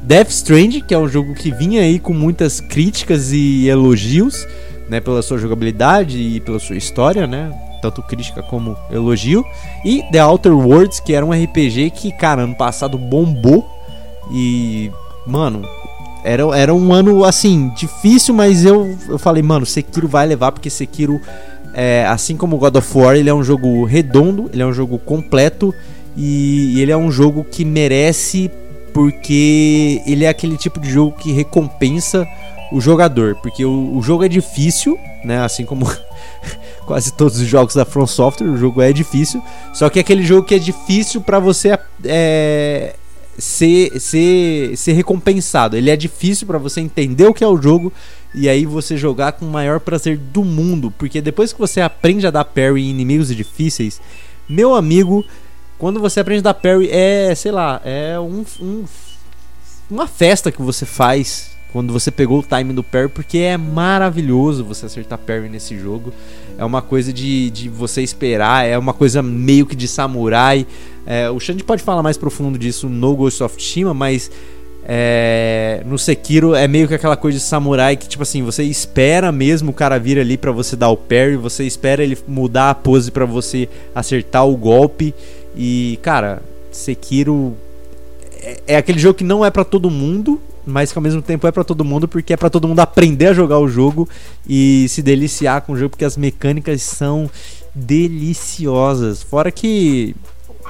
Death 0.03 0.29
Stranding, 0.29 0.81
que 0.81 0.93
é 0.93 0.97
um 0.97 1.07
jogo 1.07 1.33
que 1.33 1.51
vinha 1.51 1.83
aí 1.83 1.99
com 1.99 2.13
muitas 2.13 2.59
críticas 2.59 3.31
e 3.31 3.65
elogios, 3.69 4.45
né, 4.89 4.99
pela 4.99 5.21
sua 5.21 5.37
jogabilidade 5.37 6.17
e 6.17 6.41
pela 6.41 6.59
sua 6.59 6.75
história, 6.75 7.25
né? 7.25 7.49
Tanto 7.81 8.03
crítica 8.03 8.43
como 8.43 8.75
elogio. 8.91 9.45
E 9.85 10.03
The 10.11 10.21
Outer 10.21 10.51
Worlds, 10.51 10.99
que 10.99 11.13
era 11.13 11.25
um 11.25 11.31
RPG 11.31 11.91
que, 11.91 12.11
cara, 12.11 12.41
ano 12.41 12.55
passado 12.55 12.97
bombou. 12.97 13.65
E, 14.33 14.91
mano, 15.25 15.61
era, 16.25 16.43
era 16.57 16.73
um 16.73 16.93
ano, 16.93 17.23
assim, 17.23 17.69
difícil, 17.69 18.33
mas 18.33 18.65
eu, 18.65 18.97
eu 19.07 19.17
falei, 19.17 19.41
mano, 19.41 19.65
Sekiro 19.65 20.09
vai 20.09 20.27
levar, 20.27 20.51
porque 20.51 20.69
Sekiro, 20.69 21.21
é, 21.73 22.05
assim 22.07 22.35
como 22.35 22.57
God 22.57 22.75
of 22.75 22.97
War, 22.97 23.15
ele 23.15 23.29
é 23.29 23.33
um 23.33 23.43
jogo 23.43 23.83
redondo, 23.85 24.49
ele 24.53 24.61
é 24.61 24.65
um 24.65 24.73
jogo 24.73 24.97
completo. 24.99 25.73
E, 26.15 26.73
e 26.75 26.81
ele 26.81 26.91
é 26.91 26.97
um 26.97 27.11
jogo 27.11 27.43
que 27.43 27.63
merece, 27.63 28.51
porque 28.93 30.01
ele 30.05 30.25
é 30.25 30.29
aquele 30.29 30.57
tipo 30.57 30.79
de 30.79 30.89
jogo 30.89 31.15
que 31.17 31.31
recompensa 31.31 32.27
o 32.71 32.79
jogador, 32.79 33.35
porque 33.35 33.65
o, 33.65 33.97
o 33.97 34.01
jogo 34.01 34.23
é 34.23 34.29
difícil, 34.29 34.97
né? 35.23 35.39
Assim 35.39 35.65
como 35.65 35.89
quase 36.85 37.13
todos 37.13 37.39
os 37.39 37.47
jogos 37.47 37.75
da 37.75 37.85
From 37.85 38.07
Software, 38.07 38.47
o 38.47 38.57
jogo 38.57 38.81
é 38.81 38.93
difícil. 38.93 39.41
Só 39.73 39.89
que 39.89 39.99
é 39.99 40.01
aquele 40.01 40.23
jogo 40.23 40.47
que 40.47 40.55
é 40.55 40.59
difícil 40.59 41.21
para 41.21 41.39
você 41.39 41.77
é, 42.05 42.95
ser, 43.37 43.99
ser, 43.99 44.77
ser 44.77 44.93
recompensado. 44.93 45.75
Ele 45.75 45.89
é 45.89 45.95
difícil 45.95 46.47
para 46.47 46.57
você 46.57 46.79
entender 46.79 47.25
o 47.25 47.33
que 47.33 47.43
é 47.43 47.47
o 47.47 47.61
jogo 47.61 47.91
e 48.33 48.47
aí 48.47 48.65
você 48.65 48.95
jogar 48.95 49.33
com 49.33 49.45
o 49.45 49.49
maior 49.51 49.79
prazer 49.79 50.17
do 50.17 50.43
mundo, 50.43 50.91
porque 50.97 51.21
depois 51.21 51.51
que 51.51 51.59
você 51.59 51.81
aprende 51.81 52.25
a 52.25 52.31
dar 52.31 52.45
parry 52.45 52.83
em 52.83 52.89
inimigos 52.89 53.35
difíceis, 53.35 54.01
meu 54.47 54.73
amigo, 54.75 55.25
quando 55.77 55.99
você 55.99 56.19
aprende 56.19 56.39
a 56.39 56.43
dar 56.43 56.53
parry 56.53 56.89
é, 56.91 57.33
sei 57.35 57.51
lá, 57.51 57.81
é 57.83 58.19
um, 58.19 58.45
um 58.61 58.85
uma 59.89 60.07
festa 60.07 60.51
que 60.51 60.61
você 60.61 60.85
faz 60.85 61.51
quando 61.73 61.93
você 61.93 62.11
pegou 62.11 62.39
o 62.39 62.43
time 62.43 62.73
do 62.73 62.83
parry, 62.83 63.07
porque 63.07 63.37
é 63.37 63.57
maravilhoso 63.57 64.63
você 64.63 64.85
acertar 64.85 65.17
parry 65.17 65.47
nesse 65.47 65.77
jogo. 65.77 66.13
É 66.57 66.65
uma 66.65 66.81
coisa 66.81 67.13
de, 67.13 67.49
de 67.49 67.69
você 67.69 68.01
esperar, 68.01 68.65
é 68.65 68.77
uma 68.77 68.93
coisa 68.93 69.21
meio 69.21 69.65
que 69.65 69.75
de 69.75 69.87
samurai. 69.87 70.67
É, 71.05 71.29
o 71.29 71.39
Xande 71.39 71.63
pode 71.63 71.81
falar 71.81 72.03
mais 72.03 72.17
profundo 72.17 72.57
disso 72.57 72.89
no 72.89 73.15
Ghost 73.15 73.41
of 73.41 73.55
Tsushima, 73.55 73.93
mas 73.93 74.29
é, 74.83 75.83
no 75.85 75.97
Sekiro 75.97 76.55
é 76.55 76.67
meio 76.67 76.87
que 76.87 76.95
aquela 76.95 77.15
coisa 77.15 77.37
de 77.37 77.43
samurai 77.43 77.95
que, 77.95 78.07
tipo 78.07 78.23
assim, 78.23 78.43
você 78.43 78.63
espera 78.63 79.31
mesmo 79.31 79.71
o 79.71 79.73
cara 79.73 79.99
vir 79.99 80.17
ali 80.19 80.37
para 80.37 80.51
você 80.51 80.75
dar 80.75 80.89
o 80.89 80.97
parry, 80.97 81.35
você 81.35 81.63
espera 81.63 82.03
ele 82.03 82.17
mudar 82.27 82.71
a 82.71 82.75
pose 82.75 83.11
para 83.11 83.25
você 83.25 83.69
acertar 83.93 84.47
o 84.47 84.57
golpe. 84.57 85.13
E, 85.55 85.99
cara, 86.01 86.41
Sekiro 86.71 87.55
é, 88.41 88.61
é 88.67 88.77
aquele 88.77 88.99
jogo 88.99 89.15
que 89.15 89.23
não 89.23 89.45
é 89.45 89.51
para 89.51 89.63
todo 89.63 89.89
mundo, 89.89 90.41
mas 90.65 90.91
que 90.91 90.97
ao 90.97 91.03
mesmo 91.03 91.21
tempo 91.21 91.45
é 91.45 91.51
para 91.51 91.63
todo 91.63 91.85
mundo, 91.85 92.07
porque 92.07 92.33
é 92.33 92.37
para 92.37 92.49
todo 92.49 92.67
mundo 92.67 92.79
aprender 92.79 93.27
a 93.27 93.33
jogar 93.33 93.59
o 93.59 93.67
jogo 93.67 94.09
e 94.47 94.87
se 94.89 95.01
deliciar 95.01 95.61
com 95.61 95.73
o 95.73 95.77
jogo, 95.77 95.91
porque 95.91 96.05
as 96.05 96.17
mecânicas 96.17 96.81
são 96.81 97.29
deliciosas. 97.73 99.21
Fora 99.21 99.51
que, 99.51 100.15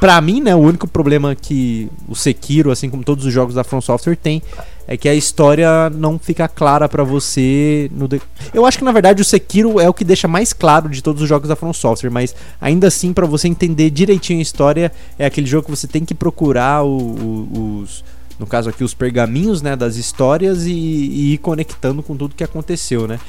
pra 0.01 0.19
mim, 0.19 0.41
né, 0.41 0.53
o 0.55 0.57
único 0.59 0.87
problema 0.87 1.35
que 1.35 1.87
o 2.09 2.15
Sekiro, 2.15 2.71
assim 2.71 2.89
como 2.89 3.03
todos 3.03 3.23
os 3.23 3.31
jogos 3.31 3.53
da 3.53 3.63
From 3.63 3.79
Software, 3.79 4.15
tem 4.17 4.41
é 4.87 4.97
que 4.97 5.07
a 5.07 5.13
história 5.13 5.91
não 5.91 6.17
fica 6.17 6.47
clara 6.47 6.89
pra 6.89 7.03
você 7.03 7.89
no 7.95 8.07
de... 8.07 8.19
Eu 8.51 8.65
acho 8.65 8.79
que 8.79 8.83
na 8.83 8.91
verdade 8.91 9.21
o 9.21 9.25
Sekiro 9.25 9.79
é 9.79 9.87
o 9.87 9.93
que 9.93 10.03
deixa 10.03 10.27
mais 10.27 10.51
claro 10.53 10.89
de 10.89 11.03
todos 11.03 11.21
os 11.21 11.29
jogos 11.29 11.47
da 11.47 11.55
From 11.55 11.71
Software, 11.71 12.09
mas 12.09 12.35
ainda 12.59 12.87
assim 12.87 13.13
pra 13.13 13.27
você 13.27 13.47
entender 13.47 13.91
direitinho 13.91 14.39
a 14.39 14.41
história 14.41 14.91
é 15.19 15.25
aquele 15.25 15.45
jogo 15.47 15.65
que 15.65 15.69
você 15.71 15.87
tem 15.87 16.03
que 16.03 16.15
procurar 16.15 16.83
o- 16.83 16.89
o- 16.97 17.79
os 17.83 18.03
no 18.39 18.47
caso 18.47 18.71
aqui 18.71 18.83
os 18.83 18.95
pergaminhos, 18.95 19.61
né, 19.61 19.75
das 19.75 19.97
histórias 19.97 20.65
e, 20.65 20.71
e 20.71 21.33
ir 21.33 21.37
conectando 21.37 22.01
com 22.01 22.17
tudo 22.17 22.33
que 22.33 22.43
aconteceu, 22.43 23.07
né? 23.07 23.19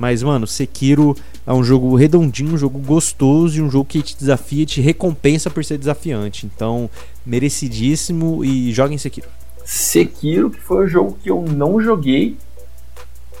Mas 0.00 0.22
mano, 0.22 0.46
Sekiro 0.46 1.14
é 1.46 1.52
um 1.52 1.62
jogo 1.62 1.94
redondinho, 1.94 2.54
um 2.54 2.56
jogo 2.56 2.78
gostoso 2.78 3.58
e 3.58 3.60
um 3.60 3.70
jogo 3.70 3.84
que 3.84 4.00
te 4.00 4.16
desafia, 4.16 4.64
te 4.64 4.80
recompensa 4.80 5.50
por 5.50 5.62
ser 5.62 5.76
desafiante. 5.76 6.46
Então, 6.46 6.88
merecidíssimo 7.24 8.42
e 8.42 8.72
joguem 8.72 8.96
Sekiro. 8.96 9.28
Sekiro, 9.62 10.50
que 10.50 10.58
foi 10.58 10.86
um 10.86 10.88
jogo 10.88 11.18
que 11.22 11.30
eu 11.30 11.42
não 11.42 11.82
joguei, 11.82 12.38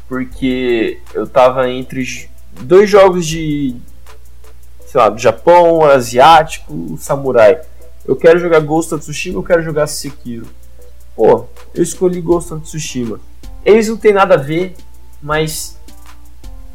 porque 0.06 1.00
eu 1.14 1.26
tava 1.26 1.70
entre 1.70 2.28
dois 2.60 2.90
jogos 2.90 3.26
de, 3.26 3.74
sei 4.86 5.00
lá, 5.00 5.08
do 5.08 5.18
Japão, 5.18 5.82
asiático, 5.82 6.94
samurai. 6.98 7.58
Eu 8.06 8.16
quero 8.16 8.38
jogar 8.38 8.60
Ghost 8.60 8.92
of 8.92 9.02
Tsushima, 9.02 9.38
eu 9.38 9.42
quero 9.42 9.62
jogar 9.62 9.86
Sekiro. 9.86 10.46
Pô, 11.16 11.46
eu 11.74 11.82
escolhi 11.82 12.20
Ghost 12.20 12.52
of 12.52 12.62
Tsushima. 12.64 13.18
Eles 13.64 13.88
não 13.88 13.96
tem 13.96 14.12
nada 14.12 14.34
a 14.34 14.38
ver, 14.38 14.74
mas 15.22 15.79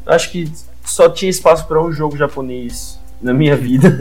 acho 0.06 0.30
que 0.30 0.50
só 0.84 1.08
tinha 1.08 1.30
espaço 1.30 1.66
para 1.66 1.82
um 1.82 1.92
jogo 1.92 2.16
japonês 2.16 2.98
na 3.20 3.32
minha 3.34 3.56
vida. 3.56 3.96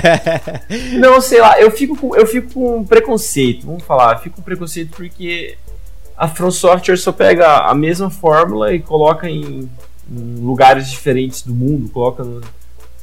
Não, 0.98 1.20
sei 1.20 1.40
lá, 1.40 1.60
eu 1.60 1.70
fico 1.70 1.96
com, 1.96 2.14
eu 2.16 2.26
fico 2.26 2.52
com 2.52 2.84
preconceito, 2.84 3.66
vamos 3.66 3.82
falar, 3.84 4.18
fico 4.18 4.36
com 4.36 4.42
preconceito 4.42 4.90
porque 4.96 5.56
a 6.16 6.28
From 6.28 6.50
Software 6.50 6.96
só 6.96 7.12
pega 7.12 7.58
a 7.58 7.74
mesma 7.74 8.10
fórmula 8.10 8.72
e 8.74 8.80
coloca 8.80 9.28
em, 9.28 9.68
em 10.10 10.34
lugares 10.40 10.88
diferentes 10.90 11.42
do 11.42 11.54
mundo, 11.54 11.88
coloca 11.90 12.24
no, 12.24 12.40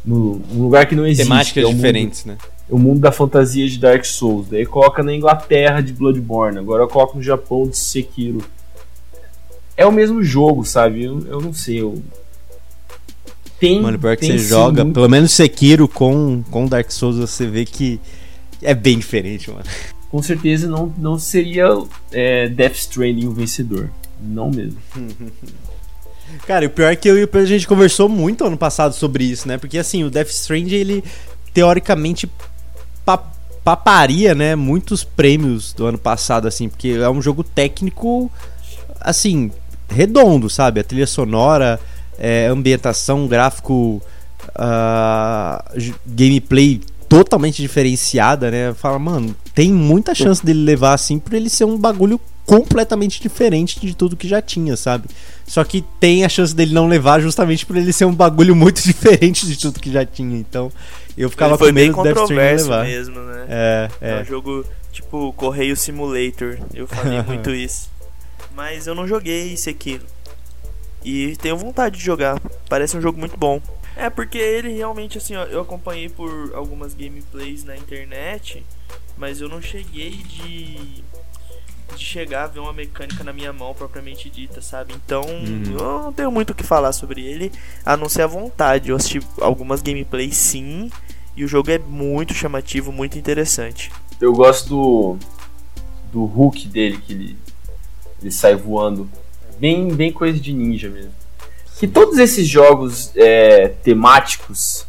no- 0.06 0.42
num 0.52 0.64
lugar 0.64 0.86
que 0.88 0.96
não 0.96 1.06
existe. 1.06 1.24
Temáticas 1.30 1.64
é 1.64 1.66
o 1.66 1.70
mundo- 1.70 1.76
diferentes, 1.78 2.26
né? 2.26 2.38
o 2.70 2.78
mundo 2.78 3.00
da 3.02 3.12
fantasia 3.12 3.68
de 3.68 3.78
Dark 3.78 4.04
Souls. 4.06 4.48
Daí 4.50 4.66
coloca 4.66 5.04
na 5.04 5.14
Inglaterra 5.14 5.82
de 5.82 5.94
Bloodborne, 5.94 6.58
agora 6.58 6.88
coloca 6.88 7.16
no 7.16 7.22
Japão 7.24 7.68
de 7.68 7.78
Sekiro. 7.78 8.40
É 9.76 9.86
o 9.86 9.92
mesmo 9.92 10.24
jogo, 10.24 10.64
sabe? 10.66 11.04
Eu, 11.04 11.26
eu 11.28 11.42
não 11.42 11.54
sei. 11.54 11.82
Eu... 11.82 12.02
Tem, 13.60 13.82
Mano, 13.82 13.98
pior 13.98 14.16
que 14.18 14.28
tem 14.28 14.38
você 14.38 14.46
joga, 14.46 14.84
muito- 14.84 14.94
pelo 14.96 15.10
menos 15.10 15.32
Sekiro 15.32 15.88
com, 15.88 16.44
com 16.52 16.66
Dark 16.68 16.92
Souls, 16.92 17.18
você 17.18 17.48
vê 17.48 17.66
que 17.66 18.00
é 18.62 18.74
bem 18.74 18.98
diferente, 19.00 19.50
mano. 19.50 19.64
Com 20.10 20.22
certeza 20.22 20.68
não, 20.68 20.94
não 20.98 21.18
seria 21.18 21.66
é, 22.12 22.48
Death 22.50 22.76
Stranding 22.76 23.26
o 23.28 23.32
vencedor. 23.32 23.90
Não 24.22 24.50
mesmo. 24.52 24.78
Cara, 26.48 26.66
o 26.66 26.70
pior 26.70 26.92
é 26.92 26.96
que 26.96 27.08
eu 27.10 27.18
e 27.18 27.24
o 27.24 27.28
Pedro 27.28 27.46
a 27.46 27.50
gente 27.50 27.68
conversou 27.68 28.10
muito 28.10 28.44
ano 28.46 28.58
passado 28.58 28.94
sobre 28.94 29.24
isso, 29.24 29.48
né? 29.48 29.58
Porque 29.58 29.78
assim, 29.78 30.04
o 30.04 30.10
Death 30.10 30.30
Stranding, 30.30 30.76
ele 30.76 31.04
teoricamente 31.54 32.30
pa- 33.06 33.32
paparia, 33.64 34.34
né, 34.36 34.56
muitos 34.56 35.04
prêmios 35.04 35.72
do 35.74 35.86
ano 35.86 35.98
passado, 35.98 36.48
assim, 36.48 36.68
porque 36.68 36.90
é 36.90 37.10
um 37.10 37.22
jogo 37.22 37.44
técnico, 37.44 38.32
assim, 39.00 39.52
redondo, 39.94 40.50
sabe? 40.50 40.80
A 40.80 40.84
trilha 40.84 41.08
sonora, 41.08 41.80
é, 42.20 42.48
ambientação, 42.48 43.28
gráfico, 43.28 44.02
j- 45.76 45.94
gameplay 46.06 46.82
totalmente 47.08 47.62
diferenciada, 47.62 48.50
né? 48.50 48.74
Fala, 48.74 48.98
mano, 49.00 49.36
tem 49.54 49.72
muita 49.72 50.16
chance 50.16 50.44
dele 50.44 50.64
levar 50.64 50.94
assim 50.94 51.20
por 51.20 51.34
ele 51.34 51.50
ser 51.50 51.66
um 51.66 51.78
bagulho 51.78 52.20
completamente 52.46 53.22
diferente 53.22 53.80
de 53.80 53.96
tudo 53.96 54.18
que 54.18 54.28
já 54.28 54.42
tinha, 54.42 54.76
sabe? 54.76 55.08
Só 55.48 55.64
que 55.64 55.84
tem 56.00 56.26
a 56.26 56.30
chance 56.30 56.54
dele 56.56 56.74
não 56.74 56.88
levar 56.88 57.22
justamente 57.22 57.66
por 57.66 57.78
ele 57.78 57.94
ser 57.94 58.06
um 58.06 58.14
bagulho 58.14 58.56
muito 58.56 58.82
diferente 58.84 59.46
de 59.46 59.58
tudo 59.58 59.80
que 59.80 59.92
já 59.92 60.06
tinha. 60.06 60.38
Então, 60.38 60.72
eu 61.18 61.30
ficava 61.30 61.58
com 61.58 61.72
medo 61.72 61.94
do 61.96 62.04
Death 62.04 62.18
Stranding 62.18 62.64
levar. 62.64 62.84
mesmo, 62.86 63.20
né? 63.20 63.46
É, 63.48 63.90
É 64.02 64.16
um 64.16 64.20
é. 64.20 64.26
jogo 64.26 64.66
tipo 64.92 65.32
Correio 65.34 65.76
Simulator. 65.78 66.58
Eu 66.74 66.88
falei 66.88 67.22
muito 67.28 67.50
isso. 67.52 67.90
Mas 68.56 68.88
eu 68.88 68.96
não 68.96 69.08
joguei 69.08 69.56
Sekiro. 69.58 70.06
E 71.04 71.36
tenho 71.38 71.58
vontade 71.58 71.98
de 71.98 72.04
jogar. 72.06 72.40
Parece 72.70 72.96
um 72.96 73.02
jogo 73.02 73.20
muito 73.20 73.38
bom. 73.38 73.62
É, 73.96 74.10
porque 74.10 74.38
ele 74.38 74.74
realmente, 74.74 75.18
assim, 75.18 75.36
ó, 75.36 75.44
eu 75.44 75.62
acompanhei 75.62 76.10
por 76.10 76.52
algumas 76.56 76.94
gameplays 76.94 77.64
na 77.64 77.76
internet, 77.76 78.66
mas 79.18 79.40
eu 79.42 79.48
não 79.50 79.62
cheguei 79.62 80.12
de. 80.12 81.04
de 81.96 82.04
chegar 82.04 82.46
a 82.46 82.48
ver 82.48 82.60
uma 82.60 82.74
mecânica 82.74 83.24
na 83.24 83.32
minha 83.34 83.54
mão 83.54 83.74
propriamente 83.74 84.30
dita, 84.30 84.62
sabe? 84.62 84.94
Então, 84.96 85.22
Uhum. 85.24 85.64
eu 85.78 86.02
não 86.04 86.14
tenho 86.14 86.32
muito 86.32 86.52
o 86.52 86.56
que 86.56 86.64
falar 86.64 86.92
sobre 86.94 87.22
ele, 87.24 87.52
a 87.86 87.96
não 87.96 88.10
ser 88.10 88.24
a 88.24 88.28
vontade. 88.28 88.90
Eu 88.90 88.96
assisti 88.96 89.20
algumas 89.40 89.82
gameplays 89.82 90.36
sim, 90.36 90.90
e 91.36 91.44
o 91.44 91.48
jogo 91.48 91.70
é 91.70 91.78
muito 91.78 92.34
chamativo, 92.34 92.92
muito 92.92 93.18
interessante. 93.20 93.92
Eu 94.20 94.34
gosto 94.34 94.70
do, 94.70 95.18
do 96.12 96.24
hook 96.24 96.68
dele, 96.68 96.98
que 96.98 97.14
ele, 97.14 97.38
ele 98.24 98.32
sai 98.32 98.56
voando. 98.56 99.10
Bem, 99.60 99.90
bem 99.94 100.12
coisa 100.12 100.40
de 100.40 100.54
ninja 100.54 100.90
mesmo. 100.90 101.12
Que 101.78 101.88
todos 101.88 102.18
esses 102.18 102.48
jogos 102.48 103.12
é, 103.16 103.68
temáticos 103.84 104.86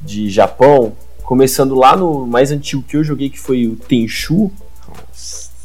de 0.00 0.30
Japão, 0.30 0.92
começando 1.24 1.74
lá 1.74 1.96
no 1.96 2.24
mais 2.26 2.52
antigo 2.52 2.82
que 2.82 2.96
eu 2.96 3.02
joguei, 3.02 3.28
que 3.28 3.38
foi 3.38 3.66
o 3.66 3.74
Tenchu, 3.74 4.50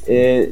é, 0.07 0.49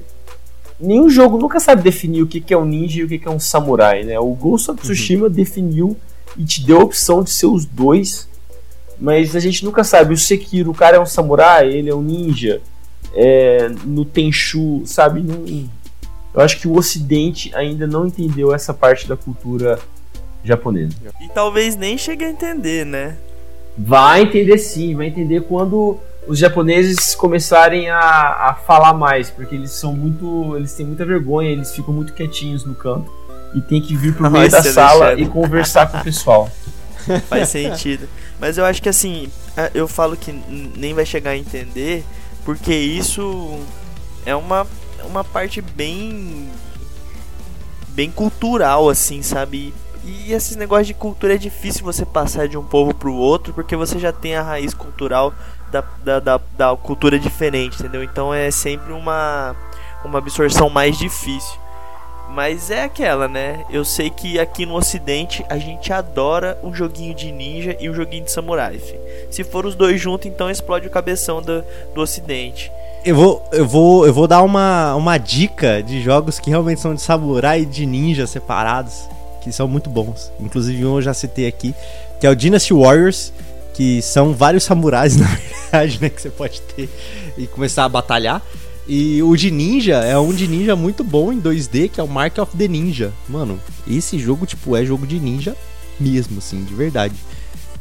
nenhum 0.80 1.10
jogo 1.10 1.38
nunca 1.38 1.60
sabe 1.60 1.82
definir 1.82 2.22
o 2.22 2.28
que, 2.28 2.40
que 2.40 2.54
é 2.54 2.58
um 2.58 2.66
ninja 2.66 3.02
e 3.02 3.04
o 3.04 3.08
que, 3.08 3.18
que 3.18 3.28
é 3.28 3.32
um 3.32 3.40
samurai, 3.40 4.04
né? 4.04 4.20
O 4.20 4.34
Ghost 4.34 4.72
of 4.72 4.82
Tsushima 4.82 5.30
definiu 5.30 5.98
e 6.38 6.46
te 6.46 6.64
deu 6.64 6.80
a 6.80 6.84
opção 6.84 7.24
de 7.24 7.32
ser 7.32 7.48
os 7.48 7.66
dois, 7.66 8.30
mas 9.00 9.36
a 9.36 9.40
gente 9.40 9.66
nunca 9.66 9.84
sabe. 9.84 10.14
O 10.14 10.18
Sekiro, 10.18 10.72
o 10.72 10.76
cara 10.76 10.98
é 10.98 11.00
um 11.00 11.06
samurai, 11.06 11.68
ele 11.68 11.90
é 11.90 11.96
um 11.96 12.02
ninja. 12.02 12.62
É, 13.14 13.68
no 13.84 14.06
Tenchu, 14.06 14.84
sabe? 14.86 15.22
Não- 15.22 15.44
eu 16.34 16.42
acho 16.42 16.60
que 16.60 16.68
o 16.68 16.76
Ocidente 16.78 17.54
ainda 17.56 17.86
não 17.88 18.06
entendeu 18.08 18.54
essa 18.54 18.74
parte 18.74 19.08
da 19.08 19.16
cultura 19.18 19.80
japonesa. 20.44 20.94
E 21.22 21.28
talvez 21.30 21.76
nem 21.76 21.98
chegue 21.98 22.26
a 22.26 22.30
entender, 22.30 22.86
né? 22.86 23.16
Vai 23.78 24.24
entender 24.24 24.58
sim, 24.58 24.96
vai 24.96 25.08
entender 25.08 25.42
quando 25.42 25.98
os 26.28 26.38
japoneses 26.38 27.16
começarem 27.16 27.90
a, 27.90 28.00
a 28.50 28.54
falar 28.54 28.94
mais, 28.94 29.30
porque 29.30 29.56
eles 29.56 29.72
são 29.72 29.94
muito. 29.94 30.56
Eles 30.56 30.74
têm 30.74 30.86
muita 30.86 31.06
vergonha, 31.06 31.50
eles 31.50 31.74
ficam 31.74 31.94
muito 31.94 32.14
quietinhos 32.14 32.66
no 32.66 32.76
canto. 32.76 33.12
E 33.54 33.62
tem 33.62 33.82
que 33.82 33.96
vir 33.96 34.14
pro 34.16 34.30
meio 34.32 34.50
da 34.50 34.62
sala 34.64 35.14
e 35.20 35.26
conversar 35.28 35.92
com 35.92 35.98
o 35.98 36.04
pessoal. 36.04 36.50
Faz 37.28 37.50
sentido. 37.50 38.08
Mas 38.40 38.58
eu 38.58 38.66
acho 38.66 38.82
que 38.82 38.90
assim, 38.90 39.30
a- 39.58 39.72
eu 39.74 39.88
falo 39.88 40.16
que 40.16 40.32
nem 40.78 40.94
vai 40.94 41.06
chegar 41.06 41.32
a 41.32 41.38
entender, 41.38 42.04
porque 42.46 42.74
isso 42.74 43.60
é 44.26 44.36
uma, 44.36 44.66
uma 45.06 45.24
parte 45.24 45.62
bem. 45.62 46.50
bem 47.90 48.12
cultural, 48.12 48.90
assim, 48.90 49.22
sabe? 49.22 49.74
E 50.04 50.34
esses 50.34 50.56
negócios 50.56 50.88
de 50.88 50.94
cultura 50.94 51.36
é 51.36 51.38
difícil 51.38 51.84
você 51.84 52.06
passar 52.06 52.48
de 52.48 52.58
um 52.58 52.64
povo 52.64 52.94
pro 52.94 53.14
outro, 53.14 53.54
porque 53.54 53.76
você 53.76 54.00
já 54.00 54.12
tem 54.12 54.36
a 54.36 54.42
raiz 54.42 54.74
cultural 54.74 55.34
da, 55.72 55.84
da, 56.04 56.20
da, 56.20 56.42
da 56.58 56.76
cultura 56.76 57.20
diferente, 57.20 57.80
entendeu? 57.80 58.04
Então 58.04 58.34
é 58.34 58.50
sempre 58.50 58.92
uma, 58.92 59.56
uma 60.04 60.18
absorção 60.18 60.70
mais 60.70 60.98
difícil. 60.98 61.60
Mas 62.32 62.72
é 62.72 62.84
aquela, 62.84 63.28
né? 63.28 63.66
Eu 63.70 63.84
sei 63.84 64.10
que 64.10 64.40
aqui 64.40 64.66
no 64.66 64.76
ocidente 64.76 65.46
a 65.50 65.58
gente 65.58 65.92
adora 65.92 66.58
um 66.64 66.74
joguinho 66.74 67.14
de 67.14 67.30
ninja 67.30 67.76
e 67.80 67.90
um 67.90 67.94
joguinho 67.94 68.24
de 68.24 68.32
samurai. 68.32 68.82
Se 69.30 69.44
for 69.44 69.66
os 69.66 69.76
dois 69.76 70.00
juntos, 70.00 70.28
então 70.28 70.50
explode 70.50 70.88
o 70.88 70.92
cabeção 70.92 71.42
do, 71.42 71.64
do 71.94 72.02
ocidente. 72.02 72.72
Eu 73.04 73.16
vou, 73.16 73.50
eu 73.52 73.68
vou, 73.68 74.06
eu 74.06 74.14
vou 74.14 74.28
dar 74.28 74.44
uma, 74.44 74.94
uma 74.96 75.18
dica 75.18 75.82
de 75.82 76.02
jogos 76.02 76.38
que 76.38 76.52
realmente 76.52 76.80
são 76.80 76.94
de 76.94 77.02
samurai 77.02 77.62
e 77.62 77.66
de 77.66 77.86
ninja 77.86 78.28
separados, 78.28 79.10
que 79.42 79.52
são 79.52 79.68
muito 79.68 79.90
bons. 79.90 80.32
Inclusive 80.40 80.86
um 80.86 80.98
eu 80.98 81.02
já 81.02 81.14
citei 81.14 81.48
aqui, 81.48 81.74
que 82.20 82.28
é 82.28 82.30
o 82.30 82.36
Dynasty 82.36 82.74
Warriors, 82.74 83.34
que 83.74 84.02
são 84.04 84.34
vários 84.34 84.64
samurais, 84.64 85.16
na 85.18 85.26
verdade, 85.26 86.00
né, 86.00 86.10
que 86.10 86.22
você 86.22 86.30
pode 86.30 86.62
ter 86.62 86.90
e 87.36 87.48
começar 87.48 87.86
a 87.86 87.90
batalhar. 87.90 88.42
E 88.88 89.24
o 89.24 89.36
de 89.36 89.50
ninja 89.50 89.96
é 89.96 90.18
um 90.18 90.34
de 90.34 90.48
ninja 90.48 90.76
muito 90.76 91.04
bom 91.04 91.32
em 91.32 91.42
2D, 91.42 91.90
que 91.90 92.00
é 92.00 92.04
o 92.04 92.08
Mark 92.08 92.38
of 92.38 92.56
the 92.56 92.68
Ninja. 92.68 93.12
Mano, 93.28 93.60
esse 93.88 94.20
jogo, 94.20 94.46
tipo, 94.46 94.76
é 94.76 94.84
jogo 94.86 95.08
de 95.08 95.20
ninja 95.20 95.56
mesmo, 96.00 96.40
assim, 96.40 96.64
de 96.64 96.74
verdade. 96.74 97.16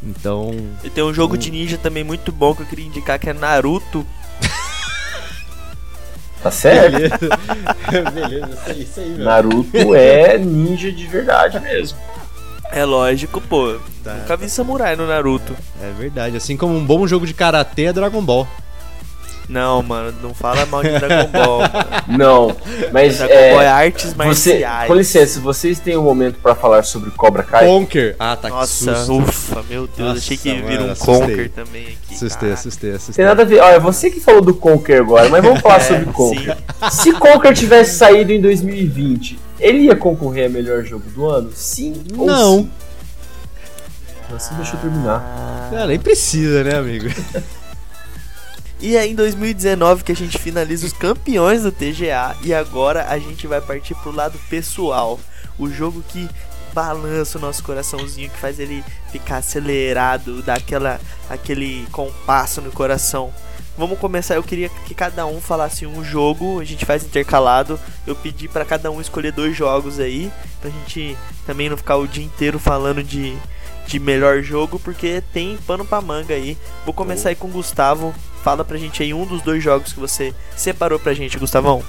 Então, 0.03 0.55
E 0.83 0.89
tem 0.89 1.05
um 1.05 1.13
jogo 1.13 1.37
de 1.37 1.51
ninja 1.51 1.77
também 1.77 2.05
muito 2.05 2.33
bom 2.33 2.55
que 2.55 2.63
eu 2.63 2.67
queria 2.67 2.87
indicar 2.87 3.19
que 3.19 3.29
é 3.29 3.35
Naruto. 3.35 4.07
Tá 6.43 6.51
certo? 6.51 6.93
beleza, 6.93 7.19
beleza, 8.15 8.73
isso 8.77 9.01
aí, 9.01 9.11
Naruto 9.19 9.95
é 9.95 10.39
ninja 10.39 10.91
de 10.91 11.07
verdade 11.07 11.61
mesmo. 11.61 11.99
É 12.73 12.85
lógico, 12.85 13.41
pô. 13.41 13.79
Tá. 14.03 14.15
Nunca 14.15 14.37
vi 14.37 14.49
samurai 14.49 14.97
no 14.97 15.07
Naruto. 15.07 15.57
É 15.83 15.93
verdade, 15.99 16.37
assim 16.37 16.57
como 16.57 16.77
um 16.77 16.85
bom 16.85 17.07
jogo 17.07 17.27
de 17.27 17.35
karatê 17.35 17.85
é 17.87 17.93
Dragon 17.93 18.23
Ball. 18.23 18.47
Não, 19.51 19.83
mano, 19.83 20.15
não 20.23 20.33
fala 20.33 20.65
mal 20.67 20.81
de 20.81 20.91
Dragon 20.97 21.29
Ball. 21.33 21.59
mano. 21.59 21.73
Não, 22.19 22.57
mas 22.93 23.19
Dragon 23.19 23.35
é, 23.35 23.51
Ball 23.53 23.63
é 23.63 23.69
artes 23.69 24.13
você, 24.13 24.17
marciais. 24.17 24.87
com 24.87 24.95
licença, 24.95 25.41
vocês 25.41 25.81
têm 25.81 25.97
um 25.97 26.05
momento 26.05 26.39
pra 26.41 26.55
falar 26.55 26.85
sobre 26.85 27.11
Cobra 27.11 27.43
Kai? 27.43 27.67
Conker. 27.67 28.15
Ah, 28.17 28.37
tá 28.37 28.49
que 28.49 28.55
Nossa, 28.55 28.95
susto. 29.05 29.19
ufa, 29.19 29.65
meu 29.69 29.89
Deus, 29.89 29.99
Nossa, 30.09 30.19
achei 30.19 30.37
que 30.37 30.53
vira 30.63 30.85
um 30.85 30.91
assustei. 30.93 31.15
Conker 31.21 31.51
também 31.51 31.83
aqui. 31.83 32.15
Assustei, 32.15 32.53
assustei, 32.53 32.91
assustei. 32.93 33.15
Tem 33.17 33.25
nada 33.25 33.43
a 33.43 33.45
ver. 33.45 33.61
Olha, 33.61 33.81
você 33.81 34.09
que 34.09 34.21
falou 34.21 34.41
do 34.41 34.55
Conker 34.55 35.01
agora, 35.01 35.29
mas 35.29 35.43
vamos 35.43 35.61
falar 35.61 35.77
É, 35.81 35.81
sobre 35.81 36.05
sim. 36.05 36.13
Conker. 36.13 36.57
Se 36.93 37.13
Conker 37.15 37.53
tivesse 37.53 37.99
saído 37.99 38.31
em 38.33 38.41
2020, 38.41 39.37
ele 39.59 39.79
ia 39.81 39.97
concorrer 39.97 40.47
a 40.47 40.49
melhor 40.49 40.85
jogo 40.85 41.11
do 41.11 41.27
ano? 41.29 41.51
Sim 41.53 41.95
ou 42.17 42.25
Não. 42.25 42.59
sim? 42.59 42.71
Você 44.31 44.55
deixa 44.55 44.77
eu 44.77 44.81
terminar. 44.81 45.69
Cara, 45.73 45.87
nem 45.89 45.99
precisa, 45.99 46.63
né, 46.63 46.77
amigo? 46.77 47.07
E 48.83 48.97
é 48.97 49.07
em 49.07 49.15
2019 49.15 50.05
que 50.05 50.13
a 50.13 50.17
gente 50.17 50.39
finaliza 50.39 50.87
os 50.87 50.93
campeões 50.95 51.63
do 51.63 51.71
TGA 51.71 52.35
e 52.43 52.55
agora 52.55 53.07
a 53.09 53.19
gente 53.19 53.47
vai 53.47 53.61
partir 53.61 53.95
pro 53.97 54.11
lado 54.11 54.39
pessoal. 54.49 55.21
O 55.59 55.69
jogo 55.69 56.03
que 56.09 56.27
balança 56.73 57.37
o 57.37 57.41
nosso 57.41 57.63
coraçãozinho, 57.63 58.31
que 58.31 58.39
faz 58.39 58.59
ele 58.59 58.83
ficar 59.13 59.39
acelerado, 59.39 60.43
dá 60.43 60.55
aquela, 60.55 60.99
aquele 61.29 61.87
compasso 61.93 62.63
no 62.63 62.73
coração. 62.73 63.33
Vamos 63.77 63.99
começar, 63.99 64.35
eu 64.35 64.43
queria 64.43 64.69
que 64.69 64.95
cada 64.95 65.27
um 65.27 65.41
falasse 65.41 65.87
um 65.87 66.03
jogo, 66.03 66.59
a 66.61 66.65
gente 66.65 66.87
faz 66.87 67.05
intercalado. 67.05 67.79
Eu 68.07 68.17
pedi 68.17 68.49
pra 68.49 68.65
cada 68.65 68.91
um 68.91 69.01
escolher 69.01 69.33
dois 69.33 69.57
jogos 69.57 70.01
aí, 70.01 70.31
pra 70.61 70.71
gente 70.71 71.17
também 71.47 71.69
não 71.69 71.77
ficar 71.77 71.97
o 71.97 72.07
dia 72.07 72.25
inteiro 72.25 72.59
falando 72.59 73.03
de, 73.03 73.37
de 73.87 73.99
melhor 73.99 74.43
jogo, 74.43 74.79
porque 74.79 75.23
tem 75.33 75.59
pano 75.67 75.85
pra 75.85 76.01
manga 76.01 76.35
aí. 76.35 76.57
Vou 76.85 76.95
começar 76.95 77.29
aí 77.29 77.35
com 77.35 77.49
o 77.49 77.53
Gustavo. 77.53 78.15
Fala 78.43 78.65
pra 78.65 78.79
gente 78.79 79.03
aí 79.03 79.13
um 79.13 79.27
dos 79.27 79.43
dois 79.43 79.63
jogos 79.63 79.93
que 79.93 80.01
você 80.01 80.35
separou 80.57 80.99
pra 80.99 81.15
gente, 81.15 81.39
Gustavão. 81.39 81.83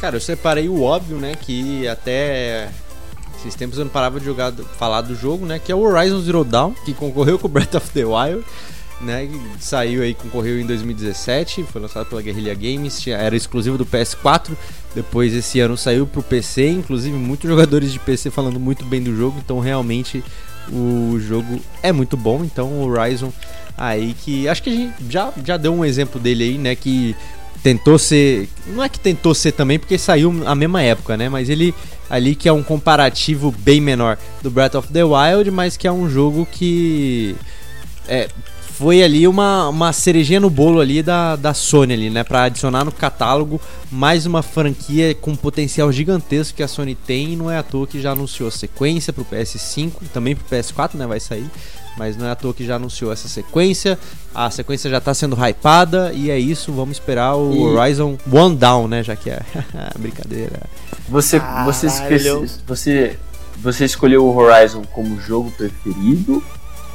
Cara, 0.00 0.16
eu 0.16 0.20
separei 0.20 0.68
o 0.68 0.82
óbvio, 0.82 1.18
né? 1.18 1.34
Que 1.34 1.86
até 1.86 2.70
esses 3.38 3.54
tempos 3.54 3.78
eu 3.78 3.84
não 3.84 3.92
parava 3.92 4.18
de 4.18 4.26
jogar, 4.26 4.52
falar 4.78 5.02
do 5.02 5.14
jogo, 5.14 5.44
né? 5.44 5.58
Que 5.58 5.70
é 5.70 5.74
o 5.74 5.80
Horizon 5.80 6.20
Zero 6.20 6.44
Dawn, 6.44 6.72
que 6.84 6.94
concorreu 6.94 7.38
com 7.38 7.48
Breath 7.48 7.74
of 7.74 7.90
the 7.90 8.04
Wild, 8.04 8.44
né? 9.00 9.26
Que 9.26 9.64
saiu 9.64 10.02
aí, 10.02 10.14
concorreu 10.14 10.60
em 10.60 10.66
2017, 10.66 11.64
foi 11.64 11.80
lançado 11.80 12.06
pela 12.06 12.22
Guerrilla 12.22 12.54
Games, 12.54 13.06
era 13.06 13.36
exclusivo 13.36 13.76
do 13.76 13.84
PS4. 13.84 14.56
Depois 14.94 15.34
esse 15.34 15.60
ano 15.60 15.76
saiu 15.76 16.06
pro 16.06 16.22
PC, 16.22 16.68
inclusive 16.70 17.16
muitos 17.16 17.48
jogadores 17.48 17.92
de 17.92 17.98
PC 17.98 18.30
falando 18.30 18.58
muito 18.58 18.84
bem 18.84 19.02
do 19.02 19.14
jogo, 19.14 19.38
então 19.44 19.60
realmente 19.60 20.24
o 20.72 21.18
jogo 21.18 21.60
é 21.82 21.92
muito 21.92 22.16
bom. 22.16 22.44
Então 22.44 22.68
o 22.68 22.88
Horizon 22.88 23.32
aí 23.78 24.14
que 24.24 24.48
acho 24.48 24.62
que 24.62 24.70
a 24.70 24.72
gente 24.74 24.94
já, 25.08 25.32
já 25.44 25.56
deu 25.56 25.72
um 25.72 25.84
exemplo 25.84 26.20
dele 26.20 26.44
aí, 26.44 26.58
né? 26.58 26.74
Que 26.74 27.14
tentou 27.62 27.98
ser. 27.98 28.48
Não 28.66 28.82
é 28.82 28.88
que 28.88 28.98
tentou 28.98 29.34
ser 29.34 29.52
também, 29.52 29.78
porque 29.78 29.96
saiu 29.96 30.42
a 30.46 30.54
mesma 30.54 30.82
época, 30.82 31.16
né? 31.16 31.28
Mas 31.28 31.48
ele 31.48 31.74
ali 32.10 32.34
que 32.34 32.48
é 32.48 32.52
um 32.52 32.62
comparativo 32.62 33.54
bem 33.58 33.80
menor 33.80 34.18
do 34.42 34.50
Breath 34.50 34.74
of 34.74 34.92
the 34.92 35.04
Wild, 35.04 35.50
mas 35.50 35.76
que 35.76 35.86
é 35.86 35.92
um 35.92 36.08
jogo 36.08 36.46
que. 36.50 37.36
É, 38.08 38.28
foi 38.78 39.02
ali 39.02 39.26
uma, 39.26 39.68
uma 39.68 39.92
cerejinha 39.92 40.38
no 40.38 40.48
bolo 40.48 40.80
ali 40.80 41.02
da, 41.02 41.34
da 41.34 41.52
Sony 41.52 41.94
ali, 41.94 42.10
né? 42.10 42.22
Pra 42.22 42.44
adicionar 42.44 42.84
no 42.84 42.92
catálogo 42.92 43.60
mais 43.90 44.24
uma 44.24 44.40
franquia 44.40 45.16
com 45.16 45.34
potencial 45.34 45.90
gigantesco 45.90 46.56
que 46.56 46.62
a 46.62 46.68
Sony 46.68 46.94
tem 46.94 47.32
e 47.32 47.36
não 47.36 47.50
é 47.50 47.58
à 47.58 47.62
toa 47.64 47.88
que 47.88 48.00
já 48.00 48.12
anunciou 48.12 48.48
sequência 48.52 49.12
pro 49.12 49.24
PS5, 49.24 49.94
também 50.14 50.36
pro 50.36 50.44
PS4, 50.56 50.94
né? 50.94 51.08
Vai 51.08 51.18
sair. 51.18 51.50
Mas 51.98 52.16
não 52.16 52.26
é 52.26 52.30
à 52.30 52.36
toa 52.36 52.54
que 52.54 52.64
já 52.64 52.76
anunciou 52.76 53.12
essa 53.12 53.26
sequência. 53.28 53.98
A 54.34 54.48
sequência 54.50 54.88
já 54.88 55.00
tá 55.00 55.12
sendo 55.12 55.36
hypada 55.36 56.12
e 56.14 56.30
é 56.30 56.38
isso. 56.38 56.72
Vamos 56.72 56.96
esperar 56.96 57.34
o 57.36 57.52
E- 57.52 57.58
Horizon 57.76 58.16
One 58.32 58.54
Down, 58.54 58.86
né? 58.86 59.02
Já 59.02 59.16
que 59.16 59.28
é 59.30 59.40
brincadeira. 59.98 60.60
Você, 61.08 61.40
você, 61.64 61.88
você, 62.66 63.18
você 63.56 63.84
escolheu 63.84 64.24
o 64.24 64.36
Horizon 64.36 64.82
como 64.92 65.20
jogo 65.20 65.50
preferido 65.50 66.42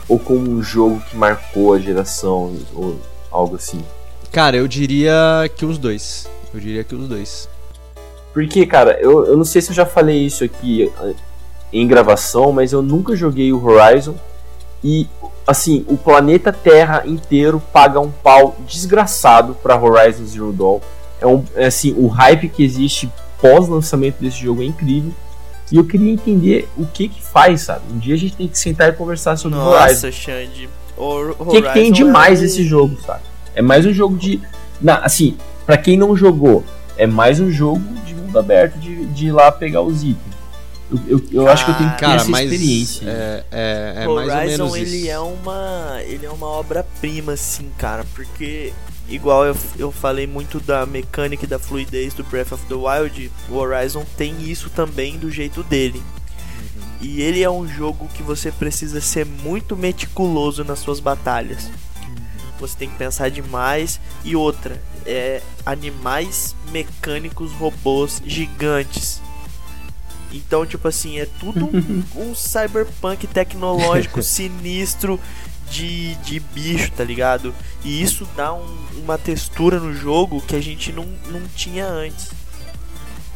ou 0.07 0.17
como 0.17 0.49
um 0.49 0.63
jogo 0.63 1.01
que 1.09 1.17
marcou 1.17 1.73
a 1.73 1.79
geração 1.79 2.55
ou 2.73 2.97
algo 3.29 3.57
assim? 3.57 3.83
Cara, 4.31 4.55
eu 4.55 4.67
diria 4.67 5.13
que 5.55 5.65
os 5.65 5.77
dois. 5.77 6.27
Eu 6.53 6.59
diria 6.59 6.83
que 6.83 6.95
os 6.95 7.07
dois. 7.09 7.49
Porque, 8.33 8.65
cara, 8.65 8.97
eu, 9.01 9.25
eu 9.25 9.35
não 9.37 9.43
sei 9.45 9.61
se 9.61 9.69
eu 9.71 9.75
já 9.75 9.85
falei 9.85 10.25
isso 10.25 10.43
aqui 10.43 10.91
eh, 11.01 11.13
em 11.71 11.85
gravação, 11.87 12.51
mas 12.51 12.71
eu 12.71 12.81
nunca 12.81 13.15
joguei 13.15 13.51
o 13.53 13.63
Horizon 13.63 14.15
e, 14.83 15.07
assim, 15.47 15.85
o 15.87 15.95
planeta 15.95 16.51
Terra 16.51 17.03
inteiro 17.05 17.61
paga 17.71 17.99
um 17.99 18.11
pau 18.11 18.55
desgraçado 18.67 19.55
pra 19.63 19.81
Horizon 19.81 20.25
Zero 20.25 20.51
Dawn. 20.51 20.79
É, 21.21 21.27
um, 21.27 21.43
é 21.55 21.67
assim, 21.67 21.95
o 21.97 22.07
hype 22.07 22.49
que 22.49 22.63
existe 22.63 23.09
pós-lançamento 23.41 24.17
desse 24.19 24.37
jogo 24.37 24.61
é 24.61 24.65
incrível. 24.65 25.13
E 25.71 25.77
eu 25.77 25.85
queria 25.85 26.11
entender 26.11 26.67
o 26.77 26.85
que 26.85 27.07
que 27.07 27.23
faz, 27.23 27.61
sabe? 27.61 27.81
Um 27.91 27.97
dia 27.97 28.13
a 28.13 28.17
gente 28.17 28.35
tem 28.35 28.47
que 28.47 28.59
sentar 28.59 28.89
e 28.89 28.93
conversar 28.93 29.37
sobre 29.37 29.57
o 29.57 29.61
Horizon. 29.61 30.07
Nossa, 30.07 30.11
Xande. 30.11 30.69
O, 30.97 31.31
O 31.39 31.45
que, 31.45 31.61
que 31.61 31.73
tem 31.73 31.91
demais 31.91 32.41
é 32.41 32.45
esse 32.45 32.63
jogo, 32.63 32.97
sabe? 33.05 33.21
É 33.55 33.61
mais 33.61 33.85
um 33.85 33.93
jogo 33.93 34.17
de. 34.17 34.41
Na, 34.81 34.97
assim, 34.97 35.37
pra 35.65 35.77
quem 35.77 35.97
não 35.97 36.15
jogou, 36.15 36.63
é 36.97 37.07
mais 37.07 37.39
um 37.39 37.49
jogo 37.49 37.81
de 38.05 38.13
mundo 38.13 38.37
aberto 38.37 38.77
de, 38.77 39.05
de 39.05 39.27
ir 39.27 39.31
lá 39.31 39.51
pegar 39.51 39.81
os 39.81 40.03
itens. 40.03 40.32
Eu, 40.91 40.99
eu, 41.07 41.23
eu 41.31 41.47
acho 41.47 41.65
que 41.65 41.71
eu 41.71 41.75
tenho 41.75 41.89
que 41.91 41.97
ter 41.97 42.05
Cara, 42.05 42.21
essa 42.21 42.29
mas 42.29 42.51
experiência. 42.51 43.09
é, 43.09 43.43
é, 43.51 43.93
é 44.03 44.07
mais 44.07 44.07
ou 44.07 44.15
Horizon 44.15 44.45
menos 44.45 44.75
ele 44.75 44.97
isso. 44.97 45.09
é 45.09 45.19
uma 45.19 45.99
ele 46.05 46.25
é 46.25 46.29
uma 46.29 46.45
obra-prima 46.47 47.33
assim, 47.33 47.69
cara, 47.77 48.05
porque 48.13 48.71
igual 49.09 49.45
eu, 49.45 49.55
eu 49.77 49.91
falei 49.91 50.27
muito 50.27 50.59
da 50.59 50.85
mecânica 50.85 51.45
e 51.45 51.47
da 51.47 51.57
fluidez 51.57 52.13
do 52.13 52.23
Breath 52.23 52.51
of 52.51 52.65
the 52.67 52.75
Wild, 52.75 53.31
o 53.49 53.55
Horizon 53.55 54.05
tem 54.17 54.41
isso 54.43 54.69
também 54.69 55.17
do 55.17 55.31
jeito 55.31 55.63
dele. 55.63 56.01
E 57.01 57.21
ele 57.21 57.43
é 57.43 57.49
um 57.49 57.67
jogo 57.67 58.07
que 58.13 58.23
você 58.23 58.51
precisa 58.51 59.01
ser 59.01 59.25
muito 59.25 59.75
meticuloso 59.75 60.63
nas 60.63 60.79
suas 60.79 60.99
batalhas. 61.01 61.69
Você 62.59 62.77
tem 62.77 62.89
que 62.89 62.95
pensar 62.97 63.29
demais 63.29 63.99
e 64.23 64.37
outra, 64.37 64.81
é 65.05 65.41
animais 65.65 66.55
mecânicos 66.71 67.51
robôs 67.53 68.21
gigantes. 68.25 69.21
Então, 70.33 70.65
tipo 70.65 70.87
assim, 70.87 71.19
é 71.19 71.27
tudo 71.39 71.65
um, 71.65 72.03
um 72.31 72.35
cyberpunk 72.35 73.27
tecnológico 73.27 74.21
sinistro 74.23 75.19
de, 75.69 76.15
de 76.15 76.39
bicho, 76.39 76.91
tá 76.91 77.03
ligado? 77.03 77.53
E 77.83 78.01
isso 78.01 78.27
dá 78.35 78.53
um- 78.53 78.87
uma 79.03 79.17
textura 79.17 79.79
no 79.79 79.93
jogo 79.93 80.41
que 80.41 80.55
a 80.55 80.61
gente 80.61 80.91
não, 80.91 81.05
não 81.27 81.41
tinha 81.55 81.85
antes. 81.87 82.31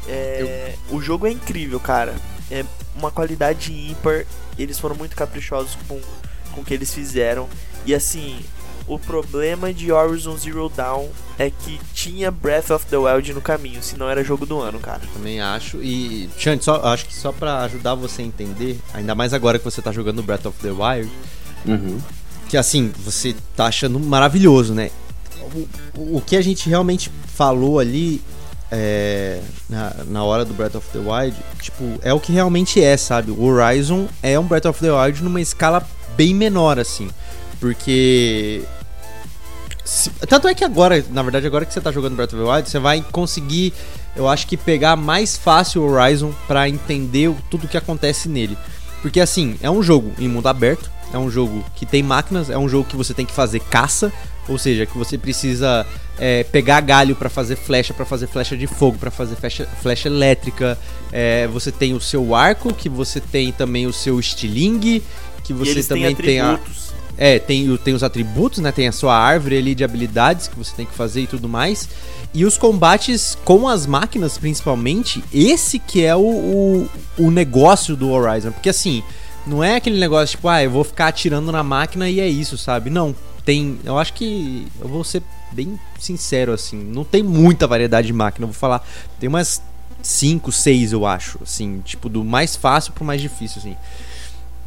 É, 0.07 0.75
O 0.89 1.01
jogo 1.01 1.27
é 1.27 1.31
incrível, 1.31 1.79
cara. 1.79 2.15
É 2.49 2.63
uma 2.95 3.11
qualidade 3.11 3.73
ímpar. 3.73 4.25
Eles 4.57 4.79
foram 4.79 4.95
muito 4.95 5.15
caprichosos 5.15 5.77
com, 5.87 5.99
com 6.53 6.61
o 6.61 6.65
que 6.65 6.73
eles 6.73 6.93
fizeram. 6.93 7.47
E 7.85 7.93
assim, 7.93 8.39
o 8.87 8.97
problema 8.97 9.73
de 9.73 9.91
Horizon 9.91 10.37
Zero 10.37 10.71
Dawn 10.75 11.07
é 11.37 11.49
que 11.49 11.79
tinha 11.93 12.31
Breath 12.31 12.71
of 12.71 12.85
the 12.85 12.97
Wild 12.97 13.33
no 13.33 13.41
caminho, 13.41 13.83
senão 13.83 14.09
era 14.09 14.23
jogo 14.23 14.45
do 14.45 14.59
ano, 14.59 14.79
cara. 14.79 15.01
Também 15.13 15.41
acho. 15.41 15.77
E, 15.83 16.29
Chante, 16.37 16.63
só, 16.65 16.81
acho 16.85 17.05
que 17.05 17.13
só 17.15 17.31
pra 17.31 17.59
ajudar 17.63 17.95
você 17.95 18.21
a 18.21 18.25
entender, 18.25 18.79
ainda 18.93 19.13
mais 19.13 19.33
agora 19.33 19.59
que 19.59 19.65
você 19.65 19.81
tá 19.81 19.91
jogando 19.91 20.23
Breath 20.23 20.45
of 20.45 20.57
the 20.59 20.71
Wild, 20.71 21.11
Uhum. 21.65 21.99
que 22.47 22.55
assim, 22.55 22.91
você 23.03 23.35
tá 23.55 23.65
achando 23.65 23.99
maravilhoso, 23.99 24.73
né? 24.73 24.89
O, 25.95 26.17
o 26.17 26.21
que 26.21 26.35
a 26.35 26.41
gente 26.41 26.69
realmente 26.69 27.11
falou 27.35 27.79
ali 27.79 28.21
é, 28.71 29.41
na, 29.69 29.93
na 30.07 30.23
hora 30.23 30.45
do 30.45 30.53
Breath 30.53 30.75
of 30.75 30.87
the 30.91 30.99
Wild, 30.99 31.35
tipo, 31.61 31.99
é 32.01 32.13
o 32.13 32.19
que 32.19 32.31
realmente 32.31 32.81
é, 32.81 32.95
sabe? 32.95 33.31
O 33.31 33.43
Horizon 33.43 34.07
é 34.23 34.39
um 34.39 34.43
Breath 34.43 34.65
of 34.65 34.79
the 34.79 34.91
Wild 34.91 35.23
numa 35.23 35.41
escala 35.41 35.85
bem 36.15 36.33
menor, 36.33 36.79
assim. 36.79 37.09
Porque. 37.59 38.63
Se- 39.87 40.09
tanto 40.27 40.47
é 40.47 40.53
que 40.53 40.63
agora, 40.63 41.03
na 41.11 41.23
verdade, 41.23 41.47
agora 41.47 41.65
que 41.65 41.73
você 41.73 41.79
tá 41.81 41.91
jogando 41.91 42.15
Breath 42.15 42.33
of 42.33 42.43
the 42.43 42.49
Wild, 42.49 42.69
você 42.69 42.77
vai 42.79 43.03
conseguir, 43.11 43.73
eu 44.15 44.27
acho 44.27 44.45
que 44.45 44.57
pegar 44.57 44.95
mais 44.95 45.37
fácil 45.37 45.81
o 45.81 45.89
Horizon 45.89 46.33
pra 46.47 46.67
entender 46.67 47.29
o- 47.29 47.37
tudo 47.49 47.67
que 47.67 47.77
acontece 47.77 48.27
nele. 48.27 48.57
Porque 49.01 49.19
assim, 49.19 49.55
é 49.61 49.69
um 49.69 49.81
jogo 49.81 50.11
em 50.19 50.27
mundo 50.27 50.47
aberto, 50.47 50.89
é 51.13 51.17
um 51.17 51.29
jogo 51.31 51.63
que 51.75 51.85
tem 51.85 52.03
máquinas, 52.03 52.49
é 52.49 52.57
um 52.57 52.67
jogo 52.67 52.89
que 52.89 52.95
você 52.97 53.13
tem 53.13 53.25
que 53.25 53.31
fazer 53.33 53.59
caça, 53.61 54.11
ou 54.49 54.57
seja, 54.57 54.85
que 54.85 54.97
você 54.97 55.17
precisa 55.17 55.85
é, 56.19 56.43
pegar 56.45 56.81
galho 56.81 57.15
pra 57.15 57.29
fazer 57.29 57.55
flecha, 57.55 57.93
pra 57.93 58.05
fazer 58.05 58.27
flecha 58.27 58.57
de 58.57 58.65
fogo, 58.65 58.97
pra 58.97 59.11
fazer 59.11 59.35
flecha, 59.35 59.67
flecha 59.81 60.07
elétrica. 60.09 60.77
É, 61.11 61.47
você 61.47 61.71
tem 61.71 61.93
o 61.93 62.01
seu 62.01 62.33
arco, 62.33 62.73
que 62.73 62.89
você 62.89 63.19
tem 63.21 63.51
também 63.51 63.85
o 63.87 63.93
seu 63.93 64.19
estilingue, 64.19 65.03
que 65.43 65.53
você 65.53 65.71
também 65.89 66.15
tem 66.25 66.39
a. 66.39 66.59
é, 67.17 67.39
tem, 67.39 67.75
tem 67.77 67.93
os 67.93 68.03
atributos, 68.03 68.59
né? 68.59 68.71
Tem 68.71 68.87
a 68.87 68.91
sua 68.91 69.17
árvore 69.17 69.57
ali 69.57 69.73
de 69.73 69.83
habilidades 69.83 70.47
que 70.47 70.55
você 70.55 70.75
tem 70.75 70.85
que 70.85 70.93
fazer 70.93 71.21
e 71.21 71.27
tudo 71.27 71.49
mais. 71.49 71.89
E 72.33 72.45
os 72.45 72.57
combates 72.57 73.37
com 73.43 73.67
as 73.67 73.87
máquinas, 73.87 74.37
principalmente, 74.37 75.23
esse 75.33 75.79
que 75.79 76.03
é 76.03 76.15
o, 76.15 76.19
o, 76.19 76.89
o 77.17 77.31
negócio 77.31 77.95
do 77.95 78.09
Horizon. 78.11 78.51
Porque 78.51 78.69
assim, 78.69 79.03
não 79.47 79.63
é 79.63 79.77
aquele 79.77 79.99
negócio 79.99 80.35
tipo, 80.35 80.47
ah, 80.47 80.61
eu 80.61 80.69
vou 80.69 80.83
ficar 80.83 81.07
atirando 81.07 81.51
na 81.51 81.63
máquina 81.63 82.09
e 82.09 82.19
é 82.19 82.27
isso, 82.27 82.57
sabe? 82.57 82.89
Não. 82.89 83.15
tem. 83.43 83.79
Eu 83.83 83.97
acho 83.97 84.13
que. 84.13 84.67
Eu 84.79 84.87
vou 84.87 85.03
ser 85.03 85.23
bem 85.51 85.79
sincero, 85.97 86.51
assim. 86.53 86.77
Não 86.77 87.03
tem 87.03 87.23
muita 87.23 87.65
variedade 87.65 88.07
de 88.07 88.13
máquina. 88.13 88.43
Eu 88.43 88.49
vou 88.49 88.59
falar. 88.59 88.85
Tem 89.19 89.27
umas 89.27 89.61
5, 90.03 90.51
6, 90.51 90.91
eu 90.91 91.05
acho. 91.05 91.39
Assim, 91.41 91.81
tipo, 91.83 92.09
do 92.09 92.23
mais 92.23 92.55
fácil 92.55 92.93
pro 92.93 93.05
mais 93.05 93.21
difícil, 93.21 93.59
assim. 93.59 93.75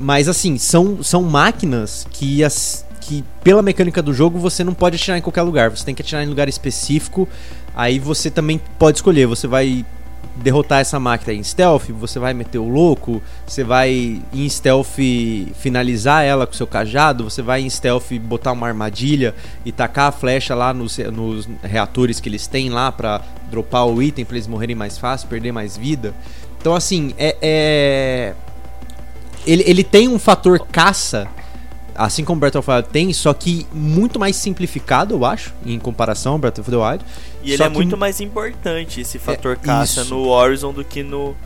Mas 0.03 0.29
assim, 0.29 0.57
são, 0.57 1.03
são 1.03 1.23
máquinas 1.23 2.07
que, 2.11 2.43
as, 2.43 2.87
que, 3.03 3.23
pela 3.45 3.61
mecânica 3.61 4.01
do 4.01 4.15
jogo, 4.15 4.39
você 4.39 4.65
não 4.65 4.73
pode 4.73 4.97
atirar 4.97 5.19
em 5.19 5.21
qualquer 5.21 5.43
lugar. 5.43 5.69
Você 5.69 5.85
tem 5.85 5.95
que 5.95 6.01
atirar 6.01 6.25
em 6.25 6.27
lugar 6.27 6.49
específico. 6.49 7.29
Aí 7.77 7.99
você 7.99 8.31
também 8.31 8.59
pode 8.79 8.97
escolher. 8.97 9.27
Você 9.27 9.47
vai 9.47 9.85
derrotar 10.37 10.81
essa 10.81 10.99
máquina 10.99 11.35
em 11.35 11.43
stealth, 11.43 11.91
você 11.91 12.19
vai 12.19 12.33
meter 12.33 12.59
o 12.59 12.67
louco, 12.67 13.21
você 13.47 13.63
vai 13.63 14.23
em 14.33 14.49
stealth 14.49 14.97
finalizar 15.55 16.25
ela 16.25 16.47
com 16.47 16.55
seu 16.55 16.67
cajado, 16.67 17.25
você 17.25 17.43
vai 17.43 17.61
em 17.61 17.69
stealth 17.69 18.11
botar 18.23 18.53
uma 18.53 18.67
armadilha 18.67 19.35
e 19.67 19.73
tacar 19.73 20.07
a 20.07 20.13
flecha 20.13 20.55
lá 20.55 20.73
nos, 20.73 20.97
nos 20.97 21.47
reatores 21.63 22.21
que 22.21 22.29
eles 22.29 22.47
têm 22.47 22.71
lá 22.71 22.91
para 22.91 23.21
dropar 23.51 23.87
o 23.87 24.03
item 24.03 24.25
para 24.25 24.37
eles 24.37 24.47
morrerem 24.47 24.77
mais 24.77 24.97
fácil, 24.97 25.29
perder 25.29 25.53
mais 25.53 25.77
vida. 25.77 26.15
Então 26.59 26.75
assim, 26.75 27.13
é, 27.19 27.37
é... 27.43 28.35
Ele, 29.47 29.65
ele 29.67 29.85
tem 29.85 30.09
um 30.09 30.19
fator 30.19 30.61
caça 30.67 31.29
assim 31.95 32.25
como 32.25 32.41
Breath 32.41 32.57
of 32.57 32.67
the 32.67 32.73
Wild 32.77 32.89
tem, 32.89 33.13
só 33.13 33.35
que 33.35 33.67
muito 33.73 34.19
mais 34.19 34.37
simplificado, 34.37 35.15
eu 35.15 35.25
acho, 35.25 35.53
em 35.65 35.79
comparação 35.79 36.33
ao 36.33 36.39
Breath 36.39 36.59
of 36.59 36.71
the 36.71 36.77
Wild. 36.77 37.05
E 37.43 37.53
ele 37.53 37.63
é 37.63 37.69
muito 37.69 37.97
mais 37.97 38.21
importante, 38.21 39.01
esse 39.01 39.19
fator 39.19 39.53
é, 39.53 39.57
caça, 39.57 40.03
isso. 40.03 40.15
no 40.15 40.29
Horizon 40.29 40.73
do 40.73 40.83
que 40.83 41.03
no, 41.03 41.37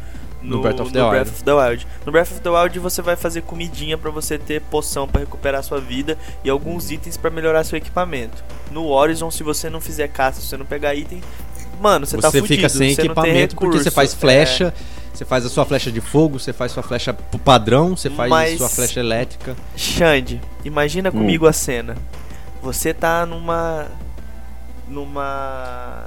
no, 0.42 0.56
no, 0.56 0.62
Breath, 0.62 0.80
of 0.80 0.94
no 0.94 1.10
Breath, 1.10 1.28
of 1.28 1.44
the 1.44 1.52
Wild. 1.52 1.86
No 2.06 2.12
Breath 2.12 2.30
of 2.30 2.40
the 2.40 2.50
Wild 2.50 2.78
você 2.78 3.02
vai 3.02 3.16
fazer 3.16 3.42
comidinha 3.42 3.98
para 3.98 4.10
você 4.10 4.38
ter 4.38 4.60
poção 4.60 5.08
para 5.08 5.20
recuperar 5.20 5.62
sua 5.64 5.80
vida 5.80 6.16
e 6.44 6.50
alguns 6.50 6.90
itens 6.90 7.16
para 7.16 7.30
melhorar 7.30 7.64
seu 7.64 7.76
equipamento. 7.76 8.44
No 8.70 8.88
Horizon, 8.88 9.30
se 9.30 9.42
você 9.42 9.68
não 9.68 9.80
fizer 9.80 10.08
caça, 10.08 10.40
se 10.40 10.46
você 10.46 10.56
não 10.56 10.66
pegar 10.66 10.94
item, 10.94 11.20
mano, 11.80 12.06
você, 12.06 12.16
você 12.16 12.22
tá 12.22 12.30
fudido. 12.30 12.46
Você 12.46 12.54
fica 12.54 12.68
sem 12.68 12.92
equipamento 12.92 13.56
porque 13.56 13.78
você 13.78 13.90
faz 13.90 14.14
flecha. 14.14 14.72
É 15.00 15.03
você 15.14 15.24
faz 15.24 15.46
a 15.46 15.48
sua 15.48 15.64
flecha 15.64 15.92
de 15.92 16.00
fogo, 16.00 16.40
você 16.40 16.52
faz 16.52 16.72
sua 16.72 16.82
flecha 16.82 17.14
pro 17.14 17.38
padrão, 17.38 17.96
você 17.96 18.10
faz 18.10 18.28
Mas, 18.28 18.58
sua 18.58 18.68
flecha 18.68 18.98
elétrica. 18.98 19.56
Xande, 19.76 20.40
imagina 20.64 21.08
hum. 21.08 21.12
comigo 21.12 21.46
a 21.46 21.52
cena. 21.52 21.96
Você 22.60 22.92
tá 22.92 23.24
numa. 23.24 23.86
numa. 24.88 26.06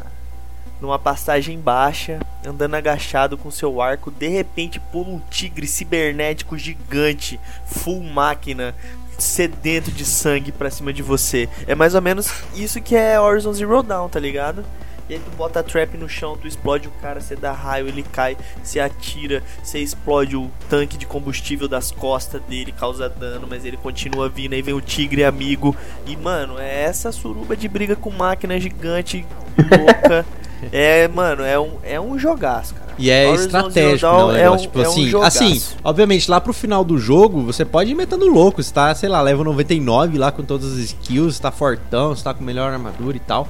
numa 0.81 0.99
passagem 0.99 1.57
baixa, 1.57 2.19
andando 2.45 2.75
agachado 2.75 3.37
com 3.37 3.49
seu 3.49 3.81
arco, 3.81 4.11
de 4.11 4.27
repente 4.27 4.77
pula 4.77 5.09
um 5.09 5.19
tigre 5.29 5.67
cibernético 5.67 6.57
gigante, 6.57 7.39
full 7.65 8.03
máquina, 8.03 8.75
sedento 9.17 9.89
de 9.89 10.03
sangue 10.03 10.51
pra 10.51 10.69
cima 10.69 10.91
de 10.91 11.01
você. 11.01 11.47
É 11.65 11.73
mais 11.73 11.95
ou 11.95 12.01
menos 12.01 12.29
isso 12.55 12.81
que 12.81 12.95
é 12.95 13.17
Horizon 13.17 13.53
Zero 13.53 13.81
Dawn, 13.81 14.09
tá 14.09 14.19
ligado? 14.19 14.65
E 15.09 15.13
aí 15.13 15.19
tu 15.19 15.31
bota 15.37 15.61
a 15.61 15.63
trap 15.63 15.97
no 15.97 16.09
chão, 16.09 16.37
tu 16.39 16.47
explode 16.47 16.87
o 16.87 16.91
cara, 17.01 17.21
você 17.21 17.35
dá 17.35 17.51
raio, 17.51 17.87
ele 17.87 18.03
cai, 18.03 18.35
você 18.61 18.79
atira, 18.79 19.41
você 19.63 19.79
explode 19.79 20.35
o 20.35 20.51
tanque 20.69 20.97
de 20.97 21.05
combustível 21.05 21.67
das 21.67 21.91
costas 21.91 22.41
dele, 22.43 22.73
causa 22.73 23.07
dano, 23.07 23.47
mas 23.49 23.63
ele 23.63 23.77
continua 23.77 24.27
vindo, 24.27 24.53
aí 24.53 24.61
vem 24.61 24.73
o 24.73 24.81
tigre 24.81 25.23
amigo. 25.23 25.75
E 26.05 26.17
mano, 26.17 26.59
é 26.59 26.83
essa 26.83 27.11
suruba 27.11 27.55
de 27.55 27.67
briga 27.69 27.95
com 27.95 28.11
máquina 28.11 28.59
gigante, 28.59 29.25
louca. 29.57 30.25
é, 30.73 31.07
mano, 31.07 31.43
é 31.43 31.57
um, 31.57 31.77
é 31.83 32.01
um 32.01 32.19
jogaço, 32.19 32.75
cara. 32.75 32.87
E 32.97 33.09
é 33.09 33.27
Horizon 33.27 33.45
estratégico, 33.45 34.11
não, 34.11 34.35
é, 34.35 34.49
um, 34.49 34.57
tipo 34.57 34.79
é 34.79 34.85
assim, 34.85 35.15
um 35.15 35.21
assim, 35.21 35.61
obviamente 35.83 36.29
lá 36.29 36.41
pro 36.41 36.51
final 36.51 36.83
do 36.83 36.97
jogo, 36.97 37.43
você 37.43 37.63
pode 37.63 37.91
ir 37.91 37.95
metendo 37.95 38.27
louco, 38.27 38.61
você 38.61 38.73
tá, 38.73 38.93
sei 38.95 39.07
lá, 39.07 39.21
level 39.21 39.45
99 39.45 40.17
lá 40.17 40.31
com 40.31 40.43
todas 40.43 40.73
as 40.73 40.79
skills, 40.79 41.35
você 41.35 41.41
tá 41.41 41.51
fortão, 41.51 42.15
você 42.15 42.23
tá 42.23 42.33
com 42.33 42.43
melhor 42.43 42.73
armadura 42.73 43.15
e 43.15 43.19
tal. 43.21 43.47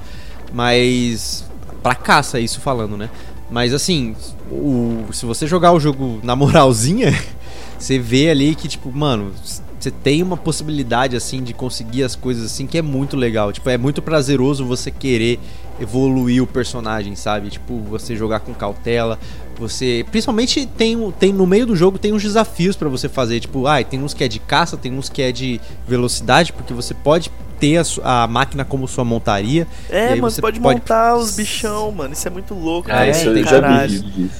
Mas. 0.52 1.47
Pra 1.82 1.94
caça, 1.94 2.40
isso 2.40 2.60
falando, 2.60 2.96
né? 2.96 3.10
Mas 3.50 3.72
assim, 3.72 4.14
o, 4.50 5.06
se 5.12 5.24
você 5.24 5.46
jogar 5.46 5.72
o 5.72 5.80
jogo 5.80 6.20
na 6.22 6.36
moralzinha, 6.36 7.12
você 7.78 7.98
vê 7.98 8.30
ali 8.30 8.54
que, 8.54 8.68
tipo, 8.68 8.92
mano, 8.92 9.32
você 9.78 9.90
tem 9.90 10.22
uma 10.22 10.36
possibilidade 10.36 11.16
assim 11.16 11.42
de 11.42 11.52
conseguir 11.54 12.02
as 12.02 12.16
coisas 12.16 12.44
assim 12.44 12.66
que 12.66 12.76
é 12.76 12.82
muito 12.82 13.16
legal. 13.16 13.52
Tipo, 13.52 13.70
é 13.70 13.78
muito 13.78 14.02
prazeroso 14.02 14.64
você 14.64 14.90
querer 14.90 15.38
evoluir 15.80 16.42
o 16.42 16.46
personagem, 16.46 17.14
sabe? 17.14 17.50
Tipo, 17.50 17.78
você 17.82 18.16
jogar 18.16 18.40
com 18.40 18.52
cautela, 18.52 19.18
você, 19.58 20.04
principalmente 20.10 20.66
tem 20.66 21.10
tem 21.12 21.32
no 21.32 21.46
meio 21.46 21.66
do 21.66 21.76
jogo 21.76 21.98
tem 21.98 22.12
uns 22.12 22.22
desafios 22.22 22.76
para 22.76 22.88
você 22.88 23.08
fazer, 23.08 23.40
tipo, 23.40 23.66
ah, 23.66 23.82
tem 23.82 24.02
uns 24.02 24.12
que 24.12 24.24
é 24.24 24.28
de 24.28 24.38
caça, 24.38 24.76
tem 24.76 24.92
uns 24.92 25.08
que 25.08 25.22
é 25.22 25.32
de 25.32 25.60
velocidade, 25.86 26.52
porque 26.52 26.74
você 26.74 26.94
pode 26.94 27.30
ter 27.58 27.82
a, 28.02 28.24
a 28.24 28.26
máquina 28.26 28.64
como 28.64 28.86
sua 28.86 29.04
montaria. 29.04 29.66
É, 29.88 30.10
mas 30.10 30.34
você 30.34 30.40
pode, 30.40 30.60
pode 30.60 30.78
montar 30.80 31.16
os 31.16 31.36
bichão, 31.36 31.90
mano. 31.92 32.12
Isso 32.12 32.26
é 32.26 32.30
muito 32.30 32.54
louco. 32.54 32.90
É, 32.90 33.10
isso 33.10 33.28
eu 33.28 33.44
já 33.44 33.86
vi. 33.86 34.30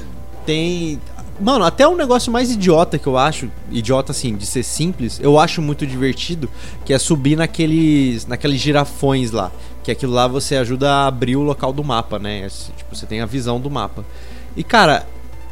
Tem 0.47 1.01
Mano, 1.40 1.65
até 1.65 1.86
um 1.86 1.95
negócio 1.95 2.32
mais 2.32 2.51
idiota 2.51 2.99
que 2.99 3.07
eu 3.07 3.16
acho, 3.16 3.49
idiota 3.70 4.11
assim, 4.11 4.35
de 4.36 4.45
ser 4.45 4.65
simples, 4.65 5.20
eu 5.23 5.39
acho 5.39 5.62
muito 5.62 5.86
divertido, 5.86 6.51
que 6.85 6.93
é 6.93 6.99
subir 6.99 7.36
naqueles, 7.36 8.27
naqueles 8.27 8.61
girafões 8.61 9.31
lá. 9.31 9.53
Que 9.85 9.93
aquilo 9.93 10.12
lá 10.12 10.27
você 10.27 10.57
ajuda 10.57 10.90
a 10.90 11.07
abrir 11.07 11.36
o 11.36 11.43
local 11.43 11.73
do 11.73 11.85
mapa, 11.85 12.19
né? 12.19 12.40
É, 12.40 12.49
tipo, 12.49 12.95
você 12.95 13.07
tem 13.07 13.20
a 13.20 13.27
visão 13.27 13.61
do 13.61 13.70
mapa. 13.70 14.05
E 14.57 14.65
cara, 14.65 15.07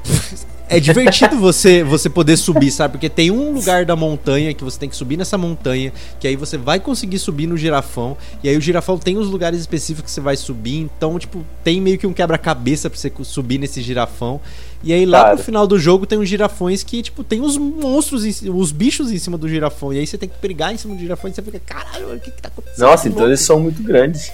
é 0.69 0.81
divertido 0.81 1.37
você 1.37 1.83
você 1.83 2.09
poder 2.09 2.37
subir, 2.37 2.71
sabe? 2.71 2.93
Porque 2.93 3.09
tem 3.09 3.31
um 3.31 3.53
lugar 3.53 3.85
da 3.85 3.95
montanha 3.95 4.53
que 4.53 4.65
você 4.65 4.79
tem 4.79 4.89
que 4.89 4.97
subir 4.97 5.17
nessa 5.17 5.39
montanha, 5.39 5.93
que 6.19 6.27
aí 6.27 6.37
você 6.37 6.59
vai 6.59 6.81
conseguir 6.81 7.19
subir 7.19 7.47
no 7.47 7.57
girafão, 7.57 8.17
e 8.43 8.49
aí 8.49 8.57
o 8.57 8.61
girafão 8.61 8.99
tem 8.99 9.17
os 9.17 9.29
lugares 9.29 9.61
específicos 9.61 10.11
que 10.11 10.15
você 10.15 10.21
vai 10.21 10.37
subir, 10.37 10.79
então, 10.79 11.19
tipo, 11.19 11.45
tem 11.63 11.81
meio 11.81 11.99
que 11.99 12.07
um 12.07 12.13
quebra-cabeça 12.13 12.91
pra 12.91 12.99
você 12.99 13.13
subir 13.23 13.59
nesse 13.59 13.81
girafão. 13.81 14.41
E 14.83 14.93
aí 14.93 15.07
lá 15.07 15.23
Cara. 15.23 15.37
no 15.37 15.43
final 15.43 15.67
do 15.67 15.79
jogo 15.79 16.07
tem 16.07 16.19
uns 16.19 16.29
girafões 16.29 16.83
que, 16.83 17.03
tipo, 17.03 17.25
tem 17.25 17.41
os 17.41 17.57
monstros, 17.57 18.23
os 18.43 18.73
bichos 18.73 19.11
em 19.11 19.19
cima 19.19 19.39
do 19.39 19.49
girafão, 19.49 19.93
e 19.93 19.99
aí 19.99 20.07
você 20.07 20.19
tem 20.19 20.29
que 20.29 20.37
brigar 20.41 20.73
em 20.73 20.77
cima 20.77 20.95
do 20.95 21.01
girafão 21.01 21.31
e 21.31 21.35
você 21.35 21.43
fica, 21.43 21.61
caralho, 21.61 22.15
o 22.15 22.21
que, 22.21 22.31
que 22.31 22.43
tá 22.43 22.49
acontecendo? 22.49 22.87
Nossa, 22.87 23.09
então 23.09 23.27
eles 23.27 23.41
são 23.41 23.61
muito 23.61 23.83
grandes. 23.83 24.31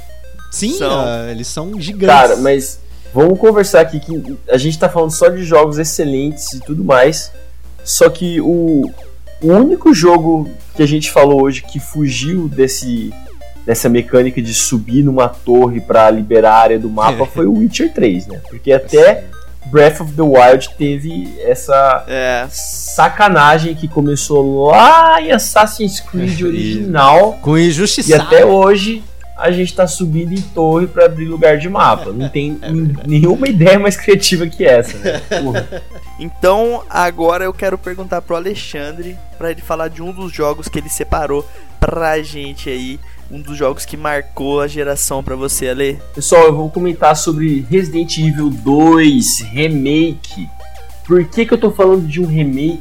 Sim, 0.50 0.76
são. 0.76 1.04
Uh, 1.04 1.30
eles 1.30 1.46
são 1.46 1.80
gigantes. 1.80 2.06
Cara, 2.06 2.36
mas 2.36 2.78
Vamos 3.14 3.38
conversar 3.38 3.80
aqui 3.80 4.00
que 4.00 4.38
a 4.48 4.56
gente 4.56 4.78
tá 4.78 4.88
falando 4.88 5.10
só 5.10 5.28
de 5.28 5.44
jogos 5.44 5.78
excelentes 5.78 6.52
e 6.54 6.60
tudo 6.60 6.82
mais. 6.82 7.30
Só 7.84 8.08
que 8.08 8.40
o, 8.40 8.90
o 9.42 9.48
único 9.48 9.92
jogo 9.92 10.48
que 10.74 10.82
a 10.82 10.86
gente 10.86 11.10
falou 11.10 11.42
hoje 11.42 11.62
que 11.62 11.78
fugiu 11.78 12.48
desse 12.48 13.12
dessa 13.66 13.88
mecânica 13.88 14.42
de 14.42 14.52
subir 14.52 15.04
numa 15.04 15.28
torre 15.28 15.80
para 15.80 16.10
liberar 16.10 16.52
a 16.52 16.58
área 16.58 16.78
do 16.78 16.90
mapa 16.90 17.26
foi 17.32 17.46
o 17.46 17.58
Witcher 17.58 17.92
3, 17.92 18.26
né? 18.26 18.40
Porque 18.48 18.72
até 18.72 19.24
Breath 19.66 20.00
of 20.00 20.12
the 20.12 20.22
Wild 20.22 20.70
teve 20.76 21.32
essa 21.40 22.04
é. 22.08 22.46
sacanagem 22.50 23.74
que 23.74 23.86
começou 23.86 24.66
lá 24.66 25.20
em 25.20 25.30
Assassin's 25.30 26.00
Creed 26.00 26.42
original. 26.42 27.38
Com 27.40 27.56
injustiça. 27.56 28.10
E 28.10 28.14
até 28.14 28.44
hoje 28.44 29.02
a 29.42 29.50
gente 29.50 29.74
tá 29.74 29.88
subindo 29.88 30.32
em 30.32 30.40
torre 30.40 30.86
para 30.86 31.06
abrir 31.06 31.24
lugar 31.24 31.58
de 31.58 31.68
mapa. 31.68 32.12
Não 32.12 32.28
tem 32.28 32.58
é 32.62 32.70
nenhuma 33.06 33.48
ideia 33.48 33.76
mais 33.76 33.96
criativa 33.96 34.46
que 34.46 34.64
essa, 34.64 34.96
né? 34.98 35.20
Então, 36.16 36.84
agora 36.88 37.44
eu 37.44 37.52
quero 37.52 37.76
perguntar 37.76 38.22
pro 38.22 38.36
Alexandre 38.36 39.16
para 39.36 39.50
ele 39.50 39.60
falar 39.60 39.88
de 39.88 40.00
um 40.00 40.12
dos 40.12 40.32
jogos 40.32 40.68
que 40.68 40.78
ele 40.78 40.88
separou 40.88 41.44
pra 41.80 42.22
gente 42.22 42.70
aí, 42.70 43.00
um 43.28 43.40
dos 43.40 43.58
jogos 43.58 43.84
que 43.84 43.96
marcou 43.96 44.60
a 44.60 44.68
geração 44.68 45.24
para 45.24 45.34
você, 45.34 45.70
Ale. 45.70 46.00
Pessoal, 46.14 46.44
eu 46.44 46.54
vou 46.54 46.70
comentar 46.70 47.16
sobre 47.16 47.66
Resident 47.68 48.16
Evil 48.18 48.48
2 48.48 49.40
Remake. 49.40 50.48
Por 51.04 51.24
que 51.24 51.44
que 51.44 51.52
eu 51.52 51.58
tô 51.58 51.72
falando 51.72 52.06
de 52.06 52.20
um 52.20 52.26
remake? 52.26 52.80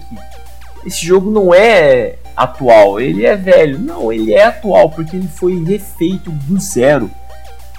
Esse 0.86 1.04
jogo 1.04 1.32
não 1.32 1.52
é 1.52 2.18
atual, 2.36 3.00
ele 3.00 3.26
é 3.26 3.36
velho. 3.36 3.80
Não, 3.80 4.12
ele 4.12 4.34
é 4.34 4.46
atual 4.46 4.90
porque 4.90 5.16
ele 5.16 5.28
foi 5.28 5.64
refeito 5.64 6.32
do 6.32 6.60
zero. 6.60 7.10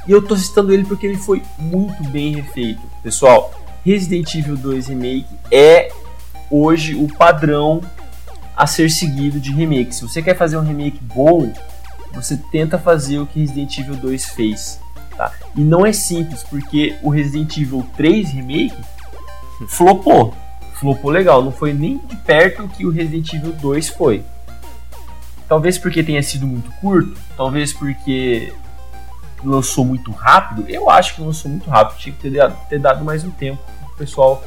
E 0.06 0.10
eu 0.10 0.20
tô 0.20 0.36
citando 0.36 0.72
ele 0.72 0.84
porque 0.84 1.06
ele 1.06 1.16
foi 1.16 1.42
muito 1.58 2.02
bem 2.04 2.34
refeito. 2.34 2.80
Pessoal, 3.02 3.52
Resident 3.84 4.34
Evil 4.34 4.56
2 4.56 4.88
Remake 4.88 5.26
é 5.50 5.90
hoje 6.50 6.94
o 6.94 7.08
padrão 7.08 7.80
a 8.56 8.66
ser 8.66 8.90
seguido 8.90 9.40
de 9.40 9.52
remake. 9.52 9.94
Se 9.94 10.02
você 10.02 10.22
quer 10.22 10.36
fazer 10.36 10.56
um 10.56 10.62
remake 10.62 10.98
bom, 11.02 11.52
você 12.12 12.36
tenta 12.36 12.78
fazer 12.78 13.18
o 13.18 13.26
que 13.26 13.40
Resident 13.40 13.78
Evil 13.78 13.96
2 13.96 14.26
fez. 14.26 14.80
Tá? 15.16 15.32
E 15.56 15.62
não 15.62 15.84
é 15.86 15.92
simples, 15.92 16.42
porque 16.42 16.96
o 17.02 17.10
Resident 17.10 17.56
Evil 17.56 17.86
3 17.96 18.30
Remake 18.30 18.76
flopou. 19.68 20.34
Flopou 20.74 21.10
legal, 21.10 21.42
não 21.42 21.52
foi 21.52 21.72
nem 21.72 21.98
de 21.98 22.16
perto 22.16 22.64
o 22.64 22.68
que 22.68 22.84
o 22.84 22.90
Resident 22.90 23.32
Evil 23.32 23.52
2 23.52 23.88
foi. 23.90 24.24
Talvez 25.52 25.76
porque 25.76 26.02
tenha 26.02 26.22
sido 26.22 26.46
muito 26.46 26.70
curto, 26.80 27.14
talvez 27.36 27.74
porque 27.74 28.54
lançou 29.44 29.84
muito 29.84 30.10
rápido. 30.10 30.64
Eu 30.66 30.88
acho 30.88 31.14
que 31.14 31.20
lançou 31.20 31.50
muito 31.50 31.68
rápido, 31.68 31.98
tinha 31.98 32.14
que 32.14 32.22
ter 32.22 32.30
dado, 32.30 32.68
ter 32.70 32.78
dado 32.78 33.04
mais 33.04 33.22
um 33.22 33.30
tempo 33.30 33.62
para 33.62 33.92
o 33.92 33.96
pessoal 33.98 34.42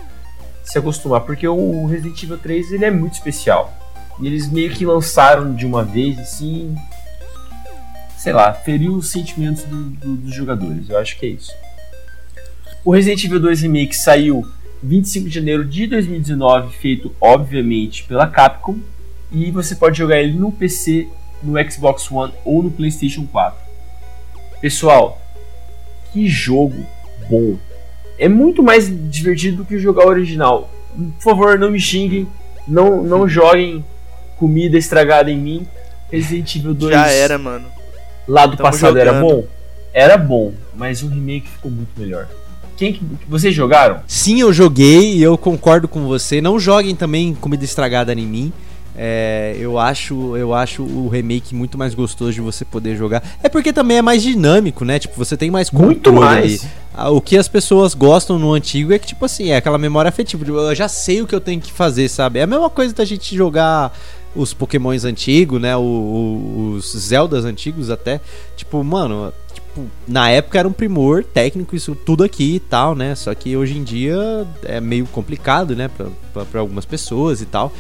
se 0.64 0.80
acostumar, 0.80 1.22
porque 1.22 1.48
o 1.48 1.86
Resident 1.86 2.24
Evil 2.24 2.40
3 2.40 2.72
ele 2.72 2.86
é 2.86 2.90
muito 2.90 3.14
especial. 3.14 3.72
E 4.20 4.26
eles 4.26 4.52
meio 4.52 4.72
que 4.72 4.84
lançaram 4.84 5.54
de 5.54 5.64
uma 5.64 5.84
vez 5.84 6.18
assim, 6.18 6.76
sei 8.18 8.34
lá, 8.34 8.52
feriu 8.52 8.96
os 8.96 9.12
sentimentos 9.12 9.64
do, 9.66 9.84
do, 9.84 10.16
dos 10.16 10.34
jogadores. 10.34 10.90
Eu 10.90 10.98
acho 10.98 11.20
que 11.20 11.28
é 11.28 11.30
isso. 11.30 11.52
O 12.84 12.92
Resident 12.92 13.24
Evil 13.26 13.40
2 13.40 13.62
Remake 13.62 13.96
saiu 13.96 14.44
25 14.82 15.30
de 15.30 15.36
janeiro 15.36 15.64
de 15.66 15.86
2019, 15.86 16.76
feito 16.76 17.16
obviamente 17.22 18.06
pela 18.06 18.26
Capcom, 18.26 18.80
e 19.32 19.52
você 19.52 19.76
pode 19.76 19.98
jogar 19.98 20.20
ele 20.22 20.34
no 20.34 20.52
PC, 20.52 21.08
no 21.42 21.54
Xbox 21.72 22.12
One 22.12 22.34
ou 22.44 22.64
no 22.64 22.72
PlayStation 22.72 23.26
4. 23.32 23.58
Pessoal, 24.62 25.22
que 26.12 26.28
jogo 26.28 26.86
bom! 27.30 27.58
É 28.18 28.30
muito 28.30 28.64
mais 28.64 28.90
divertido 29.10 29.58
do 29.58 29.66
que 29.66 29.78
jogar 29.78 30.06
o 30.06 30.10
original. 30.10 30.70
Por 30.96 31.22
favor, 31.22 31.60
não 31.60 31.70
me 31.70 31.80
xinguem, 31.80 32.28
não, 32.68 33.04
não 33.04 33.28
joguem 33.28 33.84
comida 34.38 34.78
estragada 34.78 35.30
em 35.30 35.38
mim. 35.38 35.68
Resident 36.12 36.56
Evil 36.56 36.74
2 36.74 36.94
Já 36.94 37.08
era, 37.10 37.38
mano. 37.38 37.66
lá 38.28 38.46
do 38.46 38.56
Tamo 38.56 38.70
passado 38.70 38.98
era 38.98 39.14
jogando. 39.14 39.30
bom? 39.30 39.48
Era 39.94 40.18
bom, 40.18 40.54
mas 40.76 41.04
o 41.04 41.08
remake 41.08 41.50
ficou 41.50 41.72
muito 41.72 41.90
melhor. 41.98 42.28
Quem 42.78 42.92
que 42.94 43.02
vocês 43.28 43.56
jogaram? 43.56 44.02
Sim, 44.08 44.42
eu 44.42 44.52
joguei 44.52 45.16
e 45.16 45.24
eu 45.24 45.38
concordo 45.38 45.88
com 45.88 46.06
você. 46.06 46.42
Não 46.42 46.60
joguem 46.60 46.96
também 46.96 47.34
comida 47.34 47.64
estragada 47.64 48.14
em 48.14 48.28
mim. 48.28 48.54
É, 48.98 49.56
eu 49.60 49.78
acho 49.78 50.38
eu 50.38 50.54
acho 50.54 50.82
o 50.84 51.10
remake 51.10 51.54
muito 51.54 51.78
mais 51.78 51.94
gostoso 51.94 52.32
de 52.34 52.40
você 52.42 52.64
poder 52.64 52.96
jogar. 52.96 53.22
É 53.44 53.50
porque 53.50 53.74
também 53.74 53.98
é 53.98 54.02
mais 54.02 54.24
dinâmico, 54.24 54.86
né? 54.86 55.00
Tipo, 55.00 55.16
você 55.18 55.36
tem 55.36 55.52
mais 55.52 55.70
Muito 55.70 56.14
mais. 56.14 56.64
ali. 56.96 57.10
O 57.12 57.20
que 57.20 57.38
as 57.38 57.48
pessoas 57.50 57.94
gostam 57.94 58.40
no 58.40 58.54
antigo 58.54 58.94
é 58.94 59.00
que, 59.00 59.08
tipo 59.08 59.26
assim, 59.26 59.50
é 59.50 59.58
aquela 59.58 59.78
memória 59.78 60.08
afetiva. 60.08 60.46
Tipo, 60.46 60.58
Eu 60.58 60.74
já 60.76 60.88
sei 60.88 61.22
o 61.22 61.28
que 61.28 61.36
eu 61.36 61.42
tenho 61.42 61.60
que 61.60 61.74
fazer, 61.74 62.08
sabe? 62.08 62.40
É 62.40 62.44
a 62.44 62.48
mesma 62.48 62.70
coisa 62.70 62.94
da 62.96 63.04
gente 63.04 63.36
jogar 63.36 63.92
os 64.34 64.54
Pokémons 64.54 65.04
antigos, 65.04 65.60
né? 65.62 65.76
O- 65.76 65.82
o- 65.82 66.72
os 66.78 66.94
Zeldas 66.98 67.44
antigos 67.44 67.90
até. 67.90 68.22
Tipo, 68.56 68.82
mano, 68.82 69.34
tipo, 69.54 69.86
na 70.08 70.30
época 70.30 70.58
era 70.58 70.68
um 70.68 70.72
primor 70.72 71.22
técnico 71.26 71.76
isso 71.76 71.96
tudo 71.96 72.24
aqui 72.24 72.56
e 72.56 72.60
tal, 72.62 72.96
né? 72.96 73.14
Só 73.16 73.34
que 73.36 73.58
hoje 73.58 73.78
em 73.78 73.84
dia 73.84 74.48
é 74.64 74.80
meio 74.80 75.06
complicado, 75.08 75.76
né? 75.76 75.90
Pra, 75.90 76.08
pra, 76.34 76.46
pra 76.46 76.60
algumas 76.62 76.86
pessoas 76.86 77.42
e 77.42 77.46
tal. 77.46 77.74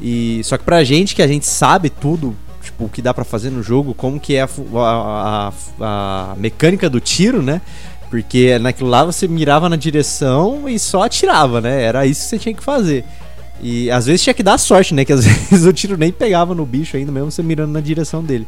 E 0.00 0.40
só 0.44 0.56
que 0.58 0.64
pra 0.64 0.84
gente 0.84 1.14
que 1.14 1.22
a 1.22 1.26
gente 1.28 1.46
sabe 1.46 1.88
tudo, 1.90 2.36
tipo, 2.62 2.84
o 2.84 2.88
que 2.88 3.00
dá 3.00 3.14
pra 3.14 3.24
fazer 3.24 3.50
no 3.50 3.62
jogo, 3.62 3.94
como 3.94 4.20
que 4.20 4.34
é 4.34 4.42
a, 4.42 4.48
a, 4.76 5.52
a- 5.80 6.32
a 6.32 6.36
mecânica 6.36 6.88
do 6.90 7.00
tiro, 7.00 7.42
né? 7.42 7.60
Porque 8.10 8.58
naquilo 8.58 8.88
lá 8.88 9.04
você 9.04 9.26
mirava 9.26 9.68
na 9.68 9.76
direção 9.76 10.68
e 10.68 10.78
só 10.78 11.02
atirava, 11.02 11.60
né? 11.60 11.82
Era 11.82 12.06
isso 12.06 12.22
que 12.22 12.28
você 12.28 12.38
tinha 12.38 12.54
que 12.54 12.62
fazer. 12.62 13.04
E 13.60 13.90
às 13.90 14.06
vezes 14.06 14.22
tinha 14.22 14.34
que 14.34 14.42
dar 14.42 14.58
sorte, 14.58 14.94
né? 14.94 15.04
Que 15.04 15.12
às 15.12 15.24
vezes 15.50 15.64
o 15.66 15.72
tiro 15.72 15.96
nem 15.96 16.12
pegava 16.12 16.54
no 16.54 16.64
bicho 16.66 16.96
ainda, 16.96 17.10
mesmo 17.10 17.30
você 17.30 17.42
mirando 17.42 17.72
na 17.72 17.80
direção 17.80 18.22
dele. 18.22 18.46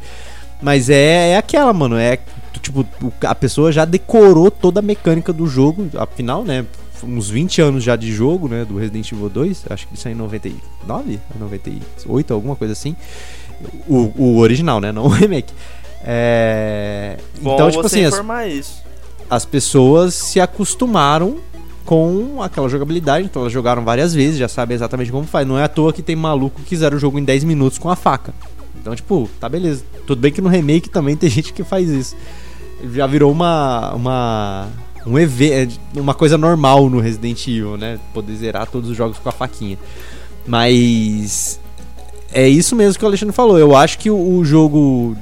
Mas 0.62 0.91
é, 0.91 1.31
é 1.31 1.37
aquela, 1.37 1.73
mano. 1.73 1.97
É 1.97 2.19
tipo, 2.61 2.85
a 3.23 3.35
pessoa 3.35 3.70
já 3.73 3.85
decorou 3.85 4.51
toda 4.51 4.81
a 4.81 4.83
mecânica 4.83 5.33
do 5.33 5.47
jogo. 5.47 5.89
Afinal, 5.97 6.45
né? 6.45 6.65
Uns 7.03 7.31
20 7.31 7.61
anos 7.61 7.85
já 7.85 7.97
de 7.97 8.12
jogo, 8.12 8.49
né? 8.49 8.65
Do 8.65 8.77
Resident 8.77 9.11
Evil 9.12 9.29
2. 9.29 9.65
Acho 9.70 9.87
que 9.89 9.95
isso 9.95 10.09
aí 10.09 10.15
em 10.15 10.16
99, 10.16 11.20
98, 11.39 12.35
alguma 12.35 12.57
coisa 12.57 12.73
assim. 12.73 12.97
O, 13.89 14.12
o 14.16 14.39
original, 14.39 14.81
né? 14.81 14.91
Não 14.93 15.05
o 15.05 15.09
remake. 15.09 15.53
É... 16.03 17.19
Bom 17.41 17.55
então, 17.55 17.70
tipo 17.70 17.87
assim, 17.87 18.05
as, 18.05 18.83
as 19.29 19.45
pessoas 19.45 20.15
se 20.15 20.41
acostumaram 20.41 21.39
com 21.85 22.43
aquela 22.43 22.69
jogabilidade, 22.69 23.25
então 23.25 23.41
elas 23.41 23.53
jogaram 23.53 23.83
várias 23.83 24.12
vezes, 24.12 24.39
já 24.39 24.47
sabem 24.47 24.75
exatamente 24.75 25.11
como 25.11 25.27
faz. 25.27 25.49
Não 25.49 25.59
é 25.59 25.65
à 25.65 25.69
toa 25.69 25.93
que 25.93 26.03
tem 26.03 26.15
maluco 26.15 26.61
que 26.62 26.77
zera 26.77 26.95
o 26.95 26.99
jogo 26.99 27.19
em 27.19 27.25
10 27.25 27.45
minutos 27.45 27.79
com 27.79 27.89
a 27.89 27.97
faca. 27.97 28.35
Então, 28.79 28.95
tipo, 28.95 29.29
tá 29.41 29.49
beleza. 29.49 29.85
Tudo 30.07 30.20
bem 30.20 30.31
que 30.31 30.41
no 30.41 30.49
remake 30.49 30.89
também 30.89 31.16
tem 31.16 31.29
gente 31.31 31.53
que 31.53 31.65
faz 31.65 31.89
isso. 31.89 32.16
Já 32.93 33.07
virou 33.07 33.33
uma 33.33 33.95
uma 33.95 34.69
um 35.09 35.18
evento, 35.18 35.78
uma 35.97 36.14
coisa 36.14 36.36
normal 36.36 36.89
no 36.90 37.01
Resident 37.01 37.47
Evil, 37.47 37.76
né? 37.76 37.98
Poder 38.12 38.35
zerar 38.35 38.66
todos 38.66 38.90
os 38.90 38.97
jogos 38.97 39.18
com 39.18 39.28
a 39.28 39.32
faquinha. 39.32 39.78
Mas 40.47 41.60
é 42.32 42.48
isso 42.48 42.74
mesmo 42.74 42.98
que 42.98 43.05
o 43.05 43.09
Alexandre 43.09 43.35
falou. 43.35 43.59
Eu 43.59 43.76
acho 43.76 43.98
que 43.98 44.10
o, 44.10 44.44
jogo 44.44 45.16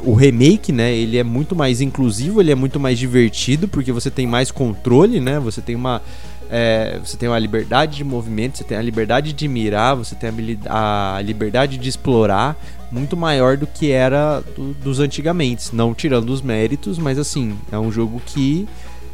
o 0.00 0.14
remake, 0.14 0.70
né, 0.72 0.94
ele 0.94 1.18
é 1.18 1.24
muito 1.24 1.56
mais 1.56 1.80
inclusivo, 1.80 2.40
ele 2.40 2.52
é 2.52 2.54
muito 2.54 2.78
mais 2.78 2.98
divertido, 2.98 3.66
porque 3.66 3.90
você 3.92 4.10
tem 4.10 4.26
mais 4.26 4.50
controle, 4.50 5.20
né? 5.20 5.38
Você 5.40 5.60
tem 5.60 5.74
uma 5.74 6.00
é, 6.50 6.98
você 7.04 7.16
tem 7.16 7.28
uma 7.28 7.38
liberdade 7.38 7.96
de 7.96 8.04
movimento, 8.04 8.56
você 8.56 8.64
tem 8.64 8.78
a 8.78 8.82
liberdade 8.82 9.34
de 9.34 9.46
mirar, 9.46 9.94
você 9.94 10.14
tem 10.14 10.30
a 10.66 11.20
liberdade 11.22 11.76
de 11.76 11.88
explorar 11.88 12.56
muito 12.90 13.14
maior 13.18 13.58
do 13.58 13.66
que 13.66 13.90
era 13.90 14.40
do- 14.56 14.72
dos 14.74 14.98
antigamente. 14.98 15.74
Não 15.76 15.92
tirando 15.92 16.30
os 16.30 16.40
méritos, 16.40 16.98
mas 16.98 17.18
assim, 17.18 17.54
é 17.70 17.78
um 17.78 17.92
jogo 17.92 18.22
que, 18.24 18.66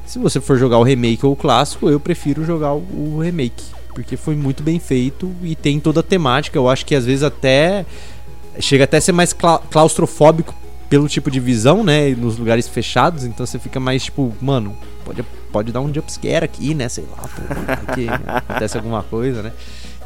se 0.06 0.18
você 0.18 0.40
for 0.40 0.56
jogar 0.58 0.78
o 0.78 0.82
remake 0.82 1.24
ou 1.24 1.32
o 1.32 1.36
clássico, 1.36 1.88
eu 1.88 1.98
prefiro 1.98 2.44
jogar 2.44 2.72
o, 2.74 3.18
remake. 3.20 3.64
Porque 3.94 4.16
foi 4.16 4.34
muito 4.34 4.62
bem 4.62 4.78
feito 4.78 5.30
e 5.42 5.54
tem 5.54 5.78
toda 5.78 6.00
a 6.00 6.02
temática. 6.02 6.58
Eu 6.58 6.68
acho 6.68 6.84
que 6.84 6.94
às 6.94 7.04
vezes 7.04 7.22
até 7.22 7.86
chega 8.58 8.84
até 8.84 8.96
a 8.96 9.00
ser 9.00 9.12
mais 9.12 9.32
cla- 9.32 9.60
claustrofóbico 9.70 10.54
pelo 10.88 11.08
tipo 11.08 11.30
de 11.30 11.40
visão, 11.40 11.82
né? 11.84 12.10
Nos 12.10 12.36
lugares 12.36 12.68
fechados, 12.68 13.24
então 13.24 13.46
você 13.46 13.58
fica 13.58 13.78
mais 13.80 14.04
tipo, 14.04 14.32
mano, 14.40 14.76
pode, 15.04 15.22
pode 15.52 15.72
dar 15.72 15.80
um 15.80 15.92
jumpscare 15.92 16.44
aqui, 16.44 16.74
né? 16.74 16.88
Sei 16.88 17.04
lá, 17.10 17.22
pô, 17.22 17.86
porque 17.86 18.06
acontece 18.26 18.76
alguma 18.76 19.02
coisa, 19.02 19.42
né? 19.42 19.52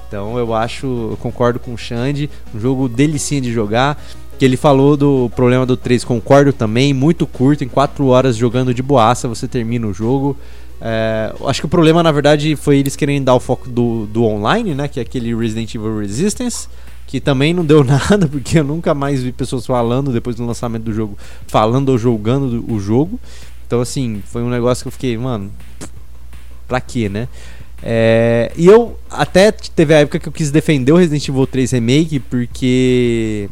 Então 0.07 0.39
eu 0.39 0.55
acho, 0.55 0.87
eu 1.12 1.19
concordo 1.20 1.59
com 1.59 1.75
o 1.75 1.79
Xande, 1.79 2.31
um 2.55 2.61
jogo 2.61 2.89
delicinha 2.89 3.41
de 3.41 3.53
jogar. 3.53 4.03
Que 4.39 4.44
ele 4.44 4.56
falou 4.56 4.97
do 4.97 5.31
problema 5.35 5.66
do 5.66 5.77
3, 5.77 6.05
concordo 6.05 6.52
também, 6.52 6.94
muito 6.94 7.27
curto, 7.27 7.65
em 7.65 7.69
4 7.69 8.06
horas 8.06 8.36
jogando 8.36 8.73
de 8.73 8.82
boaça 8.82 9.27
você 9.27 9.48
termina 9.48 9.86
o 9.86 9.93
jogo. 9.93 10.36
É, 10.81 11.35
acho 11.47 11.60
que 11.60 11.66
o 11.66 11.69
problema, 11.69 12.05
na 12.05 12.12
verdade, 12.12 12.55
foi 12.55 12.78
eles 12.78 12.94
querem 12.94 13.20
dar 13.23 13.35
o 13.35 13.40
foco 13.40 13.69
do, 13.69 14.06
do 14.06 14.23
online, 14.24 14.74
né? 14.77 14.86
Que 14.86 15.01
é 15.01 15.02
aquele 15.02 15.35
Resident 15.35 15.74
Evil 15.74 15.98
Resistance, 15.98 16.69
que 17.05 17.19
também 17.20 17.52
não 17.52 17.65
deu 17.65 17.82
nada, 17.85 18.28
porque 18.28 18.60
eu 18.60 18.65
nunca 18.65 18.94
mais 18.94 19.20
vi 19.23 19.32
pessoas 19.32 19.66
falando 19.66 20.12
depois 20.12 20.36
do 20.36 20.47
lançamento 20.47 20.85
do 20.85 20.93
jogo, 20.94 21.19
falando 21.48 21.89
ou 21.89 21.98
jogando 21.98 22.60
do- 22.62 22.73
o 22.73 22.78
jogo. 22.78 23.19
Então, 23.66 23.81
assim, 23.81 24.23
foi 24.27 24.40
um 24.43 24.48
negócio 24.48 24.85
que 24.85 24.89
eu 24.89 24.93
fiquei, 24.93 25.19
mano, 25.19 25.51
pra 26.69 26.81
quê, 26.81 27.09
né? 27.09 27.27
É, 27.82 28.52
e 28.56 28.66
eu 28.66 28.97
até 29.10 29.51
teve 29.52 29.94
a 29.94 29.98
época 29.98 30.19
que 30.20 30.28
eu 30.28 30.32
quis 30.32 30.51
defender 30.52 30.93
o 30.93 30.97
Resident 30.97 31.28
Evil 31.28 31.47
3 31.47 31.73
Remake, 31.73 32.20
porque 32.20 33.48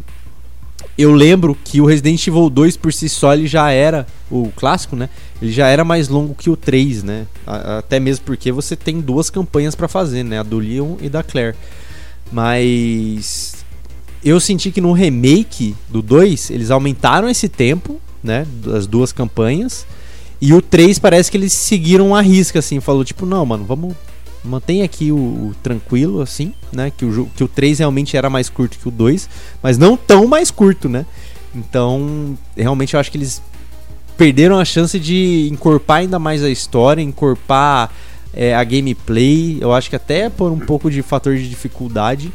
eu 0.98 1.12
lembro 1.12 1.56
que 1.64 1.80
o 1.80 1.86
Resident 1.86 2.26
Evil 2.26 2.48
2 2.48 2.76
por 2.76 2.92
si 2.92 3.08
só 3.08 3.34
ele 3.34 3.46
já 3.46 3.70
era 3.70 4.06
o 4.30 4.50
clássico, 4.56 4.96
né? 4.96 5.08
Ele 5.40 5.52
já 5.52 5.68
era 5.68 5.84
mais 5.84 6.08
longo 6.08 6.34
que 6.34 6.48
o 6.48 6.56
3, 6.56 7.02
né? 7.02 7.26
Até 7.46 8.00
mesmo 8.00 8.24
porque 8.24 8.50
você 8.50 8.74
tem 8.74 9.00
duas 9.00 9.28
campanhas 9.28 9.74
pra 9.74 9.88
fazer, 9.88 10.22
né? 10.22 10.38
A 10.38 10.42
do 10.42 10.58
Leon 10.58 10.96
e 11.00 11.08
da 11.08 11.22
Claire. 11.22 11.56
Mas 12.32 13.56
eu 14.24 14.40
senti 14.40 14.70
que 14.70 14.80
no 14.80 14.92
remake 14.92 15.76
do 15.88 16.00
2 16.00 16.50
eles 16.50 16.70
aumentaram 16.70 17.28
esse 17.28 17.48
tempo, 17.48 18.00
né? 18.22 18.46
Das 18.64 18.86
duas 18.86 19.12
campanhas. 19.12 19.86
E 20.40 20.52
o 20.52 20.60
3 20.60 20.98
parece 20.98 21.30
que 21.30 21.36
eles 21.36 21.52
seguiram 21.52 22.14
a 22.14 22.20
risca, 22.20 22.58
assim, 22.58 22.80
falou 22.80 23.04
tipo, 23.04 23.24
não, 23.24 23.44
mano, 23.44 23.64
vamos 23.64 23.94
mantém 24.46 24.82
aqui 24.82 25.12
o, 25.12 25.16
o 25.16 25.54
tranquilo, 25.62 26.20
assim, 26.20 26.52
né? 26.72 26.92
Que 26.96 27.04
o, 27.04 27.26
que 27.36 27.44
o 27.44 27.48
3 27.48 27.80
realmente 27.80 28.16
era 28.16 28.30
mais 28.30 28.48
curto 28.48 28.78
que 28.78 28.88
o 28.88 28.90
2, 28.90 29.28
mas 29.62 29.76
não 29.76 29.96
tão 29.96 30.26
mais 30.26 30.50
curto, 30.50 30.88
né? 30.88 31.04
Então, 31.54 32.36
realmente 32.56 32.94
eu 32.94 33.00
acho 33.00 33.10
que 33.10 33.18
eles 33.18 33.42
perderam 34.16 34.58
a 34.58 34.64
chance 34.64 34.98
de 34.98 35.48
encorpar 35.50 35.98
ainda 35.98 36.18
mais 36.18 36.42
a 36.42 36.50
história, 36.50 37.02
encorpar 37.02 37.90
é, 38.32 38.54
a 38.54 38.62
gameplay. 38.64 39.58
Eu 39.60 39.72
acho 39.72 39.90
que 39.90 39.96
até 39.96 40.28
por 40.28 40.50
um 40.52 40.58
pouco 40.58 40.90
de 40.90 41.02
fator 41.02 41.36
de 41.36 41.48
dificuldade. 41.48 42.32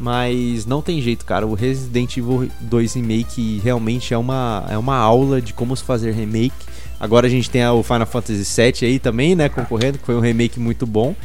Mas 0.00 0.64
não 0.64 0.80
tem 0.80 1.02
jeito, 1.02 1.26
cara. 1.26 1.46
O 1.46 1.52
Resident 1.52 2.16
Evil 2.16 2.48
2 2.58 2.94
Remake 2.94 3.60
realmente 3.62 4.14
é 4.14 4.16
uma, 4.16 4.64
é 4.70 4.78
uma 4.78 4.96
aula 4.96 5.42
de 5.42 5.52
como 5.52 5.76
se 5.76 5.84
fazer 5.84 6.12
remake. 6.12 6.69
Agora 7.00 7.26
a 7.26 7.30
gente 7.30 7.48
tem 7.48 7.66
o 7.66 7.82
Final 7.82 8.06
Fantasy 8.06 8.44
VII 8.44 8.86
aí 8.86 8.98
também, 8.98 9.34
né? 9.34 9.48
Concorrendo, 9.48 9.96
que 9.96 10.04
foi 10.04 10.14
um 10.14 10.20
remake 10.20 10.60
muito 10.60 10.86
bom. 10.86 11.16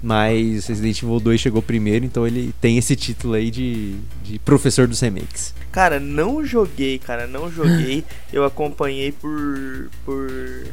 Mas 0.00 0.68
Resident 0.68 1.02
Evil 1.02 1.18
2 1.18 1.40
chegou 1.40 1.60
primeiro, 1.60 2.04
então 2.04 2.24
ele 2.24 2.54
tem 2.60 2.78
esse 2.78 2.94
título 2.94 3.34
aí 3.34 3.50
de, 3.50 3.96
de 4.22 4.38
professor 4.38 4.86
dos 4.86 5.00
remakes. 5.00 5.52
Cara, 5.72 5.98
não 5.98 6.44
joguei, 6.44 7.00
cara, 7.00 7.26
não 7.26 7.50
joguei. 7.50 8.04
Eu 8.32 8.44
acompanhei 8.44 9.10
por 9.10 9.90
por 10.04 10.66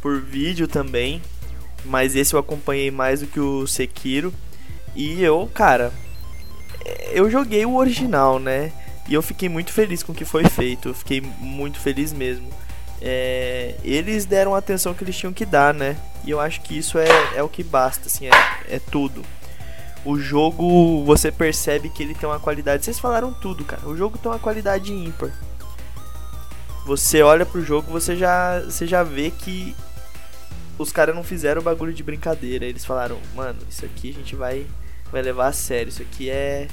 por 0.00 0.18
vídeo 0.18 0.66
também, 0.66 1.20
mas 1.84 2.16
esse 2.16 2.32
eu 2.32 2.40
acompanhei 2.40 2.90
mais 2.90 3.20
do 3.20 3.26
que 3.26 3.38
o 3.38 3.66
Sekiro. 3.66 4.32
E 4.96 5.22
eu, 5.22 5.48
cara, 5.52 5.92
eu 7.12 7.30
joguei 7.30 7.66
o 7.66 7.76
original, 7.76 8.38
né? 8.38 8.72
E 9.08 9.14
eu 9.14 9.20
fiquei 9.20 9.48
muito 9.48 9.72
feliz 9.72 10.02
com 10.02 10.12
o 10.12 10.14
que 10.14 10.24
foi 10.24 10.44
feito. 10.44 10.88
Eu 10.88 10.94
fiquei 10.94 11.20
muito 11.20 11.78
feliz 11.78 12.12
mesmo. 12.12 12.48
É, 13.00 13.74
eles 13.82 14.26
deram 14.26 14.54
a 14.54 14.58
atenção 14.58 14.92
que 14.92 15.02
eles 15.02 15.16
tinham 15.16 15.32
que 15.32 15.46
dar, 15.46 15.72
né? 15.72 15.96
E 16.24 16.30
eu 16.30 16.38
acho 16.38 16.60
que 16.60 16.76
isso 16.76 16.98
é, 16.98 17.08
é 17.34 17.42
o 17.42 17.48
que 17.48 17.64
basta, 17.64 18.06
assim, 18.06 18.26
é, 18.26 18.30
é 18.68 18.78
tudo. 18.78 19.24
O 20.04 20.18
jogo, 20.18 21.04
você 21.04 21.30
percebe 21.30 21.90
que 21.90 22.02
ele 22.02 22.14
tem 22.14 22.28
uma 22.28 22.40
qualidade. 22.40 22.84
Vocês 22.84 22.98
falaram 22.98 23.32
tudo, 23.32 23.64
cara. 23.64 23.86
O 23.86 23.96
jogo 23.96 24.18
tem 24.18 24.30
uma 24.30 24.38
qualidade 24.38 24.92
ímpar. 24.92 25.30
você 26.86 27.22
olha 27.22 27.44
pro 27.44 27.64
jogo, 27.64 27.90
você 27.90 28.16
já, 28.16 28.60
você 28.60 28.86
já 28.86 29.02
vê 29.02 29.30
que 29.30 29.74
os 30.78 30.90
caras 30.90 31.14
não 31.14 31.22
fizeram 31.22 31.60
o 31.60 31.64
bagulho 31.64 31.92
de 31.92 32.02
brincadeira. 32.02 32.64
Eles 32.64 32.84
falaram, 32.84 33.18
mano, 33.34 33.58
isso 33.68 33.84
aqui 33.84 34.10
a 34.10 34.14
gente 34.14 34.34
vai, 34.34 34.66
vai 35.12 35.20
levar 35.20 35.48
a 35.48 35.52
sério. 35.52 35.90
Isso 35.90 36.02
aqui 36.02 36.30
é. 36.30 36.68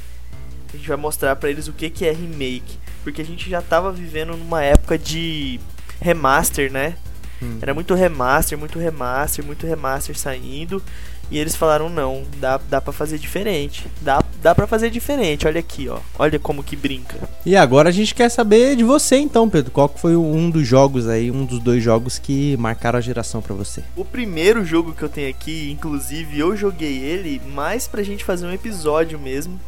A 0.73 0.77
gente 0.77 0.87
vai 0.87 0.97
mostrar 0.97 1.35
para 1.37 1.49
eles 1.49 1.67
o 1.67 1.73
que, 1.73 1.89
que 1.89 2.05
é 2.05 2.11
remake. 2.11 2.77
Porque 3.03 3.21
a 3.21 3.25
gente 3.25 3.49
já 3.49 3.61
tava 3.61 3.91
vivendo 3.91 4.35
numa 4.35 4.63
época 4.63 4.97
de 4.97 5.59
remaster, 5.99 6.71
né? 6.71 6.95
Hum. 7.41 7.59
Era 7.61 7.73
muito 7.73 7.93
remaster, 7.93 8.57
muito 8.57 8.79
remaster, 8.79 9.45
muito 9.45 9.67
remaster 9.67 10.17
saindo. 10.17 10.81
E 11.29 11.37
eles 11.37 11.57
falaram, 11.57 11.89
não, 11.89 12.23
dá, 12.37 12.57
dá 12.69 12.79
pra 12.79 12.93
fazer 12.93 13.17
diferente. 13.17 13.85
Dá, 14.01 14.23
dá 14.41 14.55
pra 14.55 14.65
fazer 14.65 14.89
diferente, 14.89 15.45
olha 15.45 15.59
aqui, 15.59 15.89
ó. 15.89 15.99
Olha 16.17 16.39
como 16.39 16.63
que 16.63 16.75
brinca. 16.75 17.17
E 17.45 17.55
agora 17.55 17.89
a 17.89 17.91
gente 17.91 18.15
quer 18.15 18.29
saber 18.29 18.77
de 18.77 18.83
você 18.83 19.17
então, 19.17 19.49
Pedro. 19.49 19.71
Qual 19.71 19.93
foi 19.93 20.15
um 20.15 20.49
dos 20.49 20.65
jogos 20.65 21.07
aí, 21.07 21.29
um 21.29 21.43
dos 21.43 21.59
dois 21.59 21.83
jogos 21.83 22.17
que 22.17 22.55
marcaram 22.57 22.97
a 22.97 23.01
geração 23.01 23.41
para 23.41 23.53
você? 23.53 23.83
O 23.95 24.05
primeiro 24.05 24.63
jogo 24.63 24.93
que 24.93 25.03
eu 25.03 25.09
tenho 25.09 25.29
aqui, 25.29 25.69
inclusive 25.69 26.39
eu 26.39 26.55
joguei 26.55 26.97
ele 26.97 27.41
mais 27.53 27.87
pra 27.87 28.03
gente 28.03 28.23
fazer 28.23 28.45
um 28.45 28.53
episódio 28.53 29.19
mesmo, 29.19 29.59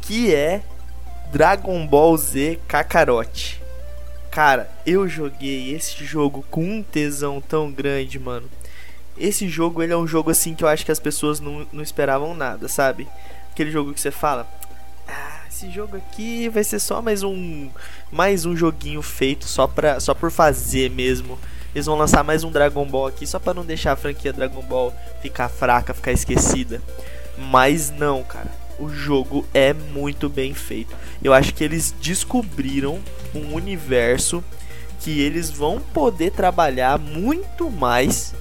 que 0.00 0.32
é 0.32 0.62
Dragon 1.32 1.86
Ball 1.88 2.16
Z 2.16 2.60
Kakarot. 2.68 3.60
Cara, 4.30 4.70
eu 4.86 5.08
joguei 5.08 5.74
esse 5.74 6.04
jogo 6.04 6.44
com 6.48 6.62
um 6.62 6.82
tesão 6.84 7.40
tão 7.40 7.70
grande, 7.70 8.16
mano. 8.16 8.48
Esse 9.18 9.48
jogo, 9.48 9.82
ele 9.82 9.92
é 9.92 9.96
um 9.96 10.06
jogo 10.06 10.30
assim 10.30 10.54
que 10.54 10.62
eu 10.62 10.68
acho 10.68 10.84
que 10.84 10.92
as 10.92 11.00
pessoas 11.00 11.40
não, 11.40 11.66
não 11.72 11.82
esperavam 11.82 12.32
nada, 12.32 12.68
sabe? 12.68 13.08
Aquele 13.50 13.72
jogo 13.72 13.92
que 13.92 14.00
você 14.00 14.12
fala, 14.12 14.48
ah, 15.08 15.40
esse 15.48 15.68
jogo 15.70 15.96
aqui 15.96 16.48
vai 16.48 16.62
ser 16.62 16.78
só 16.78 17.02
mais 17.02 17.24
um 17.24 17.68
mais 18.10 18.46
um 18.46 18.56
joguinho 18.56 19.02
feito 19.02 19.46
só 19.46 19.66
pra, 19.66 19.98
só 19.98 20.14
por 20.14 20.30
fazer 20.30 20.90
mesmo. 20.90 21.36
Eles 21.74 21.86
vão 21.86 21.98
lançar 21.98 22.22
mais 22.22 22.44
um 22.44 22.52
Dragon 22.52 22.86
Ball 22.86 23.08
aqui 23.08 23.26
só 23.26 23.38
para 23.40 23.54
não 23.54 23.64
deixar 23.64 23.92
a 23.92 23.96
franquia 23.96 24.32
Dragon 24.32 24.62
Ball 24.62 24.94
ficar 25.20 25.48
fraca, 25.48 25.92
ficar 25.92 26.12
esquecida. 26.12 26.80
Mas 27.36 27.90
não, 27.90 28.22
cara. 28.22 28.50
O 28.78 28.88
jogo 28.88 29.46
é 29.52 29.72
muito 29.72 30.28
bem 30.28 30.54
feito. 30.54 30.96
Eu 31.22 31.34
acho 31.34 31.52
que 31.52 31.62
eles 31.62 31.94
descobriram 32.00 33.00
um 33.34 33.54
universo 33.54 34.42
que 35.00 35.20
eles 35.20 35.50
vão 35.50 35.80
poder 35.80 36.30
trabalhar 36.32 36.98
muito 36.98 37.70
mais 37.70 38.34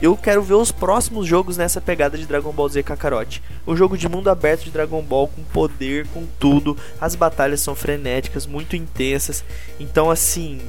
eu 0.00 0.16
quero 0.16 0.42
ver 0.42 0.54
os 0.54 0.70
próximos 0.70 1.26
jogos 1.26 1.56
nessa 1.56 1.80
pegada 1.80 2.16
de 2.16 2.24
Dragon 2.24 2.52
Ball 2.52 2.68
Z 2.68 2.84
Kakarot. 2.84 3.42
Um 3.66 3.74
jogo 3.74 3.98
de 3.98 4.08
mundo 4.08 4.30
aberto 4.30 4.62
de 4.62 4.70
Dragon 4.70 5.02
Ball 5.02 5.26
com 5.26 5.42
poder, 5.42 6.06
com 6.08 6.24
tudo. 6.38 6.76
As 7.00 7.16
batalhas 7.16 7.60
são 7.60 7.74
frenéticas, 7.74 8.46
muito 8.46 8.76
intensas. 8.76 9.44
Então, 9.80 10.08
assim, 10.08 10.60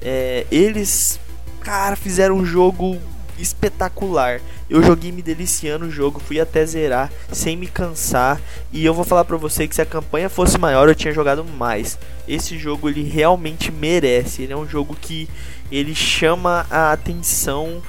é, 0.00 0.46
eles, 0.52 1.18
cara, 1.60 1.96
fizeram 1.96 2.36
um 2.36 2.46
jogo 2.46 2.96
espetacular. 3.38 4.40
Eu 4.68 4.82
joguei 4.82 5.12
me 5.12 5.22
deliciando 5.22 5.86
o 5.86 5.90
jogo, 5.90 6.20
fui 6.20 6.40
até 6.40 6.64
zerar 6.64 7.10
sem 7.32 7.56
me 7.56 7.66
cansar. 7.66 8.40
E 8.72 8.84
eu 8.84 8.94
vou 8.94 9.04
falar 9.04 9.24
pra 9.24 9.36
você 9.36 9.66
que 9.68 9.74
se 9.74 9.82
a 9.82 9.86
campanha 9.86 10.28
fosse 10.28 10.58
maior, 10.58 10.88
eu 10.88 10.94
tinha 10.94 11.12
jogado 11.12 11.44
mais. 11.44 11.98
Esse 12.26 12.58
jogo 12.58 12.88
ele 12.88 13.02
realmente 13.02 13.70
merece. 13.70 14.42
Ele 14.42 14.52
é 14.52 14.56
um 14.56 14.68
jogo 14.68 14.96
que 15.00 15.28
ele 15.70 15.94
chama 15.94 16.66
a 16.70 16.92
atenção 16.92 17.82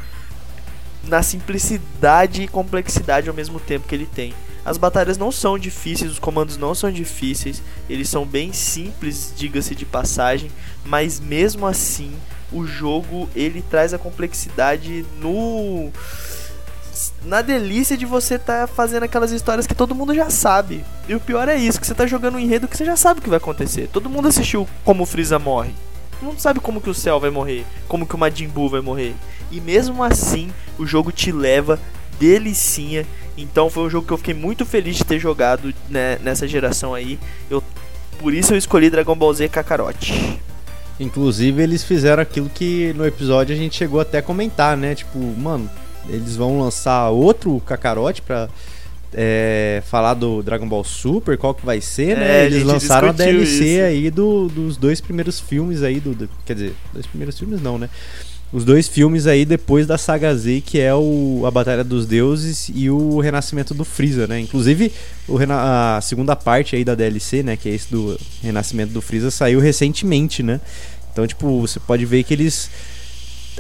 na 1.04 1.24
simplicidade 1.24 2.44
e 2.44 2.48
complexidade 2.48 3.30
ao 3.30 3.36
mesmo 3.36 3.60
tempo 3.60 3.88
que 3.88 3.96
ele 3.96 4.06
tem. 4.06 4.34
As 4.66 4.78
batalhas 4.78 5.18
não 5.18 5.32
são 5.32 5.58
difíceis, 5.58 6.12
os 6.12 6.20
comandos 6.20 6.58
não 6.58 6.76
são 6.76 6.92
difíceis, 6.92 7.64
eles 7.90 8.10
são 8.10 8.26
bem 8.26 8.52
simples, 8.52 9.32
diga-se 9.34 9.74
de 9.74 9.86
passagem, 9.86 10.52
mas 10.84 11.22
mesmo 11.22 11.66
assim 11.66 12.12
o 12.52 12.66
jogo 12.66 13.30
ele 13.36 13.62
traz 13.62 13.94
a 13.94 13.98
complexidade 13.98 15.06
no 15.20 15.92
na 17.24 17.42
delícia 17.42 17.96
de 17.96 18.06
você 18.06 18.36
estar 18.36 18.68
tá 18.68 18.68
fazendo 18.68 19.04
aquelas 19.04 19.32
histórias 19.32 19.68
que 19.68 19.76
todo 19.76 19.94
mundo 19.94 20.16
já 20.16 20.30
sabe. 20.30 20.84
E 21.08 21.14
o 21.14 21.20
pior 21.20 21.48
é 21.48 21.56
isso, 21.56 21.80
que 21.80 21.86
você 21.86 21.92
está 21.92 22.08
jogando 22.08 22.36
um 22.36 22.40
enredo 22.40 22.68
que 22.68 22.76
você 22.76 22.86
já 22.86 22.96
sabe 22.96 23.20
o 23.20 23.24
que 23.24 23.30
vai 23.30 23.38
acontecer. 23.38 23.90
Todo 23.92 24.10
mundo 24.10 24.28
assistiu 24.28 24.68
como 24.84 25.04
o 25.04 25.06
Freeza 25.06 25.38
morre. 25.38 25.74
Mundo 26.22 26.40
sabe 26.40 26.60
como 26.60 26.82
que 26.82 26.90
o 26.90 26.96
Cell 26.96 27.20
vai 27.20 27.30
morrer, 27.30 27.64
como 27.88 28.08
que 28.08 28.16
o 28.16 28.18
Majin 28.18 28.48
Buu 28.48 28.70
vai 28.70 28.82
morrer. 28.82 29.14
E 29.52 29.62
mesmo 29.62 30.04
assim, 30.04 30.50
o 30.80 30.86
jogo 30.86 31.12
te 31.12 31.32
leva 31.32 31.80
delicinha. 32.20 33.06
Então 33.38 33.70
foi 33.70 33.84
um 33.84 33.90
jogo 33.90 34.08
que 34.08 34.14
eu 34.14 34.18
fiquei 34.18 34.34
muito 34.34 34.66
feliz 34.66 34.96
de 34.96 35.06
ter 35.06 35.20
jogado 35.20 35.74
né, 35.90 36.18
nessa 36.24 36.48
geração 36.48 36.96
aí. 36.96 37.20
Eu, 37.50 37.64
por 38.20 38.34
isso 38.34 38.54
eu 38.54 38.58
escolhi 38.58 38.90
Dragon 38.90 39.16
Ball 39.16 39.34
Z 39.34 39.48
Kakarot. 39.50 40.42
Inclusive 41.00 41.62
eles 41.62 41.84
fizeram 41.84 42.24
aquilo 42.24 42.50
que 42.50 42.94
no 42.94 43.06
episódio 43.06 43.56
a 43.56 43.58
gente 43.58 43.76
chegou 43.76 44.00
até 44.00 44.18
a 44.18 44.22
comentar, 44.22 44.76
né? 44.76 44.96
Tipo, 44.96 45.20
mano, 45.20 45.70
eles 46.10 46.36
vão 46.36 46.60
lançar 46.60 47.10
outro 47.10 47.62
Kakarot 47.66 48.22
pra 48.22 48.50
é, 49.14 49.82
falar 49.86 50.14
do 50.14 50.42
Dragon 50.42 50.68
Ball 50.68 50.84
Super, 50.84 51.38
qual 51.38 51.54
que 51.54 51.66
vai 51.66 51.82
ser, 51.82 52.18
né? 52.18 52.44
É, 52.44 52.46
Eles 52.46 52.64
lançaram 52.64 53.10
a 53.10 53.12
DLC 53.12 53.64
isso. 53.64 53.84
aí 53.84 54.12
do, 54.12 54.48
dos 54.48 54.78
dois 54.78 55.00
primeiros 55.00 55.40
filmes 55.40 55.84
aí, 55.84 56.00
do, 56.00 56.14
do, 56.14 56.30
quer 56.46 56.54
dizer, 56.54 56.74
dois 56.94 57.06
primeiros 57.06 57.38
filmes 57.38 57.62
não, 57.62 57.78
né? 57.78 57.90
Os 58.52 58.64
dois 58.64 58.88
filmes 58.88 59.28
aí 59.28 59.44
depois 59.44 59.86
da 59.86 59.98
saga 59.98 60.34
Z, 60.34 60.64
que 60.66 60.80
é 60.80 60.96
o 60.96 61.44
A 61.46 61.52
Batalha 61.52 61.84
dos 61.84 62.06
Deuses 62.06 62.72
e 62.74 62.90
o 62.90 63.20
Renascimento 63.20 63.74
do 63.74 63.84
Freeza, 63.84 64.26
né? 64.26 64.40
Inclusive, 64.40 64.94
o 65.28 65.38
a 65.50 66.00
segunda 66.02 66.34
parte 66.34 66.76
aí 66.76 66.86
da 66.86 66.96
DLC, 66.96 67.44
né? 67.44 67.58
Que 67.58 67.68
é 67.68 67.74
esse 67.74 67.92
do 67.92 68.18
Renascimento 68.42 68.94
do 68.94 69.02
Freeza, 69.02 69.30
saiu 69.30 69.60
recentemente, 69.60 70.42
né? 70.42 70.62
Então, 71.12 71.28
tipo, 71.28 71.60
você 71.60 71.78
pode 71.80 72.06
ver 72.06 72.24
que 72.24 72.34
eles 72.34 72.70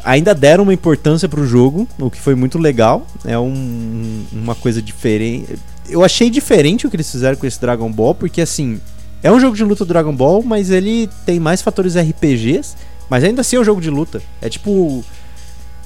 ainda 0.03 0.33
deram 0.33 0.63
uma 0.63 0.73
importância 0.73 1.27
pro 1.27 1.45
jogo, 1.45 1.87
o 1.99 2.09
que 2.09 2.19
foi 2.19 2.35
muito 2.35 2.57
legal. 2.57 3.05
É 3.25 3.37
um, 3.37 4.25
uma 4.31 4.55
coisa 4.55 4.81
diferente. 4.81 5.55
Eu 5.89 6.01
achei 6.03 6.29
diferente 6.29 6.87
o 6.87 6.89
que 6.89 6.95
eles 6.95 7.11
fizeram 7.11 7.35
com 7.35 7.45
esse 7.45 7.59
Dragon 7.59 7.91
Ball, 7.91 8.15
porque 8.15 8.39
assim, 8.39 8.79
é 9.21 9.31
um 9.31 9.39
jogo 9.39 9.55
de 9.55 9.63
luta 9.65 9.83
do 9.83 9.87
Dragon 9.89 10.15
Ball, 10.15 10.41
mas 10.43 10.69
ele 10.69 11.09
tem 11.25 11.39
mais 11.39 11.61
fatores 11.61 11.97
RPGs 11.97 12.75
mas 13.09 13.23
ainda 13.23 13.41
assim 13.41 13.55
é 13.55 13.59
um 13.59 13.63
jogo 13.63 13.81
de 13.81 13.89
luta. 13.89 14.21
É 14.41 14.49
tipo. 14.49 15.03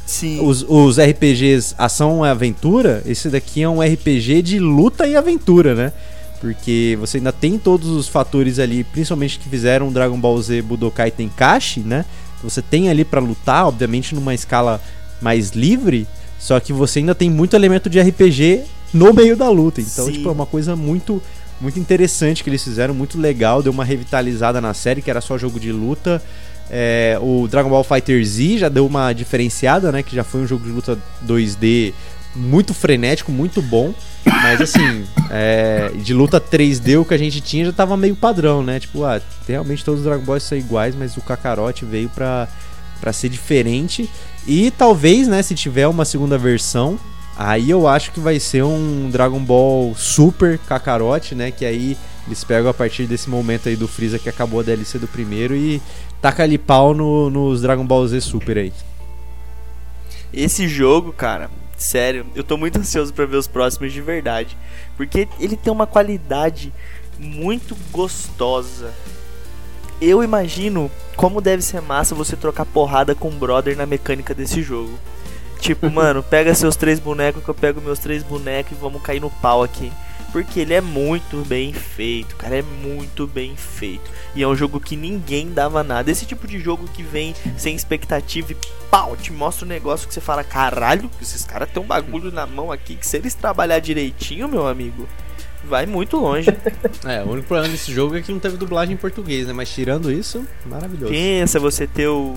Sim. 0.06 0.42
Os, 0.42 0.66
os 0.68 1.00
RPGs 1.00 1.74
ação 1.78 2.26
e 2.26 2.30
aventura, 2.30 3.02
esse 3.06 3.30
daqui 3.30 3.62
é 3.62 3.70
um 3.70 3.82
RPG 3.82 4.42
de 4.42 4.60
luta 4.60 5.08
e 5.08 5.16
aventura, 5.16 5.74
né? 5.74 5.94
Porque 6.42 6.98
você 7.00 7.18
ainda 7.18 7.32
tem 7.32 7.58
todos 7.58 7.88
os 7.88 8.08
fatores 8.08 8.60
ali, 8.60 8.84
principalmente 8.84 9.40
que 9.40 9.48
fizeram 9.48 9.92
Dragon 9.92 10.20
Ball 10.20 10.42
Z 10.42 10.64
Budokai 10.64 11.12
Tenkaichi, 11.12 11.82
né? 11.82 12.04
Você 12.44 12.62
tem 12.62 12.90
ali 12.90 13.06
para 13.06 13.22
lutar, 13.22 13.68
obviamente 13.68 14.16
numa 14.16 14.34
escala 14.34 14.82
mais 15.22 15.52
livre, 15.52 16.08
só 16.40 16.60
que 16.60 16.74
você 16.74 17.00
ainda 17.00 17.14
tem 17.14 17.30
muito 17.30 17.56
elemento 17.56 17.90
de 17.90 18.02
RPG 18.02 18.64
no 18.92 19.14
meio 19.14 19.38
da 19.38 19.50
luta. 19.50 19.80
Então, 19.80 20.08
Sim. 20.08 20.14
tipo, 20.14 20.30
é 20.30 20.32
uma 20.32 20.48
coisa 20.48 20.76
muito 20.76 21.22
muito 21.62 21.80
interessante 21.80 22.44
que 22.44 22.50
eles 22.50 22.64
fizeram, 22.64 22.92
muito 22.92 23.20
legal, 23.20 23.62
deu 23.62 23.72
uma 23.72 23.86
revitalizada 23.86 24.60
na 24.60 24.74
série, 24.74 25.00
que 25.00 25.12
era 25.12 25.22
só 25.22 25.38
jogo 25.38 25.60
de 25.60 25.72
luta. 25.72 26.20
É, 26.74 27.18
o 27.22 27.50
Dragon 27.50 27.70
Ball 27.70 27.84
Fighter 27.84 28.24
Z 28.26 28.60
já 28.60 28.70
deu 28.70 28.86
uma 28.86 29.12
diferenciada, 29.12 29.92
né? 29.92 30.02
Que 30.02 30.16
já 30.16 30.24
foi 30.24 30.40
um 30.40 30.48
jogo 30.48 30.64
de 30.64 30.72
luta 30.72 30.98
2D 31.28 31.94
muito 32.34 32.74
frenético, 32.74 33.30
muito 33.30 33.62
bom. 33.62 33.94
Mas 34.26 34.62
assim, 34.62 35.04
é, 35.30 35.92
de 35.96 36.14
luta 36.14 36.40
3D 36.40 36.98
o 36.98 37.04
que 37.04 37.14
a 37.14 37.18
gente 37.18 37.42
tinha 37.42 37.66
já 37.66 37.74
tava 37.74 37.98
meio 37.98 38.16
padrão, 38.16 38.64
né? 38.64 38.80
Tipo, 38.80 39.04
ah, 39.04 39.20
realmente 39.46 39.84
todos 39.84 40.00
os 40.00 40.06
Dragon 40.06 40.24
Balls 40.24 40.44
são 40.44 40.58
iguais, 40.58 40.96
mas 40.96 41.18
o 41.18 41.22
Kakarot 41.22 41.84
veio 41.84 42.08
pra, 42.08 42.48
pra 43.02 43.12
ser 43.12 43.28
diferente. 43.28 44.10
E 44.48 44.72
talvez, 44.72 45.28
né, 45.28 45.42
se 45.42 45.54
tiver 45.54 45.88
uma 45.88 46.06
segunda 46.06 46.38
versão, 46.38 46.98
aí 47.38 47.70
eu 47.70 47.86
acho 47.86 48.12
que 48.12 48.20
vai 48.22 48.40
ser 48.40 48.64
um 48.64 49.10
Dragon 49.12 49.44
Ball 49.44 49.94
Super 49.98 50.58
Kakarot, 50.58 51.36
né? 51.36 51.52
Que 51.52 51.66
aí 51.66 51.98
eles 52.28 52.44
pegam 52.44 52.70
a 52.70 52.74
partir 52.74 53.06
desse 53.06 53.30
momento 53.30 53.70
aí 53.70 53.76
do 53.76 53.88
Freeza 53.88 54.20
que 54.20 54.30
acabou 54.30 54.60
a 54.60 54.64
DLC 54.64 55.00
do 55.00 55.08
primeiro 55.08 55.56
e 55.56 55.82
taca 56.22 56.44
ali 56.44 56.58
pau 56.58 56.94
no, 56.94 57.30
nos 57.30 57.62
Dragon 57.62 57.86
Ball 57.86 58.08
Z 58.08 58.22
Super 58.22 58.58
aí. 58.58 58.74
Esse 60.34 60.68
jogo, 60.68 61.12
cara, 61.12 61.50
sério, 61.78 62.26
eu 62.36 62.44
tô 62.44 62.58
muito 62.58 62.80
ansioso 62.80 63.14
pra 63.14 63.26
ver 63.26 63.38
os 63.38 63.48
próximos 63.48 63.92
de 63.92 64.02
verdade. 64.02 64.56
Porque 64.96 65.28
ele 65.40 65.58
tem 65.58 65.74
uma 65.74 65.88
qualidade 65.88 66.72
muito 67.20 67.76
gostosa. 67.92 68.94
Eu 70.00 70.24
imagino 70.24 70.90
como 71.16 71.42
deve 71.42 71.62
ser 71.62 71.82
massa 71.82 72.16
você 72.16 72.36
trocar 72.36 72.66
porrada 72.66 73.14
com 73.14 73.30
um 73.30 73.38
brother 73.38 73.76
na 73.76 73.86
mecânica 73.86 74.34
desse 74.34 74.62
jogo. 74.62 74.98
Tipo, 75.60 75.90
mano, 75.92 76.24
pega 76.24 76.56
seus 76.56 76.76
três 76.76 77.00
bonecos 77.00 77.44
que 77.44 77.50
eu 77.50 77.56
pego 77.56 77.82
meus 77.82 78.00
três 78.00 78.24
bonecos 78.24 78.72
e 78.72 78.82
vamos 78.82 79.02
cair 79.02 79.20
no 79.20 79.30
pau 79.30 79.64
aqui. 79.64 79.92
Porque 80.32 80.62
ele 80.62 80.74
é 80.74 80.82
muito 80.82 81.46
bem 81.46 81.74
feito, 81.74 82.36
cara, 82.38 82.58
é 82.58 82.62
muito 82.62 83.28
bem 83.28 83.56
feito. 83.56 84.10
E 84.34 84.42
é 84.42 84.48
um 84.48 84.56
jogo 84.56 84.80
que 84.80 84.96
ninguém 84.96 85.52
dava 85.52 85.84
nada. 85.84 86.10
Esse 86.10 86.26
tipo 86.26 86.48
de 86.48 86.60
jogo 86.60 86.88
que 86.88 87.04
vem 87.04 87.36
sem 87.58 87.76
expectativa 87.76 88.54
e 88.54 88.58
pau, 88.90 89.18
te 89.18 89.34
mostra 89.34 89.66
um 89.66 89.70
negócio 89.70 90.08
que 90.08 90.14
você 90.14 90.22
fala, 90.22 90.44
caralho, 90.44 91.10
esses 91.22 91.44
caras 91.44 91.70
têm 91.70 91.84
um 91.84 91.86
bagulho 91.86 92.32
na 92.32 92.48
mão 92.48 92.72
aqui 92.72 92.96
que 92.96 93.06
se 93.06 93.18
eles 93.18 93.34
trabalhar 93.34 93.80
direitinho, 93.80 94.48
meu 94.48 94.68
amigo, 94.68 95.08
Vai 95.64 95.86
muito 95.86 96.18
longe. 96.18 96.50
É, 97.06 97.24
o 97.24 97.30
único 97.32 97.48
problema 97.48 97.72
desse 97.72 97.92
jogo 97.92 98.16
é 98.16 98.22
que 98.22 98.32
não 98.32 98.40
teve 98.40 98.58
dublagem 98.58 98.94
em 98.94 98.98
português, 98.98 99.48
né? 99.48 99.54
Mas 99.54 99.72
tirando 99.72 100.12
isso, 100.12 100.46
maravilhoso. 100.66 101.12
Pensa 101.12 101.60
você 101.60 101.88
ter 101.88 102.08
o, 102.08 102.36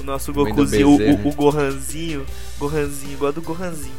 o 0.00 0.02
nosso 0.02 0.32
Gokuzinho, 0.32 0.88
o, 0.88 0.96
o, 0.96 1.28
o 1.28 1.32
Gohanzinho. 1.32 2.24
Gohanzinho, 2.58 3.12
igual 3.12 3.32
do 3.32 3.42
Gohanzinho. 3.42 3.94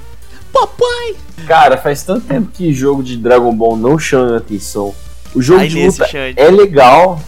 Papai! 0.56 1.16
Cara, 1.46 1.78
faz 1.78 2.02
tanto 2.02 2.26
tempo 2.26 2.50
que 2.50 2.74
jogo 2.74 3.04
de 3.04 3.18
Dragon 3.18 3.54
Ball 3.54 3.76
não 3.76 4.00
chama 4.00 4.38
atenção. 4.38 4.96
O 5.34 5.42
jogo 5.42 5.60
Aí 5.60 5.68
de 5.68 5.86
luta 5.86 6.08
é 6.38 6.50
legal, 6.50 7.22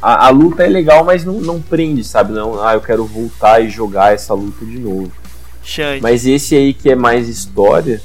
a, 0.00 0.28
a 0.28 0.30
luta 0.30 0.64
é 0.64 0.66
legal, 0.66 1.04
mas 1.04 1.22
não, 1.22 1.34
não 1.34 1.60
prende, 1.60 2.02
sabe? 2.02 2.32
Não, 2.32 2.64
ah, 2.64 2.72
eu 2.72 2.80
quero 2.80 3.04
voltar 3.04 3.62
e 3.62 3.68
jogar 3.68 4.14
essa 4.14 4.32
luta 4.32 4.64
de 4.64 4.78
novo. 4.78 5.12
Xande. 5.62 6.00
Mas 6.00 6.24
esse 6.24 6.56
aí 6.56 6.72
que 6.72 6.90
é 6.90 6.94
mais 6.94 7.28
história, 7.28 8.00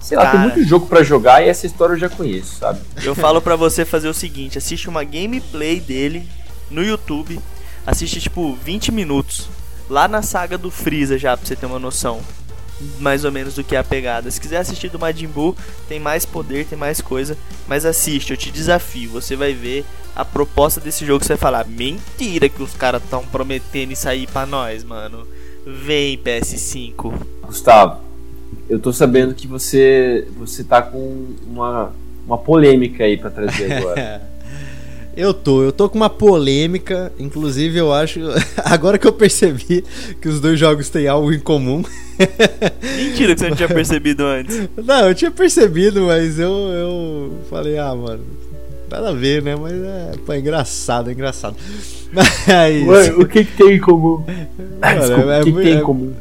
sei 0.00 0.16
lá, 0.16 0.30
tem 0.30 0.40
Cara. 0.40 0.54
muito 0.54 0.68
jogo 0.68 0.86
pra 0.86 1.02
jogar 1.02 1.44
e 1.44 1.48
essa 1.48 1.66
história 1.66 1.94
eu 1.94 1.98
já 1.98 2.08
conheço, 2.08 2.56
sabe? 2.60 2.78
Eu 3.02 3.16
falo 3.16 3.42
pra 3.42 3.56
você 3.56 3.84
fazer 3.84 4.08
o 4.08 4.14
seguinte: 4.14 4.56
assiste 4.58 4.88
uma 4.88 5.02
gameplay 5.02 5.80
dele 5.80 6.28
no 6.70 6.84
YouTube. 6.84 7.40
Assiste 7.84 8.20
tipo 8.20 8.56
20 8.64 8.92
minutos. 8.92 9.48
Lá 9.90 10.06
na 10.06 10.22
saga 10.22 10.56
do 10.56 10.70
Freeza 10.70 11.18
já, 11.18 11.36
pra 11.36 11.44
você 11.44 11.56
ter 11.56 11.66
uma 11.66 11.80
noção. 11.80 12.20
Mais 13.00 13.24
ou 13.24 13.32
menos 13.32 13.54
do 13.54 13.64
que 13.64 13.74
é 13.74 13.78
a 13.78 13.84
pegada. 13.84 14.30
Se 14.30 14.40
quiser 14.40 14.58
assistir 14.58 14.88
do 14.88 14.98
Majin 14.98 15.26
Buu, 15.26 15.56
tem 15.88 15.98
mais 15.98 16.24
poder, 16.24 16.66
tem 16.66 16.78
mais 16.78 17.00
coisa. 17.00 17.36
Mas 17.66 17.84
assiste, 17.84 18.30
eu 18.30 18.36
te 18.36 18.50
desafio. 18.50 19.10
Você 19.10 19.34
vai 19.34 19.52
ver 19.52 19.84
a 20.14 20.24
proposta 20.24 20.80
desse 20.80 21.04
jogo. 21.04 21.24
Você 21.24 21.34
vai 21.34 21.38
falar: 21.38 21.66
mentira 21.66 22.48
que 22.48 22.62
os 22.62 22.74
caras 22.74 23.02
tão 23.10 23.24
prometendo 23.24 23.92
isso 23.92 24.08
aí 24.08 24.26
pra 24.26 24.46
nós, 24.46 24.84
mano. 24.84 25.26
Vem, 25.66 26.16
PS5. 26.18 27.12
Gustavo, 27.42 28.00
eu 28.68 28.78
tô 28.78 28.92
sabendo 28.92 29.34
que 29.34 29.46
você 29.46 30.26
você 30.36 30.64
tá 30.64 30.80
com 30.82 31.34
uma, 31.46 31.92
uma 32.26 32.38
polêmica 32.38 33.04
aí 33.04 33.16
pra 33.16 33.30
trazer 33.30 33.72
agora. 33.72 34.22
Eu 35.18 35.34
tô, 35.34 35.64
eu 35.64 35.72
tô 35.72 35.88
com 35.88 35.96
uma 35.96 36.08
polêmica, 36.08 37.12
inclusive 37.18 37.76
eu 37.76 37.92
acho, 37.92 38.20
agora 38.64 38.96
que 38.96 39.04
eu 39.04 39.12
percebi 39.12 39.84
que 40.22 40.28
os 40.28 40.40
dois 40.40 40.60
jogos 40.60 40.88
têm 40.90 41.08
algo 41.08 41.32
em 41.32 41.40
comum. 41.40 41.82
Mentira 42.96 43.34
que 43.34 43.40
você 43.40 43.48
não 43.50 43.56
tinha 43.56 43.68
percebido 43.68 44.24
antes. 44.24 44.68
Não, 44.76 45.08
eu 45.08 45.14
tinha 45.16 45.32
percebido, 45.32 46.02
mas 46.02 46.38
eu, 46.38 46.52
eu 46.52 47.32
falei, 47.50 47.76
ah, 47.78 47.92
mano, 47.96 48.24
nada 48.88 49.08
a 49.08 49.12
ver, 49.12 49.42
né? 49.42 49.56
Mas 49.56 49.72
é, 49.72 50.12
pô, 50.24 50.32
é 50.34 50.38
engraçado, 50.38 51.10
é 51.10 51.12
engraçado. 51.12 51.56
Mas. 52.12 52.86
Ué, 52.86 53.10
o 53.14 53.26
que, 53.26 53.44
que 53.44 53.56
tem 53.56 53.74
em 53.74 53.80
comum? 53.80 54.24
Ah, 54.80 54.94
Mano, 54.94 55.00
desculpa, 55.00 55.32
é 55.32 55.40
o 55.40 55.44
que, 55.44 55.52
que 55.52 55.62
tem 55.62 55.72
é- 55.72 55.78
em 55.78 55.82
comum? 55.82 56.12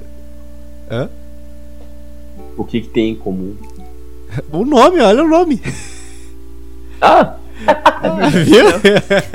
Hã? 0.90 1.10
O 2.58 2.64
que, 2.66 2.82
que 2.82 2.90
tem 2.90 3.10
em 3.12 3.16
comum? 3.16 3.56
O 4.52 4.66
nome, 4.66 5.00
olha 5.02 5.24
o 5.24 5.28
nome. 5.30 5.62
Ah, 7.00 7.36
Viu? 8.46 8.66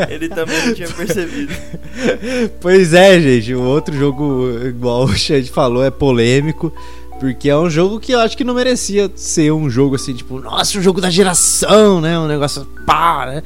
Ele 0.09 0.29
também 0.29 0.67
não 0.67 0.75
tinha 0.75 0.89
percebido. 0.89 1.53
Pois 2.61 2.95
é, 2.95 3.21
gente. 3.21 3.55
O 3.55 3.63
outro 3.63 3.97
jogo, 3.97 4.49
igual 4.65 5.05
o 5.05 5.17
Xande 5.17 5.51
falou, 5.51 5.85
é 5.85 5.91
polêmico. 5.91 6.73
Porque 7.21 7.49
é 7.49 7.57
um 7.57 7.71
jogo 7.71 8.01
que 8.01 8.13
eu 8.13 8.19
acho 8.19 8.37
que 8.37 8.43
não 8.43 8.55
merecia 8.55 9.09
ser 9.15 9.53
um 9.53 9.71
jogo 9.71 9.95
assim, 9.95 10.13
tipo, 10.13 10.41
nossa, 10.41 10.77
um 10.77 10.83
jogo 10.83 11.01
da 11.01 11.09
geração, 11.09 12.01
né? 12.01 12.19
Um 12.19 12.27
negócio 12.27 12.67
pá, 12.85 13.27
né? 13.27 13.43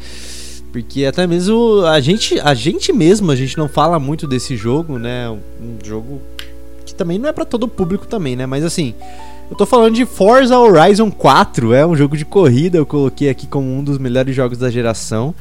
Porque 0.72 1.04
até 1.04 1.26
mesmo 1.26 1.84
a 1.84 2.00
gente, 2.00 2.40
a 2.40 2.54
gente 2.54 2.90
mesmo, 2.92 3.30
a 3.30 3.36
gente 3.36 3.56
não 3.58 3.68
fala 3.68 3.98
muito 3.98 4.26
desse 4.26 4.56
jogo, 4.56 4.98
né? 4.98 5.28
Um 5.28 5.76
jogo 5.84 6.22
que 6.86 6.94
também 6.94 7.18
não 7.18 7.28
é 7.28 7.32
pra 7.32 7.44
todo 7.44 7.64
o 7.64 7.68
público 7.68 8.06
também, 8.06 8.34
né? 8.34 8.46
Mas 8.46 8.64
assim, 8.64 8.94
eu 9.50 9.56
tô 9.56 9.64
falando 9.64 9.94
de 9.94 10.04
Forza 10.04 10.58
Horizon 10.58 11.10
4, 11.10 11.72
é 11.72 11.86
um 11.86 11.96
jogo 11.96 12.16
de 12.16 12.24
corrida, 12.24 12.78
eu 12.78 12.86
coloquei 12.86 13.28
aqui 13.28 13.46
como 13.46 13.66
um 13.66 13.82
dos 13.82 13.98
melhores 13.98 14.34
jogos 14.34 14.58
da 14.58 14.70
geração. 14.70 15.34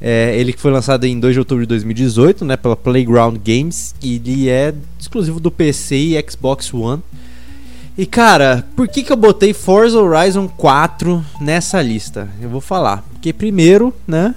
É, 0.00 0.36
ele 0.36 0.52
foi 0.52 0.72
lançado 0.72 1.04
em 1.04 1.18
2 1.20 1.32
de 1.32 1.38
outubro 1.38 1.62
de 1.62 1.68
2018, 1.68 2.44
né, 2.44 2.56
pela 2.56 2.74
Playground 2.74 3.36
Games, 3.36 3.94
e 4.02 4.16
ele 4.16 4.48
é 4.48 4.74
exclusivo 4.98 5.38
do 5.38 5.50
PC 5.50 5.96
e 5.96 6.24
Xbox 6.28 6.74
One. 6.74 7.02
E 7.96 8.04
cara, 8.04 8.66
por 8.74 8.88
que, 8.88 9.02
que 9.04 9.12
eu 9.12 9.16
botei 9.16 9.52
Forza 9.52 10.00
Horizon 10.00 10.48
4 10.48 11.24
nessa 11.40 11.80
lista? 11.80 12.28
Eu 12.40 12.48
vou 12.48 12.60
falar. 12.60 13.04
Porque 13.12 13.32
primeiro, 13.32 13.94
né, 14.08 14.34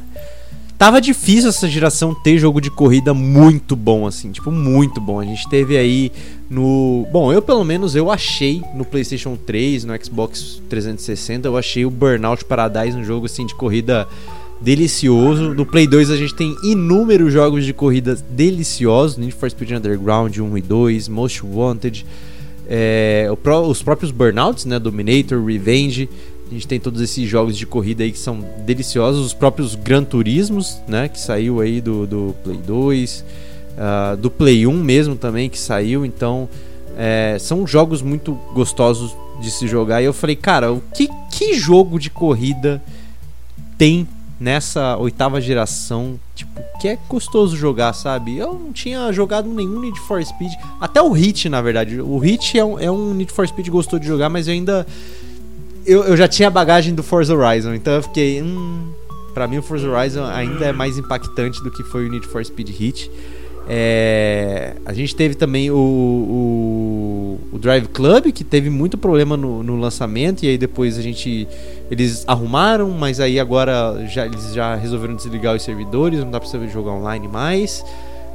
tava 0.78 1.00
difícil 1.00 1.50
essa 1.50 1.68
geração 1.68 2.14
ter 2.14 2.38
jogo 2.38 2.60
de 2.60 2.70
corrida 2.70 3.14
muito 3.14 3.76
bom 3.76 4.06
assim, 4.06 4.32
tipo 4.32 4.52
muito 4.52 5.00
bom. 5.00 5.20
A 5.20 5.26
gente 5.26 5.48
teve 5.50 5.78
aí 5.78 6.12
no, 6.50 7.08
bom, 7.12 7.32
eu 7.32 7.42
pelo 7.42 7.64
menos 7.64 7.96
eu 7.96 8.12
achei 8.12 8.62
no 8.74 8.86
PlayStation 8.86 9.36
3, 9.36 9.86
no 9.86 9.94
Xbox 10.04 10.62
360, 10.70 11.48
eu 11.48 11.58
achei 11.58 11.86
o 11.86 11.90
Burnout 11.90 12.46
Paradise 12.46 12.98
um 12.98 13.04
jogo 13.04 13.26
assim 13.26 13.46
de 13.46 13.56
corrida 13.56 14.08
delicioso. 14.62 15.54
No 15.54 15.66
Play 15.66 15.88
2 15.88 16.12
a 16.12 16.18
gente 16.18 16.34
tem 16.34 16.56
inúmeros 16.64 17.32
jogos 17.32 17.66
de 17.66 17.74
corrida 17.74 18.16
deliciosos, 18.30 19.18
Need 19.18 19.34
for 19.34 19.50
Speed 19.50 19.72
Underground 19.72 20.38
1 20.38 20.58
e 20.58 20.62
2, 20.62 21.08
Most 21.08 21.46
Wanted, 21.46 22.06
é, 22.68 23.30
os 23.68 23.82
próprios 23.84 24.12
Burnouts, 24.12 24.66
né, 24.66 24.80
Dominator, 24.80 25.44
Revenge. 25.44 26.10
A 26.48 26.54
gente 26.54 26.68
tem 26.68 26.80
todos 26.80 27.02
esses 27.02 27.28
jogos 27.28 27.58
de 27.58 27.66
corrida 27.66 28.04
aí 28.04 28.12
que 28.12 28.20
são 28.20 28.40
deliciosos, 28.66 29.26
os 29.26 29.34
próprios 29.34 29.74
Gran 29.76 30.04
Turismos, 30.04 30.80
né, 30.88 31.10
que 31.10 31.20
saiu 31.20 31.60
aí 31.60 31.82
do, 31.82 32.06
do 32.06 32.36
Play 32.44 32.58
2, 32.58 33.26
ah, 33.78 34.16
do 34.20 34.30
Play 34.30 34.68
1 34.68 34.84
mesmo 34.84 35.16
também 35.16 35.50
que 35.50 35.58
saiu, 35.58 36.06
então 36.06 36.48
é, 36.98 37.38
são 37.40 37.66
jogos 37.66 38.02
muito 38.02 38.34
gostosos 38.54 39.16
de 39.42 39.52
se 39.52 39.68
jogar. 39.68 40.02
E 40.02 40.06
eu 40.06 40.14
falei, 40.14 40.36
cara, 40.36 40.72
o 40.72 40.82
que, 40.94 41.10
que 41.32 41.56
jogo 41.56 42.00
de 42.00 42.10
corrida 42.10 42.82
tem 43.78 44.08
nessa 44.40 44.98
oitava 44.98 45.40
geração, 45.40 46.20
tipo, 46.36 46.62
que 46.80 46.88
é 46.88 46.98
gostoso 47.08 47.56
jogar, 47.56 47.94
sabe? 47.94 48.38
Eu 48.38 48.54
não 48.54 48.74
tinha 48.74 49.12
jogado 49.12 49.50
nenhum 49.50 49.80
Need 49.80 50.00
for 50.02 50.24
Speed, 50.24 50.52
até 50.80 51.02
o 51.02 51.12
Hit, 51.12 51.48
na 51.50 51.62
verdade. 51.62 52.02
O 52.02 52.18
Hit 52.18 52.58
é 52.58 52.64
um, 52.64 52.80
é 52.80 52.92
um 52.92 53.14
Need 53.14 53.32
for 53.32 53.48
Speed 53.48 53.70
gostoso 53.70 54.02
de 54.02 54.08
jogar, 54.08 54.30
mas 54.30 54.48
eu 54.48 54.54
ainda. 54.54 54.86
Eu, 55.86 56.04
eu 56.04 56.18
já 56.18 56.28
tinha 56.28 56.48
a 56.48 56.52
bagagem 56.52 56.94
do 56.96 57.04
Forza 57.04 57.36
Horizon, 57.36 57.74
então 57.74 57.94
eu 57.94 58.04
fiquei. 58.04 58.42
Hum, 58.42 58.88
pra 59.34 59.48
mim, 59.48 59.58
o 59.58 59.62
Forza 59.62 59.88
Horizon 59.88 60.26
ainda 60.26 60.66
é 60.66 60.72
mais 60.72 60.98
impactante 60.98 61.64
do 61.64 61.70
que 61.70 61.84
foi 61.84 62.08
o 62.08 62.12
Need 62.12 62.28
for 62.28 62.44
Speed 62.44 62.70
Hit. 62.70 63.12
É, 63.68 64.76
a 64.86 64.94
gente 64.94 65.16
teve 65.16 65.34
também 65.34 65.72
o, 65.72 65.76
o, 65.76 67.40
o 67.52 67.58
Drive 67.58 67.88
Club, 67.88 68.32
que 68.32 68.44
teve 68.44 68.70
muito 68.70 68.98
problema 68.98 69.36
no, 69.36 69.64
no 69.64 69.76
lançamento, 69.76 70.44
e 70.44 70.50
aí 70.50 70.58
depois 70.58 70.98
a 70.98 71.02
gente. 71.02 71.48
Eles 71.90 72.24
arrumaram, 72.28 72.90
mas 72.90 73.20
aí 73.20 73.40
agora 73.40 74.06
já, 74.08 74.26
eles 74.26 74.54
já 74.54 74.76
resolveram 74.76 75.16
desligar 75.16 75.56
os 75.56 75.64
servidores, 75.64 76.20
não 76.20 76.32
dá 76.32 76.40
pra 76.40 76.50
você 76.50 76.68
jogar 76.70 76.92
online 76.92 77.28
mais. 77.28 77.84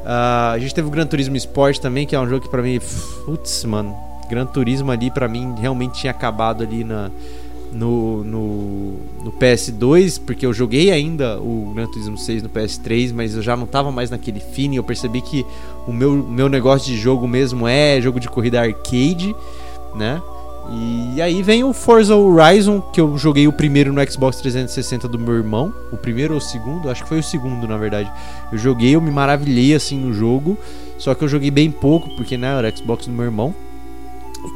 Ah, 0.05 0.52
a 0.52 0.59
gente 0.59 0.74
teve 0.74 0.89
o 0.89 0.90
Gran 0.90 1.06
Turismo 1.06 1.36
Sport 1.36 1.78
também, 1.78 2.06
que 2.06 2.14
é 2.14 2.20
um 2.20 2.28
jogo 2.28 2.44
que 2.44 2.48
pra 2.48 2.62
mim. 2.62 2.81
Putz, 3.24 3.64
mano. 3.64 3.94
Gran 4.28 4.47
Turismo 4.47 4.93
ali 4.93 5.10
pra 5.10 5.27
mim 5.27 5.55
realmente 5.59 6.01
tinha 6.01 6.12
acabado 6.12 6.62
ali 6.62 6.85
na, 6.85 7.10
no, 7.72 8.24
no, 8.24 8.92
no 9.24 9.32
PS2, 9.32 10.20
porque 10.24 10.44
eu 10.44 10.52
joguei 10.52 10.90
ainda 10.90 11.38
o 11.38 11.72
Gran 11.74 11.86
Turismo 11.86 12.18
6 12.18 12.42
no 12.42 12.48
PS3, 12.48 13.12
mas 13.14 13.34
eu 13.34 13.42
já 13.42 13.56
não 13.56 13.66
tava 13.66 13.90
mais 13.90 14.10
naquele 14.10 14.40
feeling. 14.40 14.76
Eu 14.76 14.84
percebi 14.84 15.20
que 15.20 15.44
o 15.86 15.92
meu, 15.92 16.12
meu 16.16 16.48
negócio 16.48 16.86
de 16.92 16.98
jogo 16.98 17.28
mesmo 17.28 17.66
é 17.66 18.01
jogo 18.01 18.18
de 18.18 18.28
corrida 18.28 18.60
arcade, 18.60 19.34
né? 19.94 20.20
E 20.72 21.20
aí 21.20 21.42
vem 21.42 21.64
o 21.64 21.72
Forza 21.72 22.14
Horizon, 22.14 22.80
que 22.80 23.01
eu 23.01 23.18
joguei 23.18 23.48
o 23.48 23.52
primeiro 23.52 23.92
no 23.92 24.10
Xbox 24.10 24.36
360 24.36 25.09
do 25.09 25.18
meu 25.18 25.34
irmão. 25.34 25.74
O 25.90 25.97
primeiro 25.97 26.34
ou 26.34 26.38
o 26.38 26.42
segundo? 26.42 26.88
Acho 26.88 27.02
que 27.02 27.09
foi 27.09 27.18
o 27.18 27.22
segundo, 27.22 27.66
na 27.66 27.76
verdade. 27.76 28.10
Eu 28.52 28.59
joguei, 28.59 28.94
eu 28.94 29.01
me 29.01 29.10
maravilhei 29.10 29.74
assim 29.74 29.98
no 29.98 30.12
jogo. 30.12 30.56
Só 30.97 31.14
que 31.14 31.24
eu 31.24 31.28
joguei 31.28 31.51
bem 31.51 31.70
pouco, 31.70 32.09
porque 32.14 32.36
né, 32.36 32.56
era 32.56 32.74
Xbox 32.74 33.06
do 33.06 33.12
meu 33.12 33.24
irmão. 33.24 33.55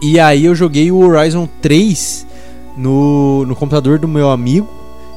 E 0.03 0.21
aí 0.21 0.45
eu 0.45 0.55
joguei 0.55 0.91
o 0.93 0.99
Horizon 0.99 1.49
3 1.61 2.27
no, 2.77 3.45
no 3.47 3.57
computador 3.57 3.99
do 3.99 4.09
meu 4.09 4.31
amigo. 4.31 4.69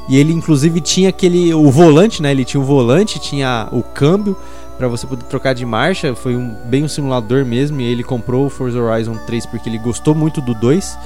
E 0.08 0.18
ele 0.18 0.32
inclusive 0.32 0.80
tinha 0.80 1.10
aquele. 1.10 1.54
O 1.54 1.70
volante, 1.70 2.22
né? 2.22 2.32
Ele 2.32 2.46
tinha 2.46 2.62
o 2.62 2.64
volante, 2.64 3.20
tinha 3.20 3.68
o 3.72 3.84
câmbio 3.84 4.38
para 4.78 4.88
você 4.88 5.06
poder 5.06 5.24
trocar 5.26 5.54
de 5.54 5.66
marcha. 5.66 6.16
Foi 6.16 6.36
um, 6.36 6.56
bem 6.66 6.84
um 6.84 6.88
simulador 6.88 7.46
mesmo. 7.46 7.82
E 7.82 7.84
ele 7.84 8.04
comprou 8.04 8.46
o 8.46 8.50
Forza 8.50 8.80
Horizon 8.80 9.18
3 9.26 9.46
porque 9.48 9.70
ele 9.70 9.78
gostou 9.78 10.16
muito 10.16 10.40
do 10.40 10.54
2. 10.54 10.98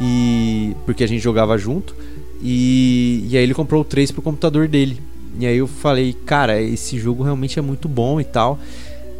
E. 0.00 0.74
Porque 0.84 1.04
a 1.04 1.06
gente 1.06 1.20
jogava 1.20 1.56
junto. 1.56 1.94
E, 2.42 3.26
e 3.28 3.36
aí 3.36 3.42
ele 3.42 3.54
comprou 3.54 3.82
o 3.82 3.84
3 3.84 4.10
pro 4.10 4.22
computador 4.22 4.66
dele. 4.66 5.00
E 5.38 5.46
aí 5.46 5.58
eu 5.58 5.66
falei, 5.66 6.12
cara, 6.12 6.60
esse 6.60 6.98
jogo 6.98 7.22
realmente 7.22 7.58
é 7.58 7.62
muito 7.62 7.88
bom 7.88 8.20
e 8.20 8.24
tal. 8.24 8.58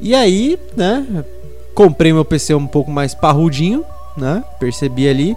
E 0.00 0.14
aí, 0.14 0.58
né? 0.76 1.24
Comprei 1.74 2.12
meu 2.12 2.24
PC 2.24 2.54
um 2.54 2.66
pouco 2.66 2.90
mais 2.90 3.14
parrudinho, 3.14 3.84
né? 4.16 4.42
Percebi 4.58 5.08
ali. 5.08 5.36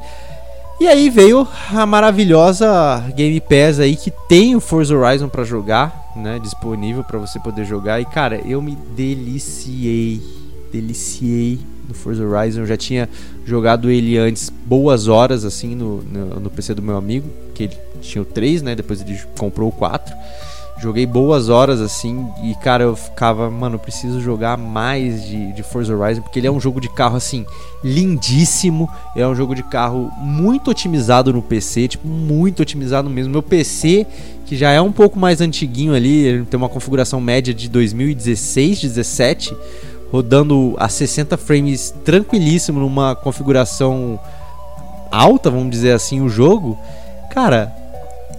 E 0.79 0.87
aí 0.87 1.09
veio 1.09 1.47
a 1.71 1.85
maravilhosa 1.85 2.99
Game 3.15 3.39
Pass 3.39 3.79
aí 3.79 3.95
que 3.95 4.11
tem 4.27 4.55
o 4.55 4.59
Forza 4.59 4.95
Horizon 4.95 5.29
pra 5.29 5.43
jogar, 5.43 6.11
né, 6.15 6.39
disponível 6.39 7.03
pra 7.03 7.19
você 7.19 7.39
poder 7.39 7.63
jogar. 7.63 8.01
E 8.01 8.05
cara, 8.05 8.41
eu 8.45 8.61
me 8.61 8.75
deliciei, 8.95 10.21
deliciei 10.71 11.59
no 11.87 11.93
Forza 11.93 12.25
Horizon. 12.25 12.61
Eu 12.61 12.65
já 12.65 12.75
tinha 12.75 13.07
jogado 13.45 13.89
ele 13.89 14.17
antes 14.17 14.49
boas 14.49 15.07
horas 15.07 15.45
assim 15.45 15.75
no, 15.75 16.01
no, 16.03 16.39
no 16.39 16.49
PC 16.49 16.73
do 16.73 16.81
meu 16.81 16.97
amigo. 16.97 17.29
que 17.53 17.63
ele 17.63 17.77
tinha 18.01 18.21
o 18.21 18.25
3, 18.25 18.61
né? 18.61 18.75
Depois 18.75 19.01
ele 19.01 19.17
comprou 19.37 19.69
o 19.69 19.71
4. 19.71 20.13
Joguei 20.83 21.05
boas 21.05 21.47
horas 21.47 21.79
assim 21.79 22.27
e, 22.43 22.53
cara, 22.55 22.83
eu 22.83 22.93
ficava, 22.93 23.49
mano, 23.49 23.79
preciso 23.79 24.19
jogar 24.19 24.57
mais 24.57 25.23
de, 25.23 25.53
de 25.53 25.63
Forza 25.63 25.95
Horizon 25.95 26.21
porque 26.21 26.39
ele 26.39 26.47
é 26.47 26.51
um 26.51 26.59
jogo 26.59 26.81
de 26.81 26.89
carro 26.89 27.15
assim 27.15 27.45
lindíssimo. 27.81 28.89
É 29.15 29.25
um 29.25 29.33
jogo 29.33 29.55
de 29.55 29.63
carro 29.63 30.11
muito 30.17 30.69
otimizado 30.69 31.31
no 31.31 31.41
PC, 31.41 31.87
tipo, 31.87 32.05
muito 32.05 32.61
otimizado 32.61 33.09
mesmo. 33.09 33.31
Meu 33.31 33.41
PC, 33.41 34.05
que 34.45 34.57
já 34.57 34.71
é 34.71 34.81
um 34.81 34.91
pouco 34.91 35.17
mais 35.17 35.39
antiguinho 35.39 35.95
ali, 35.95 36.25
ele 36.25 36.43
tem 36.43 36.57
uma 36.57 36.67
configuração 36.67 37.21
média 37.21 37.53
de 37.53 37.69
2016, 37.69 38.81
17, 38.81 39.55
rodando 40.11 40.75
a 40.77 40.89
60 40.89 41.37
frames 41.37 41.95
tranquilíssimo 42.03 42.81
numa 42.81 43.15
configuração 43.15 44.19
alta, 45.09 45.49
vamos 45.49 45.69
dizer 45.69 45.93
assim, 45.93 46.19
o 46.19 46.27
jogo. 46.27 46.77
Cara, 47.29 47.73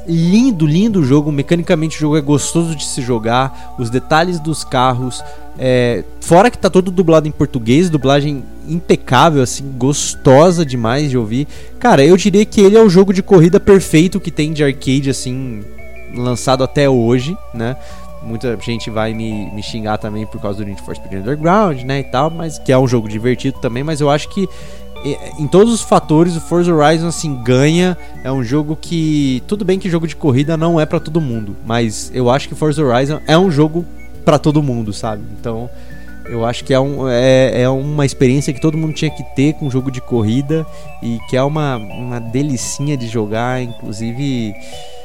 lindo, 0.07 0.67
lindo 0.67 1.01
o 1.01 1.05
jogo. 1.05 1.33
Mecanicamente 1.33 1.97
o 1.97 2.01
jogo 2.01 2.17
é 2.17 2.21
gostoso 2.21 2.75
de 2.75 2.85
se 2.85 3.03
jogar. 3.03 3.75
Os 3.79 3.91
detalhes 3.91 4.39
dos 4.39 4.65
carros. 4.65 5.23
É, 5.59 6.05
fora 6.21 6.51
que 6.51 6.59
tá 6.59 6.69
todo 6.69 6.91
dublado 6.91 7.29
em 7.29 7.31
português, 7.31 7.89
dublagem 7.89 8.45
impecável, 8.69 9.43
assim, 9.43 9.73
gostosa 9.77 10.65
demais 10.65 11.11
de 11.11 11.19
ouvir. 11.19 11.47
Cara, 11.79 12.05
eu 12.05 12.17
diria 12.17 12.45
que 12.45 12.61
ele 12.61 12.77
é 12.77 12.83
o 12.83 12.89
jogo 12.89 13.13
de 13.13 13.23
corrida 13.23 13.61
perfeito 13.61 14.21
que 14.21 14.31
tem 14.31 14.53
de 14.53 14.65
arcade, 14.65 15.11
assim, 15.11 15.63
lançado 16.17 16.65
até 16.65 16.89
hoje, 16.89 17.37
né? 17.53 17.77
Muita 18.23 18.59
gente 18.61 18.89
vai 18.89 19.13
me, 19.13 19.51
me 19.51 19.63
xingar 19.63 19.99
também 19.99 20.27
por 20.27 20.41
causa 20.41 20.59
do 20.59 20.65
Need 20.65 20.81
for 20.81 20.97
Speed 20.97 21.21
Underground, 21.21 21.83
né, 21.83 22.01
e 22.01 22.05
tal, 22.05 22.31
mas 22.31 22.59
que 22.59 22.73
é 22.73 22.79
um 22.79 22.89
jogo 22.89 23.07
divertido 23.07 23.59
também, 23.61 23.85
mas 23.85 24.01
eu 24.01 24.09
acho 24.09 24.31
que 24.31 24.49
em 25.39 25.47
todos 25.47 25.73
os 25.73 25.83
fatores, 25.83 26.37
o 26.37 26.41
Forza 26.41 26.73
Horizon 26.73 27.09
assim 27.09 27.43
ganha. 27.43 27.97
É 28.23 28.33
um 28.33 28.43
jogo 28.43 28.77
que 28.81 29.43
tudo 29.47 29.65
bem 29.65 29.79
que 29.79 29.91
jogo 29.91 30.07
de 30.07 30.17
corrida 30.17 30.57
não 30.57 30.81
é 30.81 30.87
para 30.87 30.99
todo 30.99 31.21
mundo, 31.21 31.57
mas 31.65 32.11
eu 32.15 32.31
acho 32.31 32.49
que 32.49 32.55
Forza 32.55 32.83
Horizon 32.83 33.21
é 33.27 33.37
um 33.37 33.51
jogo 33.51 33.85
para 34.25 34.39
todo 34.39 34.63
mundo, 34.63 34.93
sabe? 34.93 35.23
Então, 35.39 35.69
eu 36.25 36.45
acho 36.45 36.65
que 36.65 36.73
é, 36.73 36.81
um, 36.81 37.07
é, 37.07 37.63
é 37.63 37.69
uma 37.69 38.07
experiência 38.07 38.53
que 38.53 38.61
todo 38.61 38.79
mundo 38.79 38.95
tinha 38.95 39.11
que 39.11 39.23
ter 39.35 39.53
com 39.55 39.69
jogo 39.69 39.91
de 39.91 40.01
corrida 40.01 40.67
e 41.03 41.19
que 41.29 41.37
é 41.37 41.43
uma, 41.43 41.77
uma 41.77 42.19
delicinha 42.19 42.97
de 42.97 43.07
jogar, 43.07 43.63
inclusive 43.63 44.55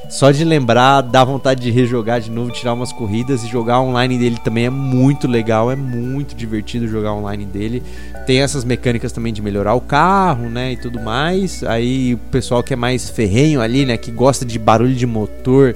só 0.09 0.31
de 0.31 0.43
lembrar, 0.43 1.01
dá 1.01 1.23
vontade 1.23 1.61
de 1.61 1.69
rejogar 1.69 2.19
de 2.19 2.31
novo, 2.31 2.51
tirar 2.51 2.73
umas 2.73 2.91
corridas 2.91 3.43
e 3.43 3.47
jogar 3.47 3.79
online 3.79 4.17
dele 4.17 4.37
também 4.43 4.65
é 4.65 4.69
muito 4.69 5.27
legal, 5.27 5.71
é 5.71 5.75
muito 5.75 6.35
divertido 6.35 6.87
jogar 6.87 7.13
online 7.13 7.45
dele. 7.45 7.83
Tem 8.25 8.41
essas 8.41 8.63
mecânicas 8.63 9.11
também 9.11 9.31
de 9.31 9.39
melhorar 9.39 9.75
o 9.75 9.81
carro, 9.81 10.49
né, 10.49 10.73
e 10.73 10.77
tudo 10.77 10.99
mais. 10.99 11.63
Aí 11.63 12.15
o 12.15 12.17
pessoal 12.17 12.63
que 12.63 12.73
é 12.73 12.75
mais 12.75 13.07
ferrenho 13.07 13.61
ali, 13.61 13.85
né, 13.85 13.97
que 13.97 14.09
gosta 14.09 14.43
de 14.43 14.57
barulho 14.57 14.95
de 14.95 15.05
motor, 15.05 15.75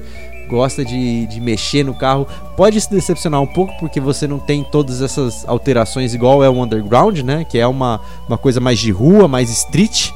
gosta 0.50 0.84
de, 0.84 1.28
de 1.28 1.40
mexer 1.40 1.84
no 1.86 1.94
carro, 1.94 2.28
pode 2.58 2.82
se 2.82 2.90
decepcionar 2.90 3.40
um 3.40 3.48
pouco 3.48 3.72
porque 3.80 4.00
você 4.00 4.28
não 4.28 4.40
tem 4.40 4.64
todas 4.64 5.04
essas 5.04 5.48
alterações 5.48 6.16
igual 6.16 6.44
é 6.44 6.50
o 6.50 6.60
Underground, 6.60 7.20
né, 7.20 7.46
que 7.48 7.60
é 7.60 7.68
uma, 7.68 8.02
uma 8.28 8.38
coisa 8.38 8.60
mais 8.60 8.80
de 8.80 8.90
rua, 8.90 9.28
mais 9.28 9.52
street, 9.52 10.10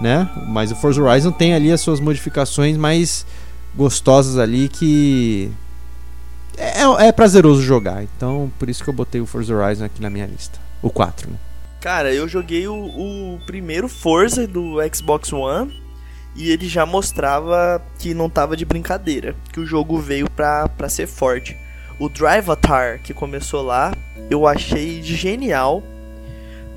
né? 0.00 0.28
Mas 0.46 0.70
o 0.70 0.76
Forza 0.76 1.02
Horizon 1.02 1.32
tem 1.32 1.54
ali 1.54 1.72
as 1.72 1.80
suas 1.80 1.98
modificações 1.98 2.76
mais 2.76 3.26
gostosas 3.76 4.38
ali 4.38 4.68
que 4.68 5.50
é, 6.56 7.06
é, 7.06 7.12
prazeroso 7.12 7.62
jogar. 7.62 8.02
Então, 8.02 8.50
por 8.58 8.68
isso 8.68 8.82
que 8.82 8.90
eu 8.90 8.94
botei 8.94 9.20
o 9.20 9.26
Forza 9.26 9.54
Horizon 9.54 9.84
aqui 9.84 10.00
na 10.00 10.10
minha 10.10 10.26
lista. 10.26 10.58
O 10.82 10.90
4, 10.90 11.30
né? 11.30 11.36
Cara, 11.80 12.14
eu 12.14 12.26
joguei 12.28 12.66
o, 12.66 12.74
o 12.74 13.40
primeiro 13.46 13.88
Forza 13.88 14.46
do 14.46 14.76
Xbox 14.94 15.32
One 15.32 15.82
e 16.34 16.50
ele 16.50 16.66
já 16.68 16.84
mostrava 16.86 17.82
que 17.98 18.14
não 18.14 18.28
tava 18.28 18.56
de 18.56 18.64
brincadeira, 18.64 19.36
que 19.52 19.60
o 19.60 19.66
jogo 19.66 19.98
veio 19.98 20.28
pra, 20.30 20.68
pra 20.68 20.88
ser 20.88 21.06
forte. 21.06 21.56
O 21.98 22.08
Drivatar, 22.08 23.00
que 23.02 23.14
começou 23.14 23.62
lá, 23.62 23.92
eu 24.30 24.46
achei 24.46 25.02
genial 25.02 25.82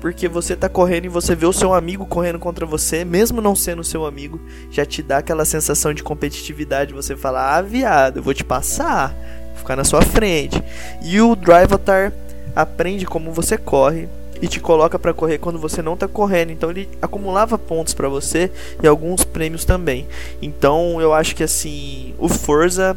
porque 0.00 0.28
você 0.28 0.54
tá 0.54 0.68
correndo 0.68 1.06
e 1.06 1.08
você 1.08 1.34
vê 1.34 1.46
o 1.46 1.52
seu 1.52 1.74
amigo 1.74 2.06
correndo 2.06 2.38
contra 2.38 2.64
você, 2.64 3.04
mesmo 3.04 3.40
não 3.40 3.54
sendo 3.54 3.82
seu 3.82 4.06
amigo, 4.06 4.40
já 4.70 4.84
te 4.86 5.02
dá 5.02 5.18
aquela 5.18 5.44
sensação 5.44 5.92
de 5.92 6.02
competitividade. 6.02 6.94
Você 6.94 7.16
fala, 7.16 7.56
ah, 7.56 7.62
viado, 7.62 8.18
eu 8.18 8.22
vou 8.22 8.34
te 8.34 8.44
passar, 8.44 9.14
vou 9.48 9.56
ficar 9.58 9.76
na 9.76 9.84
sua 9.84 10.02
frente. 10.02 10.62
E 11.02 11.20
o 11.20 11.34
Drivatar 11.34 12.12
aprende 12.54 13.06
como 13.06 13.32
você 13.32 13.56
corre 13.56 14.08
e 14.40 14.46
te 14.46 14.60
coloca 14.60 14.98
para 14.98 15.12
correr 15.12 15.38
quando 15.38 15.58
você 15.58 15.82
não 15.82 15.96
tá 15.96 16.06
correndo. 16.06 16.52
Então 16.52 16.70
ele 16.70 16.88
acumulava 17.02 17.58
pontos 17.58 17.92
para 17.92 18.08
você 18.08 18.50
e 18.82 18.86
alguns 18.86 19.24
prêmios 19.24 19.64
também. 19.64 20.06
Então 20.40 21.00
eu 21.00 21.12
acho 21.12 21.34
que 21.34 21.42
assim, 21.42 22.14
o 22.18 22.28
Forza 22.28 22.96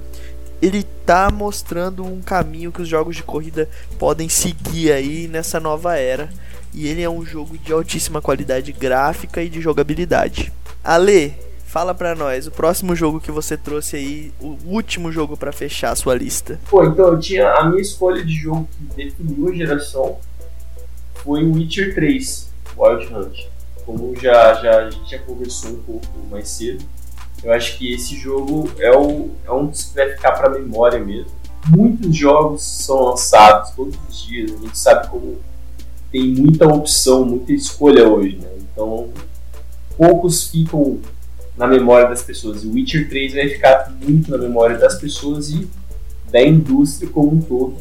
ele 0.61 0.83
tá 1.05 1.31
mostrando 1.31 2.05
um 2.05 2.21
caminho 2.21 2.71
que 2.71 2.83
os 2.83 2.87
jogos 2.87 3.15
de 3.15 3.23
corrida 3.23 3.67
podem 3.97 4.29
seguir 4.29 4.91
aí 4.91 5.27
nessa 5.27 5.59
nova 5.59 5.97
era 5.97 6.29
e 6.73 6.88
ele 6.88 7.02
é 7.02 7.10
um 7.10 7.26
jogo 7.26 7.57
de 7.57 7.72
altíssima 7.72 8.22
qualidade 8.22 8.72
gráfica 8.72 9.41
e 9.41 9.49
de 9.49 9.61
jogabilidade. 9.61 10.52
Ale, 10.84 11.34
fala 11.65 11.93
pra 11.93 12.15
nós, 12.15 12.48
o 12.48 12.52
próximo 12.52 12.95
jogo 12.95 13.19
que 13.19 13.31
você 13.31 13.56
trouxe 13.56 13.95
aí, 13.95 14.34
o 14.39 14.57
último 14.65 15.11
jogo 15.11 15.38
para 15.38 15.52
fechar 15.52 15.91
a 15.91 15.95
sua 15.95 16.15
lista. 16.15 16.60
Pô, 16.69 16.84
então 16.84 17.07
eu 17.07 17.19
tinha 17.19 17.49
a 17.53 17.65
minha 17.69 17.81
escolha 17.81 18.23
de 18.23 18.34
jogo 18.34 18.68
que 18.77 19.06
definiu 19.06 19.49
a 19.49 19.56
geração 19.56 20.18
foi 21.23 21.43
Witcher 21.43 21.93
3, 21.93 22.49
Wild 22.77 23.14
Hunt. 23.14 23.48
Como 23.85 24.15
já, 24.15 24.53
já 24.56 24.80
a 24.80 24.89
gente 24.89 25.10
já 25.10 25.19
conversou 25.19 25.72
um 25.72 25.84
pouco 25.84 26.07
mais 26.30 26.49
cedo, 26.49 26.84
eu 27.43 27.52
acho 27.52 27.77
que 27.77 27.93
esse 27.93 28.15
jogo 28.15 28.72
é, 28.77 28.91
o, 28.95 29.31
é 29.45 29.52
um 29.52 29.68
dos 29.68 29.85
que 29.85 29.95
vai 29.95 30.10
ficar 30.10 30.31
pra 30.34 30.49
memória 30.49 30.99
mesmo. 30.99 31.31
Muitos 31.68 32.15
jogos 32.15 32.64
são 32.64 33.03
lançados 33.03 33.72
todos 33.72 33.95
os 34.10 34.26
dias, 34.26 34.52
a 34.52 34.57
gente 34.57 34.77
sabe 34.77 35.07
como 35.10 35.38
tem 36.11 36.27
muita 36.27 36.67
opção, 36.67 37.23
muita 37.25 37.53
escolha 37.53 38.07
hoje, 38.07 38.38
né? 38.38 38.49
Então, 38.59 39.09
poucos 39.97 40.47
ficam 40.47 40.99
na 41.55 41.67
memória 41.67 42.09
das 42.09 42.21
pessoas. 42.21 42.63
E 42.63 42.67
o 42.67 42.73
Witcher 42.73 43.07
3 43.07 43.33
vai 43.33 43.47
ficar 43.49 43.95
muito 44.01 44.29
na 44.29 44.38
memória 44.38 44.77
das 44.77 44.95
pessoas 44.95 45.49
e 45.49 45.67
da 46.29 46.41
indústria 46.41 47.09
como 47.09 47.33
um 47.33 47.41
todo, 47.41 47.75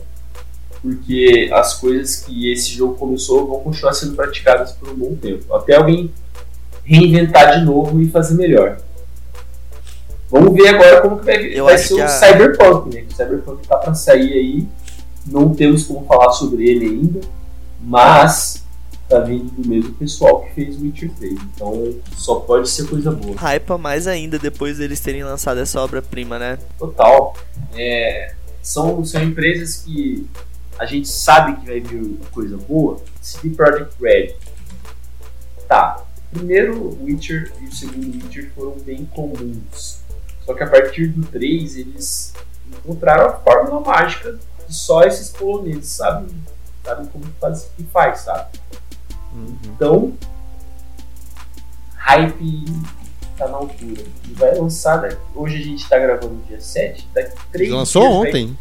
porque 0.83 1.49
as 1.53 1.75
coisas 1.75 2.17
que 2.17 2.51
esse 2.51 2.71
jogo 2.71 2.95
começou 2.95 3.47
vão 3.47 3.61
continuar 3.61 3.93
sendo 3.93 4.17
praticadas 4.17 4.73
por 4.73 4.91
um 4.91 4.95
bom 4.95 5.15
tempo, 5.15 5.55
até 5.55 5.77
alguém 5.77 6.13
reinventar 6.85 7.59
de 7.59 7.65
novo 7.65 8.01
e 8.01 8.09
fazer 8.11 8.35
melhor. 8.35 8.79
Vamos 10.29 10.53
ver 10.53 10.69
agora 10.69 11.01
como 11.01 11.19
que 11.19 11.27
vai, 11.27 11.61
vai 11.61 11.79
ser 11.79 11.95
o 11.95 12.03
a... 12.03 12.09
Cyberpunk, 12.09 12.95
né? 12.95 13.05
O 13.09 13.15
Cyberpunk 13.15 13.67
tá 13.67 13.77
para 13.77 13.95
sair 13.95 14.33
aí, 14.33 14.69
não 15.27 15.55
temos 15.55 15.85
como 15.85 16.05
falar 16.07 16.33
sobre 16.33 16.69
ele 16.69 16.87
ainda 16.87 17.21
mas 17.83 18.65
tá 19.09 19.19
vindo 19.19 19.51
do 19.51 19.69
mesmo 19.69 19.93
pessoal 19.95 20.43
que 20.43 20.55
fez 20.55 20.81
Witcher 20.81 21.11
3. 21.19 21.33
Então 21.33 21.95
só 22.17 22.37
pode 22.37 22.69
ser 22.69 22.89
coisa 22.89 23.11
boa. 23.11 23.35
Hypa 23.37 23.77
mais 23.77 24.07
ainda 24.07 24.39
depois 24.39 24.79
deles 24.79 25.01
terem 25.01 25.25
lançado 25.25 25.59
essa 25.59 25.81
obra-prima, 25.81 26.39
né? 26.39 26.59
Total. 26.79 27.35
É, 27.75 28.35
são, 28.63 29.05
são 29.05 29.23
empresas 29.23 29.77
que 29.79 30.29
a 30.79 30.87
gente 30.87 31.09
sabe 31.09 31.61
que 31.61 31.67
vai 31.67 31.81
vir 31.81 32.19
coisa 32.31 32.57
boa. 32.57 33.03
CD 33.21 33.55
Projekt 33.55 33.95
Red. 34.01 34.35
Tá. 35.67 36.05
O 36.33 36.39
primeiro 36.39 36.97
Witcher 37.03 37.53
e 37.61 37.65
o 37.67 37.75
segundo 37.75 38.15
Witcher 38.15 38.53
foram 38.55 38.79
bem 38.79 39.05
comuns. 39.07 40.01
Só 40.47 40.55
que 40.55 40.63
a 40.63 40.69
partir 40.69 41.09
do 41.09 41.27
3 41.27 41.77
eles 41.77 42.33
encontraram 42.69 43.27
a 43.27 43.33
fórmula 43.33 43.81
mágica 43.81 44.39
que 44.67 44.73
só 44.73 45.03
esses 45.03 45.31
poloneses 45.31 45.91
sabem 45.91 46.29
sabe 46.85 47.09
como 47.09 47.25
faz, 47.41 47.71
que 47.77 47.85
faz, 47.85 48.21
sabe? 48.21 48.59
Uhum. 49.33 49.57
Então, 49.65 50.13
hype 51.95 52.65
tá 53.37 53.49
na 53.49 53.57
altura. 53.57 54.03
E 54.29 54.33
vai 54.35 54.55
lançar, 54.55 54.99
daqui, 54.99 55.17
hoje 55.35 55.57
a 55.57 55.63
gente 55.65 55.89
tá 55.89 55.99
gravando 55.99 56.37
dia 56.47 56.61
7, 56.61 57.09
daqui 57.15 57.37
3 57.53 57.71
Já 57.71 57.77
lançou 57.77 58.03
dias, 58.03 58.15
ontem. 58.15 58.59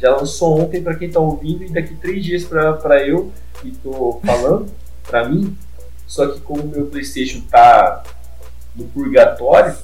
Já 0.00 0.16
lançou 0.16 0.60
ontem 0.60 0.82
para 0.82 0.94
quem 0.94 1.10
tá 1.10 1.20
ouvindo 1.20 1.64
e 1.64 1.70
daqui 1.70 1.94
3 1.94 2.24
dias 2.24 2.44
para 2.44 3.06
eu 3.06 3.32
que 3.60 3.70
tô 3.72 4.20
falando, 4.24 4.72
para 5.06 5.28
mim. 5.28 5.56
Só 6.06 6.26
que 6.26 6.40
como 6.40 6.64
meu 6.64 6.86
PlayStation 6.86 7.40
tá 7.42 8.02
no 8.74 8.84
purgatório, 8.86 9.76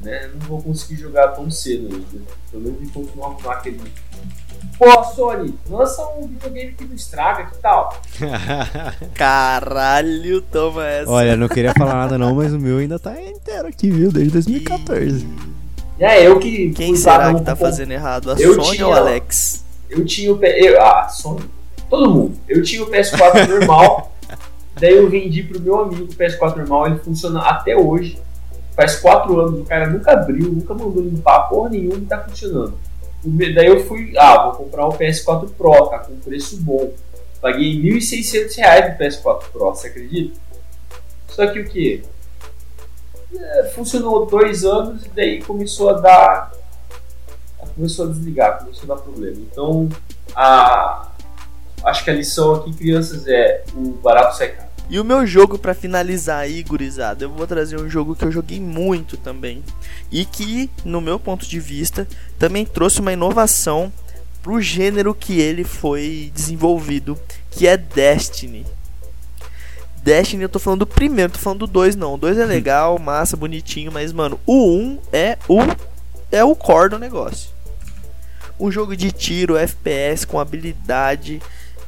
né, 0.00 0.30
não 0.34 0.40
vou 0.40 0.62
conseguir 0.62 0.96
jogar 0.96 1.28
tão 1.28 1.50
cedo 1.50 1.94
ainda. 1.94 2.24
Pelo 2.50 2.62
menos 2.62 2.82
enquanto 2.82 3.14
não 3.14 3.24
arrumar 3.24 3.54
aquele 3.54 3.80
Pô, 4.78 5.04
Sony, 5.04 5.54
lança 5.70 6.06
um 6.18 6.26
videogame 6.26 6.72
que 6.72 6.84
não 6.84 6.94
estraga, 6.94 7.46
que 7.46 7.58
tal? 7.58 7.98
Caralho, 9.14 10.42
toma 10.42 10.86
essa. 10.86 11.10
Olha, 11.10 11.36
não 11.36 11.48
queria 11.48 11.72
falar 11.72 11.94
nada 11.94 12.18
não, 12.18 12.34
mas 12.34 12.52
o 12.52 12.58
meu 12.58 12.78
ainda 12.78 12.98
tá 12.98 13.18
inteiro 13.20 13.68
aqui, 13.68 13.90
viu? 13.90 14.12
Desde 14.12 14.32
2014. 14.32 15.26
E... 15.98 16.04
É, 16.04 16.26
eu 16.26 16.38
que. 16.38 16.70
Quem 16.72 16.94
será 16.94 17.34
que 17.34 17.42
tá 17.42 17.56
fazendo 17.56 17.92
errado? 17.92 18.30
A 18.30 18.34
eu 18.34 18.54
Sony 18.54 18.76
tinha, 18.76 18.86
ou 18.86 18.92
o 18.92 18.96
Alex? 18.96 19.64
Eu 19.88 20.04
tinha 20.04 20.34
o. 20.34 20.44
Eu, 20.44 20.82
ah, 20.82 21.08
Sony. 21.08 21.44
Todo 21.88 22.10
mundo. 22.10 22.36
Eu 22.48 22.62
tinha 22.62 22.82
o 22.82 22.90
PS4 22.90 23.48
normal. 23.48 24.12
daí 24.78 24.94
eu 24.94 25.08
vendi 25.08 25.42
pro 25.42 25.60
meu 25.60 25.80
amigo 25.80 26.04
o 26.04 26.08
PS4 26.08 26.56
normal. 26.56 26.86
Ele 26.86 26.98
funciona 26.98 27.40
até 27.40 27.74
hoje. 27.74 28.18
faz 28.74 28.96
quatro 28.96 29.40
anos, 29.40 29.60
o 29.60 29.64
cara 29.64 29.88
nunca 29.88 30.12
abriu, 30.12 30.52
nunca 30.52 30.74
mandou 30.74 31.02
limpar 31.02 31.48
porra 31.48 31.70
nenhuma 31.70 31.96
e 31.96 32.02
tá 32.02 32.18
funcionando. 32.20 32.74
Daí 33.26 33.66
eu 33.66 33.84
fui, 33.84 34.12
ah, 34.16 34.44
vou 34.44 34.64
comprar 34.64 34.86
um 34.86 34.92
PS4 34.92 35.50
Pro, 35.50 35.88
tá 35.88 35.98
com 35.98 36.16
preço 36.16 36.56
bom. 36.58 36.92
Paguei 37.40 37.80
R$ 37.80 37.98
1.600 37.98 38.92
no 38.92 38.98
PS4 38.98 39.42
Pro, 39.52 39.70
você 39.70 39.88
acredita? 39.88 40.38
Só 41.28 41.46
que 41.48 41.60
o 41.60 41.64
que? 41.68 42.02
É, 43.36 43.64
funcionou 43.74 44.24
dois 44.26 44.64
anos 44.64 45.04
e 45.04 45.08
daí 45.08 45.42
começou 45.42 45.90
a 45.90 45.94
dar. 45.94 46.52
Começou 47.74 48.06
a 48.06 48.08
desligar, 48.08 48.58
começou 48.60 48.84
a 48.84 48.94
dar 48.94 49.02
problema. 49.02 49.36
Então, 49.36 49.88
a, 50.34 51.10
acho 51.84 52.04
que 52.04 52.10
a 52.10 52.14
lição 52.14 52.54
aqui, 52.54 52.72
crianças, 52.72 53.26
é 53.26 53.64
o 53.74 53.90
barato 53.92 54.36
sai 54.36 54.52
caro. 54.52 54.65
E 54.88 55.00
o 55.00 55.04
meu 55.04 55.26
jogo 55.26 55.58
para 55.58 55.74
finalizar 55.74 56.40
aí, 56.40 56.62
gurizada, 56.62 57.24
eu 57.24 57.30
vou 57.30 57.46
trazer 57.46 57.78
um 57.80 57.90
jogo 57.90 58.14
que 58.14 58.24
eu 58.24 58.30
joguei 58.30 58.60
muito 58.60 59.16
também 59.16 59.62
e 60.12 60.24
que, 60.24 60.70
no 60.84 61.00
meu 61.00 61.18
ponto 61.18 61.44
de 61.46 61.58
vista, 61.58 62.06
também 62.38 62.64
trouxe 62.64 63.00
uma 63.00 63.12
inovação 63.12 63.92
pro 64.42 64.60
gênero 64.60 65.12
que 65.12 65.40
ele 65.40 65.64
foi 65.64 66.30
desenvolvido, 66.32 67.18
que 67.50 67.66
é 67.66 67.76
Destiny. 67.76 68.64
Destiny, 70.04 70.44
eu 70.44 70.48
tô 70.48 70.60
falando 70.60 70.80
do 70.80 70.86
primeiro, 70.86 71.32
tô 71.32 71.40
falando 71.40 71.60
do 71.60 71.66
2 71.66 71.96
não. 71.96 72.14
O 72.14 72.16
2 72.16 72.38
é 72.38 72.44
hum. 72.44 72.46
legal, 72.46 72.96
massa, 72.96 73.36
bonitinho, 73.36 73.90
mas 73.90 74.12
mano, 74.12 74.38
o 74.46 74.68
1 74.68 74.78
um 74.78 74.98
é 75.12 75.36
o 75.48 75.58
é 76.30 76.44
o 76.44 76.54
core 76.54 76.90
do 76.90 76.98
negócio. 76.98 77.50
Um 78.58 78.70
jogo 78.70 78.96
de 78.96 79.10
tiro, 79.10 79.56
FPS 79.56 80.24
com 80.24 80.38
habilidade 80.38 81.42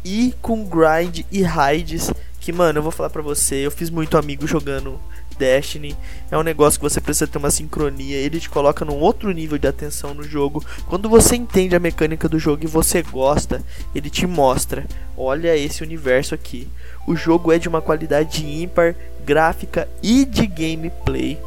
e 0.04 0.34
com 0.42 0.64
grind 0.64 1.20
e 1.30 1.42
raids 1.42 2.10
que, 2.48 2.52
mano, 2.52 2.78
eu 2.78 2.82
vou 2.82 2.90
falar 2.90 3.10
pra 3.10 3.20
você, 3.20 3.56
eu 3.56 3.70
fiz 3.70 3.90
muito 3.90 4.16
amigo 4.16 4.46
jogando 4.46 4.98
Destiny. 5.38 5.94
É 6.30 6.38
um 6.38 6.42
negócio 6.42 6.80
que 6.80 6.88
você 6.88 6.98
precisa 6.98 7.26
ter 7.26 7.36
uma 7.36 7.50
sincronia, 7.50 8.16
ele 8.16 8.40
te 8.40 8.48
coloca 8.48 8.86
num 8.86 8.98
outro 8.98 9.30
nível 9.32 9.58
de 9.58 9.68
atenção 9.68 10.14
no 10.14 10.22
jogo. 10.22 10.64
Quando 10.86 11.10
você 11.10 11.36
entende 11.36 11.76
a 11.76 11.78
mecânica 11.78 12.26
do 12.26 12.38
jogo 12.38 12.64
e 12.64 12.66
você 12.66 13.02
gosta, 13.02 13.62
ele 13.94 14.08
te 14.08 14.26
mostra: 14.26 14.86
olha 15.14 15.54
esse 15.54 15.82
universo 15.82 16.34
aqui. 16.34 16.66
O 17.06 17.14
jogo 17.14 17.52
é 17.52 17.58
de 17.58 17.68
uma 17.68 17.82
qualidade 17.82 18.46
ímpar, 18.46 18.96
gráfica 19.26 19.86
e 20.02 20.24
de 20.24 20.46
gameplay. 20.46 21.38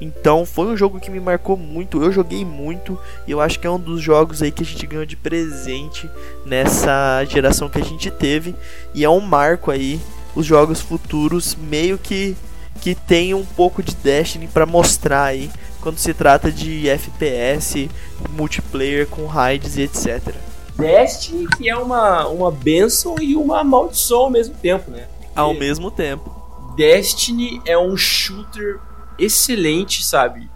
Então 0.00 0.46
foi 0.46 0.68
um 0.68 0.76
jogo 0.76 0.98
que 0.98 1.10
me 1.10 1.20
marcou 1.20 1.58
muito. 1.58 2.02
Eu 2.02 2.10
joguei 2.10 2.46
muito 2.46 2.98
e 3.26 3.30
eu 3.30 3.42
acho 3.42 3.60
que 3.60 3.66
é 3.66 3.70
um 3.70 3.78
dos 3.78 4.00
jogos 4.00 4.42
aí 4.42 4.50
que 4.50 4.62
a 4.62 4.66
gente 4.66 4.86
ganhou 4.86 5.04
de 5.04 5.16
presente 5.16 6.08
nessa 6.46 7.22
geração 7.26 7.68
que 7.68 7.78
a 7.78 7.84
gente 7.84 8.10
teve. 8.10 8.54
E 8.94 9.04
é 9.04 9.10
um 9.10 9.20
marco 9.20 9.70
aí 9.70 10.00
os 10.36 10.46
jogos 10.46 10.80
futuros 10.80 11.56
meio 11.56 11.98
que 11.98 12.36
que 12.80 12.94
tem 12.94 13.32
um 13.32 13.44
pouco 13.44 13.82
de 13.82 13.94
Destiny 13.96 14.46
para 14.46 14.66
mostrar 14.66 15.24
aí 15.24 15.50
quando 15.80 15.98
se 15.98 16.12
trata 16.12 16.52
de 16.52 16.88
FPS, 16.88 17.88
multiplayer 18.30 19.06
com 19.06 19.26
raids 19.26 19.76
e 19.76 19.82
etc. 19.82 20.34
Destiny 20.76 21.48
que 21.56 21.70
é 21.70 21.76
uma, 21.76 22.28
uma 22.28 22.50
benção 22.50 23.16
e 23.18 23.34
uma 23.34 23.64
maldição 23.64 24.20
ao 24.20 24.30
mesmo 24.30 24.54
tempo, 24.56 24.90
né? 24.90 25.08
Porque 25.10 25.26
ao 25.34 25.54
mesmo 25.54 25.90
tempo. 25.90 26.34
Destiny 26.76 27.62
é 27.64 27.78
um 27.78 27.96
shooter 27.96 28.78
excelente, 29.18 30.04
sabe? 30.04 30.50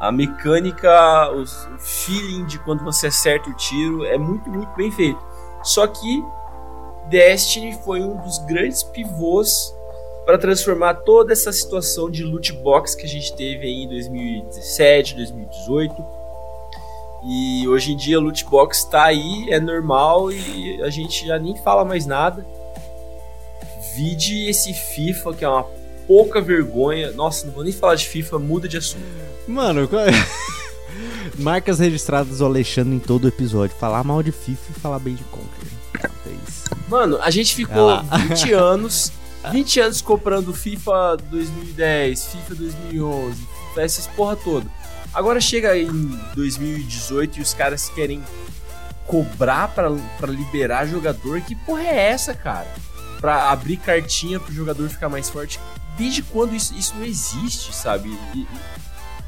A 0.00 0.10
mecânica, 0.10 1.30
o 1.30 1.46
feeling 1.78 2.44
de 2.46 2.58
quando 2.58 2.82
você 2.82 3.06
acerta 3.06 3.48
o 3.48 3.54
tiro 3.54 4.04
é 4.04 4.18
muito, 4.18 4.50
muito 4.50 4.74
bem 4.74 4.90
feito. 4.90 5.20
Só 5.62 5.86
que 5.86 6.24
Destiny 7.12 7.78
foi 7.84 8.00
um 8.00 8.16
dos 8.16 8.38
grandes 8.46 8.82
pivôs 8.82 9.74
para 10.24 10.38
transformar 10.38 10.94
toda 10.94 11.34
essa 11.34 11.52
situação 11.52 12.10
de 12.10 12.24
loot 12.24 12.54
box 12.54 12.94
que 12.94 13.04
a 13.04 13.08
gente 13.08 13.36
teve 13.36 13.66
aí 13.66 13.82
em 13.82 13.88
2017, 13.88 15.16
2018. 15.16 15.94
E 17.24 17.68
hoje 17.68 17.92
em 17.92 17.96
dia 17.98 18.18
o 18.18 18.22
loot 18.22 18.46
box 18.46 18.78
está 18.78 19.04
aí, 19.04 19.46
é 19.50 19.60
normal 19.60 20.32
e 20.32 20.82
a 20.82 20.88
gente 20.88 21.26
já 21.26 21.38
nem 21.38 21.54
fala 21.58 21.84
mais 21.84 22.06
nada. 22.06 22.46
Vide 23.94 24.48
esse 24.48 24.72
FIFA 24.72 25.34
que 25.34 25.44
é 25.44 25.48
uma 25.48 25.66
pouca 26.06 26.40
vergonha. 26.40 27.12
Nossa, 27.12 27.44
não 27.44 27.52
vou 27.52 27.62
nem 27.62 27.74
falar 27.74 27.96
de 27.96 28.08
FIFA, 28.08 28.38
muda 28.38 28.66
de 28.66 28.78
assunto. 28.78 29.04
Mano, 29.46 29.86
marcas 31.36 31.78
registradas 31.78 32.38
do 32.38 32.46
Alexandre 32.46 32.96
em 32.96 32.98
todo 32.98 33.28
episódio. 33.28 33.76
Falar 33.76 34.02
mal 34.02 34.22
de 34.22 34.32
FIFA 34.32 34.62
e 34.70 34.80
falar 34.80 34.98
bem 34.98 35.14
de 35.14 35.24
Conquer. 35.24 35.72
Mano, 36.92 37.18
a 37.22 37.30
gente 37.30 37.54
ficou 37.54 38.02
20 38.28 38.52
anos, 38.52 39.10
20 39.50 39.80
anos 39.80 40.02
comprando 40.02 40.52
FIFA 40.52 41.16
2010, 41.30 42.26
FIFA 42.26 42.54
2011, 42.54 43.48
essas 43.78 44.06
porra 44.08 44.36
toda. 44.36 44.70
Agora 45.14 45.40
chega 45.40 45.74
em 45.74 46.20
2018 46.34 47.38
e 47.38 47.40
os 47.40 47.54
caras 47.54 47.88
querem 47.88 48.22
cobrar 49.06 49.68
para 49.68 49.88
liberar 50.28 50.84
jogador. 50.84 51.40
Que 51.40 51.54
porra 51.54 51.82
é 51.82 52.10
essa, 52.10 52.34
cara? 52.34 52.68
Pra 53.22 53.50
abrir 53.50 53.78
cartinha 53.78 54.38
pro 54.38 54.52
jogador 54.52 54.86
ficar 54.90 55.08
mais 55.08 55.30
forte. 55.30 55.58
Desde 55.96 56.20
quando 56.20 56.54
isso, 56.54 56.74
isso 56.74 56.94
não 56.94 57.06
existe, 57.06 57.74
sabe? 57.74 58.10
E, 58.34 58.40
e, 58.40 58.46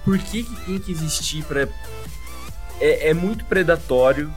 por 0.04 0.18
que, 0.18 0.42
que 0.42 0.66
tem 0.66 0.78
que 0.78 0.92
existir 0.92 1.42
pra. 1.44 1.66
É, 2.78 3.08
é 3.08 3.14
muito 3.14 3.46
predatório 3.46 4.30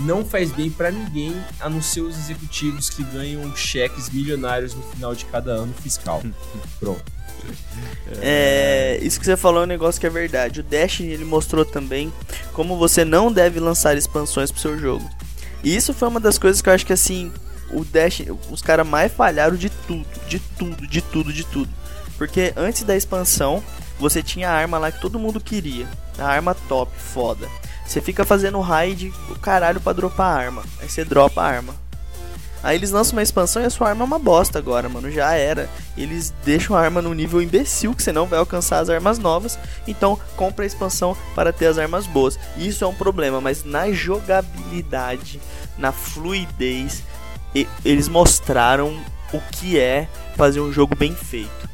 não 0.00 0.24
faz 0.24 0.50
bem 0.52 0.70
para 0.70 0.90
ninguém, 0.90 1.34
a 1.60 1.68
não 1.68 1.82
ser 1.82 2.00
os 2.00 2.16
executivos 2.16 2.90
que 2.90 3.02
ganham 3.04 3.54
cheques 3.56 4.10
milionários 4.10 4.74
no 4.74 4.82
final 4.82 5.14
de 5.14 5.24
cada 5.26 5.52
ano 5.52 5.74
fiscal. 5.74 6.22
Pronto. 6.78 7.02
É, 8.20 8.98
isso 9.02 9.18
que 9.18 9.26
você 9.26 9.36
falou 9.36 9.62
é 9.62 9.64
um 9.64 9.68
negócio 9.68 10.00
que 10.00 10.06
é 10.06 10.10
verdade. 10.10 10.60
O 10.60 10.62
Destiny 10.62 11.12
ele 11.12 11.24
mostrou 11.24 11.64
também 11.64 12.12
como 12.52 12.76
você 12.76 13.04
não 13.04 13.32
deve 13.32 13.60
lançar 13.60 13.96
expansões 13.96 14.50
pro 14.50 14.60
seu 14.60 14.78
jogo. 14.78 15.08
E 15.62 15.74
isso 15.74 15.92
foi 15.92 16.08
uma 16.08 16.20
das 16.20 16.38
coisas 16.38 16.60
que 16.60 16.68
eu 16.68 16.72
acho 16.72 16.86
que 16.86 16.92
assim, 16.92 17.32
o 17.70 17.84
Destiny, 17.84 18.36
os 18.50 18.62
caras 18.62 18.86
mais 18.86 19.12
falharam 19.12 19.56
de 19.56 19.70
tudo, 19.70 20.06
de 20.28 20.38
tudo, 20.38 20.86
de 20.86 21.02
tudo, 21.02 21.32
de 21.32 21.44
tudo. 21.44 21.70
Porque 22.16 22.52
antes 22.56 22.82
da 22.82 22.96
expansão, 22.96 23.62
você 24.00 24.22
tinha 24.22 24.50
a 24.50 24.54
arma 24.54 24.78
lá 24.78 24.90
que 24.90 25.00
todo 25.00 25.18
mundo 25.18 25.40
queria, 25.40 25.86
a 26.18 26.26
arma 26.26 26.54
top, 26.68 26.90
foda. 26.96 27.48
Você 27.86 28.00
fica 28.00 28.24
fazendo 28.24 28.60
raid 28.60 29.12
o 29.28 29.38
caralho 29.38 29.80
pra 29.80 29.92
dropar 29.92 30.36
a 30.36 30.40
arma. 30.40 30.62
Aí 30.80 30.88
você 30.88 31.04
dropa 31.04 31.42
a 31.42 31.46
arma. 31.46 31.74
Aí 32.62 32.76
eles 32.76 32.90
lançam 32.90 33.16
uma 33.16 33.22
expansão 33.22 33.62
e 33.62 33.64
a 33.64 33.70
sua 33.70 33.88
arma 33.88 34.04
é 34.04 34.06
uma 34.06 34.18
bosta 34.18 34.58
agora, 34.58 34.88
mano. 34.88 35.10
Já 35.10 35.32
era. 35.34 35.68
Eles 35.96 36.32
deixam 36.44 36.76
a 36.76 36.80
arma 36.80 37.00
no 37.00 37.14
nível 37.14 37.40
imbecil 37.40 37.94
que 37.94 38.02
você 38.02 38.12
não 38.12 38.26
vai 38.26 38.38
alcançar 38.38 38.80
as 38.80 38.90
armas 38.90 39.18
novas. 39.18 39.58
Então 39.88 40.18
compra 40.36 40.64
a 40.64 40.66
expansão 40.66 41.16
para 41.34 41.52
ter 41.52 41.66
as 41.66 41.78
armas 41.78 42.06
boas. 42.06 42.38
Isso 42.56 42.84
é 42.84 42.86
um 42.86 42.94
problema, 42.94 43.40
mas 43.40 43.64
na 43.64 43.90
jogabilidade, 43.90 45.40
na 45.78 45.90
fluidez, 45.90 47.02
eles 47.84 48.08
mostraram 48.08 48.96
o 49.32 49.40
que 49.52 49.78
é 49.78 50.06
fazer 50.36 50.60
um 50.60 50.72
jogo 50.72 50.94
bem 50.94 51.14
feito. 51.14 51.69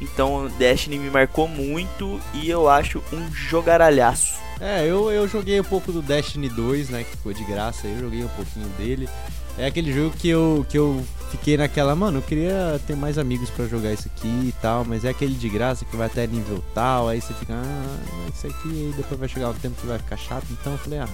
Então 0.00 0.48
Destiny 0.58 0.98
me 0.98 1.10
marcou 1.10 1.48
muito 1.48 2.20
e 2.34 2.48
eu 2.48 2.68
acho 2.68 3.02
um 3.12 3.32
jogaralhaço. 3.32 4.34
É, 4.60 4.84
eu, 4.84 5.10
eu 5.10 5.28
joguei 5.28 5.60
um 5.60 5.64
pouco 5.64 5.92
do 5.92 6.02
Destiny 6.02 6.48
2, 6.48 6.88
né? 6.90 7.04
Que 7.04 7.16
foi 7.18 7.34
de 7.34 7.44
graça, 7.44 7.86
eu 7.86 8.00
joguei 8.00 8.24
um 8.24 8.28
pouquinho 8.28 8.68
dele. 8.70 9.08
É 9.56 9.66
aquele 9.66 9.92
jogo 9.92 10.14
que 10.16 10.28
eu, 10.28 10.64
que 10.68 10.78
eu 10.78 11.04
fiquei 11.30 11.56
naquela, 11.56 11.94
mano, 11.94 12.18
eu 12.18 12.22
queria 12.22 12.80
ter 12.86 12.96
mais 12.96 13.18
amigos 13.18 13.50
para 13.50 13.66
jogar 13.66 13.92
isso 13.92 14.08
aqui 14.08 14.28
e 14.28 14.54
tal, 14.62 14.84
mas 14.84 15.04
é 15.04 15.08
aquele 15.08 15.34
de 15.34 15.48
graça 15.48 15.84
que 15.84 15.96
vai 15.96 16.06
até 16.06 16.26
nível 16.26 16.62
tal, 16.72 17.08
aí 17.08 17.20
você 17.20 17.34
fica, 17.34 17.54
ah, 17.54 17.98
isso 18.32 18.46
aqui 18.46 18.94
depois 18.96 19.18
vai 19.18 19.28
chegar 19.28 19.50
um 19.50 19.54
tempo 19.54 19.80
que 19.80 19.86
vai 19.86 19.98
ficar 19.98 20.16
chato, 20.16 20.46
então 20.52 20.72
eu 20.72 20.78
falei, 20.78 21.00
ah, 21.00 21.08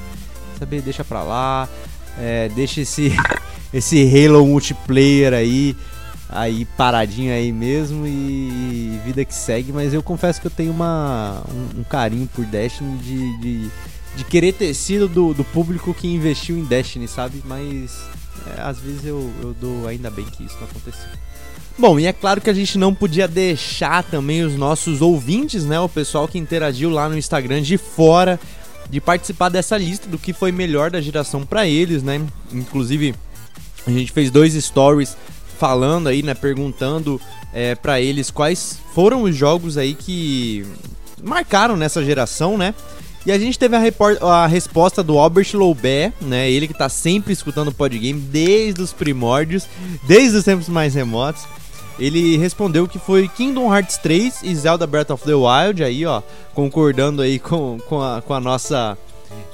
saber, 0.59 0.83
deixa 0.83 1.03
pra 1.03 1.23
lá, 1.23 1.69
é, 2.19 2.51
deixa 2.51 2.83
esse, 2.83 3.13
esse 3.73 4.03
Halo 4.03 4.47
multiplayer 4.47 5.33
aí, 5.33 5.75
aí 6.35 6.65
paradinho 6.77 7.33
aí 7.33 7.53
mesmo 7.53 8.05
e 8.07 9.01
vida 9.05 9.25
que 9.25 9.35
segue, 9.35 9.73
mas 9.73 9.95
eu 9.95 10.03
confesso 10.03 10.41
que 10.41 10.49
eu 10.49 10.51
tenho 10.51 10.73
uma, 10.73 11.43
um, 11.49 11.81
um 11.81 11.85
carinho 11.85 12.29
por 12.35 12.45
Destiny 12.45 12.99
de, 12.99 13.39
de, 13.39 13.71
de, 14.17 14.25
querer 14.25 14.53
ter 14.53 14.75
sido 14.75 15.07
do, 15.07 15.33
do 15.33 15.45
público 15.45 15.95
que 15.95 16.09
investiu 16.09 16.59
em 16.59 16.65
Destiny, 16.65 17.07
sabe? 17.07 17.41
Mas 17.47 17.97
é, 18.57 18.61
às 18.61 18.81
vezes 18.81 19.05
eu, 19.05 19.31
eu 19.41 19.55
dou 19.55 19.87
ainda 19.87 20.11
bem 20.11 20.25
que 20.25 20.43
isso 20.43 20.57
não 20.57 20.67
aconteceu. 20.67 21.09
Bom, 21.79 21.99
e 21.99 22.07
é 22.07 22.13
claro 22.13 22.41
que 22.41 22.51
a 22.51 22.55
gente 22.55 22.79
não 22.79 22.93
podia 22.95 23.27
deixar 23.29 24.03
também 24.03 24.43
os 24.43 24.57
nossos 24.57 25.01
ouvintes, 25.01 25.65
né? 25.65 25.79
O 25.79 25.89
pessoal 25.89 26.27
que 26.27 26.39
interagiu 26.39 26.91
lá 26.91 27.09
no 27.09 27.17
Instagram 27.17 27.63
de 27.63 27.79
fora 27.79 28.39
de 28.91 29.01
participar 29.01 29.49
dessa 29.49 29.77
lista 29.77 30.09
do 30.09 30.19
que 30.19 30.33
foi 30.33 30.53
melhor 30.53 30.91
da 30.91 31.01
geração 31.01 31.45
para 31.45 31.67
eles, 31.67 32.03
né? 32.03 32.21
Inclusive, 32.53 33.15
a 33.87 33.91
gente 33.91 34.13
fez 34.13 34.31
dois 34.31 34.53
stories 34.55 35.17
falando 35.59 36.09
aí, 36.09 36.23
né, 36.23 36.35
perguntando 36.35 37.21
é, 37.53 37.75
para 37.75 38.01
eles 38.01 38.31
quais 38.31 38.79
foram 38.95 39.23
os 39.23 39.35
jogos 39.35 39.79
aí 39.79 39.95
que 39.95 40.67
marcaram 41.23 41.77
nessa 41.77 42.05
geração, 42.05 42.59
né? 42.59 42.75
E 43.27 43.33
a 43.33 43.39
gente 43.39 43.59
teve 43.59 43.75
a, 43.75 43.81
a 44.27 44.47
resposta 44.47 45.03
do 45.03 45.19
Albert 45.19 45.55
Loubet, 45.55 46.13
né? 46.21 46.51
Ele 46.51 46.69
que 46.69 46.75
tá 46.75 46.91
sempre 46.91 47.33
escutando 47.33 47.69
o 47.69 47.75
podgame 47.75 48.21
desde 48.21 48.83
os 48.83 48.93
primórdios, 48.93 49.67
desde 50.07 50.37
os 50.37 50.45
tempos 50.45 50.69
mais 50.69 50.95
remotos. 50.95 51.47
ele 51.99 52.37
respondeu 52.37 52.87
que 52.87 52.99
foi 52.99 53.27
Kingdom 53.29 53.75
Hearts 53.75 53.97
3 53.99 54.43
e 54.43 54.55
Zelda 54.55 54.87
Breath 54.87 55.11
of 55.11 55.25
the 55.25 55.35
Wild, 55.35 55.83
aí 55.83 56.05
ó, 56.05 56.21
concordando 56.53 57.23
aí 57.23 57.39
com, 57.39 57.79
com, 57.89 58.03
a, 58.03 58.21
com 58.21 58.35
a 58.35 58.41
nossa 58.41 58.99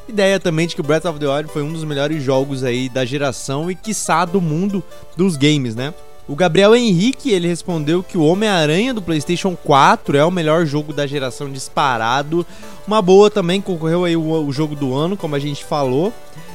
ideia 0.09 0.41
também 0.41 0.67
de 0.67 0.75
que 0.75 0.81
o 0.81 0.85
Breath 0.85 1.05
of 1.05 1.19
the 1.19 1.27
Wild 1.27 1.51
foi 1.53 1.63
um 1.63 1.73
dos 1.73 1.85
melhores 1.85 2.23
jogos 2.23 2.65
aí 2.65 2.89
da 2.89 3.05
geração 3.05 3.71
e 3.71 3.75
quiçá 3.75 4.25
do 4.25 4.41
mundo 4.41 4.83
dos 5.17 5.37
games, 5.37 5.75
né? 5.75 5.95
O 6.31 6.37
Gabriel 6.37 6.77
Henrique, 6.77 7.33
ele 7.33 7.49
respondeu 7.49 8.05
que 8.05 8.17
o 8.17 8.25
Homem-Aranha 8.25 8.95
do 8.95 9.03
PlayStation 9.03 9.57
4 9.57 10.17
é 10.17 10.25
o 10.25 10.31
melhor 10.31 10.65
jogo 10.65 10.93
da 10.93 11.05
geração 11.05 11.51
disparado. 11.51 12.47
Uma 12.87 13.03
boa 13.03 13.29
também, 13.29 13.61
concorreu 13.61 14.05
aí 14.05 14.17
o, 14.17 14.47
o 14.47 14.53
jogo 14.53 14.77
do 14.77 14.95
ano, 14.95 15.17
como 15.17 15.35
a 15.35 15.41
gente 15.41 15.65
falou. 15.65 16.13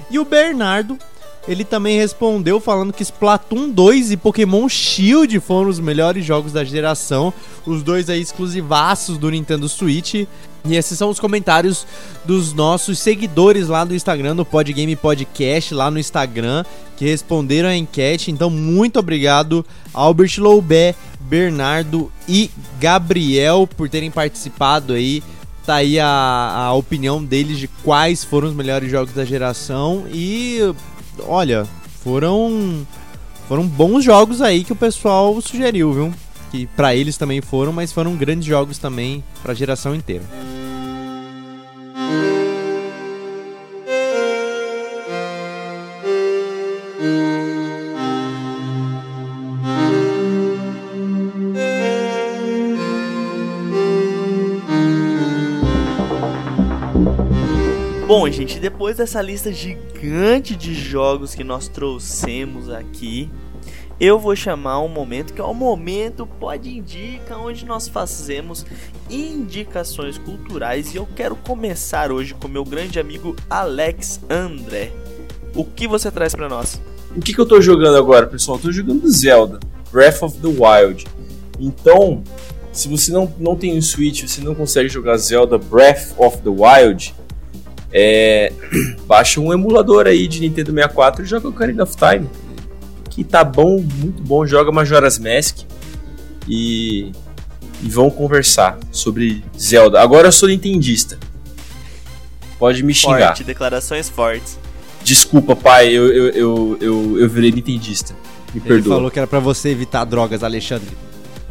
E 0.09 0.17
o 0.17 0.23
Bernardo, 0.23 0.97
ele 1.45 1.65
também 1.65 1.97
respondeu 1.97 2.61
falando 2.61 2.93
que 2.93 3.03
Splatoon 3.03 3.69
2 3.69 4.11
e 4.11 4.17
Pokémon 4.17 4.69
Shield 4.69 5.39
foram 5.41 5.69
os 5.69 5.79
melhores 5.79 6.23
jogos 6.23 6.53
da 6.53 6.63
geração. 6.63 7.33
Os 7.65 7.83
dois 7.83 8.09
aí 8.09 8.21
exclusivaços 8.21 9.17
do 9.17 9.29
Nintendo 9.29 9.67
Switch. 9.67 10.25
E 10.65 10.75
esses 10.75 10.97
são 10.97 11.09
os 11.09 11.19
comentários 11.19 11.85
dos 12.25 12.51
nossos 12.53 12.99
seguidores 12.99 13.67
lá 13.67 13.85
do 13.85 13.93
Instagram, 13.93 14.35
do 14.35 14.45
Podgame 14.45 14.95
Podcast, 14.95 15.73
lá 15.73 15.91
no 15.91 15.99
Instagram, 15.99 16.65
que 16.97 17.05
responderam 17.05 17.69
a 17.69 17.75
enquete. 17.75 18.31
Então, 18.31 18.49
muito 18.49 18.97
obrigado, 18.97 19.65
Albert 19.93 20.39
Loubé, 20.39 20.95
Bernardo 21.19 22.11
e 22.27 22.49
Gabriel, 22.79 23.67
por 23.77 23.89
terem 23.89 24.09
participado 24.09 24.93
aí. 24.93 25.23
Tá 25.65 25.75
aí 25.75 25.99
a, 25.99 26.07
a 26.07 26.73
opinião 26.73 27.23
deles 27.23 27.57
de 27.57 27.67
quais 27.67 28.23
foram 28.23 28.47
os 28.47 28.55
melhores 28.55 28.89
jogos 28.89 29.13
da 29.13 29.25
geração. 29.25 30.05
E, 30.11 30.59
olha, 31.27 31.67
foram, 32.03 32.85
foram 33.47 33.67
bons 33.67 34.03
jogos 34.03 34.41
aí 34.41 34.63
que 34.63 34.73
o 34.73 34.75
pessoal 34.75 35.39
sugeriu, 35.41 35.91
viu? 35.93 36.13
Que 36.55 36.67
pra 36.67 36.95
eles 36.95 37.17
também 37.17 37.41
foram, 37.41 37.73
mas 37.73 37.91
foram 37.91 38.15
grandes 38.15 38.45
jogos 38.45 38.77
também 38.77 39.21
pra 39.43 39.53
geração 39.53 39.93
inteira. 39.93 40.23
Bom, 58.07 58.29
gente, 58.29 58.59
depois 58.59 58.95
dessa 58.95 59.21
lista 59.21 59.51
gigante 59.51 60.55
de 60.55 60.73
jogos 60.73 61.35
que 61.35 61.43
nós 61.43 61.67
trouxemos 61.67 62.69
aqui, 62.69 63.29
eu 63.99 64.19
vou 64.19 64.35
chamar 64.35 64.81
um 64.81 64.87
momento 64.87 65.33
que 65.33 65.39
é 65.39 65.43
o 65.43 65.53
momento 65.53 66.27
Pode 66.27 66.69
Indica, 66.69 67.37
onde 67.37 67.65
nós 67.65 67.87
fazemos 67.87 68.65
indicações 69.09 70.17
culturais 70.17 70.93
e 70.93 70.97
eu 70.97 71.07
quero 71.15 71.35
começar 71.35 72.11
hoje 72.11 72.33
com 72.33 72.47
meu 72.47 72.65
grande 72.65 72.99
amigo 72.99 73.35
Alex 73.49 74.19
André. 74.29 74.91
O 75.53 75.63
que 75.63 75.87
você 75.87 76.11
traz 76.11 76.35
para 76.35 76.49
nós? 76.49 76.81
O 77.15 77.21
que, 77.21 77.33
que 77.33 77.39
eu 77.39 77.45
tô 77.45 77.61
jogando 77.61 77.97
agora, 77.97 78.27
pessoal? 78.27 78.57
Eu 78.57 78.63
tô 78.63 78.71
jogando 78.71 79.09
Zelda, 79.09 79.59
Breath 79.91 80.21
of 80.21 80.37
the 80.39 80.47
Wild. 80.47 81.05
Então, 81.57 82.21
se 82.73 82.89
você 82.89 83.13
não, 83.13 83.33
não 83.39 83.55
tem 83.55 83.77
um 83.77 83.81
Switch, 83.81 84.23
você 84.23 84.41
não 84.41 84.53
consegue 84.53 84.89
jogar 84.89 85.15
Zelda 85.15 85.57
Breath 85.57 86.13
of 86.17 86.39
the 86.39 86.49
Wild, 86.49 87.15
é, 87.93 88.51
baixa 89.07 89.39
um 89.39 89.53
emulador 89.53 90.05
aí 90.07 90.27
de 90.27 90.41
Nintendo 90.41 90.73
64 90.73 91.23
e 91.23 91.25
joga 91.25 91.47
o 91.47 91.51
Ocarina 91.51 91.83
of 91.83 91.95
Time. 91.95 92.27
Que 93.15 93.23
tá 93.23 93.43
bom, 93.43 93.81
muito 93.81 94.21
bom. 94.21 94.45
Joga 94.45 94.71
Majora's 94.71 95.17
Mask 95.17 95.59
e, 96.47 97.11
e 97.81 97.89
vão 97.89 98.09
conversar 98.09 98.77
sobre 98.91 99.43
Zelda. 99.57 100.01
Agora 100.01 100.27
eu 100.27 100.31
sou 100.31 100.49
nintendista. 100.49 101.17
Pode 102.59 102.83
me 102.83 102.93
xingar. 102.93 103.27
Forte, 103.27 103.43
declarações 103.43 104.09
fortes. 104.09 104.59
Desculpa, 105.03 105.55
pai, 105.55 105.89
eu, 105.89 106.07
eu, 106.07 106.27
eu, 106.29 106.77
eu, 106.81 107.19
eu 107.21 107.29
virei 107.29 107.51
nintendista. 107.51 108.13
Me 108.53 108.59
Ele 108.59 108.67
perdoa. 108.67 108.95
falou 108.95 109.11
que 109.11 109.19
era 109.19 109.27
pra 109.27 109.39
você 109.39 109.69
evitar 109.69 110.03
drogas, 110.05 110.43
Alexandre. 110.43 110.89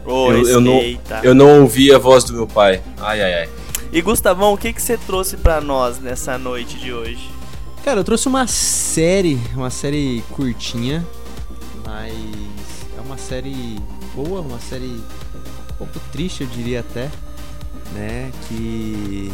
Oh, 0.05 0.31
eu, 0.33 0.47
eu, 0.47 0.61
não, 0.61 0.81
eu 1.23 1.35
não 1.35 1.63
ouvi 1.63 1.93
a 1.93 1.99
voz 1.99 2.25
do 2.25 2.35
meu 2.35 2.47
pai. 2.47 2.83
Ai, 2.99 3.23
ai, 3.23 3.35
ai. 3.41 3.49
E 3.91 4.03
Gustavão, 4.03 4.53
o 4.53 4.59
que, 4.59 4.73
que 4.73 4.83
você 4.83 4.99
trouxe 4.99 5.37
pra 5.37 5.61
nós 5.61 5.99
nessa 5.99 6.37
noite 6.37 6.77
de 6.79 6.93
hoje? 6.93 7.31
Cara, 7.85 8.01
eu 8.01 8.05
trouxe 8.05 8.27
uma 8.29 8.47
série, 8.47 9.39
uma 9.55 9.71
série 9.71 10.23
curtinha, 10.33 11.07
mas 11.95 12.13
é 12.99 13.01
uma 13.01 13.17
série 13.17 13.79
boa, 14.17 14.41
uma 14.41 14.59
série 14.59 15.01
um 15.71 15.77
pouco 15.79 16.01
triste, 16.11 16.43
eu 16.43 16.49
diria 16.49 16.81
até, 16.81 17.09
né? 17.93 18.33
Que 18.49 19.33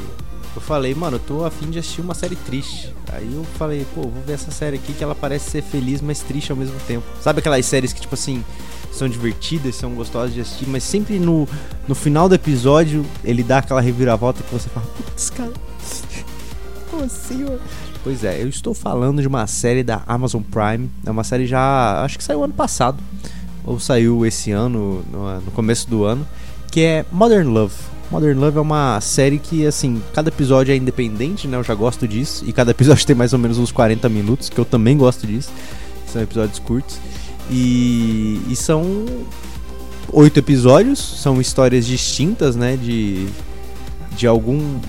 eu 0.55 0.61
falei, 0.61 0.95
mano, 0.95 1.17
eu 1.17 1.21
tô 1.21 1.45
afim 1.47 1.71
de 1.71 1.79
assistir 1.79 2.03
uma 2.03 2.13
série 2.13 2.37
triste. 2.37 2.95
Aí 3.11 3.35
eu 3.35 3.45
falei, 3.57 3.87
pô, 3.95 4.03
vou 4.03 4.23
ver 4.27 4.35
essa 4.35 4.51
série 4.51 4.77
aqui 4.77 4.93
que 4.93 5.03
ela 5.03 5.15
parece 5.15 5.49
ser 5.49 5.63
feliz, 5.63 6.03
mas 6.03 6.21
triste 6.21 6.51
ao 6.51 6.57
mesmo 6.57 6.79
tempo. 6.87 7.07
Sabe 7.23 7.39
aquelas 7.39 7.65
séries 7.65 7.95
que, 7.95 8.01
tipo 8.03 8.15
assim, 8.15 8.45
são 8.93 9.09
divertidas, 9.09 9.75
são 9.75 9.95
gostosas 9.95 10.35
de 10.35 10.43
assistir, 10.43 10.69
mas 10.69 10.85
sempre 10.85 11.19
no, 11.19 11.49
no 11.89 11.95
final 11.95 12.29
do 12.29 12.35
episódio 12.35 13.07
ele 13.25 13.43
dá 13.43 13.59
aquela 13.59 13.81
reviravolta 13.81 14.43
que 14.43 14.53
você 14.53 14.69
fala, 14.69 14.87
putz, 14.99 15.31
cara, 15.31 15.53
como 16.91 17.05
assim, 17.05 17.43
mano? 17.45 17.61
Pois 18.03 18.25
é, 18.25 18.43
eu 18.43 18.49
estou 18.49 18.73
falando 18.73 19.21
de 19.21 19.29
uma 19.29 19.47
série 19.47 19.83
da 19.83 20.03
Amazon 20.07 20.43
Prime. 20.43 20.91
É 21.05 21.11
uma 21.11 21.23
série 21.23 21.47
já. 21.47 22.03
Acho 22.03 22.17
que 22.17 22.25
saiu 22.25 22.43
ano 22.43 22.55
passado. 22.55 22.99
Ou 23.65 23.79
saiu 23.79 24.25
esse 24.25 24.51
ano, 24.51 25.05
no, 25.13 25.51
começo 25.53 25.89
do 25.89 26.05
ano. 26.05 26.27
Que 26.71 26.81
é 26.81 27.05
Modern 27.13 27.49
Love. 27.49 27.75
Modern 28.11 28.39
Love 28.39 28.57
é 28.57 28.61
uma 28.61 29.01
série 29.03 29.39
que, 29.39 29.67
assim, 29.67 30.03
cada 30.15 30.31
episódio 30.31 30.73
é 30.73 30.77
independente, 30.77 31.47
né? 31.47 31.59
Eu 31.59 31.63
já 31.63 31.75
gosto 31.75 32.09
disso. 32.09 32.43
E 32.47 32.53
cada 32.53 32.71
episódio 32.71 33.05
tem 33.07 33.15
mais 33.15 33.35
ou 33.35 33.39
menos 33.39 33.59
uns 33.59 33.71
40 33.71 34.09
minutos, 34.09 34.49
que 34.49 34.59
eu 34.59 34.65
também 34.65 34.97
gosto 34.97 35.27
disso. 35.27 35.51
São 36.07 36.23
episódios 36.23 36.59
curtos. 36.59 36.99
E, 37.51 38.41
e 38.49 38.57
são 38.57 39.05
oito 40.13 40.39
episódios, 40.39 40.99
são 40.99 41.39
histórias 41.39 41.87
distintas, 41.87 42.57
né? 42.57 42.79
De, 42.79 43.27
de 44.17 44.27
algum 44.27 44.81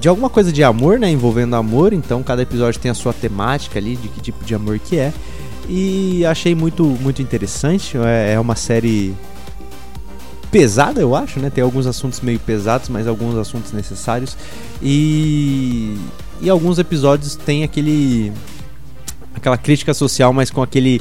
de 0.00 0.08
alguma 0.08 0.30
coisa 0.30 0.52
de 0.52 0.62
amor, 0.62 0.98
né, 0.98 1.10
envolvendo 1.10 1.56
amor, 1.56 1.92
então 1.92 2.22
cada 2.22 2.42
episódio 2.42 2.80
tem 2.80 2.90
a 2.90 2.94
sua 2.94 3.12
temática 3.12 3.78
ali 3.78 3.96
de 3.96 4.08
que 4.08 4.20
tipo 4.20 4.44
de 4.44 4.54
amor 4.54 4.78
que 4.78 4.98
é. 4.98 5.12
E 5.68 6.24
achei 6.24 6.54
muito 6.54 6.84
muito 6.84 7.20
interessante, 7.20 7.96
é, 7.98 8.34
é 8.34 8.40
uma 8.40 8.56
série 8.56 9.14
pesada, 10.50 11.00
eu 11.00 11.14
acho, 11.14 11.38
né? 11.40 11.50
Tem 11.50 11.62
alguns 11.62 11.86
assuntos 11.86 12.20
meio 12.20 12.38
pesados, 12.38 12.88
mas 12.88 13.06
alguns 13.06 13.36
assuntos 13.36 13.72
necessários. 13.72 14.36
E 14.82 15.96
e 16.40 16.48
alguns 16.48 16.78
episódios 16.78 17.36
tem 17.36 17.64
aquele 17.64 18.32
aquela 19.34 19.58
crítica 19.58 19.92
social, 19.92 20.32
mas 20.32 20.50
com 20.50 20.62
aquele 20.62 21.00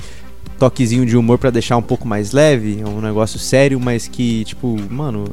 toquezinho 0.57 1.05
de 1.05 1.15
humor 1.15 1.37
para 1.37 1.49
deixar 1.49 1.77
um 1.77 1.81
pouco 1.81 2.07
mais 2.07 2.31
leve, 2.31 2.81
é 2.81 2.87
um 2.87 3.01
negócio 3.01 3.39
sério, 3.39 3.79
mas 3.79 4.07
que, 4.07 4.43
tipo, 4.45 4.75
mano, 4.91 5.25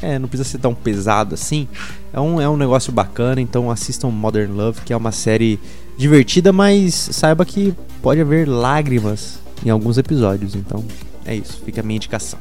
é, 0.00 0.18
não 0.18 0.28
precisa 0.28 0.48
ser 0.48 0.58
tão 0.58 0.74
pesado 0.74 1.34
assim. 1.34 1.68
É 2.12 2.20
um, 2.20 2.40
é 2.40 2.48
um 2.48 2.56
negócio 2.56 2.92
bacana, 2.92 3.40
então 3.40 3.70
assistam 3.70 4.08
Modern 4.08 4.52
Love, 4.52 4.80
que 4.82 4.92
é 4.92 4.96
uma 4.96 5.12
série 5.12 5.58
divertida, 5.96 6.52
mas 6.52 6.94
saiba 6.94 7.44
que 7.44 7.74
pode 8.02 8.20
haver 8.20 8.48
lágrimas 8.48 9.38
em 9.64 9.70
alguns 9.70 9.98
episódios, 9.98 10.54
então 10.54 10.82
é 11.24 11.34
isso, 11.34 11.60
fica 11.64 11.80
a 11.80 11.84
minha 11.84 11.96
indicação. 11.96 12.38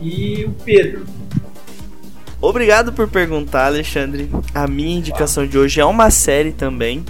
E 0.00 0.44
o 0.44 0.50
Pedro? 0.64 1.04
Obrigado 2.40 2.92
por 2.92 3.08
perguntar, 3.08 3.66
Alexandre. 3.66 4.30
A 4.54 4.66
minha 4.66 4.98
indicação 4.98 5.46
de 5.46 5.56
hoje 5.56 5.80
é 5.80 5.84
uma 5.84 6.10
série 6.10 6.52
também. 6.52 7.02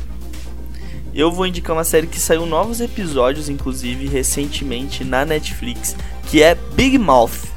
Eu 1.14 1.30
vou 1.30 1.46
indicar 1.46 1.76
uma 1.76 1.84
série 1.84 2.08
que 2.08 2.18
saiu 2.18 2.44
novos 2.44 2.80
episódios, 2.80 3.48
inclusive, 3.48 4.08
recentemente 4.08 5.04
na 5.04 5.24
Netflix, 5.24 5.96
que 6.28 6.42
é 6.42 6.56
Big 6.74 6.98
Mouth. 6.98 7.54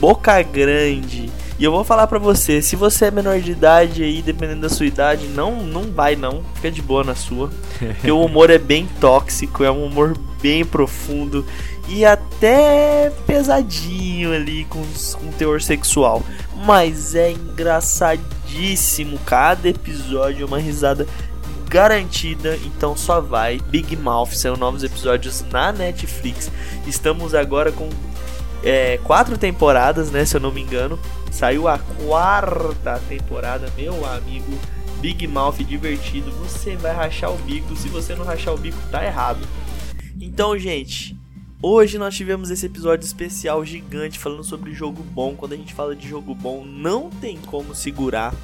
Boca 0.00 0.42
Grande. 0.42 1.30
E 1.56 1.62
eu 1.62 1.70
vou 1.70 1.84
falar 1.84 2.08
pra 2.08 2.18
você, 2.18 2.60
se 2.60 2.74
você 2.74 3.04
é 3.04 3.10
menor 3.12 3.40
de 3.40 3.52
idade 3.52 4.02
aí, 4.02 4.20
dependendo 4.20 4.62
da 4.62 4.68
sua 4.68 4.86
idade, 4.86 5.28
não 5.28 5.64
não 5.64 5.84
vai 5.92 6.16
não, 6.16 6.42
fica 6.56 6.72
de 6.72 6.82
boa 6.82 7.04
na 7.04 7.14
sua. 7.14 7.48
Porque 7.78 8.10
o 8.10 8.24
humor 8.24 8.50
é 8.50 8.58
bem 8.58 8.88
tóxico, 9.00 9.62
é 9.62 9.70
um 9.70 9.86
humor 9.86 10.18
bem 10.42 10.64
profundo 10.64 11.46
e 11.88 12.04
até 12.04 13.12
pesadinho 13.26 14.32
ali 14.32 14.64
com, 14.64 14.82
com 15.20 15.30
teor 15.38 15.62
sexual. 15.62 16.24
Mas 16.66 17.14
é 17.14 17.30
engraçadíssimo, 17.30 19.18
cada 19.24 19.68
episódio 19.68 20.42
é 20.42 20.46
uma 20.46 20.58
risada 20.58 21.06
garantida, 21.74 22.56
então 22.64 22.96
só 22.96 23.20
vai. 23.20 23.58
Big 23.58 23.96
Mouth 23.96 24.30
saiu 24.34 24.56
novos 24.56 24.84
episódios 24.84 25.44
na 25.50 25.72
Netflix. 25.72 26.48
Estamos 26.86 27.34
agora 27.34 27.72
com 27.72 27.90
é, 28.62 28.98
quatro 28.98 29.36
temporadas, 29.36 30.08
né? 30.12 30.24
Se 30.24 30.36
eu 30.36 30.40
não 30.40 30.52
me 30.52 30.60
engano. 30.60 30.96
Saiu 31.32 31.66
a 31.66 31.76
quarta 32.06 33.02
temporada, 33.08 33.72
meu 33.76 34.06
amigo. 34.06 34.56
Big 35.00 35.26
Mouth 35.26 35.64
divertido. 35.64 36.30
Você 36.44 36.76
vai 36.76 36.94
rachar 36.94 37.32
o 37.32 37.38
bico. 37.38 37.74
Se 37.74 37.88
você 37.88 38.14
não 38.14 38.24
rachar 38.24 38.54
o 38.54 38.56
bico, 38.56 38.78
tá 38.92 39.04
errado. 39.04 39.40
Então, 40.20 40.56
gente, 40.56 41.16
Hoje 41.66 41.96
nós 41.96 42.14
tivemos 42.14 42.50
esse 42.50 42.66
episódio 42.66 43.06
especial 43.06 43.64
gigante 43.64 44.18
falando 44.18 44.44
sobre 44.44 44.74
jogo 44.74 45.02
bom. 45.02 45.34
Quando 45.34 45.54
a 45.54 45.56
gente 45.56 45.72
fala 45.72 45.96
de 45.96 46.06
jogo 46.06 46.34
bom, 46.34 46.62
não 46.62 47.08
tem 47.08 47.38
como 47.38 47.74
segurar. 47.74 48.34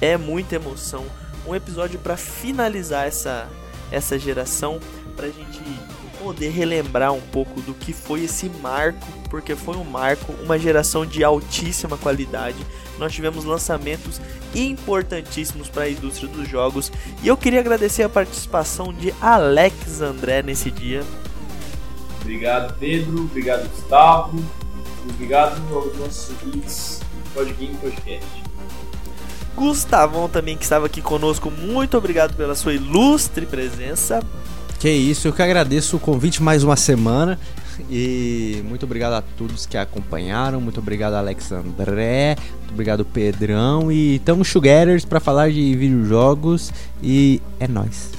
É 0.00 0.16
muita 0.16 0.56
emoção. 0.56 1.04
Um 1.46 1.54
episódio 1.54 1.98
para 1.98 2.16
finalizar 2.16 3.06
essa 3.06 3.48
essa 3.90 4.18
geração, 4.18 4.80
pra 5.16 5.28
gente 5.28 5.60
poder 6.18 6.48
relembrar 6.48 7.12
um 7.12 7.20
pouco 7.20 7.60
do 7.60 7.74
que 7.74 7.92
foi 7.92 8.24
esse 8.24 8.48
marco, 8.62 9.06
porque 9.28 9.54
foi 9.54 9.76
um 9.76 9.84
marco, 9.84 10.32
uma 10.42 10.58
geração 10.58 11.04
de 11.04 11.22
altíssima 11.22 11.98
qualidade. 11.98 12.56
Nós 12.98 13.12
tivemos 13.12 13.44
lançamentos 13.44 14.20
importantíssimos 14.54 15.68
para 15.68 15.84
a 15.84 15.90
indústria 15.90 16.28
dos 16.28 16.48
jogos 16.48 16.90
e 17.22 17.28
eu 17.28 17.36
queria 17.36 17.60
agradecer 17.60 18.04
a 18.04 18.08
participação 18.08 18.92
de 18.92 19.12
Alex 19.20 20.00
André 20.00 20.42
nesse 20.42 20.70
dia. 20.70 21.02
Obrigado, 22.20 22.78
Pedro. 22.78 23.24
Obrigado, 23.24 23.68
Gustavo. 23.68 24.42
Obrigado 25.10 25.60
aos 25.74 25.98
nossos 25.98 26.30
ouvintes 26.30 27.00
do 27.00 27.34
Podgame 27.34 27.76
Podcast. 27.76 28.43
Gustavão 29.56 30.28
também 30.28 30.56
que 30.56 30.64
estava 30.64 30.86
aqui 30.86 31.00
conosco, 31.00 31.50
muito 31.50 31.96
obrigado 31.96 32.34
pela 32.34 32.54
sua 32.54 32.74
ilustre 32.74 33.46
presença. 33.46 34.22
Que 34.78 34.90
isso, 34.90 35.28
eu 35.28 35.32
que 35.32 35.40
agradeço 35.40 35.96
o 35.96 36.00
convite 36.00 36.42
mais 36.42 36.62
uma 36.62 36.76
semana. 36.76 37.38
E 37.90 38.62
muito 38.68 38.84
obrigado 38.84 39.14
a 39.14 39.22
todos 39.22 39.66
que 39.66 39.76
acompanharam. 39.76 40.60
Muito 40.60 40.78
obrigado, 40.78 41.14
Alex 41.14 41.52
André. 41.52 42.36
Muito 42.58 42.72
obrigado, 42.72 43.04
Pedrão. 43.04 43.90
E 43.90 44.16
estamos 44.16 44.48
Sugarers 44.48 45.04
para 45.04 45.20
falar 45.20 45.50
de 45.50 45.74
videojogos. 45.74 46.72
E 47.02 47.40
é 47.58 47.66
nóis. 47.66 48.10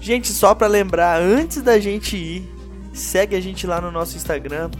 Gente, 0.00 0.28
só 0.28 0.54
para 0.54 0.66
lembrar, 0.66 1.20
antes 1.20 1.62
da 1.62 1.78
gente 1.78 2.16
ir, 2.16 2.55
Segue 2.96 3.36
a 3.36 3.40
gente 3.40 3.66
lá 3.66 3.78
no 3.78 3.92
nosso 3.92 4.16
Instagram, 4.16 4.70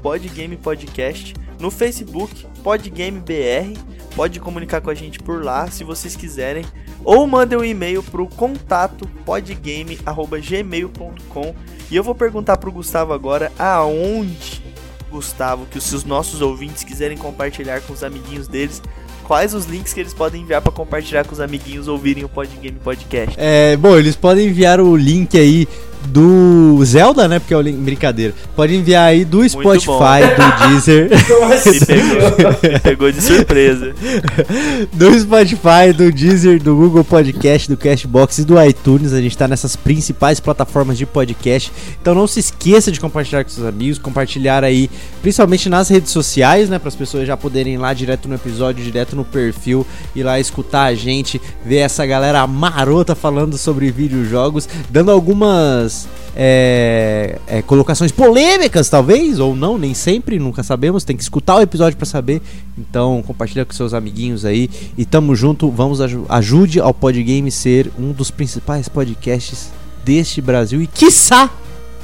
podgamepodcast, 0.00 1.34
no 1.58 1.68
Facebook, 1.68 2.46
podgamebr. 2.62 3.76
Pode 4.14 4.38
comunicar 4.38 4.80
com 4.80 4.88
a 4.88 4.94
gente 4.94 5.18
por 5.18 5.44
lá 5.44 5.68
se 5.68 5.82
vocês 5.82 6.14
quiserem. 6.14 6.64
Ou 7.04 7.26
mandem 7.26 7.58
um 7.58 7.64
e-mail 7.64 8.04
para 8.04 8.22
o 8.22 8.28
contato 8.28 9.04
podgame.gmail.com. 9.24 11.54
E 11.90 11.96
eu 11.96 12.04
vou 12.04 12.14
perguntar 12.14 12.56
para 12.56 12.70
o 12.70 12.72
Gustavo 12.72 13.12
agora 13.12 13.50
aonde, 13.58 14.62
Gustavo, 15.10 15.66
que 15.66 15.78
os 15.78 16.04
nossos 16.04 16.40
ouvintes 16.40 16.84
quiserem 16.84 17.18
compartilhar 17.18 17.80
com 17.80 17.92
os 17.92 18.04
amiguinhos 18.04 18.46
deles, 18.46 18.80
quais 19.24 19.54
os 19.54 19.66
links 19.66 19.92
que 19.92 19.98
eles 19.98 20.14
podem 20.14 20.42
enviar 20.42 20.62
para 20.62 20.70
compartilhar 20.70 21.24
com 21.24 21.32
os 21.32 21.40
amiguinhos 21.40 21.88
ouvirem 21.88 22.22
o 22.22 22.28
Podgame 22.28 22.78
Podcast. 22.78 23.34
É, 23.36 23.76
bom, 23.76 23.96
eles 23.96 24.14
podem 24.14 24.46
enviar 24.46 24.80
o 24.80 24.94
link 24.94 25.36
aí 25.36 25.66
do 26.06 26.82
Zelda, 26.84 27.28
né? 27.28 27.38
Porque 27.38 27.54
é 27.54 27.56
o 27.56 27.60
link, 27.60 27.76
brincadeira. 27.76 28.34
Pode 28.54 28.74
enviar 28.74 29.08
aí 29.08 29.24
do 29.24 29.46
Spotify, 29.48 30.22
do 30.36 30.68
Deezer. 30.68 31.10
Me 31.10 31.86
pegou, 31.86 32.70
me 32.72 32.80
pegou 32.80 33.12
de 33.12 33.22
surpresa. 33.22 33.94
do 34.92 35.18
Spotify, 35.18 35.92
do 35.96 36.10
Deezer, 36.12 36.62
do 36.62 36.76
Google 36.76 37.04
Podcast, 37.04 37.68
do 37.68 37.76
Cashbox 37.76 38.38
e 38.38 38.44
do 38.44 38.62
iTunes. 38.62 39.12
A 39.12 39.20
gente 39.20 39.36
tá 39.36 39.48
nessas 39.48 39.76
principais 39.76 40.40
plataformas 40.40 40.98
de 40.98 41.06
podcast. 41.06 41.72
Então 42.00 42.14
não 42.14 42.26
se 42.26 42.40
esqueça 42.40 42.92
de 42.92 43.00
compartilhar 43.00 43.44
com 43.44 43.50
seus 43.50 43.66
amigos, 43.66 43.98
compartilhar 43.98 44.64
aí, 44.64 44.90
principalmente 45.22 45.68
nas 45.68 45.88
redes 45.88 46.10
sociais, 46.10 46.68
né? 46.68 46.78
Para 46.78 46.88
as 46.88 46.96
pessoas 46.96 47.26
já 47.26 47.36
poderem 47.36 47.74
ir 47.74 47.78
lá 47.78 47.92
direto 47.92 48.28
no 48.28 48.34
episódio, 48.34 48.84
direto 48.84 49.16
no 49.16 49.24
perfil, 49.24 49.86
ir 50.14 50.22
lá 50.22 50.38
escutar 50.38 50.84
a 50.84 50.94
gente, 50.94 51.40
ver 51.64 51.78
essa 51.78 52.04
galera 52.04 52.46
marota 52.46 53.14
falando 53.14 53.56
sobre 53.56 53.90
videojogos, 53.90 54.68
dando 54.90 55.10
algumas 55.10 55.95
é, 56.34 57.38
é, 57.46 57.62
colocações 57.62 58.12
polêmicas, 58.12 58.90
talvez, 58.90 59.38
ou 59.38 59.56
não, 59.56 59.78
nem 59.78 59.94
sempre, 59.94 60.38
nunca 60.38 60.62
sabemos. 60.62 61.02
Tem 61.02 61.16
que 61.16 61.22
escutar 61.22 61.56
o 61.56 61.60
episódio 61.60 61.96
para 61.96 62.06
saber. 62.06 62.42
Então, 62.76 63.22
compartilha 63.26 63.64
com 63.64 63.72
seus 63.72 63.94
amiguinhos 63.94 64.44
aí. 64.44 64.68
E 64.98 65.04
tamo 65.04 65.34
junto. 65.34 65.70
Vamos 65.70 66.00
ajude 66.28 66.78
ao 66.78 66.92
Podgame 66.92 67.50
ser 67.50 67.90
um 67.98 68.12
dos 68.12 68.30
principais 68.30 68.88
podcasts 68.88 69.70
deste 70.04 70.40
Brasil 70.40 70.82
e 70.82 70.86
quiçá 70.86 71.50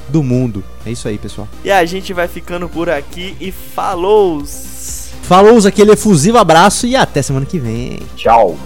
do 0.09 0.23
mundo. 0.23 0.65
É 0.87 0.91
isso 0.91 1.07
aí, 1.07 1.19
pessoal. 1.19 1.49
E 1.63 1.71
a 1.71 1.85
gente 1.85 2.13
vai 2.13 2.27
ficando 2.27 2.69
por 2.69 2.89
aqui 2.89 3.37
e 3.41 3.53
falou! 3.53 4.43
Falou, 5.23 5.67
aquele 5.67 5.93
efusivo 5.93 6.39
abraço 6.39 6.87
e 6.87 6.97
até 6.97 7.23
semana 7.23 7.47
que 7.47 7.59
vem. 7.59 8.01
Tchau. 8.17 8.59